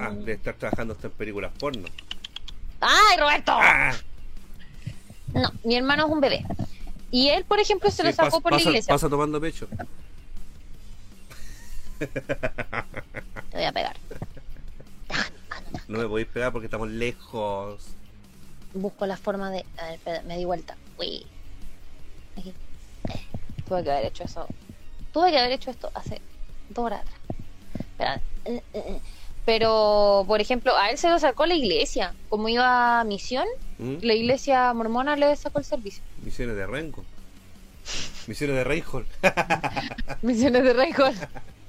Ah, 0.00 0.10
de 0.10 0.32
estar 0.34 0.54
trabajando 0.54 0.94
hasta 0.94 1.08
en 1.08 1.14
películas 1.14 1.50
porno. 1.58 1.88
¡Ay, 2.80 3.18
Roberto! 3.18 3.50
Ah. 3.52 3.96
No, 5.34 5.50
mi 5.64 5.74
hermano 5.74 6.06
es 6.06 6.12
un 6.12 6.20
bebé. 6.20 6.44
Y 7.10 7.30
él, 7.30 7.44
por 7.44 7.58
ejemplo, 7.58 7.90
se 7.90 8.04
lo 8.04 8.12
sacó 8.12 8.40
por 8.40 8.52
la 8.52 8.60
iglesia. 8.60 8.94
Pasa 8.94 9.08
tomando 9.08 9.40
pecho. 9.40 9.66
Te 12.08 13.56
voy 13.56 13.64
a 13.64 13.72
pegar. 13.72 13.96
No 15.88 15.98
me 15.98 16.08
podéis 16.08 16.28
pegar 16.28 16.52
porque 16.52 16.66
estamos 16.66 16.88
lejos. 16.88 17.88
Busco 18.74 19.06
la 19.06 19.16
forma 19.16 19.50
de. 19.50 19.64
A 19.78 19.84
ver, 19.84 19.94
espera, 19.94 20.22
me 20.22 20.38
di 20.38 20.44
vuelta. 20.44 20.76
Uy. 20.98 21.26
Aquí. 22.38 22.50
Eh, 23.08 23.20
tuve 23.68 23.84
que 23.84 23.90
haber 23.90 24.06
hecho 24.06 24.24
eso. 24.24 24.46
Tuve 25.12 25.30
que 25.30 25.38
haber 25.38 25.52
hecho 25.52 25.70
esto 25.70 25.90
hace 25.94 26.20
dos 26.70 26.86
horas 26.86 27.02
atrás. 27.02 27.20
Espera. 27.78 28.20
Eh, 28.46 28.62
eh. 28.72 29.00
Pero, 29.44 30.24
por 30.28 30.40
ejemplo, 30.40 30.76
a 30.76 30.90
él 30.90 30.98
se 30.98 31.10
lo 31.10 31.18
sacó 31.18 31.46
la 31.46 31.54
iglesia. 31.54 32.14
Como 32.28 32.48
iba 32.48 33.00
a 33.00 33.04
misión, 33.04 33.46
¿Mm? 33.78 33.96
la 34.02 34.14
iglesia 34.14 34.72
mormona 34.72 35.16
le 35.16 35.34
sacó 35.36 35.58
el 35.58 35.64
servicio. 35.64 36.02
Misiones 36.22 36.56
de 36.56 36.66
Renko. 36.66 37.04
Misiones 38.28 38.56
de 38.56 38.64
Reinhold. 38.64 39.06
Misiones 40.22 40.62
de 40.62 40.72
Reinhold. 40.72 41.18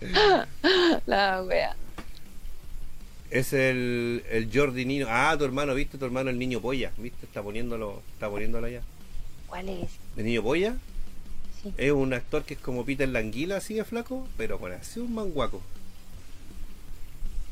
la 1.06 1.42
wea. 1.42 1.76
Es 3.30 3.52
el, 3.52 4.24
el 4.30 4.50
Jordi 4.52 4.84
Nino. 4.84 5.06
Ah, 5.08 5.34
tu 5.36 5.44
hermano, 5.44 5.74
¿viste? 5.74 5.98
Tu 5.98 6.04
hermano, 6.04 6.30
el 6.30 6.38
niño 6.38 6.60
polla. 6.60 6.92
¿Viste? 6.96 7.26
Está 7.26 7.42
poniéndolo, 7.42 8.02
está 8.12 8.28
poniéndolo 8.30 8.66
allá. 8.66 8.82
¿Cuál 9.48 9.68
es? 9.68 9.90
¿El 10.16 10.24
niño 10.24 10.42
polla? 10.42 10.76
Sí. 11.62 11.72
Es 11.76 11.92
un 11.92 12.12
actor 12.14 12.44
que 12.44 12.54
es 12.54 12.60
como 12.60 12.84
Peter 12.84 13.08
Languila, 13.08 13.56
así 13.56 13.74
de 13.74 13.84
flaco, 13.84 14.28
pero 14.36 14.58
bueno, 14.58 14.76
así 14.80 15.00
un 15.00 15.14
manguaco. 15.14 15.60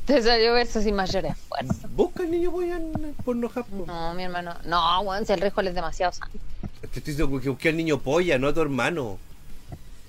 Te 0.05 0.21
salió 0.21 0.53
verso 0.53 0.81
sin 0.81 0.95
mayor 0.95 1.25
esfuerzo. 1.25 1.87
Busca 1.89 2.23
el 2.23 2.31
niño 2.31 2.51
polla 2.51 2.77
en 2.77 3.15
Pornhub. 3.25 3.51
po. 3.51 3.85
No, 3.87 4.13
mi 4.13 4.23
hermano. 4.23 4.55
No, 4.65 5.01
weón, 5.01 5.25
si 5.25 5.33
el 5.33 5.41
riesgo 5.41 5.61
es 5.61 5.73
demasiado 5.73 6.13
santo. 6.13 6.37
Te 6.79 6.99
estoy 6.99 7.13
diciendo 7.13 7.41
que 7.41 7.49
busqué 7.49 7.69
al 7.69 7.77
niño 7.77 7.99
polla, 7.99 8.37
no 8.37 8.47
a 8.47 8.53
tu 8.53 8.61
hermano. 8.61 9.17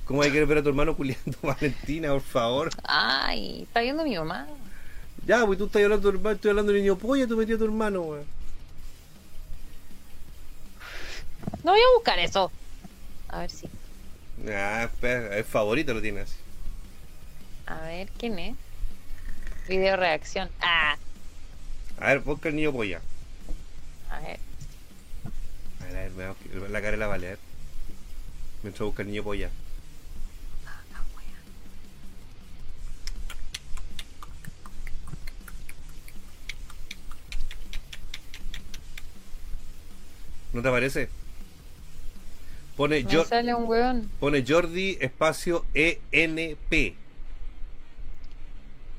¿Cómo 0.07 0.23
hay 0.23 0.31
que 0.31 0.45
ver 0.45 0.59
a 0.59 0.63
tu 0.63 0.69
hermano 0.69 0.97
culiando, 0.97 1.37
Valentina, 1.43 2.11
por 2.13 2.23
favor? 2.23 2.71
Ay, 2.85 3.63
está 3.63 3.81
viendo 3.81 4.05
mi 4.05 4.17
mamá. 4.17 4.47
Ya, 5.27 5.45
pues 5.45 5.59
tú 5.59 5.67
estás 5.67 5.83
hablando 5.83 5.97
de 6.09 6.13
tu 6.13 6.17
hermano, 6.19 6.35
estoy 6.37 6.51
hablando 6.51 6.73
del 6.73 6.83
niño 6.83 6.97
polla, 6.97 7.27
tú 7.27 7.37
metí 7.37 7.53
a 7.53 7.59
tu 7.59 7.65
hermano, 7.65 8.01
weón. 8.03 8.25
No 11.65 11.73
voy 11.73 11.81
a 11.81 11.95
buscar 11.97 12.19
eso. 12.21 12.53
A 13.29 13.41
ver 13.41 13.51
si. 13.51 13.69
Ah, 14.49 14.85
espera, 14.85 15.37
el 15.37 15.45
favorito 15.45 15.93
lo 15.95 16.01
tienes. 16.01 16.37
A 17.67 17.81
ver, 17.81 18.09
¿quién 18.19 18.39
es? 18.39 18.55
Video 19.69 19.97
reacción. 19.97 20.49
Ah, 20.61 20.97
A 21.99 22.07
ver, 22.07 22.21
busca 22.21 22.49
el 22.49 22.55
niño 22.57 22.71
polla. 22.73 23.01
a 24.11 24.21
ver. 24.21 24.39
A 25.81 25.85
ver, 25.87 25.97
a 26.13 26.35
ver, 26.61 26.71
la 26.71 26.81
cara 26.81 26.93
de 26.93 26.97
la 26.99 27.07
vale, 27.09 27.27
a 27.27 27.31
ver. 27.31 27.39
Mientras 28.63 28.87
busca 28.87 29.03
el 29.03 29.09
niño 29.09 29.25
polla. 29.25 29.51
¿No 40.57 40.63
te 40.63 40.69
aparece? 40.69 41.11
Pone, 42.79 43.05
Me 43.05 43.13
Jo- 43.15 43.27
sale 43.27 43.55
un 43.55 43.65
weón. 43.65 44.11
pone 44.19 44.43
Jordi 44.47 44.97
espacio 45.03 45.67
ENP. 45.75 46.95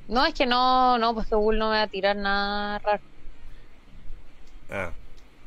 No, 0.07 0.23
es 0.23 0.35
que 0.35 0.45
no, 0.45 0.99
no, 0.99 1.15
pues 1.15 1.25
que 1.25 1.33
Google 1.33 1.57
no 1.57 1.71
me 1.71 1.77
va 1.77 1.81
a 1.81 1.87
tirar 1.87 2.15
nada 2.15 2.77
raro. 2.77 3.01
Ah, 4.69 4.91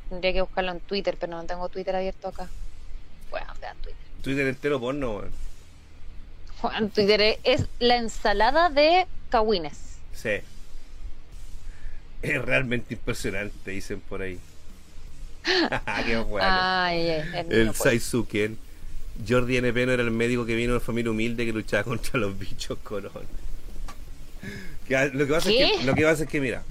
Tendría 0.08 0.32
que 0.32 0.40
buscarlo 0.40 0.72
en 0.72 0.80
Twitter, 0.80 1.16
pero 1.18 1.30
no 1.36 1.44
tengo 1.44 1.68
Twitter 1.68 1.94
abierto 1.94 2.26
acá. 2.26 2.48
Bueno, 3.30 3.46
vean 3.60 3.76
Twitter. 3.76 4.00
Twitter 4.20 4.46
entero 4.48 4.80
porno, 4.80 5.12
weón. 5.18 5.30
Bueno, 6.60 6.88
Twitter 6.88 7.20
es- 7.20 7.38
es 7.44 7.66
la 7.78 7.98
ensalada 7.98 8.68
de 8.68 9.06
cagüines. 9.28 9.78
Sí. 10.12 10.40
Es 12.22 12.42
realmente 12.44 12.94
impresionante, 12.94 13.70
dicen 13.70 14.00
por 14.00 14.22
ahí. 14.22 14.40
Qué 16.06 16.16
bueno. 16.18 16.46
Ay, 16.50 17.08
el 17.08 17.52
el 17.52 17.66
pues. 17.68 17.78
Saisuken. 17.78 18.58
Jordi 19.28 19.58
NP 19.58 19.86
no 19.86 19.92
era 19.92 20.02
el 20.02 20.10
médico 20.10 20.46
que 20.46 20.54
vino 20.54 20.72
de 20.72 20.76
una 20.78 20.84
familia 20.84 21.10
humilde 21.10 21.44
que 21.44 21.52
luchaba 21.52 21.82
contra 21.84 22.18
los 22.18 22.38
bichos 22.38 22.78
corona. 22.82 23.10
Que- 24.88 25.10
Lo 25.12 25.26
que, 25.26 25.32
pasa 25.32 25.50
es 25.50 25.56
que, 25.80 25.84
lo 25.86 25.94
que 25.94 26.02
pasa 26.02 26.22
es 26.24 26.28
que, 26.28 26.40
mira, 26.40 26.62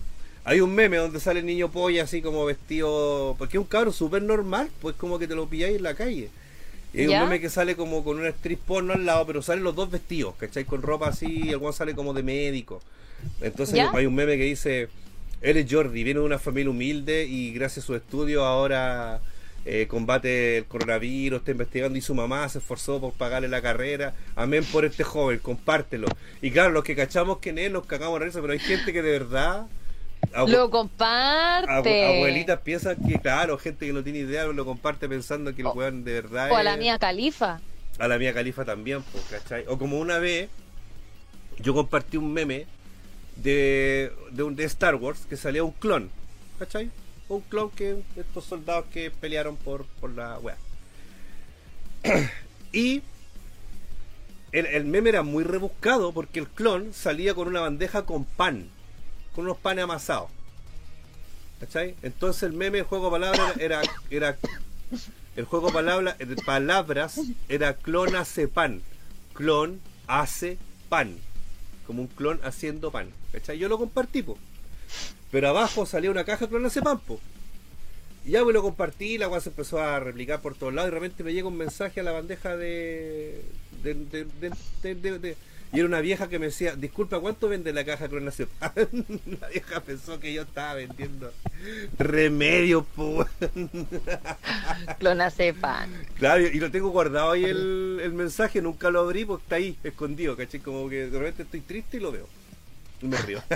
hay 0.44 0.62
un 0.62 0.74
meme 0.74 0.98
donde 0.98 1.20
sale 1.20 1.40
el 1.42 1.46
niño 1.46 1.70
polla 1.72 2.04
así 2.04 2.22
como 2.22 2.46
vestido. 2.46 3.36
Porque 3.38 3.58
es 3.58 3.62
un 3.62 3.68
cabro 3.68 3.92
súper 3.92 4.22
normal, 4.24 4.70
pues 4.82 4.96
como 4.96 5.20
que 5.20 5.28
te 5.28 5.36
lo 5.36 5.48
pilláis 5.48 5.78
en 5.78 5.84
la 5.84 5.94
calle. 5.94 6.30
Y 6.94 7.02
hay 7.02 7.08
¿Ya? 7.10 7.24
un 7.24 7.30
meme 7.30 7.40
que 7.40 7.50
sale 7.50 7.76
como 7.76 8.04
con 8.04 8.18
una 8.18 8.30
actriz 8.30 8.58
porno 8.66 8.94
al 8.94 9.06
lado, 9.06 9.26
pero 9.28 9.42
salen 9.44 9.64
los 9.64 9.76
dos 9.76 9.92
vestidos, 9.92 10.34
¿cachai? 10.40 10.66
Con 10.66 10.82
ropa 10.82 11.08
así, 11.10 11.44
y 11.46 11.50
el 11.50 11.60
guan 11.60 11.74
sale 11.74 11.94
como 11.94 12.14
de 12.14 12.24
médico. 12.24 12.82
Entonces 13.42 13.76
¿Ya? 13.76 13.92
hay 13.94 14.06
un 14.08 14.16
meme 14.16 14.38
que 14.38 14.44
dice, 14.44 14.90
él 15.42 15.58
es 15.58 15.72
Jordi, 15.72 16.04
viene 16.04 16.20
de 16.20 16.26
una 16.26 16.40
familia 16.40 16.70
humilde 16.72 17.26
y 17.26 17.54
gracias 17.54 17.86
a 17.86 17.88
su 17.88 17.96
estudio 17.96 18.46
ahora 18.46 19.22
eh, 19.66 19.88
combate 19.88 20.58
el 20.58 20.66
coronavirus, 20.66 21.40
está 21.40 21.52
investigando 21.52 21.98
y 21.98 22.02
su 22.02 22.14
mamá 22.16 22.48
se 22.50 22.58
esforzó 22.60 23.00
por 23.02 23.14
pagarle 23.14 23.48
la 23.48 23.62
carrera. 23.62 24.14
Amén 24.36 24.64
por 24.72 24.86
este 24.86 25.04
joven, 25.04 25.40
compártelo. 25.40 26.08
Y 26.42 26.52
claro, 26.52 26.72
los 26.72 26.84
que 26.84 26.96
cachamos 26.96 27.38
que 27.40 27.50
en 27.52 27.60
él 27.60 27.74
nos 27.74 27.86
cagamos 27.86 28.20
de 28.20 28.26
risa, 28.26 28.42
pero 28.42 28.54
hay 28.54 28.60
gente 28.60 28.92
que 28.94 29.02
de 29.02 29.12
verdad... 29.12 29.68
Lo 30.48 30.70
comparte. 30.70 32.06
abuelitas 32.18 32.60
piensan 32.60 32.98
que, 33.08 33.20
claro, 33.20 33.58
gente 33.58 33.86
que 33.88 33.94
no 33.94 34.04
tiene 34.04 34.20
idea 34.20 34.46
lo 34.46 34.66
comparte 34.66 35.08
pensando 35.08 35.56
que 35.56 35.62
el 35.62 35.68
O- 35.68 35.72
weón 35.74 36.04
de 36.04 36.14
verdad 36.14 36.52
O 36.52 36.58
a 36.58 36.64
la 36.64 36.74
es- 36.74 36.80
mía 36.80 37.00
califa. 37.00 37.60
a 37.98 38.08
la 38.08 38.18
mía 38.18 38.34
califa 38.34 38.66
también, 38.66 39.02
pues, 39.12 39.24
¿cachai? 39.30 39.64
O 39.68 39.78
como 39.78 39.98
una 40.00 40.20
vez, 40.20 40.50
yo 41.60 41.74
compartí 41.74 42.18
un 42.18 42.32
meme 42.34 42.66
de, 43.42 44.12
de, 44.32 44.44
un, 44.44 44.56
de 44.56 44.64
Star 44.66 44.96
Wars 44.96 45.26
que 45.30 45.38
salía 45.38 45.64
un 45.64 45.72
clon, 45.72 46.10
¿cachai? 46.58 46.90
Un 47.28 47.42
clon 47.42 47.70
que 47.72 48.02
estos 48.16 48.46
soldados 48.46 48.86
que 48.92 49.12
pelearon 49.12 49.56
por, 49.56 49.86
por 50.00 50.12
la 50.12 50.38
wea. 50.40 50.58
y 52.72 53.02
el, 54.52 54.66
el 54.66 54.86
meme 54.86 55.10
era 55.10 55.22
muy 55.24 55.44
rebuscado 55.44 56.12
porque 56.12 56.40
el 56.40 56.48
clon 56.48 56.94
salía 56.94 57.34
con 57.34 57.48
una 57.48 57.62
bandeja 57.62 58.06
con 58.06 58.26
pan, 58.26 58.70
con 59.36 59.46
unos 59.46 59.58
panes 59.58 59.84
amasados. 59.84 60.30
¿Cachai? 61.60 61.96
Entonces 62.04 62.44
el 62.44 62.54
meme, 62.54 62.80
el 62.80 62.86
juego 62.86 63.06
de 63.06 63.12
palabras 63.12 63.58
era, 63.60 63.82
era 64.10 64.38
el 65.36 65.46
juego 65.46 65.68
de 65.68 65.74
palabra- 65.74 66.18
palabras 66.46 67.20
era 67.48 67.74
clon 67.76 68.16
hace 68.16 68.48
pan. 68.48 68.82
Clon 69.34 69.80
hace 70.08 70.58
pan. 70.90 71.16
Como 71.90 72.04
un 72.04 72.08
clon 72.08 72.40
haciendo 72.44 72.92
pan. 72.92 73.10
¿Cachai? 73.32 73.58
Yo 73.58 73.68
lo 73.68 73.80
compartí, 73.80 74.22
po. 74.22 74.38
Pero 75.32 75.50
abajo 75.50 75.88
salía 75.88 76.12
una 76.12 76.24
caja 76.24 76.46
clon 76.48 76.64
hace 76.68 76.84
pan, 76.84 77.00
po. 77.00 77.20
Y 78.24 78.30
ya 78.34 78.44
pues 78.44 78.54
lo 78.54 78.62
compartí, 78.62 79.18
la 79.18 79.28
cual 79.28 79.42
se 79.42 79.50
empezó 79.50 79.80
a 79.82 80.00
replicar 80.00 80.40
por 80.40 80.54
todos 80.54 80.72
lados 80.72 80.90
y 80.90 80.94
de 80.94 81.00
repente 81.00 81.24
me 81.24 81.34
llega 81.34 81.48
un 81.48 81.58
mensaje 81.58 82.00
a 82.02 82.04
la 82.04 82.12
bandeja 82.12 82.56
de... 82.56 83.42
de, 83.82 83.96
de- 83.96 84.26
de- 84.40 84.52
de- 84.84 84.96
de- 84.96 85.18
de- 85.20 85.38
y 85.72 85.78
era 85.80 85.88
una 85.88 86.02
vieja 86.02 86.28
que 86.28 86.40
me 86.40 86.48
decía, 86.48 86.76
disculpa, 86.76 87.20
¿cuánto 87.20 87.48
vende 87.48 87.72
la 87.72 87.86
caja 87.86 88.08
clon 88.08 88.28
hace 88.28 88.48
pan? 88.48 88.72
la 89.40 89.48
vieja 89.50 89.80
pensó 89.82 90.20
que 90.20 90.34
yo 90.34 90.42
estaba 90.42 90.74
vendiendo 90.74 91.32
remedios, 92.00 92.86
po. 92.96 93.24
Claro, 96.18 96.42
y 96.48 96.60
lo 96.60 96.72
tengo 96.72 96.90
guardado 96.90 97.32
ahí 97.32 97.46
el, 97.46 98.00
el 98.02 98.14
mensaje, 98.14 98.62
nunca 98.62 98.90
lo 98.90 99.02
abrí 99.02 99.26
porque 99.26 99.44
está 99.44 99.56
ahí, 99.58 99.78
escondido, 99.84 100.36
¿cachai? 100.36 100.60
Como 100.60 100.90
que 100.90 101.08
de 101.08 101.20
repente 101.20 101.44
estoy 101.44 101.62
triste 101.62 101.98
y 101.98 102.00
lo 102.00 102.12
veo. 102.12 102.28
Y 103.02 103.06
me 103.06 103.18
río. 103.18 103.42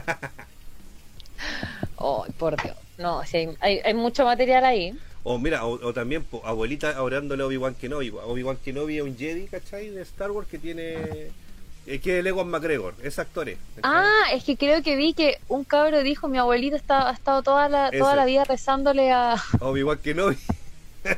Ay, 1.97 2.31
por 2.37 2.61
Dios. 2.61 2.77
No, 2.97 3.25
sí, 3.25 3.37
hay, 3.37 3.57
hay, 3.59 3.79
hay 3.79 3.93
mucho 3.95 4.23
material 4.23 4.63
ahí. 4.65 4.93
o 5.23 5.39
mira, 5.39 5.65
o, 5.65 5.71
o 5.83 5.93
también 5.93 6.23
po, 6.23 6.45
abuelita 6.45 7.01
orándole 7.01 7.41
a 7.43 7.47
Obi-Wan 7.47 7.73
Kenobi. 7.75 8.09
Obi-Wan 8.11 8.57
Kenobi 8.57 8.97
es 8.97 9.03
un 9.03 9.17
Jedi, 9.17 9.47
¿cachai? 9.47 9.89
De 9.89 10.01
Star 10.03 10.29
Wars 10.31 10.47
que 10.47 10.59
tiene... 10.59 11.31
eh, 11.85 11.99
que 11.99 12.13
es 12.13 12.19
el 12.19 12.27
Ewan 12.27 12.49
McGregor, 12.49 12.93
es 13.03 13.19
actor. 13.19 13.49
es, 13.49 13.57
¿cachai? 13.75 13.91
Ah, 13.91 14.33
es 14.33 14.43
que 14.43 14.55
creo 14.57 14.81
que 14.81 14.95
vi 14.95 15.13
que 15.13 15.39
un 15.49 15.63
cabro 15.63 16.01
dijo, 16.03 16.27
mi 16.27 16.37
abuelita 16.37 16.75
está, 16.75 17.09
ha 17.09 17.13
estado 17.13 17.43
toda 17.43 17.67
la, 17.69 17.91
toda 17.91 18.15
la 18.15 18.25
vida 18.25 18.43
rezándole 18.45 19.11
a... 19.11 19.35
Obi-Wan 19.59 19.97
Kenobi. 19.97 20.37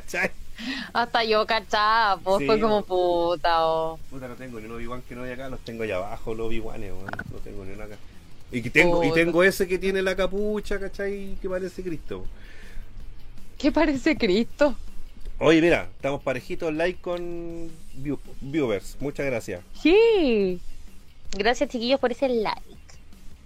Hasta 0.92 1.22
yo 1.24 1.46
cachaba, 1.46 2.18
pues 2.18 2.38
Sí, 2.38 2.46
fue 2.46 2.58
como 2.58 2.82
puta 2.82 3.66
o... 3.66 3.98
Puta, 4.10 4.26
no 4.26 4.34
tengo 4.34 4.58
ni 4.58 4.66
un 4.66 4.72
Obi-Wan 4.72 5.02
Kenobi 5.02 5.30
acá, 5.30 5.48
los 5.48 5.60
tengo 5.60 5.84
allá 5.84 5.96
abajo, 5.96 6.34
los 6.34 6.48
Obi-Wan, 6.48 6.80
no 6.80 7.38
tengo 7.44 7.64
ni 7.64 7.72
uno 7.72 7.84
acá. 7.84 7.96
Y, 8.50 8.62
que 8.62 8.70
tengo, 8.70 9.02
y 9.02 9.08
Puta. 9.08 9.20
tengo 9.20 9.42
ese 9.42 9.66
que 9.66 9.78
tiene 9.78 10.02
la 10.02 10.14
capucha, 10.14 10.78
¿cachai? 10.78 11.36
Que 11.42 11.48
parece 11.48 11.82
Cristo. 11.82 12.24
¿Qué 13.58 13.72
parece 13.72 14.16
Cristo? 14.16 14.76
Oye, 15.38 15.60
mira, 15.60 15.88
estamos 15.96 16.22
parejitos 16.22 16.72
like 16.72 17.00
con 17.00 17.70
view- 17.94 18.20
viewers. 18.40 18.96
Muchas 19.00 19.26
gracias. 19.26 19.62
Sí. 19.82 20.60
Gracias 21.32 21.68
chiquillos 21.68 22.00
por 22.00 22.12
ese 22.12 22.28
like. 22.28 22.60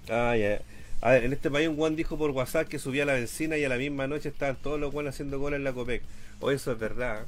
Ah, 0.09 0.37
ya. 0.37 0.61
A 1.01 1.13
ver, 1.13 1.25
en 1.25 1.33
este 1.33 1.51
país 1.51 1.69
un 1.69 1.77
Juan 1.77 1.97
dijo 1.97 2.17
por 2.19 2.31
WhatsApp 2.31 2.69
que 2.69 2.79
subía 2.79 3.05
la 3.05 3.15
benzina 3.15 3.57
y 3.57 3.65
a 3.65 3.69
la 3.69 3.77
misma 3.77 4.07
noche 4.07 4.29
estaban 4.29 4.57
todos 4.57 4.79
los 4.79 4.93
Juan 4.93 5.09
haciendo 5.09 5.39
goles 5.39 5.59
en 5.59 5.65
la 5.65 5.73
Copec. 5.73 6.03
O 6.41 6.51
eso 6.51 6.73
es 6.73 6.79
verdad. 6.79 7.25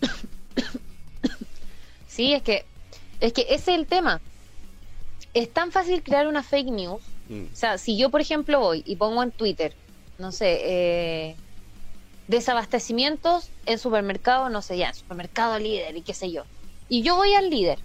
Sí, 2.08 2.34
es 2.34 2.42
que, 2.42 2.66
es 3.20 3.32
que 3.32 3.40
ese 3.48 3.54
es 3.72 3.78
el 3.78 3.86
tema. 3.86 4.20
Es 5.32 5.50
tan 5.50 5.72
fácil 5.72 6.02
crear 6.02 6.26
una 6.26 6.42
fake 6.42 6.68
news. 6.70 7.00
Mm. 7.30 7.44
O 7.50 7.56
sea, 7.56 7.78
si 7.78 7.96
yo, 7.96 8.10
por 8.10 8.20
ejemplo, 8.20 8.60
voy 8.60 8.82
y 8.84 8.96
pongo 8.96 9.22
en 9.22 9.30
Twitter, 9.30 9.72
no 10.18 10.30
sé, 10.30 10.58
eh, 10.62 11.36
desabastecimientos 12.32 13.50
en 13.66 13.78
supermercado, 13.78 14.48
no 14.48 14.62
sé, 14.62 14.78
ya, 14.78 14.88
en 14.88 14.94
supermercado 14.94 15.58
líder 15.58 15.96
y 15.96 16.02
qué 16.02 16.14
sé 16.14 16.32
yo. 16.32 16.44
Y 16.88 17.02
yo 17.02 17.14
voy 17.14 17.34
al 17.34 17.48
líder 17.48 17.78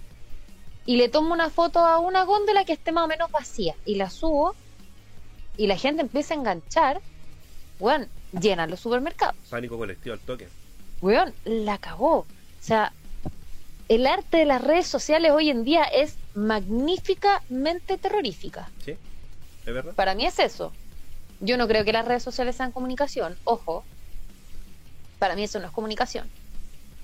y 0.84 0.96
le 0.96 1.08
tomo 1.08 1.32
una 1.32 1.50
foto 1.50 1.80
a 1.80 1.98
una 1.98 2.24
góndola 2.24 2.64
que 2.64 2.72
esté 2.72 2.90
más 2.90 3.04
o 3.04 3.08
menos 3.08 3.30
vacía 3.30 3.74
y 3.84 3.94
la 3.94 4.10
subo 4.10 4.54
y 5.56 5.66
la 5.66 5.76
gente 5.76 6.02
empieza 6.02 6.34
a 6.34 6.38
enganchar, 6.38 7.00
bueno, 7.78 8.06
llenan 8.32 8.70
los 8.70 8.80
supermercados. 8.80 9.36
Pánico 9.50 9.76
colectivo 9.76 10.14
al 10.14 10.20
toque. 10.20 10.48
Weón, 11.00 11.34
la 11.44 11.78
cagó. 11.78 12.18
O 12.18 12.26
sea, 12.60 12.92
el 13.88 14.06
arte 14.06 14.38
de 14.38 14.44
las 14.44 14.62
redes 14.62 14.86
sociales 14.86 15.32
hoy 15.32 15.50
en 15.50 15.64
día 15.64 15.84
es 15.84 16.16
magníficamente 16.34 17.98
terrorífica. 17.98 18.70
¿Sí? 18.84 18.92
¿Es 19.66 19.74
verdad? 19.74 19.94
Para 19.94 20.14
mí 20.14 20.24
es 20.24 20.38
eso. 20.38 20.72
Yo 21.40 21.56
no 21.56 21.68
creo 21.68 21.84
que 21.84 21.92
las 21.92 22.06
redes 22.06 22.22
sociales 22.22 22.56
sean 22.56 22.72
comunicación, 22.72 23.36
ojo. 23.44 23.84
Para 25.18 25.34
mí 25.34 25.44
eso 25.44 25.58
no 25.58 25.66
es 25.66 25.72
comunicación. 25.72 26.30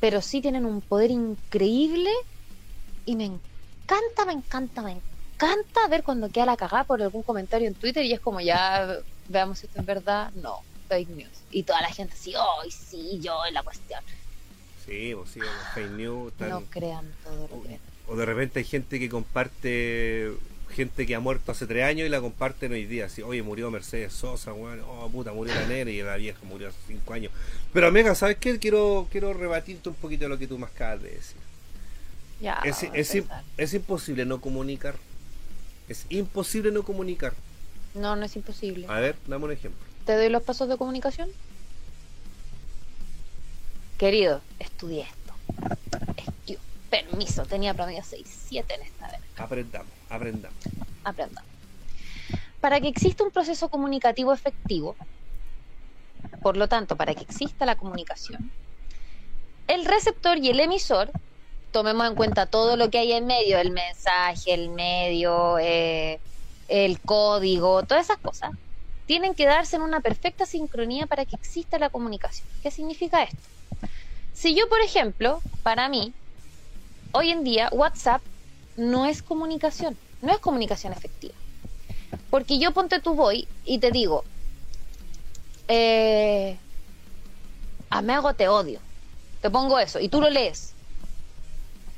Pero 0.01 0.21
sí 0.21 0.41
tienen 0.41 0.67
un 0.67 0.81
poder 0.83 1.11
increíble 1.11 2.11
y 3.05 3.17
me 3.17 3.25
encanta, 3.25 4.25
me 4.27 4.33
encanta, 4.33 4.83
me 4.83 4.93
encanta 4.93 5.89
ver 5.89 6.03
cuando 6.03 6.31
queda 6.31 6.47
la 6.47 6.57
cagada 6.57 6.85
por 6.85 7.03
algún 7.03 7.23
comentario 7.23 7.69
en 7.69 7.75
Twitter 7.75 8.05
y 8.05 8.13
es 8.13 8.21
como 8.21 8.41
ya 8.41 8.99
veamos 9.29 9.59
si 9.59 9.67
esto 9.67 9.81
es 9.81 9.87
verdad. 9.87 10.31
No, 10.35 10.61
fake 10.89 11.09
news. 11.11 11.43
Y 11.51 11.63
toda 11.63 11.81
la 11.81 11.89
gente 11.89 12.15
así, 12.15 12.35
oh, 12.37 12.63
sí, 12.71 13.19
yo 13.21 13.45
en 13.47 13.55
la 13.55 13.63
cuestión. 13.63 14.01
Sí, 14.85 15.15
pues 15.15 15.31
sí, 15.31 15.41
fake 15.75 15.91
news. 15.93 16.33
tan- 16.35 16.51
No 16.51 16.63
crean 16.71 17.15
todo 17.23 17.49
lo 17.49 17.63
que. 17.63 17.81
O 18.07 18.17
de 18.17 18.27
repente 18.27 18.59
hay 18.59 18.65
gente 18.67 18.99
que 18.99 19.09
comparte, 19.09 20.31
gente 20.75 21.07
que 21.07 21.15
ha 21.15 21.21
muerto 21.21 21.53
hace 21.53 21.67
tres 21.67 21.85
años 21.85 22.07
y 22.07 22.11
la 22.11 22.21
comparten 22.21 22.73
hoy 22.73 22.85
día. 22.85 23.07
Así, 23.07 23.23
oye, 23.23 23.43
murió 23.43 23.71
Mercedes 23.71 24.13
Sosa, 24.13 24.53
weón. 24.53 24.81
Oh, 24.87 25.09
puta, 25.09 25.33
murió 25.33 25.55
la 25.55 25.67
nena 25.67 25.91
y 25.91 26.03
la 26.03 26.17
vieja 26.17 26.39
murió 26.45 26.69
hace 26.69 26.79
cinco 26.87 27.15
años. 27.15 27.33
Pero, 27.73 27.91
Mega, 27.91 28.15
¿sabes 28.15 28.37
qué? 28.39 28.59
Quiero, 28.59 29.09
quiero 29.11 29.33
rebatirte 29.33 29.89
un 29.89 29.95
poquito 29.95 30.25
de 30.25 30.29
lo 30.31 30.39
que 30.39 30.47
tú 30.47 30.59
me 30.59 30.67
acabas 30.67 31.03
de 31.03 31.11
decir. 31.11 31.37
Ya, 32.41 32.61
Es, 32.65 32.83
es, 33.57 33.75
imposible 33.75 34.25
no 34.27 34.41
comunicar. 34.41 34.97
Es 35.89 36.05
imposible 36.11 36.73
no 36.73 36.83
comunicar. 36.83 37.33
No, 37.95 38.17
no 38.17 38.25
es 38.25 38.35
imposible. 38.37 38.87
A 38.89 38.99
ver, 39.01 39.17
dame 39.27 39.45
un 39.45 39.53
ejemplo. 39.53 39.81
¿Te 40.05 40.15
doy 40.17 40.29
los 40.29 40.43
pasos 40.43 40.69
de 40.69 40.77
comunicación? 40.77 41.31
Querido, 43.99 44.41
estudié 44.59 45.03
esto. 45.03 45.35
Estu- 46.17 46.59
Permiso, 46.95 47.45
tenía 47.45 47.75
promedio 47.75 48.05
6, 48.05 48.45
7 48.49 48.75
en 48.75 48.83
esta 48.83 49.09
vez. 49.09 49.21
Aprendamos, 49.37 49.93
aprendamos. 50.09 50.59
Aprendamos. 51.03 51.51
Para 52.61 52.81
que 52.81 52.87
exista 52.87 53.25
un 53.25 53.33
proceso 53.33 53.69
comunicativo 53.69 54.33
efectivo, 54.33 54.95
por 56.41 56.57
lo 56.57 56.69
tanto, 56.69 56.95
para 56.95 57.13
que 57.17 57.23
exista 57.23 57.67
la 57.67 57.75
comunicación, 57.75 58.49
el 59.67 59.85
receptor 59.87 60.39
y 60.39 60.51
el 60.51 60.61
emisor, 60.61 61.11
tomemos 61.73 62.07
en 62.07 62.15
cuenta 62.15 62.47
todo 62.47 62.77
lo 62.77 62.91
que 62.91 62.99
hay 62.99 63.13
en 63.13 63.27
medio, 63.27 63.59
el 63.59 63.73
mensaje, 63.73 64.55
el 64.55 64.69
medio, 64.69 65.59
eh, 65.59 66.21
el 66.69 67.01
código, 67.01 67.83
todas 67.83 68.05
esas 68.05 68.19
cosas, 68.19 68.53
tienen 69.07 69.35
que 69.35 69.47
darse 69.47 69.75
en 69.75 69.83
una 69.83 69.99
perfecta 69.99 70.47
sincronía 70.47 71.07
para 71.07 71.25
que 71.25 71.35
exista 71.35 71.77
la 71.81 71.91
comunicación. 71.91 72.47
¿Qué 72.63 72.71
significa 72.71 73.25
esto? 73.25 73.37
Si 74.33 74.55
yo, 74.55 74.69
por 74.69 74.81
ejemplo, 74.81 75.43
para 75.65 75.89
mí, 75.89 76.15
hoy 77.15 77.31
en 77.31 77.45
día 77.45 77.71
WhatsApp 77.73 78.21
no 78.77 79.07
es 79.07 79.23
comunicación, 79.23 79.97
no 80.21 80.33
es 80.33 80.39
comunicación 80.39 80.93
efectiva. 80.93 81.35
Porque 82.31 82.59
yo 82.59 82.73
ponte 82.73 83.01
tu 83.01 83.15
voy 83.15 83.49
y 83.65 83.79
te 83.79 83.91
digo, 83.91 84.25
eh, 85.69 86.59
Amigo, 87.95 88.35
te 88.35 88.49
odio. 88.49 88.81
Te 89.41 89.51
pongo 89.51 89.79
eso 89.79 90.01
y 90.01 90.09
tú 90.09 90.21
lo 90.21 90.29
lees. 90.29 90.73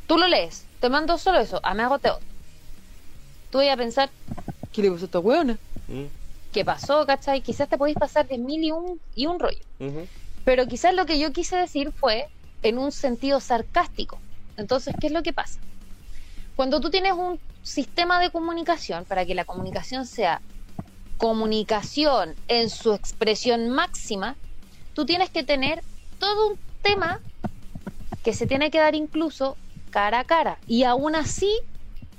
Tú 0.07 0.19
lo 0.19 0.29
lees. 0.29 0.65
Te 0.79 0.91
mando 0.91 1.17
solo 1.17 1.39
eso. 1.39 1.59
Amigo, 1.63 1.99
te 1.99 2.11
odio. 2.11 2.21
Tú 3.51 3.59
vas 3.59 3.69
a 3.69 3.77
pensar, 3.79 4.11
¿qué 4.75 4.83
le 4.83 4.91
pasó 4.91 5.05
a 5.05 5.07
esta 5.07 5.19
hueona? 5.21 5.59
¿Mm? 5.89 6.05
¿Qué 6.53 6.67
pasó, 6.67 7.07
cachai? 7.07 7.41
Quizás 7.41 7.71
te 7.71 7.79
podéis 7.79 7.97
pasar 7.97 8.29
de 8.29 8.37
mil 8.37 8.63
y 8.63 8.73
un, 8.73 9.01
y 9.15 9.25
un 9.25 9.41
rollo. 9.41 9.63
Pero 10.45 10.67
quizás 10.67 10.95
lo 10.95 11.07
que 11.07 11.19
yo 11.19 11.33
quise 11.33 11.57
decir 11.57 11.93
fue 11.93 12.29
en 12.63 12.77
un 12.77 12.93
sentido 12.93 13.41
sarcástico. 13.41 14.19
Entonces, 14.57 14.95
¿qué 15.01 15.09
es 15.09 15.13
lo 15.13 15.23
que 15.23 15.33
pasa? 15.33 15.61
Cuando 16.55 16.81
tú 16.81 16.91
tienes 16.91 17.13
un 17.13 17.39
sistema 17.63 18.21
de 18.21 18.31
comunicación, 18.31 19.05
para 19.05 19.27
que 19.27 19.35
la 19.35 19.45
comunicación 19.45 20.07
sea 20.07 20.41
comunicación 21.19 22.35
en 22.49 22.71
su 22.71 22.93
expresión 22.93 23.69
máxima, 23.71 24.37
tú 24.95 25.05
tienes 25.05 25.31
que 25.31 25.45
tener 25.45 25.83
todo 26.19 26.53
un 26.53 26.59
tema 26.83 27.21
que 28.23 28.33
se 28.33 28.47
tiene 28.47 28.71
que 28.71 28.79
dar 28.79 28.95
incluso 28.95 29.57
cara 29.91 30.21
a 30.21 30.25
cara. 30.25 30.59
Y 30.67 30.85
aún 30.85 31.15
así, 31.15 31.59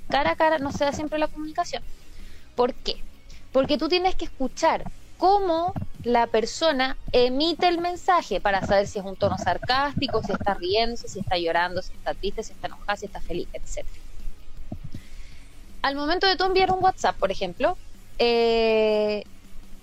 cara 0.08 0.32
a 0.32 0.36
cara 0.36 0.58
no 0.58 0.72
se 0.72 0.84
da 0.84 0.92
siempre 0.92 1.18
la 1.18 1.28
comunicación. 1.28 1.82
¿Por 2.54 2.74
qué? 2.74 2.96
Porque 3.52 3.78
tú 3.78 3.88
tienes 3.88 4.14
que 4.14 4.26
escuchar 4.26 4.84
cómo 5.16 5.72
la 6.04 6.26
persona 6.26 6.96
emite 7.12 7.68
el 7.68 7.78
mensaje 7.78 8.40
para 8.40 8.64
saber 8.64 8.86
si 8.86 8.98
es 8.98 9.04
un 9.04 9.16
tono 9.16 9.36
sarcástico, 9.36 10.22
si 10.22 10.32
está 10.32 10.54
riéndose, 10.54 11.08
si 11.08 11.20
está 11.20 11.36
llorando, 11.36 11.82
si 11.82 11.92
está 11.92 12.14
triste, 12.14 12.42
si 12.42 12.52
está 12.52 12.68
enojada, 12.68 12.96
si 12.96 13.06
está 13.06 13.20
feliz, 13.20 13.48
etc. 13.52 13.86
Al 15.82 15.96
momento 15.96 16.26
de 16.26 16.36
tú 16.36 16.44
enviar 16.44 16.70
un 16.70 16.82
WhatsApp, 16.82 17.16
por 17.16 17.30
ejemplo, 17.30 17.76
eh, 18.18 19.24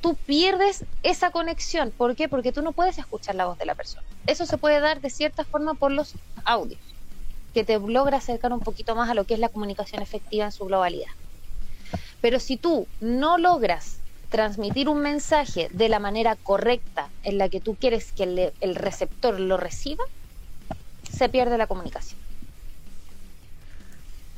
tú 0.02 0.16
pierdes 0.16 0.86
esa 1.04 1.32
conexión. 1.32 1.92
¿Por 1.92 2.16
qué? 2.16 2.30
Porque 2.30 2.52
tú 2.52 2.62
no 2.62 2.72
puedes 2.72 2.98
escuchar 2.98 3.36
la 3.36 3.46
voz 3.46 3.58
de 3.58 3.66
la 3.66 3.76
persona. 3.76 4.06
Eso 4.26 4.46
se 4.46 4.58
puede 4.58 4.80
dar 4.80 5.02
de 5.02 5.10
cierta 5.10 5.44
forma 5.44 5.74
por 5.74 5.92
los 5.92 6.14
audios, 6.46 6.80
que 7.54 7.64
te 7.64 7.78
logra 7.80 8.18
acercar 8.18 8.54
un 8.54 8.62
poquito 8.62 8.96
más 8.96 9.10
a 9.10 9.14
lo 9.14 9.26
que 9.26 9.34
es 9.34 9.40
la 9.40 9.50
comunicación 9.50 10.02
efectiva 10.02 10.46
en 10.46 10.52
su 10.52 10.66
globalidad. 10.66 11.12
Pero 12.22 12.40
si 12.40 12.58
tú 12.58 12.88
no 13.02 13.38
logras 13.38 14.00
transmitir 14.30 14.90
un 14.90 15.00
mensaje 15.00 15.70
de 15.72 15.90
la 15.90 16.00
manera 16.00 16.36
correcta 16.36 17.10
en 17.24 17.38
la 17.38 17.50
que 17.50 17.60
tú 17.60 17.76
quieres 17.76 18.12
que 18.12 18.54
el, 18.60 18.76
receptor 18.76 19.40
lo 19.40 19.58
reciba, 19.58 20.04
se 21.12 21.30
pierde 21.30 21.58
la 21.58 21.68
comunicación. 21.68 22.20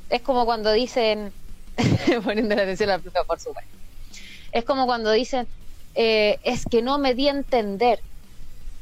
Es 0.10 0.22
como 0.22 0.46
cuando 0.46 0.72
dicen, 0.72 1.32
poniendo 2.24 2.56
la 2.56 2.64
atención 2.64 2.90
a 2.90 2.98
la 2.98 3.00
profe, 3.00 3.20
por 3.28 3.40
supuesto, 3.40 3.72
es 4.52 4.64
como 4.64 4.86
cuando 4.86 5.12
dicen, 5.12 5.48
eh, 5.96 6.40
es 6.44 6.66
que 6.66 6.82
no 6.82 6.98
me 6.98 7.14
di 7.14 7.28
a 7.28 7.32
entender. 7.32 8.00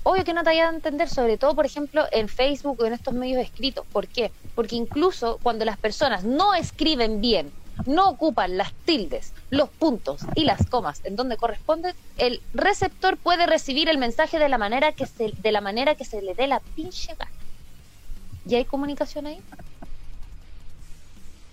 Obvio 0.03 0.23
que 0.23 0.33
no 0.33 0.43
te 0.43 0.51
haya 0.51 0.69
a 0.69 0.73
entender, 0.73 1.09
sobre 1.09 1.37
todo, 1.37 1.55
por 1.55 1.65
ejemplo, 1.65 2.05
en 2.11 2.29
Facebook 2.29 2.79
o 2.79 2.85
en 2.85 2.93
estos 2.93 3.13
medios 3.13 3.41
escritos. 3.41 3.85
¿Por 3.91 4.07
qué? 4.07 4.31
Porque 4.53 4.75
incluso 4.75 5.39
cuando 5.41 5.65
las 5.65 5.77
personas 5.77 6.23
no 6.23 6.53
escriben 6.53 7.21
bien, 7.21 7.51
no 7.85 8.09
ocupan 8.09 8.57
las 8.57 8.73
tildes, 8.85 9.33
los 9.49 9.69
puntos 9.69 10.21
y 10.35 10.45
las 10.45 10.65
comas 10.67 11.01
en 11.03 11.15
donde 11.15 11.37
corresponden, 11.37 11.95
el 12.17 12.41
receptor 12.53 13.17
puede 13.17 13.45
recibir 13.45 13.89
el 13.89 13.97
mensaje 13.97 14.39
de 14.39 14.49
la 14.49 14.57
manera 14.57 14.91
que 14.93 15.05
se, 15.05 15.31
de 15.31 15.51
la 15.51 15.61
manera 15.61 15.95
que 15.95 16.05
se 16.05 16.21
le 16.21 16.33
dé 16.33 16.47
la 16.47 16.59
pinche 16.59 17.13
gana. 17.15 17.31
¿Y 18.47 18.55
hay 18.55 18.65
comunicación 18.65 19.25
ahí? 19.27 19.41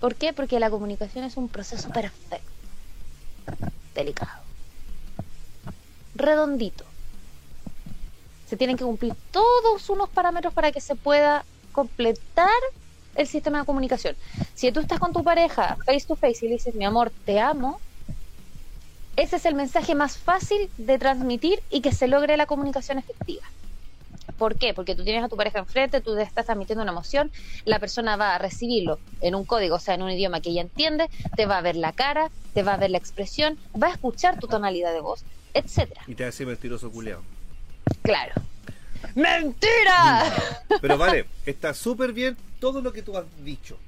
¿Por 0.01 0.15
qué? 0.15 0.33
Porque 0.33 0.61
la 0.61 0.71
comunicación 0.71 1.25
es 1.25 1.37
un 1.37 1.49
proceso 1.49 1.89
perfecto, 1.91 2.51
delicado, 3.95 4.43
redondito. 6.15 6.85
Se 8.49 8.57
tienen 8.57 8.77
que 8.77 8.85
cumplir 8.85 9.15
todos 9.31 9.89
unos 9.89 10.11
parámetros 10.11 10.53
para 10.53 10.73
que 10.73 10.81
se 10.81 10.97
pueda 10.97 11.45
completar 11.73 12.51
el 13.17 13.27
sistema 13.27 13.61
de 13.61 13.67
comunicación. 13.67 14.17
Si 14.55 14.71
tú 14.73 14.81
estás 14.81 14.99
con 14.99 15.13
tu 15.13 15.23
pareja 15.23 15.77
face 15.85 16.07
to 16.07 16.17
face 16.17 16.45
y 16.47 16.49
le 16.49 16.55
dices, 16.55 16.75
mi 16.75 16.85
amor, 16.85 17.13
te 17.25 17.41
amo, 17.41 17.81
ese 19.17 19.37
es 19.37 19.45
el 19.45 19.55
mensaje 19.55 19.95
más 19.95 20.17
fácil 20.17 20.71
de 20.79 20.99
transmitir 20.99 21.61
y 21.71 21.83
que 21.83 21.93
se 21.93 22.09
logre 22.09 22.37
la 22.37 22.47
comunicación 22.47 22.99
efectiva. 22.99 23.43
¿Por 24.39 24.57
qué? 24.57 24.73
Porque 24.73 24.95
tú 24.95 25.05
tienes 25.05 25.23
a 25.23 25.29
tu 25.29 25.37
pareja 25.37 25.59
enfrente, 25.59 26.01
tú 26.01 26.17
estás 26.17 26.47
transmitiendo 26.47 26.83
una 26.83 26.93
emoción, 26.93 27.31
la 27.65 27.79
persona 27.79 28.17
va 28.17 28.35
a 28.35 28.39
recibirlo 28.39 28.99
en 29.21 29.35
un 29.35 29.45
código, 29.45 29.77
o 29.77 29.79
sea, 29.79 29.95
en 29.95 30.03
un 30.03 30.11
idioma 30.11 30.41
que 30.41 30.51
ella 30.51 30.63
entiende, 30.63 31.09
te 31.37 31.47
va 31.47 31.59
a 31.59 31.61
ver 31.61 31.77
la 31.77 31.93
cara, 31.93 32.31
te 32.55 32.63
va 32.63 32.75
a 32.75 32.77
ver 32.77 32.91
la 32.91 32.99
expresión, 32.99 33.59
va 33.81 33.89
a 33.89 33.93
escuchar 33.93 34.39
tu 34.41 34.49
tonalidad 34.49 34.93
de 34.93 35.01
voz, 35.01 35.25
etcétera. 35.55 36.03
Y 36.07 36.15
te 36.15 36.25
hace 36.25 36.47
mentiroso 36.47 36.91
culeado. 36.91 37.23
Claro. 38.03 38.33
¡Mentira! 39.15 40.65
Pero 40.81 40.99
vale, 40.99 41.27
está 41.47 41.75
súper 41.75 42.13
bien 42.13 42.37
todo 42.61 42.81
lo 42.81 42.93
que 42.93 43.03
tú 43.03 43.17
has 43.17 43.27
dicho. 43.45 43.79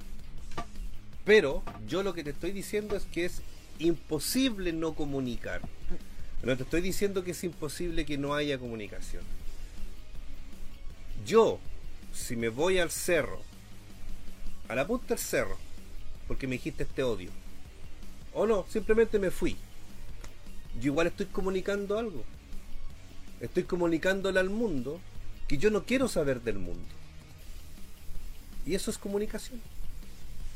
Pero 1.24 1.62
yo 1.86 2.03
lo 2.03 2.12
que 2.12 2.24
te 2.24 2.31
estoy 2.31 2.53
diciendo 2.53 2.97
es 2.97 3.05
que 3.05 3.24
es 3.24 3.41
imposible 3.78 4.73
no 4.73 4.95
comunicar. 4.95 5.62
No 6.43 6.57
te 6.57 6.62
estoy 6.62 6.82
diciendo 6.82 7.24
que 7.24 7.31
es 7.31 7.43
imposible 7.45 8.05
que 8.05 8.19
no 8.19 8.35
haya 8.35 8.59
comunicación. 8.59 9.23
Yo, 11.24 11.59
si 12.12 12.36
me 12.36 12.51
voy 12.51 12.78
al 12.78 12.91
cerro, 12.91 13.41
a 14.69 14.74
la 14.74 14.86
punta 14.86 15.15
del 15.15 15.19
cerro, 15.19 15.57
porque 16.28 16.47
me 16.47 16.57
dijiste 16.57 16.82
este 16.82 17.03
odio, 17.03 17.31
o 18.35 18.47
no, 18.47 18.66
simplemente 18.69 19.19
me 19.19 19.31
fui, 19.31 19.57
yo 20.81 20.93
igual 20.93 21.07
estoy 21.07 21.27
comunicando 21.27 21.99
algo. 21.99 22.24
Estoy 23.44 23.64
comunicándole 23.64 24.40
al 24.40 24.48
mundo 24.50 25.00
que 25.48 25.58
yo 25.58 25.70
no 25.70 25.82
quiero 25.84 26.08
saber 26.08 26.40
del 26.40 26.58
mundo. 26.58 26.82
Y 28.66 28.74
eso 28.74 28.90
es 28.90 28.98
comunicación. 28.98 29.60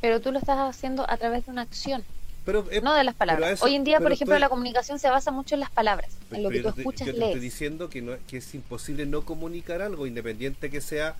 Pero 0.00 0.20
tú 0.20 0.32
lo 0.32 0.38
estás 0.38 0.58
haciendo 0.58 1.08
a 1.08 1.16
través 1.18 1.44
de 1.46 1.52
una 1.52 1.62
acción, 1.62 2.02
Pero, 2.46 2.66
eh, 2.70 2.80
no 2.80 2.94
de 2.94 3.04
las 3.04 3.14
palabras. 3.14 3.52
eso- 3.52 3.64
Hoy 3.66 3.74
en 3.74 3.84
día, 3.84 3.98
por 4.00 4.12
ejemplo, 4.12 4.34
estoy- 4.36 4.40
la 4.40 4.48
comunicación 4.48 4.98
se 4.98 5.10
basa 5.10 5.30
mucho 5.30 5.54
en 5.54 5.60
las 5.60 5.70
palabras, 5.70 6.10
en 6.30 6.42
lo 6.42 6.48
que 6.48 6.62
tú 6.62 6.72
te- 6.72 6.80
escuchas 6.80 7.06
yo 7.08 7.12
te 7.12 7.18
estoy 7.18 7.30
lees. 7.32 7.42
diciendo 7.42 7.90
que, 7.90 8.00
no, 8.00 8.12
que 8.26 8.38
es 8.38 8.54
imposible 8.54 9.04
no 9.04 9.22
comunicar 9.26 9.82
algo, 9.82 10.06
independiente 10.06 10.70
que 10.70 10.80
sea 10.80 11.14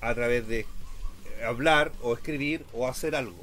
a 0.00 0.14
través 0.14 0.46
de 0.46 0.60
eh, 0.60 1.44
hablar 1.44 1.90
o 2.02 2.14
escribir 2.14 2.64
o 2.72 2.86
hacer 2.86 3.16
algo. 3.16 3.40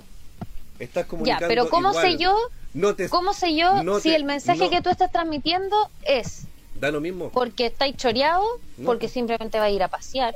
Estás 0.79 1.07
comunicando 1.07 1.41
Ya, 1.41 1.47
pero 1.47 1.67
¿cómo 1.69 1.89
igual. 1.89 2.05
sé 2.11 2.17
yo? 2.17 2.37
No 2.73 2.95
te, 2.95 3.09
¿Cómo 3.09 3.33
sé 3.33 3.55
yo 3.55 3.83
no 3.83 3.99
si 3.99 4.09
te- 4.09 4.15
el 4.15 4.23
mensaje 4.23 4.59
no. 4.65 4.69
que 4.69 4.81
tú 4.81 4.89
estás 4.89 5.11
transmitiendo 5.11 5.89
es 6.03 6.43
Da 6.79 6.91
lo 6.91 7.01
mismo. 7.01 7.29
porque 7.31 7.67
estáis 7.67 7.95
choreado, 7.97 8.43
No. 8.77 8.85
porque 8.85 9.07
simplemente 9.07 9.57
va 9.59 9.65
a 9.65 9.69
ir 9.69 9.81
a 9.83 9.87
pasear 9.87 10.35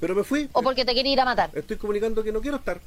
Pero 0.00 0.14
me 0.14 0.24
fui. 0.24 0.48
o 0.52 0.62
porque 0.62 0.84
te 0.84 0.92
quiere 0.92 1.08
ir 1.08 1.20
a 1.20 1.24
matar? 1.24 1.50
Estoy 1.54 1.76
comunicando 1.76 2.22
que 2.22 2.32
no 2.32 2.40
quiero 2.40 2.58
estar. 2.58 2.80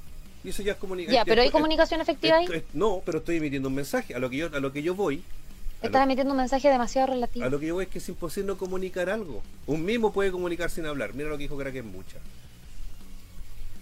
Y 0.44 0.50
eso 0.50 0.62
ya 0.62 0.74
es 0.74 0.78
comunicación. 0.78 1.16
Ya, 1.22 1.26
pero 1.26 1.42
hay 1.42 1.50
comunicación 1.50 2.00
efectiva 2.00 2.38
ahí. 2.38 2.48
No, 2.74 3.02
pero 3.06 3.18
estoy 3.20 3.38
emitiendo 3.38 3.70
un 3.70 3.76
mensaje. 3.76 4.14
A 4.16 4.20
lo 4.20 4.30
que 4.30 4.38
yo, 4.38 4.50
a 4.54 4.60
lo 4.60 4.72
que 4.72 4.84
yo 4.84 4.94
voy. 4.96 5.24
Estás 5.82 6.00
lo, 6.00 6.04
emitiendo 6.04 6.32
un 6.32 6.38
mensaje 6.38 6.70
demasiado 6.70 7.08
relativo. 7.08 7.46
a 7.46 7.50
lo 7.50 7.60
que 7.60 7.68
yo 7.68 7.74
voy 7.76 7.86
es 7.86 7.90
que 7.90 7.98
es 8.00 8.08
imposible 8.10 8.48
no 8.48 8.58
comunicar 8.58 9.10
algo. 9.10 9.42
Un 9.66 9.84
mismo 9.84 10.14
puede 10.14 10.32
comunicar 10.32 10.70
sin 10.70 10.86
hablar. 10.86 11.14
Mira 11.14 11.30
lo 11.30 11.38
que 11.38 11.44
dijo 11.44 11.58
Crack 11.58 11.76
en 11.76 11.92
mucha. 11.92 12.18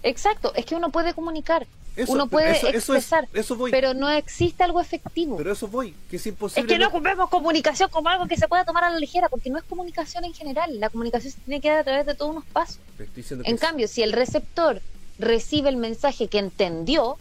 Exacto, 0.06 0.52
es 0.54 0.64
que 0.64 0.74
uno 0.76 0.90
puede 0.90 1.14
comunicar, 1.14 1.66
Eso, 1.96 2.12
uno 2.12 2.28
puede 2.28 2.52
eso- 2.52 2.68
eso 2.68 2.94
es- 2.94 3.04
expresar, 3.04 3.28
eso 3.34 3.56
voy. 3.56 3.70
pero 3.72 3.92
no 3.92 4.08
existe 4.08 4.62
algo 4.62 4.80
efectivo. 4.80 5.36
Pero 5.36 5.52
eso 5.52 5.66
voy, 5.66 5.94
que 6.08 6.16
es 6.16 6.26
imposible. 6.26 6.60
es 6.60 6.66
que 6.66 6.78
no 6.78 7.00
vemos 7.00 7.28
comunicación 7.28 7.90
como 7.90 8.08
algo 8.08 8.26
que 8.26 8.36
se 8.36 8.46
pueda 8.46 8.64
tomar 8.64 8.84
a 8.84 8.90
la 8.90 8.98
ligera, 8.98 9.28
porque 9.28 9.50
no 9.50 9.58
es 9.58 9.64
comunicación 9.64 10.24
en 10.24 10.32
general. 10.32 10.78
La 10.78 10.90
comunicación 10.90 11.32
se 11.32 11.40
tiene 11.40 11.60
que 11.60 11.70
dar 11.70 11.78
a 11.80 11.84
través 11.84 12.06
de 12.06 12.14
todos 12.14 12.30
unos 12.30 12.44
pasos. 12.44 12.78
En 13.44 13.56
cambio, 13.56 13.88
si 13.88 14.02
el 14.02 14.12
receptor 14.12 14.80
recibe 15.18 15.70
el 15.70 15.76
mensaje 15.76 16.28
que 16.28 16.38
entendió, 16.38 17.16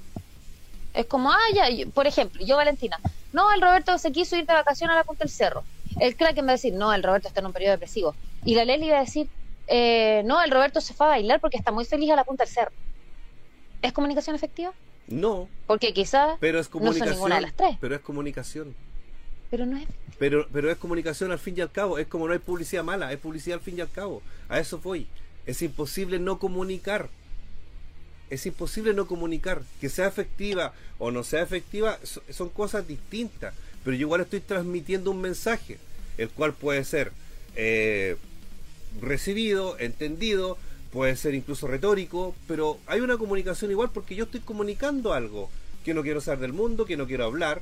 es 0.93 1.05
como, 1.07 1.31
ah, 1.31 1.37
ya, 1.55 1.69
yo- 1.69 1.89
por 1.89 2.05
ejemplo, 2.05 2.45
yo, 2.45 2.55
Valentina, 2.55 2.99
no, 3.33 3.51
el 3.51 3.61
Roberto 3.61 3.97
se 3.97 4.11
quiso 4.11 4.35
ir 4.35 4.45
de 4.45 4.53
vacaciones 4.53 4.93
a 4.93 4.97
la 4.97 5.03
punta 5.05 5.23
del 5.23 5.31
cerro. 5.31 5.63
El 5.99 6.15
Kraken 6.15 6.45
va 6.45 6.49
a 6.49 6.53
decir, 6.53 6.73
no, 6.73 6.93
el 6.93 7.01
Roberto 7.01 7.29
está 7.29 7.39
en 7.39 7.47
un 7.47 7.53
periodo 7.53 7.71
depresivo. 7.71 8.13
Y 8.43 8.53
la 8.55 8.63
Leli 8.65 8.89
va 8.89 8.97
a 8.97 9.01
decir, 9.01 9.27
eh, 9.67 10.21
no, 10.25 10.41
el 10.43 10.51
Roberto 10.51 10.81
se 10.81 10.93
fue 10.93 11.05
a 11.07 11.09
bailar 11.09 11.39
porque 11.41 11.57
está 11.57 11.71
muy 11.71 11.85
feliz 11.85 12.11
a 12.11 12.15
la 12.15 12.23
punta 12.23 12.43
del 12.43 12.53
cerro. 12.53 12.71
¿Es 13.81 13.93
comunicación 13.93 14.35
efectiva? 14.35 14.73
No, 15.07 15.47
Porque 15.67 15.93
quizás 15.93 16.37
pero 16.39 16.59
es 16.59 16.65
no 16.67 16.71
son 16.71 16.79
comunicación. 16.81 17.13
ninguna 17.15 17.35
de 17.35 17.41
las 17.41 17.53
tres, 17.53 17.77
Pero 17.79 17.93
es 17.95 18.01
comunicación. 18.01 18.75
pero 19.51 19.65
no 19.67 19.77
es 19.77 19.87
Pero, 20.17 20.47
pero 20.51 20.71
es 20.71 20.77
comunicación 20.77 21.31
al 21.31 21.37
fin 21.39 21.53
y 21.57 21.61
al 21.61 21.71
cabo. 21.71 21.99
Es 21.99 22.07
como 22.07 22.25
no 22.27 22.33
hay 22.33 22.39
publicidad 22.39 22.83
mala, 22.83 23.11
es 23.13 23.19
publicidad 23.19 23.59
al 23.59 23.63
fin 23.63 23.77
y 23.77 23.81
al 23.81 23.91
cabo. 23.91 24.21
A 24.49 24.59
eso 24.59 24.79
voy. 24.79 25.05
Es 25.45 25.61
imposible 25.61 26.17
no 26.17 26.39
comunicar. 26.39 27.09
Es 28.29 28.45
imposible 28.47 28.93
no 28.93 29.05
comunicar. 29.07 29.61
Que 29.79 29.89
sea 29.89 30.07
efectiva 30.07 30.73
o 30.97 31.11
no 31.11 31.23
sea 31.23 31.41
efectiva 31.43 31.99
so- 32.03 32.23
son 32.31 32.49
cosas 32.49 32.87
distintas. 32.87 33.53
Pero 33.83 33.95
yo 33.95 34.01
igual 34.07 34.21
estoy 34.21 34.39
transmitiendo 34.39 35.11
un 35.11 35.21
mensaje, 35.21 35.77
el 36.17 36.29
cual 36.29 36.53
puede 36.53 36.83
ser 36.83 37.11
eh, 37.55 38.17
recibido, 39.01 39.77
entendido, 39.79 40.57
puede 40.91 41.15
ser 41.15 41.33
incluso 41.33 41.67
retórico, 41.67 42.35
pero 42.47 42.79
hay 42.87 43.01
una 43.01 43.17
comunicación 43.17 43.71
igual 43.71 43.89
porque 43.93 44.15
yo 44.15 44.25
estoy 44.25 44.39
comunicando 44.39 45.13
algo 45.13 45.49
que 45.83 45.93
no 45.93 46.03
quiero 46.03 46.21
saber 46.21 46.39
del 46.39 46.53
mundo, 46.53 46.85
que 46.85 46.97
no 46.97 47.05
quiero 47.05 47.25
hablar, 47.25 47.61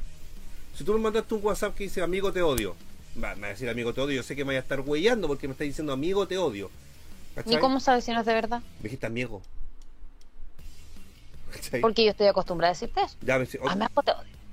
si 0.76 0.84
tú 0.84 0.94
me 0.94 1.00
mandaste 1.00 1.36
un 1.36 1.46
WhatsApp 1.46 1.76
que 1.76 1.84
dice 1.84 2.02
amigo 2.02 2.32
te 2.34 2.42
odio, 2.42 2.76
va, 3.22 3.36
me 3.36 3.42
va 3.42 3.48
a 3.48 3.50
decir 3.52 3.70
amigo 3.70 3.94
te 3.94 4.02
odio, 4.02 4.16
yo 4.16 4.24
sé 4.24 4.36
que 4.36 4.44
me 4.44 4.50
vaya 4.50 4.60
a 4.60 4.64
estar 4.64 4.80
huellando 4.82 5.28
porque 5.28 5.48
me 5.48 5.52
está 5.52 5.64
diciendo 5.64 5.94
amigo 5.94 6.28
te 6.28 6.38
odio. 6.38 6.72
¿Cachai? 7.36 7.56
¿Ni 7.56 7.60
cómo 7.60 7.80
sabes 7.80 8.06
si 8.06 8.12
no 8.12 8.20
es 8.22 8.26
de 8.26 8.34
verdad? 8.34 8.62
Me 8.80 8.84
dijiste 8.84 9.06
amigo. 9.06 9.42
¿Cachai? 11.52 11.82
Porque 11.82 12.06
yo 12.06 12.12
estoy 12.12 12.28
acostumbrada 12.28 12.72
a 12.72 12.74
decirte 12.74 13.02
eso. 13.02 13.16
Ya 13.22 13.38
me 13.38 13.46
dice, 13.46 13.60
odio. 13.60 13.90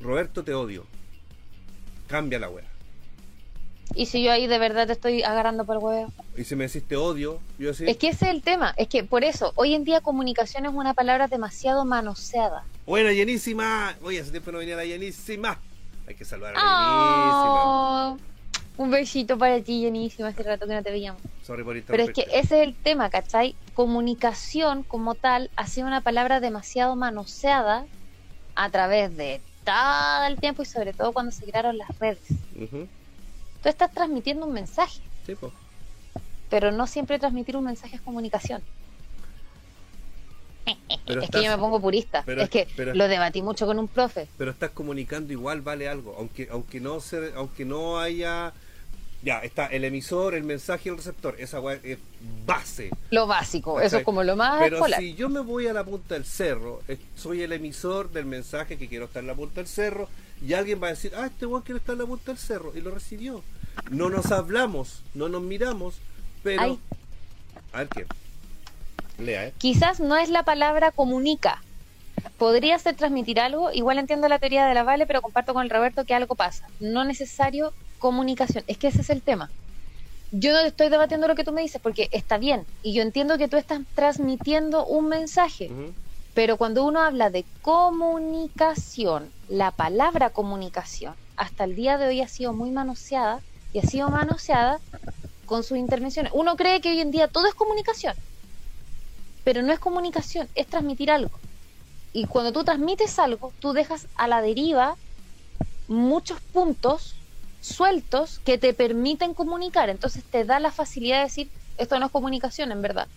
Roberto 0.00 0.44
te 0.44 0.54
odio. 0.54 0.86
Cambia 2.06 2.38
la 2.38 2.48
wea. 2.48 2.69
Y 3.94 4.06
si 4.06 4.22
yo 4.22 4.32
ahí 4.32 4.46
de 4.46 4.58
verdad 4.58 4.86
te 4.86 4.92
estoy 4.92 5.22
agarrando 5.22 5.64
por 5.64 5.76
el 5.76 5.82
huevo. 5.82 6.12
Y 6.36 6.44
si 6.44 6.56
me 6.56 6.66
decís 6.66 6.84
te 6.86 6.96
odio, 6.96 7.40
yo 7.58 7.68
decir, 7.68 7.88
Es 7.88 7.96
que 7.96 8.08
ese 8.08 8.26
es 8.26 8.30
el 8.30 8.42
tema. 8.42 8.72
Es 8.76 8.88
que 8.88 9.04
por 9.04 9.24
eso, 9.24 9.52
hoy 9.56 9.74
en 9.74 9.84
día 9.84 10.00
comunicación 10.00 10.66
es 10.66 10.72
una 10.72 10.94
palabra 10.94 11.28
demasiado 11.28 11.84
manoseada. 11.84 12.64
buena 12.86 13.12
llenísima. 13.12 13.96
Oye, 14.02 14.20
hace 14.20 14.30
tiempo 14.30 14.52
no 14.52 14.58
venía 14.58 14.76
la 14.76 14.84
llenísima. 14.84 15.58
Hay 16.06 16.14
que 16.14 16.24
saludar 16.24 16.54
a. 16.56 18.16
Oh, 18.16 18.16
un 18.76 18.90
besito 18.90 19.36
para 19.36 19.60
ti, 19.60 19.80
llenísima. 19.80 20.28
Hace 20.28 20.42
rato 20.42 20.66
que 20.66 20.74
no 20.74 20.82
te 20.82 20.90
veíamos. 20.90 21.20
Sorry 21.42 21.64
por 21.64 21.80
Pero 21.82 22.02
es 22.04 22.10
que 22.10 22.22
ese 22.32 22.62
es 22.62 22.68
el 22.68 22.74
tema, 22.74 23.10
¿cachai? 23.10 23.54
Comunicación 23.74 24.82
como 24.82 25.14
tal 25.14 25.50
ha 25.56 25.66
sido 25.66 25.86
una 25.86 26.00
palabra 26.00 26.40
demasiado 26.40 26.96
manoseada 26.96 27.86
a 28.54 28.70
través 28.70 29.16
de 29.16 29.40
todo 29.64 30.24
el 30.26 30.38
tiempo 30.38 30.62
y 30.62 30.66
sobre 30.66 30.92
todo 30.92 31.12
cuando 31.12 31.32
se 31.32 31.44
crearon 31.44 31.78
las 31.78 31.98
redes. 31.98 32.22
Ujú. 32.56 32.88
Tú 33.62 33.68
estás 33.68 33.92
transmitiendo 33.92 34.46
un 34.46 34.52
mensaje, 34.52 35.00
Sí, 35.26 35.34
po. 35.34 35.52
pero 36.48 36.72
no 36.72 36.86
siempre 36.86 37.18
transmitir 37.18 37.56
un 37.56 37.64
mensaje 37.64 37.96
es 37.96 38.02
comunicación. 38.02 38.62
Pero 41.06 41.20
es 41.20 41.24
estás- 41.24 41.40
que 41.40 41.46
yo 41.46 41.52
me 41.52 41.58
pongo 41.58 41.80
purista. 41.80 42.22
pero- 42.24 42.42
es 42.42 42.50
que 42.50 42.68
pero- 42.76 42.94
lo 42.94 43.08
debatí 43.08 43.42
mucho 43.42 43.66
con 43.66 43.78
un 43.78 43.88
profe. 43.88 44.28
pero 44.38 44.50
estás 44.52 44.70
comunicando 44.70 45.32
igual 45.32 45.62
vale 45.62 45.88
algo 45.88 46.14
aunque 46.18 46.48
aunque 46.50 46.80
no 46.80 47.00
se 47.00 47.32
aunque 47.34 47.64
no 47.64 47.98
haya 47.98 48.52
ya 49.22 49.40
está 49.40 49.66
el 49.66 49.84
emisor 49.84 50.34
el 50.34 50.44
mensaje 50.44 50.88
y 50.88 50.92
el 50.92 50.96
receptor 50.98 51.34
esa 51.38 51.58
es 51.82 51.98
base 52.46 52.90
Lo 53.10 53.26
básico, 53.26 53.80
eso 53.80 53.98
es 53.98 54.04
como 54.04 54.22
lo 54.22 54.36
más 54.36 54.60
pero 54.62 54.76
escolar. 54.76 55.00
si 55.00 55.14
yo 55.14 55.28
me 55.28 55.40
voy 55.40 55.66
a 55.66 55.72
la 55.72 55.82
punta 55.84 56.14
del 56.14 56.24
cerro 56.24 56.82
soy 57.16 57.42
el 57.42 57.52
emisor 57.52 58.10
del 58.12 58.26
mensaje 58.26 58.78
que 58.78 58.86
quiero 58.88 59.06
estar 59.06 59.22
en 59.22 59.26
la 59.26 59.34
punta 59.34 59.56
del 59.56 59.66
cerro 59.66 60.08
y 60.42 60.54
alguien 60.54 60.82
va 60.82 60.88
a 60.88 60.90
decir 60.90 61.12
ah 61.16 61.26
este 61.26 61.46
weón 61.46 61.62
quiere 61.62 61.78
estar 61.78 61.94
en 61.94 62.00
la 62.00 62.06
punta 62.06 62.32
del 62.32 62.38
cerro 62.38 62.72
y 62.74 62.80
lo 62.80 62.90
recibió 62.90 63.42
no 63.90 64.08
nos 64.10 64.32
hablamos 64.32 65.02
no 65.14 65.28
nos 65.28 65.42
miramos 65.42 65.96
pero 66.42 66.62
Ay. 66.62 66.78
a 67.72 67.78
ver 67.78 67.88
qué 67.88 68.06
lea 69.18 69.46
eh 69.46 69.54
Quizás 69.58 70.00
no 70.00 70.16
es 70.16 70.30
la 70.30 70.42
palabra 70.42 70.90
comunica. 70.90 71.62
Podría 72.38 72.78
ser 72.78 72.96
transmitir 72.96 73.40
algo. 73.40 73.70
Igual 73.72 73.98
entiendo 73.98 74.28
la 74.28 74.38
teoría 74.38 74.66
de 74.66 74.74
la 74.74 74.82
Vale, 74.82 75.06
pero 75.06 75.22
comparto 75.22 75.52
con 75.54 75.62
el 75.62 75.70
Roberto 75.70 76.04
que 76.04 76.14
algo 76.14 76.34
pasa. 76.34 76.66
No 76.80 77.04
necesario 77.04 77.72
comunicación. 77.98 78.64
Es 78.66 78.78
que 78.78 78.88
ese 78.88 79.02
es 79.02 79.10
el 79.10 79.22
tema. 79.22 79.50
Yo 80.32 80.52
no 80.52 80.60
estoy 80.60 80.88
debatiendo 80.88 81.28
lo 81.28 81.34
que 81.34 81.44
tú 81.44 81.52
me 81.52 81.62
dices 81.62 81.80
porque 81.82 82.08
está 82.12 82.38
bien. 82.38 82.64
Y 82.82 82.94
yo 82.94 83.02
entiendo 83.02 83.36
que 83.36 83.48
tú 83.48 83.56
estás 83.56 83.80
transmitiendo 83.94 84.86
un 84.86 85.08
mensaje. 85.08 85.70
Pero 86.34 86.56
cuando 86.56 86.84
uno 86.84 87.00
habla 87.00 87.30
de 87.30 87.44
comunicación, 87.62 89.30
la 89.50 89.72
palabra 89.72 90.30
comunicación 90.30 91.14
hasta 91.36 91.64
el 91.64 91.74
día 91.74 91.98
de 91.98 92.06
hoy 92.06 92.20
ha 92.20 92.28
sido 92.28 92.52
muy 92.52 92.70
manoseada 92.70 93.40
y 93.72 93.80
ha 93.80 93.82
sido 93.82 94.08
manoseada 94.08 94.78
con 95.44 95.64
sus 95.64 95.76
intervenciones. 95.76 96.32
Uno 96.32 96.54
cree 96.56 96.80
que 96.80 96.90
hoy 96.90 97.00
en 97.00 97.10
día 97.10 97.26
todo 97.26 97.48
es 97.48 97.54
comunicación, 97.54 98.14
pero 99.42 99.62
no 99.62 99.72
es 99.72 99.80
comunicación, 99.80 100.48
es 100.54 100.68
transmitir 100.68 101.10
algo. 101.10 101.32
Y 102.12 102.26
cuando 102.26 102.52
tú 102.52 102.62
transmites 102.62 103.18
algo, 103.18 103.52
tú 103.58 103.72
dejas 103.72 104.06
a 104.14 104.28
la 104.28 104.40
deriva 104.40 104.96
muchos 105.88 106.40
puntos 106.40 107.16
sueltos 107.60 108.38
que 108.44 108.56
te 108.56 108.72
permiten 108.72 109.34
comunicar. 109.34 109.90
Entonces 109.90 110.22
te 110.22 110.44
da 110.44 110.60
la 110.60 110.70
facilidad 110.70 111.18
de 111.18 111.24
decir, 111.24 111.50
esto 111.76 111.98
no 111.98 112.06
es 112.06 112.12
comunicación 112.12 112.70
en 112.70 112.82
verdad. 112.82 113.08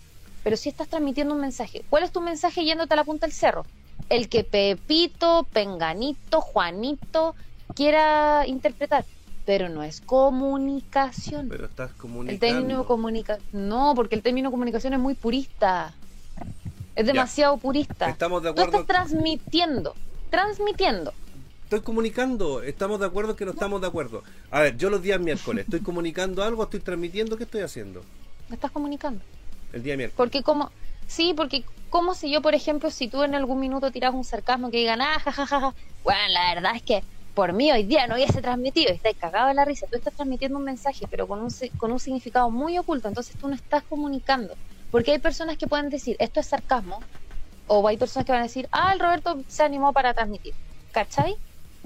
Pero 0.42 0.56
si 0.56 0.68
estás 0.68 0.88
transmitiendo 0.88 1.32
un 1.32 1.40
mensaje, 1.40 1.84
¿cuál 1.88 2.02
es 2.02 2.10
tu 2.10 2.20
mensaje 2.20 2.64
yéndote 2.64 2.92
a 2.94 2.96
la 2.96 3.04
punta 3.04 3.26
del 3.26 3.34
cerro? 3.34 3.64
El 4.08 4.28
que 4.28 4.44
Pepito, 4.44 5.46
Penganito, 5.52 6.40
Juanito 6.40 7.34
quiera 7.74 8.46
interpretar. 8.46 9.04
Pero 9.46 9.68
no 9.68 9.82
es 9.82 10.00
comunicación. 10.00 11.48
pero 11.50 11.66
estás 11.66 11.90
el 11.90 11.96
comunicando 11.96 12.40
término 12.40 12.86
comunicación. 12.86 13.46
No, 13.52 13.92
porque 13.94 14.14
el 14.14 14.22
término 14.22 14.50
comunicación 14.50 14.94
es 14.94 15.00
muy 15.00 15.14
purista. 15.14 15.92
Es 16.94 17.06
demasiado 17.06 17.58
purista. 17.58 18.08
estamos 18.08 18.42
de 18.42 18.52
Tú 18.54 18.62
acuerdo 18.62 18.80
estás 18.80 18.86
transmitiendo. 18.86 19.94
Transmitiendo. 20.30 21.12
Estoy 21.64 21.80
comunicando, 21.80 22.62
estamos 22.62 23.00
de 23.00 23.06
acuerdo 23.06 23.36
que 23.36 23.44
no 23.44 23.50
estamos 23.50 23.80
de 23.80 23.86
acuerdo. 23.86 24.22
A 24.50 24.60
ver, 24.60 24.76
yo 24.76 24.90
los 24.90 25.02
días 25.02 25.20
miércoles, 25.20 25.64
¿estoy 25.64 25.80
comunicando 25.82 26.42
algo? 26.42 26.62
¿Estoy 26.62 26.80
transmitiendo? 26.80 27.36
¿Qué 27.36 27.44
estoy 27.44 27.62
haciendo? 27.62 28.02
Estás 28.50 28.70
comunicando. 28.70 29.20
El 29.72 29.82
día 29.82 29.96
miércoles. 29.96 30.16
Porque 30.16 30.42
como, 30.42 30.70
sí, 31.06 31.34
porque 31.34 31.64
como 31.88 32.14
si 32.14 32.30
yo, 32.30 32.42
por 32.42 32.54
ejemplo, 32.54 32.90
si 32.90 33.08
tú 33.08 33.22
en 33.22 33.34
algún 33.34 33.60
minuto 33.60 33.90
tiras 33.92 34.14
un 34.14 34.24
sarcasmo 34.24 34.70
que 34.70 34.78
digan, 34.78 35.00
ah, 35.02 35.18
jajaja, 35.20 35.74
bueno, 36.02 36.20
la 36.28 36.54
verdad 36.54 36.76
es 36.76 36.82
que 36.82 37.04
por 37.34 37.52
mí 37.52 37.70
hoy 37.72 37.84
día 37.84 38.06
no 38.06 38.14
hubiese 38.14 38.40
transmitido 38.42 38.92
y 38.92 38.96
estás 38.96 39.14
cagado 39.18 39.48
de 39.48 39.54
la 39.54 39.64
risa, 39.64 39.86
tú 39.90 39.96
estás 39.96 40.14
transmitiendo 40.14 40.58
un 40.58 40.64
mensaje, 40.64 41.06
pero 41.10 41.26
con 41.28 41.40
un, 41.42 41.48
con 41.76 41.92
un 41.92 41.98
significado 42.00 42.50
muy 42.50 42.78
oculto, 42.78 43.08
entonces 43.08 43.36
tú 43.36 43.48
no 43.48 43.54
estás 43.54 43.84
comunicando. 43.84 44.58
Porque 44.90 45.12
hay 45.12 45.18
personas 45.18 45.56
que 45.58 45.66
pueden 45.68 45.88
decir, 45.90 46.16
esto 46.20 46.40
es 46.40 46.46
sarcasmo, 46.48 47.06
o 47.66 47.86
hay 47.88 47.96
personas 47.98 48.26
que 48.26 48.32
van 48.32 48.42
a 48.42 48.44
decir, 48.44 48.68
ah, 48.72 48.92
el 48.92 49.00
Roberto 49.00 49.44
se 49.48 49.62
animó 49.64 49.92
para 49.92 50.14
transmitir. 50.14 50.54
¿Cachai? 50.92 51.36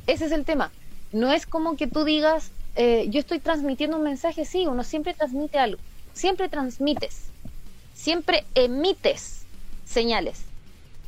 Ese 0.06 0.26
es 0.26 0.32
el 0.32 0.44
tema. 0.44 0.74
No 1.10 1.32
es 1.32 1.46
como 1.46 1.76
que 1.76 1.86
tú 1.86 2.04
digas, 2.04 2.54
eh, 2.74 3.06
yo 3.10 3.20
estoy 3.20 3.40
transmitiendo 3.40 3.96
un 3.96 4.02
mensaje, 4.04 4.44
sí, 4.44 4.66
uno 4.66 4.84
siempre 4.84 5.14
transmite 5.14 5.58
algo, 5.58 5.82
siempre 6.12 6.48
transmites 6.48 7.34
siempre 7.98 8.44
emites 8.54 9.42
señales, 9.84 10.38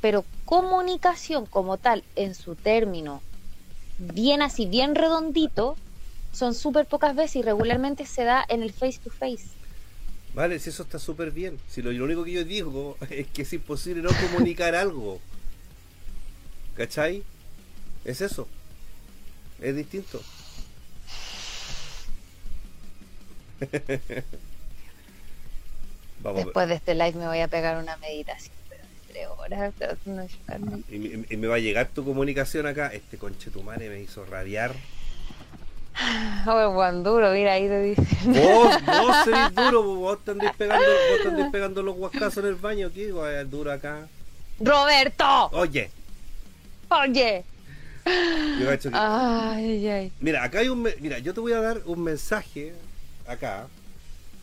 pero 0.01 0.25
comunicación 0.45 1.47
como 1.47 1.77
tal, 1.77 2.03
en 2.17 2.35
su 2.35 2.57
término, 2.57 3.23
bien 3.99 4.43
así, 4.43 4.67
bien 4.67 4.97
redondito, 4.97 5.77
son 6.33 6.55
súper 6.55 6.87
pocas 6.87 7.15
veces 7.15 7.37
y 7.37 7.43
regularmente 7.43 8.07
se 8.07 8.25
da 8.25 8.45
en 8.49 8.63
el 8.63 8.73
face 8.73 8.99
to 9.03 9.11
face. 9.11 9.47
Vale, 10.35 10.59
si 10.59 10.71
eso 10.71 10.83
está 10.83 10.99
súper 10.99 11.31
bien. 11.31 11.59
Si 11.69 11.83
lo, 11.83 11.93
lo 11.93 12.05
único 12.05 12.25
que 12.25 12.33
yo 12.33 12.45
digo 12.45 12.97
es 13.11 13.27
que 13.29 13.43
es 13.43 13.53
imposible 13.53 14.03
no 14.03 14.11
comunicar 14.29 14.75
algo. 14.77 15.21
¿Cachai? 16.77 17.23
Es 18.05 18.21
eso. 18.21 18.49
Es 19.61 19.77
distinto. 19.77 20.21
Vamos 26.23 26.45
Después 26.45 26.69
de 26.69 26.75
este 26.75 26.95
live 26.95 27.13
me 27.15 27.27
voy 27.27 27.41
a 27.41 27.49
pegar 27.49 27.83
una 27.83 27.97
meditación. 27.97 28.55
Pero 29.13 29.35
horas. 29.35 29.73
y, 30.89 31.35
y, 31.35 31.37
me 31.37 31.47
va 31.49 31.57
a 31.57 31.59
llegar 31.59 31.89
tu 31.89 32.05
comunicación 32.05 32.67
acá. 32.67 32.89
Este 32.89 33.19
conche 33.19 33.51
tu 33.51 33.63
madre 33.63 33.89
me 33.89 34.01
hizo 34.01 34.25
rabiar. 34.25 34.75
Oh, 36.47 36.73
Juan 36.73 37.03
duro, 37.03 37.33
mira 37.33 37.55
ahí 37.55 37.69
te 37.69 37.83
dice. 37.83 38.03
Vos, 38.25 38.75
vos 38.87 39.17
serís 39.25 39.55
duro, 39.55 39.83
vos 39.83 40.19
te 40.25 40.31
andís 40.31 40.51
pegando, 40.57 40.87
vos 40.87 41.37
te 41.37 41.51
pegando 41.51 41.83
los 41.83 41.97
guascazos 41.97 42.39
en 42.39 42.47
el 42.47 42.55
baño 42.55 42.87
aquí, 42.87 43.03
es 43.03 43.51
duro 43.51 43.73
acá. 43.73 44.09
Roberto. 44.61 45.49
Oye. 45.53 45.91
Oye. 46.89 47.45
ay, 48.93 49.89
ay. 49.89 50.13
Mira, 50.21 50.43
acá 50.43 50.61
hay 50.61 50.69
un 50.69 50.83
mira, 50.83 51.19
yo 51.19 51.35
te 51.35 51.41
voy 51.41 51.53
a 51.53 51.61
dar 51.61 51.81
un 51.85 52.03
mensaje 52.03 52.73
acá 53.27 53.67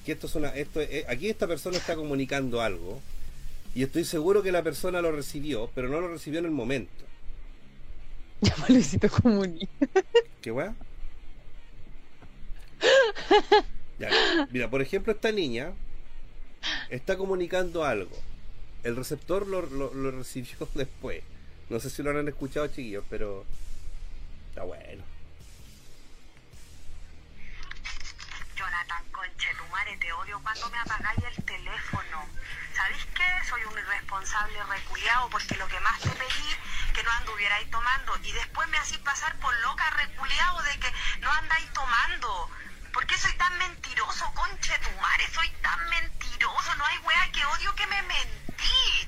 que 0.08 0.14
esto 0.14 0.28
es 0.28 0.36
una 0.36 0.48
esto 0.56 0.80
es, 0.80 1.04
aquí 1.10 1.28
esta 1.28 1.48
persona 1.48 1.76
está 1.76 1.98
comunicando 1.98 2.62
algo 2.62 3.02
y 3.76 3.84
estoy 3.84 4.06
seguro 4.06 4.42
que 4.42 4.54
la 4.54 4.64
persona 4.64 5.02
lo 5.02 5.12
recibió, 5.12 5.70
pero 5.76 5.90
no 5.90 6.00
lo 6.00 6.08
recibió 6.08 6.40
en 6.40 6.46
el 6.46 6.52
momento. 6.52 6.92
Ya 8.42 8.56
Luisito 8.70 9.10
comunica. 9.10 9.68
¿Qué 10.42 10.52
weá? 10.52 10.74
mira, 14.52 14.70
por 14.70 14.82
ejemplo, 14.82 15.12
esta 15.12 15.32
niña 15.32 15.74
está 16.90 17.18
comunicando 17.18 17.84
algo. 17.84 18.16
El 18.84 18.96
receptor 18.96 19.46
lo, 19.46 19.64
lo, 19.64 20.12
recibió 20.12 20.70
después. 20.76 21.22
No 21.70 21.82
sé 21.82 21.90
si 21.90 22.02
lo 22.02 22.12
han 22.12 22.28
escuchado, 22.28 22.68
chiquillos, 22.68 23.04
pero 23.10 23.44
está 24.52 24.64
bueno. 24.64 25.04
Conchetumare, 29.38 29.96
te 29.98 30.12
odio 30.14 30.42
cuando 30.42 30.68
me 30.72 30.80
apagáis 30.80 31.24
el 31.24 31.46
teléfono. 31.46 32.28
¿Sabéis 32.74 33.06
qué? 33.14 33.44
Soy 33.48 33.64
un 33.66 33.78
irresponsable 33.78 34.64
reculeado 34.64 35.30
porque 35.30 35.56
lo 35.58 35.68
que 35.68 35.80
más 35.82 36.00
te 36.00 36.10
pedí 36.10 36.58
que 36.92 37.04
no 37.04 37.12
anduvierais 37.12 37.70
tomando 37.70 38.18
y 38.24 38.32
después 38.32 38.68
me 38.70 38.80
hacís 38.80 38.98
pasar 38.98 39.38
por 39.38 39.56
loca 39.58 39.88
reculeado 39.92 40.64
de 40.64 40.80
que 40.80 40.92
no 41.20 41.32
andáis 41.32 41.72
tomando. 41.72 42.50
¿Por 42.92 43.06
qué 43.06 43.16
soy 43.16 43.34
tan 43.34 43.56
mentiroso, 43.60 44.26
conche 44.34 44.80
tu 44.80 44.92
madre? 45.00 45.28
Soy 45.32 45.50
tan 45.62 45.88
mentiroso. 45.88 46.74
No 46.74 46.86
hay 46.88 46.98
wea 46.98 47.32
que 47.32 47.46
odio 47.46 47.76
que 47.76 47.86
me 47.86 48.02
mentí. 48.02 49.08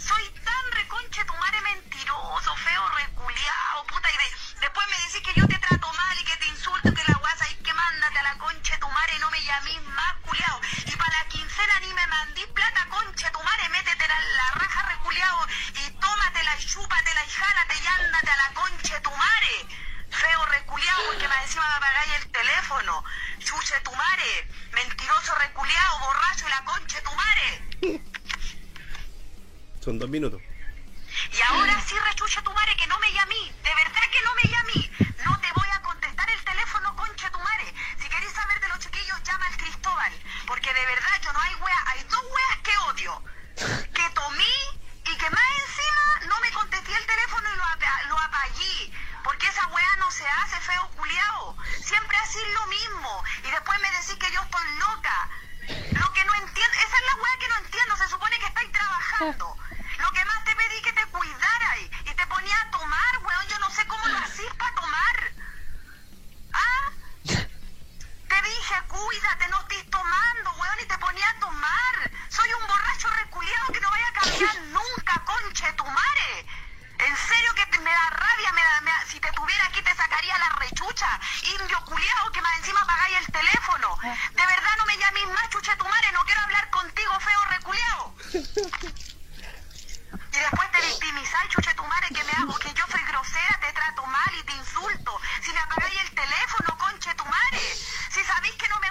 Soy 0.00 0.30
tan 0.44 0.72
reconche 0.72 1.24
tu 1.26 1.34
madre 1.34 1.60
mentiroso, 1.60 2.56
feo, 2.56 2.88
reculeado, 2.88 3.84
puta. 3.86 4.08
Y 4.10 4.60
después 4.60 4.86
me 4.88 4.96
decís 4.96 5.20
que 5.22 5.34
yo 5.38 5.46
te 5.46 5.58
trato 5.58 5.92
mal 5.92 6.18
y 6.18 6.24
que 6.24 6.36
te 6.38 6.46
insulto, 6.46 6.94
que 6.94 7.04
la 7.04 7.18
guasa 7.18 7.50
y 7.50 7.54
que 7.62 7.74
mándate 7.74 8.18
a 8.18 8.22
la 8.22 8.38
conche 8.38 8.78
tu 8.78 8.88
madre 8.88 9.18
no 9.18 9.30
me 9.30 9.42
llamís 9.42 9.82
más, 9.82 10.14
culiao. 10.24 10.60
Y 10.86 10.96
para 10.96 11.18
la 11.18 11.28
quincena 11.28 11.80
ni 11.80 11.92
me 11.92 12.06
mandí 12.06 12.46
plata, 12.46 12.86
conche 12.88 13.30
tu 13.30 13.42
madre, 13.42 13.68
métetela 13.68 14.16
en 14.16 14.36
la 14.36 14.50
raja, 14.52 14.82
reculeado. 14.88 15.46
Y 15.74 15.90
tómatela 15.90 16.56
y 16.56 16.64
chúpatela 16.66 17.24
y 17.26 17.30
jálate 17.30 17.74
y 17.78 17.86
ándate 17.86 18.30
a 18.30 18.36
la 18.36 18.54
conche 18.54 19.00
tu 19.00 19.10
madre 19.10 19.66
feo 20.10 20.44
reculeado 20.46 21.02
porque 21.06 21.28
más 21.28 21.42
encima 21.44 21.68
me 21.68 21.74
apagáis 21.76 22.12
el 22.24 22.30
teléfono. 22.30 23.04
Chuche 23.38 23.80
tu 23.80 23.94
mare, 23.94 24.48
mentiroso 24.72 25.34
reculeado, 25.36 25.98
borracho 26.00 26.46
y 26.46 26.50
la 26.50 26.64
conche 26.64 27.00
tu 27.02 27.14
mare. 27.14 28.10
Son 29.80 29.98
dos 29.98 30.08
minutos. 30.08 30.40
Y 31.32 31.42
ahora 31.42 31.80
sí, 31.80 31.94
rechuche 31.98 32.40
tu 32.42 32.52
mare, 32.52 32.76
que 32.76 32.86
no 32.86 32.98
me 32.98 33.12
llamí. 33.12 33.52
De 33.64 33.74
verdad 33.74 34.02
que 34.12 34.22
no 34.22 34.34
me 34.34 34.50
llamí. 34.50 34.90
No 35.24 35.40
te 35.40 35.48
voy 35.54 35.68
a 35.72 35.82
contestar 35.82 36.30
el 36.30 36.44
teléfono, 36.44 36.94
conche 36.96 37.30
tu 37.30 37.38
mare. 37.38 37.74
Si 37.98 38.08
queréis 38.08 38.32
saber 38.32 38.60
de 38.60 38.68
los 38.68 38.78
chiquillos, 38.78 39.22
llama 39.24 39.46
al 39.46 39.56
Cristóbal. 39.56 40.12
Porque 40.46 40.72
de 40.72 40.86
verdad 40.86 41.20
yo 41.22 41.32
no 41.32 41.40
hay 41.40 41.54
wea, 41.54 41.84
hay 41.86 42.04
dos 42.04 42.22
weas 42.22 42.58
que 42.62 42.78
odio. 42.78 43.22
Que 43.92 44.10
tomí 44.14 44.54
y 45.06 45.16
que 45.16 45.30
más 45.30 45.50
encima 45.66 46.26
no 46.28 46.40
me 46.40 46.50
contesté 46.52 46.94
el 46.94 47.06
teléfono 47.06 47.48
y 47.52 47.56
lo, 47.56 48.08
lo 48.08 48.18
apagué. 48.18 48.92
Porque 49.24 49.46
esa 49.48 49.66
weá 49.68 49.96
no 49.96 50.10
se 50.10 50.26
hace, 50.26 50.60
feo 50.60 50.90
culiao. 50.96 51.56
Siempre 51.82 52.16
así 52.18 52.38
lo 52.54 52.66
mismo. 52.66 53.24
Y 53.44 53.50
después 53.50 53.80
me 53.80 53.90
decís 53.90 54.14
que 54.14 54.30
yo 54.30 54.42
estoy 54.42 54.78
loca. 54.78 55.28
Lo 55.92 56.12
que 56.12 56.24
no 56.24 56.34
entiendo, 56.34 56.74
esa 56.76 56.96
es 56.96 57.04
la 57.06 57.14
weá 57.22 57.38
que 57.38 57.48
no 57.48 57.56
entiendo. 57.58 57.96
Se 57.96 58.08
supone 58.08 58.38
que 58.38 58.46
estáis 58.46 58.72
trabajando. 58.72 59.56
Lo 60.00 60.10
que 60.12 60.24
más 60.24 60.44
te 60.44 60.56
pedí 60.56 60.80
que 60.82 60.92
te 60.92 61.06
cuidaras 61.06 61.78
y 61.78 62.14
te 62.14 62.26
ponía 62.26 62.60
a 62.60 62.70
tomar, 62.70 63.18
weón. 63.22 63.46
Yo 63.48 63.58
no 63.58 63.70
sé 63.70 63.86
cómo 63.86 64.06
lo 64.06 64.18
hacís 64.18 64.52
para 64.54 64.74
tomar. 64.74 65.16
¿Ah? 66.52 66.90
Te 67.24 68.42
dije, 68.42 68.74
cuídate, 68.88 69.48
no 69.48 69.60
estés 69.60 69.90
tomando, 69.90 70.52
weón, 70.52 70.80
y 70.80 70.86
te 70.86 70.98
ponía 70.98 71.28
a 71.28 71.38
tomar. 71.38 72.10
Soy 72.30 72.48
un 72.54 72.66
borracho 72.66 73.08
reculiado 73.10 73.66
que 73.72 73.80
no 73.80 73.90
vaya 73.90 74.08
a 74.08 74.12
cambiar 74.12 74.60
nunca, 74.78 75.22
conche 75.26 75.72
tu 75.74 75.84
madre. 75.84 76.46
En 76.98 77.16
serio 77.16 77.54
que 77.54 77.78
me 77.80 77.90
da 77.90 78.10
rabia, 78.10 78.52
me 78.52 78.62
da, 78.62 79.06
si 79.06 79.20
te 79.20 79.30
tuviera 79.32 79.64
aquí 79.66 79.82
te 79.82 79.94
sacaría 79.94 80.38
la 80.38 80.48
rechucha. 80.60 81.20
Indio 81.42 81.84
culiao 81.84 82.32
que 82.32 82.40
más 82.40 82.56
encima 82.58 82.86
pagáis 82.86 83.18
el 83.18 83.32
teléfono. 83.32 83.98
De 84.00 84.46
verdad 84.46 84.76
no 84.78 84.86
me 84.86 84.96
llames 84.96 85.26
más, 85.28 85.50
chucha 85.50 85.76
tu 85.76 85.84
madre, 85.84 86.12
no 86.12 86.24
quiero 86.24 86.40
hablar 86.40 86.70
contigo, 86.70 87.20
feo 87.20 87.44
reculeado. 87.44 88.14
Y 90.32 90.38
después 90.38 90.70
te 90.70 90.80
victimizáis, 90.80 91.50
chuche 91.50 91.74
tu 91.74 91.84
madre, 91.84 92.08
que 92.14 92.24
me 92.24 92.32
hago, 92.32 92.56
que 92.58 92.72
yo 92.72 92.84
soy 92.90 93.02
grosera, 93.02 93.58
te 93.60 93.72
trato 93.72 94.06
mal 94.06 94.30
y 94.38 94.42
te 94.44 94.52
insulto. 94.54 95.20
Si 95.42 95.52
me 95.52 95.58
apagáis 95.58 96.00
el 96.02 96.10
teléfono, 96.14 96.78
conche 96.78 97.14
tu 97.14 97.24
madre. 97.24 97.74
Si 98.10 98.24
sabéis 98.24 98.54
que 98.54 98.68
no 98.68 98.78
me 98.80 98.89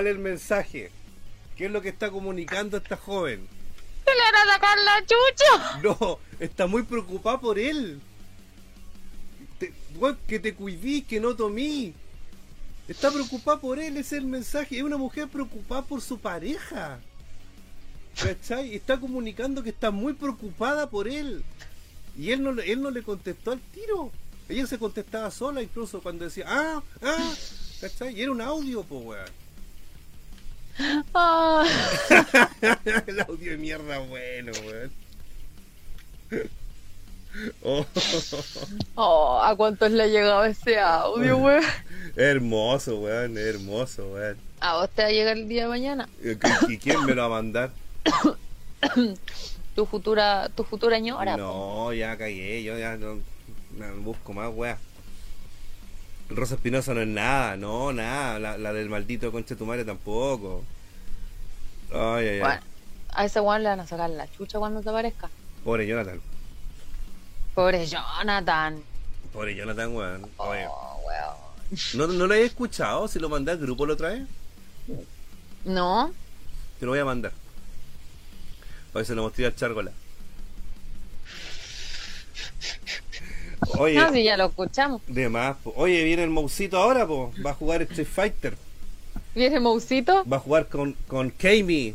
¿cuál 0.00 0.06
es 0.06 0.16
el 0.16 0.22
mensaje? 0.22 0.90
¿Qué 1.56 1.66
es 1.66 1.70
lo 1.70 1.82
que 1.82 1.90
está 1.90 2.10
comunicando 2.10 2.78
esta 2.78 2.96
joven? 2.96 3.46
¡Se 4.06 4.10
le 4.10 4.22
van 4.32 4.48
a 4.48 4.52
sacar 4.54 4.78
la 4.78 5.00
chucha! 5.02 5.80
No, 5.82 6.18
está 6.38 6.66
muy 6.66 6.84
preocupada 6.84 7.38
por 7.38 7.58
él. 7.58 8.00
que 10.26 10.38
te 10.38 10.54
cuidí, 10.54 11.02
que 11.02 11.20
no 11.20 11.36
tomí. 11.36 11.92
Está 12.88 13.10
preocupada 13.10 13.60
por 13.60 13.78
él, 13.78 13.98
ese 13.98 14.16
es 14.16 14.22
el 14.22 14.26
mensaje. 14.26 14.78
Es 14.78 14.82
una 14.82 14.96
mujer 14.96 15.28
preocupada 15.28 15.82
por 15.82 16.00
su 16.00 16.18
pareja. 16.18 16.98
¿Cachai? 18.18 18.74
Está 18.74 18.98
comunicando 18.98 19.62
que 19.62 19.68
está 19.68 19.90
muy 19.90 20.14
preocupada 20.14 20.88
por 20.88 21.08
él. 21.08 21.44
Y 22.16 22.30
él 22.30 22.42
no, 22.42 22.58
él 22.58 22.80
no 22.80 22.90
le 22.90 23.02
contestó 23.02 23.52
al 23.52 23.60
tiro. 23.60 24.10
Ella 24.48 24.66
se 24.66 24.78
contestaba 24.78 25.30
sola 25.30 25.62
incluso 25.62 26.00
cuando 26.00 26.24
decía, 26.24 26.46
ah, 26.48 26.82
ah, 27.02 27.34
¿cachai? 27.82 28.18
Y 28.18 28.22
era 28.22 28.32
un 28.32 28.40
audio, 28.40 28.82
pues, 28.82 29.04
weón. 29.04 29.49
Ah. 31.14 31.66
el 33.06 33.20
audio 33.20 33.52
de 33.52 33.56
mierda 33.58 33.98
bueno, 33.98 34.52
weón. 34.66 34.92
Oh. 37.62 37.86
oh. 38.96 39.40
¿a 39.40 39.54
cuántos 39.54 39.92
le 39.92 40.02
ha 40.02 40.06
llegado 40.08 40.44
ese 40.44 40.80
audio, 40.80 41.36
weón? 41.38 41.62
Hermoso, 42.16 42.98
weón, 42.98 43.38
hermoso, 43.38 44.08
weón. 44.08 44.36
¿A 44.60 44.76
vos 44.78 44.90
te 44.90 45.02
va 45.02 45.08
a 45.08 45.12
llegar 45.12 45.36
el 45.36 45.48
día 45.48 45.62
de 45.62 45.68
mañana? 45.68 46.08
¿Y 46.68 46.78
quién 46.78 47.04
me 47.04 47.14
lo 47.14 47.22
va 47.22 47.38
a 47.38 47.40
mandar? 47.40 47.70
tu 49.76 49.86
futura 49.86 50.50
tu 50.54 50.64
futura 50.64 50.98
ñora. 50.98 51.36
No, 51.36 51.92
ya 51.92 52.16
cagué, 52.16 52.64
yo 52.64 52.76
ya 52.76 52.96
no, 52.96 53.20
busco 54.02 54.32
más, 54.32 54.52
weón. 54.52 54.76
Rosa 56.30 56.54
Espinosa 56.54 56.94
no 56.94 57.02
es 57.02 57.08
nada, 57.08 57.56
no, 57.56 57.92
nada. 57.92 58.38
La, 58.38 58.72
del 58.72 58.88
maldito 58.88 59.32
conche 59.32 59.56
tu 59.56 59.66
madre 59.66 59.84
tampoco. 59.84 60.64
Ay, 61.92 62.28
ay, 62.28 62.40
ay. 62.40 62.58
A 63.12 63.24
ese 63.24 63.40
weón 63.40 63.62
le 63.62 63.68
van 63.68 63.80
a 63.80 63.86
sacar 63.86 64.08
la 64.10 64.30
chucha 64.30 64.58
cuando 64.58 64.80
te 64.82 64.88
aparezca. 64.88 65.28
Pobre 65.64 65.86
Jonathan. 65.86 66.20
Pobre 67.54 67.86
Jonathan. 67.86 68.82
Pobre 69.32 69.54
Jonathan, 69.56 69.94
weón. 69.94 70.30
Oh, 70.36 70.50
weón. 70.50 71.36
¿no, 71.94 72.06
¿no 72.06 72.26
lo 72.26 72.34
he 72.34 72.44
escuchado? 72.44 73.08
Si 73.08 73.18
lo 73.18 73.28
mandé 73.28 73.52
al 73.52 73.58
grupo 73.58 73.86
lo 73.86 73.96
trae. 73.96 74.26
No, 75.64 76.12
Te 76.78 76.86
lo 76.86 76.92
voy 76.92 77.00
a 77.00 77.04
mandar. 77.04 77.32
Hoy 78.92 79.04
se 79.04 79.14
lo 79.14 79.22
mostré 79.22 79.46
a 79.46 79.54
Chargola. 79.54 79.92
Oye, 83.78 83.94
no, 83.94 84.12
si 84.12 84.24
ya 84.24 84.36
lo 84.36 84.46
escuchamos. 84.46 85.02
de 85.06 85.28
más. 85.28 85.56
po. 85.58 85.72
Oye, 85.76 86.02
viene 86.04 86.24
el 86.24 86.30
Mousito 86.30 86.78
ahora, 86.78 87.06
po. 87.06 87.32
Va 87.44 87.50
a 87.50 87.54
jugar 87.54 87.82
Street 87.82 88.08
Fighter. 88.08 88.56
Viene 89.34 89.60
Mousito. 89.60 90.24
Va 90.24 90.36
a 90.38 90.40
jugar 90.40 90.68
con, 90.68 90.94
con 91.06 91.30
Kami. 91.30 91.94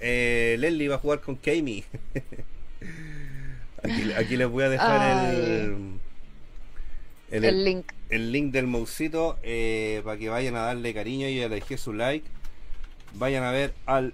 Eh, 0.00 0.56
Leslie 0.58 0.88
va 0.88 0.96
a 0.96 0.98
jugar 0.98 1.20
con 1.20 1.36
Kami. 1.36 1.84
aquí, 3.82 4.12
aquí 4.12 4.36
les 4.36 4.48
voy 4.48 4.64
a 4.64 4.68
dejar 4.68 5.34
el, 5.34 5.98
el, 7.30 7.44
El 7.44 7.64
link. 7.64 7.92
el 8.10 8.32
link 8.32 8.52
del 8.52 8.66
Mousito 8.66 9.38
eh, 9.42 10.02
para 10.04 10.18
que 10.18 10.28
vayan 10.28 10.56
a 10.56 10.62
darle 10.62 10.92
cariño 10.92 11.28
y 11.28 11.40
a 11.40 11.48
le 11.48 11.54
dejé 11.56 11.78
su 11.78 11.92
like. 11.92 12.26
Vayan 13.14 13.44
a 13.44 13.52
ver 13.52 13.72
al 13.86 14.12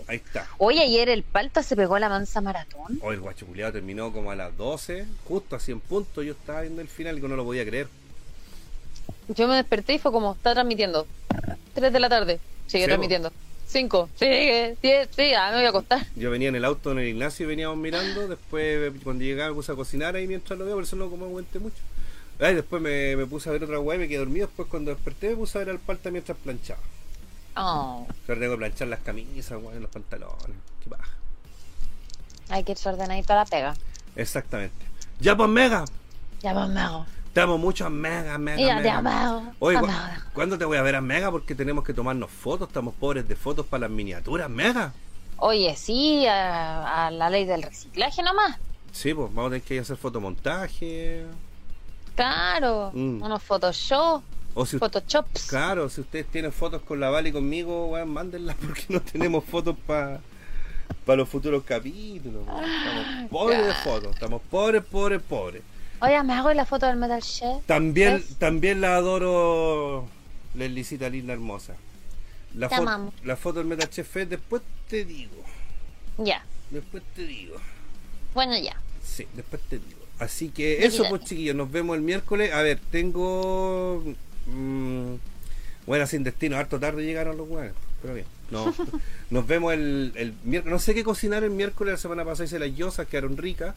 Ahí 0.07 0.17
está. 0.17 0.47
Oye, 0.57 0.81
ayer 0.81 1.09
el 1.09 1.23
Palta 1.23 1.63
se 1.63 1.75
pegó 1.75 1.97
la 1.97 2.09
mansa 2.09 2.41
maratón. 2.41 2.99
Hoy 3.01 3.15
el 3.15 3.21
guacho 3.21 3.45
terminó 3.71 4.13
como 4.13 4.31
a 4.31 4.35
las 4.35 4.55
12, 4.57 5.05
justo 5.27 5.55
a 5.55 5.59
100 5.59 5.79
puntos. 5.79 6.23
Yo 6.23 6.33
estaba 6.33 6.61
viendo 6.61 6.81
el 6.81 6.87
final 6.87 7.17
y 7.17 7.21
no 7.21 7.35
lo 7.35 7.43
podía 7.43 7.65
creer. 7.65 7.87
Yo 9.27 9.47
me 9.47 9.55
desperté 9.55 9.93
y 9.93 9.99
fue 9.99 10.11
como, 10.11 10.33
está 10.33 10.53
transmitiendo. 10.53 11.07
3 11.73 11.91
de 11.91 11.99
la 11.99 12.09
tarde. 12.09 12.39
Sigue 12.67 12.83
Sí, 12.83 12.87
transmitiendo. 12.87 13.31
5, 13.67 14.09
sigue, 14.15 14.77
10, 14.81 15.09
sí, 15.15 15.33
ah, 15.33 15.49
me 15.51 15.57
voy 15.57 15.65
a 15.65 15.69
acostar. 15.69 16.05
Yo 16.15 16.29
venía 16.29 16.49
en 16.49 16.55
el 16.55 16.63
auto 16.65 16.91
en 16.91 16.99
el 16.99 17.07
Ignacio 17.07 17.45
y 17.45 17.49
veníamos 17.49 17.77
mirando. 17.77 18.27
Después, 18.27 18.93
cuando 19.03 19.23
llegaba, 19.23 19.49
me 19.49 19.55
puse 19.55 19.71
a 19.71 19.75
cocinar 19.75 20.15
ahí 20.15 20.27
mientras 20.27 20.57
lo 20.57 20.65
veo, 20.65 20.75
por 20.75 20.83
eso 20.83 20.95
no 20.95 21.09
como 21.09 21.25
aguanté 21.25 21.57
mucho. 21.59 21.75
Ay, 22.39 22.53
después 22.53 22.81
me, 22.81 23.15
me 23.15 23.25
puse 23.25 23.49
a 23.49 23.53
ver 23.53 23.63
otra 23.63 23.79
weá 23.79 23.95
y 23.95 23.99
me 23.99 24.07
quedé 24.07 24.19
dormido. 24.19 24.45
Después, 24.47 24.67
cuando 24.69 24.91
desperté, 24.91 25.29
me 25.29 25.37
puse 25.37 25.57
a 25.57 25.59
ver 25.59 25.69
al 25.71 25.79
palta 25.79 26.11
mientras 26.11 26.37
planchaba. 26.37 26.79
Oh, 27.57 28.05
Ahora 28.27 28.39
tengo 28.39 28.51
que 28.53 28.57
planchar 28.57 28.87
las 28.89 28.99
camisas, 28.99 29.57
weón, 29.61 29.81
los 29.81 29.89
pantalones. 29.91 30.57
Qué 30.83 30.89
baja. 30.89 31.09
hay 32.49 32.63
que 32.63 32.73
ir 32.73 32.77
ordenadito 32.89 33.33
a 33.33 33.37
la 33.37 33.45
pega. 33.45 33.73
Exactamente. 34.15 34.85
Ya, 35.19 35.35
pues, 35.37 35.49
mega. 35.49 35.85
Ya 36.41 36.53
muchos 37.59 37.89
mega, 37.89 38.37
mega. 38.37 38.59
Ya 38.61 38.75
te 38.77 38.83
mega. 38.83 38.97
amado. 38.97 39.43
Oye, 39.59 39.79
¿cu- 39.79 39.85
amado. 39.85 40.21
¿cuándo 40.33 40.57
te 40.57 40.65
voy 40.65 40.77
a 40.77 40.81
ver 40.81 40.95
a 40.95 41.01
Mega? 41.01 41.31
Porque 41.31 41.53
tenemos 41.55 41.83
que 41.83 41.93
tomarnos 41.93 42.29
fotos. 42.31 42.67
Estamos 42.69 42.93
pobres 42.95 43.27
de 43.27 43.35
fotos 43.35 43.65
para 43.65 43.81
las 43.81 43.89
miniaturas, 43.91 44.49
Mega. 44.49 44.93
Oye, 45.37 45.75
sí, 45.75 46.25
a, 46.27 47.07
a 47.07 47.11
la 47.11 47.29
ley 47.29 47.45
del 47.45 47.63
reciclaje 47.63 48.23
nomás. 48.23 48.57
Sí, 48.93 49.13
pues 49.13 49.27
vamos 49.33 49.47
a 49.47 49.49
tener 49.51 49.61
que 49.63 49.73
ir 49.73 49.79
a 49.79 49.83
hacer 49.83 49.97
fotomontaje. 49.97 51.25
Claro, 52.15 52.91
Mm. 52.93 53.21
unos 53.21 53.43
Photoshop, 53.43 54.23
O 54.57 54.65
si, 54.65 54.77
Photoshops. 54.77 55.47
claro, 55.47 55.89
si 55.89 56.01
ustedes 56.01 56.27
tienen 56.27 56.51
fotos 56.53 56.81
con 56.81 56.99
la 56.99 57.09
Vale 57.09 57.29
y 57.29 57.31
conmigo, 57.33 57.87
weón, 57.87 58.09
mándenlas 58.09 58.55
porque 58.61 58.85
no 58.89 59.01
tenemos 59.01 59.43
fotos 59.43 59.75
para 59.85 60.21
los 61.07 61.27
futuros 61.29 61.63
capítulos. 61.63 62.47
weón. 62.47 62.63
Estamos 62.63 63.29
pobres 63.29 63.65
de 63.67 63.73
fotos. 63.83 64.13
Estamos 64.13 64.41
pobres, 64.49 64.83
pobres, 64.83 65.21
pobres. 65.21 65.61
Oye, 66.01 66.21
me 66.23 66.33
hago 66.33 66.53
la 66.53 66.65
foto 66.65 66.85
del 66.85 66.95
Metal 66.97 67.21
Chef. 67.21 67.63
También, 67.65 68.15
¿Ves? 68.15 68.35
también 68.37 68.81
la 68.81 68.95
adoro, 68.97 70.07
Leslicita 70.53 71.09
linda 71.09 71.33
hermosa. 71.33 71.75
La, 72.53 72.69
Te 72.69 72.75
fo- 72.75 72.79
amamos. 72.79 73.13
la 73.25 73.35
foto 73.35 73.59
del 73.59 73.67
Metachef 73.67 74.15
es 74.17 74.29
después 74.29 74.61
te 74.89 75.03
digo. 75.03 75.43
Ya, 76.17 76.45
Después 76.71 77.03
te 77.13 77.25
digo. 77.27 77.57
bueno, 78.33 78.57
ya. 78.57 78.79
Sí, 79.03 79.27
después 79.35 79.61
te 79.63 79.79
digo. 79.79 79.99
Así 80.19 80.47
que 80.49 80.85
eso, 80.85 81.03
pues 81.09 81.25
chiquillos, 81.25 81.55
nos 81.55 81.69
vemos 81.69 81.97
el 81.97 82.01
miércoles. 82.01 82.53
A 82.53 82.61
ver, 82.61 82.79
tengo. 82.91 84.01
Mm, 84.47 85.15
bueno, 85.85 86.07
sin 86.07 86.23
destino, 86.23 86.57
harto 86.57 86.79
tarde 86.79 87.03
llegaron 87.05 87.37
los 87.37 87.47
huevos, 87.49 87.75
pero 88.01 88.13
bien. 88.13 88.25
No, 88.51 88.73
nos 89.31 89.47
vemos 89.47 89.73
el, 89.73 90.11
el 90.15 90.33
miércoles. 90.43 90.71
No 90.73 90.79
sé 90.79 90.93
qué 90.93 91.03
cocinar 91.03 91.43
el 91.43 91.51
miércoles, 91.51 91.93
la 91.93 91.97
semana 91.97 92.23
pasada 92.25 92.45
hice 92.45 92.59
las 92.59 92.75
yosas, 92.75 93.07
quedaron 93.07 93.37
ricas. 93.37 93.75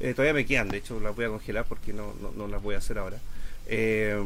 Eh, 0.00 0.12
todavía 0.12 0.34
me 0.34 0.44
quedan, 0.44 0.68
de 0.68 0.78
hecho 0.78 1.00
las 1.00 1.16
voy 1.16 1.24
a 1.24 1.28
congelar 1.28 1.64
porque 1.66 1.92
no, 1.94 2.12
no, 2.20 2.30
no 2.32 2.46
las 2.48 2.62
voy 2.62 2.74
a 2.74 2.78
hacer 2.78 2.98
ahora. 2.98 3.16
Eh, 3.66 4.16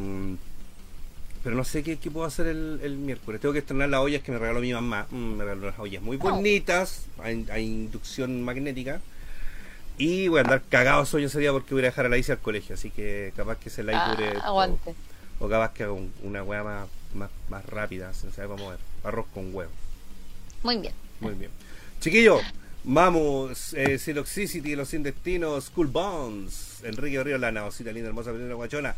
pero 1.43 1.55
no 1.55 1.63
sé 1.63 1.81
qué, 1.81 1.97
qué 1.97 2.11
puedo 2.11 2.25
hacer 2.27 2.45
el, 2.47 2.79
el 2.83 2.97
miércoles. 2.97 3.41
Tengo 3.41 3.53
que 3.53 3.59
estrenar 3.59 3.89
las 3.89 4.01
ollas 4.01 4.21
que 4.21 4.31
me 4.31 4.37
regaló 4.37 4.59
mi 4.59 4.73
mamá. 4.73 5.07
Mm, 5.09 5.15
me 5.37 5.43
regaló 5.43 5.67
unas 5.67 5.79
ollas 5.79 6.01
muy 6.03 6.17
bonitas, 6.17 7.05
a, 7.17 7.27
a 7.53 7.59
inducción 7.59 8.43
magnética. 8.43 9.01
Y 9.97 10.27
voy 10.27 10.39
a 10.39 10.41
andar 10.41 10.61
cagado 10.69 11.05
sueño 11.05 11.27
ese 11.27 11.39
día 11.39 11.51
porque 11.51 11.73
voy 11.73 11.81
a 11.83 11.87
dejar 11.87 12.05
a 12.05 12.09
la 12.09 12.17
Isi 12.17 12.31
al 12.31 12.39
colegio. 12.39 12.75
Así 12.75 12.91
que 12.91 13.33
capaz 13.35 13.57
que 13.57 13.69
se 13.71 13.81
la 13.83 14.05
Ah, 14.05 14.11
dure. 14.15 14.37
aguante. 14.43 14.93
O 15.41 15.49
capaz 15.49 15.73
que 15.73 15.83
haga 15.83 15.91
un- 15.91 16.13
una 16.23 16.43
hueá 16.43 16.63
más, 16.63 16.87
más, 17.13 17.29
más 17.49 17.65
rápida. 17.65 18.13
Se 18.13 18.31
sabe 18.31 18.47
cómo 18.47 18.69
ver. 18.69 18.79
Arroz 19.03 19.25
con 19.33 19.53
huevo. 19.53 19.71
Muy 20.63 20.77
bien. 20.77 20.93
Muy 21.19 21.33
bien. 21.33 21.51
Chiquillos, 21.99 22.41
vamos. 22.83 23.73
Eh, 23.73 23.97
Siloxicity, 23.97 24.75
Los 24.75 24.89
Sin 24.89 25.03
Destinos, 25.03 25.65
School 25.65 25.87
Bones. 25.87 26.79
Enrique 26.83 27.23
Río, 27.23 27.37
la 27.37 27.51
naocita 27.51 27.91
linda, 27.91 28.09
hermosa, 28.09 28.31
pequeña 28.31 28.53
guachona. 28.53 28.95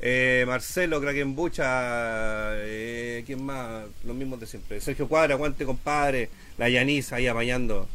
Eh, 0.00 0.44
Marcelo, 0.46 1.00
Krakenbucha. 1.00 2.52
Eh, 2.54 3.24
¿Quién 3.26 3.44
más? 3.44 3.84
Los 4.04 4.14
mismos 4.14 4.38
de 4.40 4.46
siempre. 4.46 4.80
Sergio 4.80 5.08
Cuadra, 5.08 5.34
aguante, 5.34 5.64
compadre. 5.64 6.30
La 6.56 6.68
Yanis 6.68 7.12
ahí 7.12 7.26
apañando. 7.26 7.88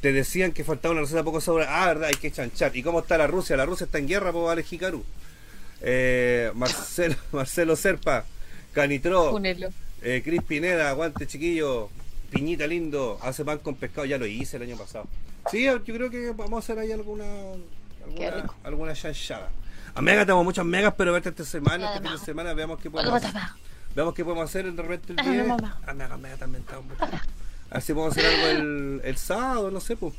Te 0.00 0.12
decían 0.12 0.52
que 0.52 0.64
faltaba 0.64 0.92
una 0.92 1.00
receta 1.00 1.24
poco 1.24 1.40
sobra. 1.40 1.82
Ah, 1.82 1.86
verdad, 1.88 2.08
hay 2.08 2.14
que 2.20 2.30
chanchar. 2.30 2.76
¿Y 2.76 2.82
cómo 2.82 3.00
está 3.00 3.16
la 3.18 3.26
Rusia? 3.26 3.56
La 3.56 3.64
Rusia 3.66 3.86
está 3.86 3.98
en 3.98 4.06
guerra, 4.06 4.32
por 4.32 4.50
Alex 4.52 4.72
Hikaru. 4.72 5.02
Eh, 5.86 6.50
Marcelo, 6.54 7.14
Marcelo 7.32 7.76
Serpa, 7.76 8.24
Canitro. 8.72 9.32
Únelo. 9.34 9.68
Eh, 10.02 10.22
Cris 10.24 10.42
Pineda, 10.42 10.88
aguante 10.90 11.26
chiquillo. 11.26 11.90
Piñita 12.30 12.66
lindo, 12.66 13.18
hace 13.22 13.44
pan 13.44 13.58
con 13.58 13.74
pescado, 13.76 14.06
ya 14.06 14.18
lo 14.18 14.26
hice 14.26 14.56
el 14.56 14.62
año 14.64 14.76
pasado. 14.76 15.06
Sí, 15.50 15.64
yo 15.64 15.82
creo 15.84 16.10
que 16.10 16.30
vamos 16.30 16.54
a 16.54 16.58
hacer 16.58 16.78
ahí 16.78 16.90
alguna 16.90 17.24
alguna, 18.04 18.46
alguna 18.64 18.92
chanchada. 18.94 19.50
A 19.94 20.00
Mega 20.02 20.22
tenemos 20.24 20.44
muchas 20.44 20.64
megas, 20.64 20.94
pero 20.96 21.12
verte 21.12 21.28
esta 21.28 21.44
semana, 21.44 21.94
este 21.94 22.08
fin 22.08 22.18
de 22.18 22.24
semana, 22.24 22.54
veamos 22.54 22.80
qué 22.80 22.90
podemos 22.90 23.22
hacer. 23.22 23.40
Veamos 23.94 24.14
qué 24.14 24.24
podemos 24.24 24.50
hacer 24.50 24.66
el 24.66 24.80
Ajá, 24.80 25.30
día. 25.30 25.44
mamá. 25.44 25.78
A 25.86 25.94
Mega, 25.94 26.16
Mega 26.16 26.36
también 26.36 26.62
está 26.62 26.78
un 26.78 26.88
poco. 26.88 27.04
A 27.04 27.74
ver 27.74 27.82
si 27.82 27.92
podemos 27.92 28.16
hacer 28.16 28.26
algo 28.26 28.46
el, 28.48 29.00
el 29.04 29.16
sábado, 29.16 29.70
no 29.70 29.80
sé, 29.80 29.96
pues. 29.96 30.14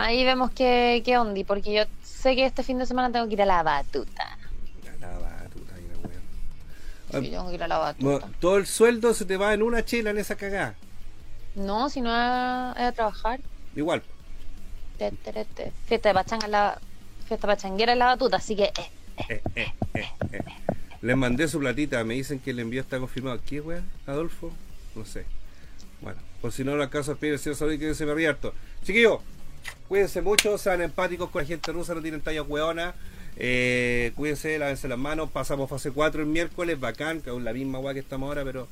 Ahí 0.00 0.24
vemos 0.24 0.52
qué, 0.52 1.02
qué 1.04 1.18
ondi, 1.18 1.42
porque 1.42 1.72
yo 1.72 1.82
sé 2.04 2.36
que 2.36 2.44
este 2.46 2.62
fin 2.62 2.78
de 2.78 2.86
semana 2.86 3.10
tengo 3.10 3.26
que 3.26 3.34
ir 3.34 3.42
a 3.42 3.46
la 3.46 3.64
batuta. 3.64 4.38
La 5.00 5.08
batuta, 5.18 5.74
ahí 5.74 5.82
la. 5.88 7.18
Ah, 7.18 7.20
Sí, 7.20 7.30
tengo 7.30 7.48
que 7.48 7.54
ir 7.56 7.62
a 7.64 7.68
la 7.68 7.94
Bueno, 7.98 8.20
batuta. 8.20 8.38
todo 8.40 8.56
el 8.58 8.66
sueldo 8.66 9.12
se 9.12 9.24
te 9.24 9.36
va 9.36 9.52
en 9.54 9.62
una 9.62 9.84
chela 9.84 10.10
en 10.10 10.18
esa 10.18 10.36
cagada. 10.36 10.74
No, 11.56 11.90
si 11.90 12.00
no 12.00 12.10
es 12.10 12.16
a, 12.16 12.92
trabajar. 12.94 13.40
Igual. 13.74 14.02
Te, 14.98 15.10
te, 15.10 15.44
te. 15.44 15.72
Fiesta 15.86 16.10
de 16.10 16.14
pachanga 16.14 16.46
en 16.46 16.52
la 16.52 16.78
fiesta 17.26 17.46
pachanguera 17.48 17.92
en 17.92 17.98
la 17.98 18.06
batuta, 18.06 18.36
así 18.36 18.54
que 18.54 18.64
eh, 18.64 18.72
Eh, 19.28 19.42
eh, 19.56 19.72
eh, 19.94 20.08
eh. 20.32 20.38
Les 21.02 21.16
mandé 21.16 21.48
su 21.48 21.58
platita, 21.58 22.02
me 22.04 22.14
dicen 22.14 22.38
que 22.38 22.50
el 22.52 22.60
envío 22.60 22.80
está 22.80 23.00
confirmado. 23.00 23.40
¿Qué, 23.44 23.60
weón? 23.60 23.84
Adolfo? 24.06 24.52
No 24.94 25.04
sé. 25.04 25.24
Bueno, 26.00 26.20
por 26.40 26.52
si 26.52 26.62
no 26.62 26.76
lo 26.76 26.84
acaso, 26.84 27.16
pide 27.16 27.36
si 27.38 27.52
sabéis 27.54 27.80
que 27.80 27.94
se 27.94 28.06
me 28.06 28.14
ríe 28.14 28.28
harto. 28.28 28.54
Chiquillos, 28.84 29.18
cuídense 29.88 30.22
mucho, 30.22 30.58
sean 30.58 30.82
empáticos 30.82 31.30
con 31.30 31.42
la 31.42 31.48
gente 31.48 31.72
rusa, 31.72 31.94
no 31.94 32.02
tienen 32.02 32.20
talla 32.20 32.42
hueona. 32.42 32.94
Eh, 33.36 34.12
cuídense, 34.16 34.58
lávense 34.58 34.88
las 34.88 34.98
manos. 34.98 35.30
Pasamos 35.30 35.70
fase 35.70 35.90
4 35.90 36.22
el 36.22 36.26
miércoles, 36.26 36.78
bacán, 36.78 37.20
que 37.20 37.30
aún 37.30 37.44
la 37.44 37.52
misma 37.52 37.78
weá 37.78 37.94
que 37.94 38.00
estamos 38.00 38.28
ahora, 38.28 38.44
pero 38.44 38.68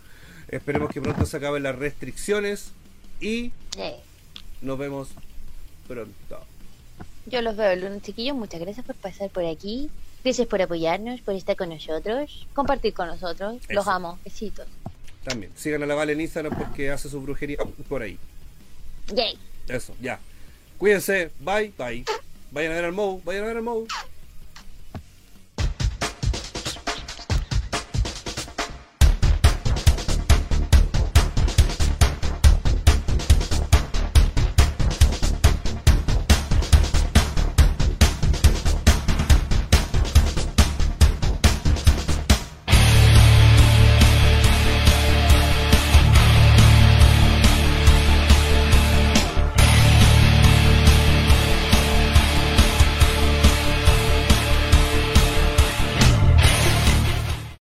esperemos 0.49 0.91
que 0.91 1.01
pronto 1.01 1.25
se 1.25 1.37
acaben 1.37 1.63
las 1.63 1.77
restricciones 1.77 2.73
y 3.21 3.53
nos 4.61 4.79
vemos 4.79 5.11
pronto. 5.87 6.47
Yo 7.27 7.43
los 7.43 7.57
veo 7.57 7.71
el 7.71 7.81
lunes, 7.81 8.03
chiquillos. 8.03 8.37
Muchas 8.37 8.61
gracias 8.61 8.85
por 8.87 8.97
pasar 8.97 9.31
por 9.31 9.45
aquí. 9.45 9.91
Gracias 10.23 10.47
por 10.49 10.61
apoyarnos, 10.61 11.21
por 11.21 11.35
estar 11.35 11.57
con 11.57 11.69
nosotros, 11.69 12.49
compartir 12.53 12.93
con 12.93 13.07
nosotros. 13.07 13.63
Los 13.69 13.87
amo. 13.87 14.19
Besitos. 14.25 14.67
También, 15.23 15.53
sigan 15.57 15.83
a 15.83 15.87
la 15.87 15.95
Vale 15.95 16.13
en 16.13 16.21
Instagram 16.21 16.57
porque 16.57 16.91
hace 16.91 17.09
su 17.09 17.21
brujería 17.21 17.59
por 17.89 18.03
ahí. 18.03 18.19
Yay. 19.15 19.39
Eso, 19.69 19.95
ya. 20.01 20.21
Cuídense, 20.79 21.31
bye, 21.41 21.73
bye. 21.79 22.05
Vayan 22.51 22.73
a 22.73 22.75
ver 22.77 22.85
al 22.85 22.93
Mou, 22.93 23.21
vayan 23.25 23.45
a 23.45 23.47
ver 23.47 23.57
al 23.57 23.63
Mou. 23.63 23.87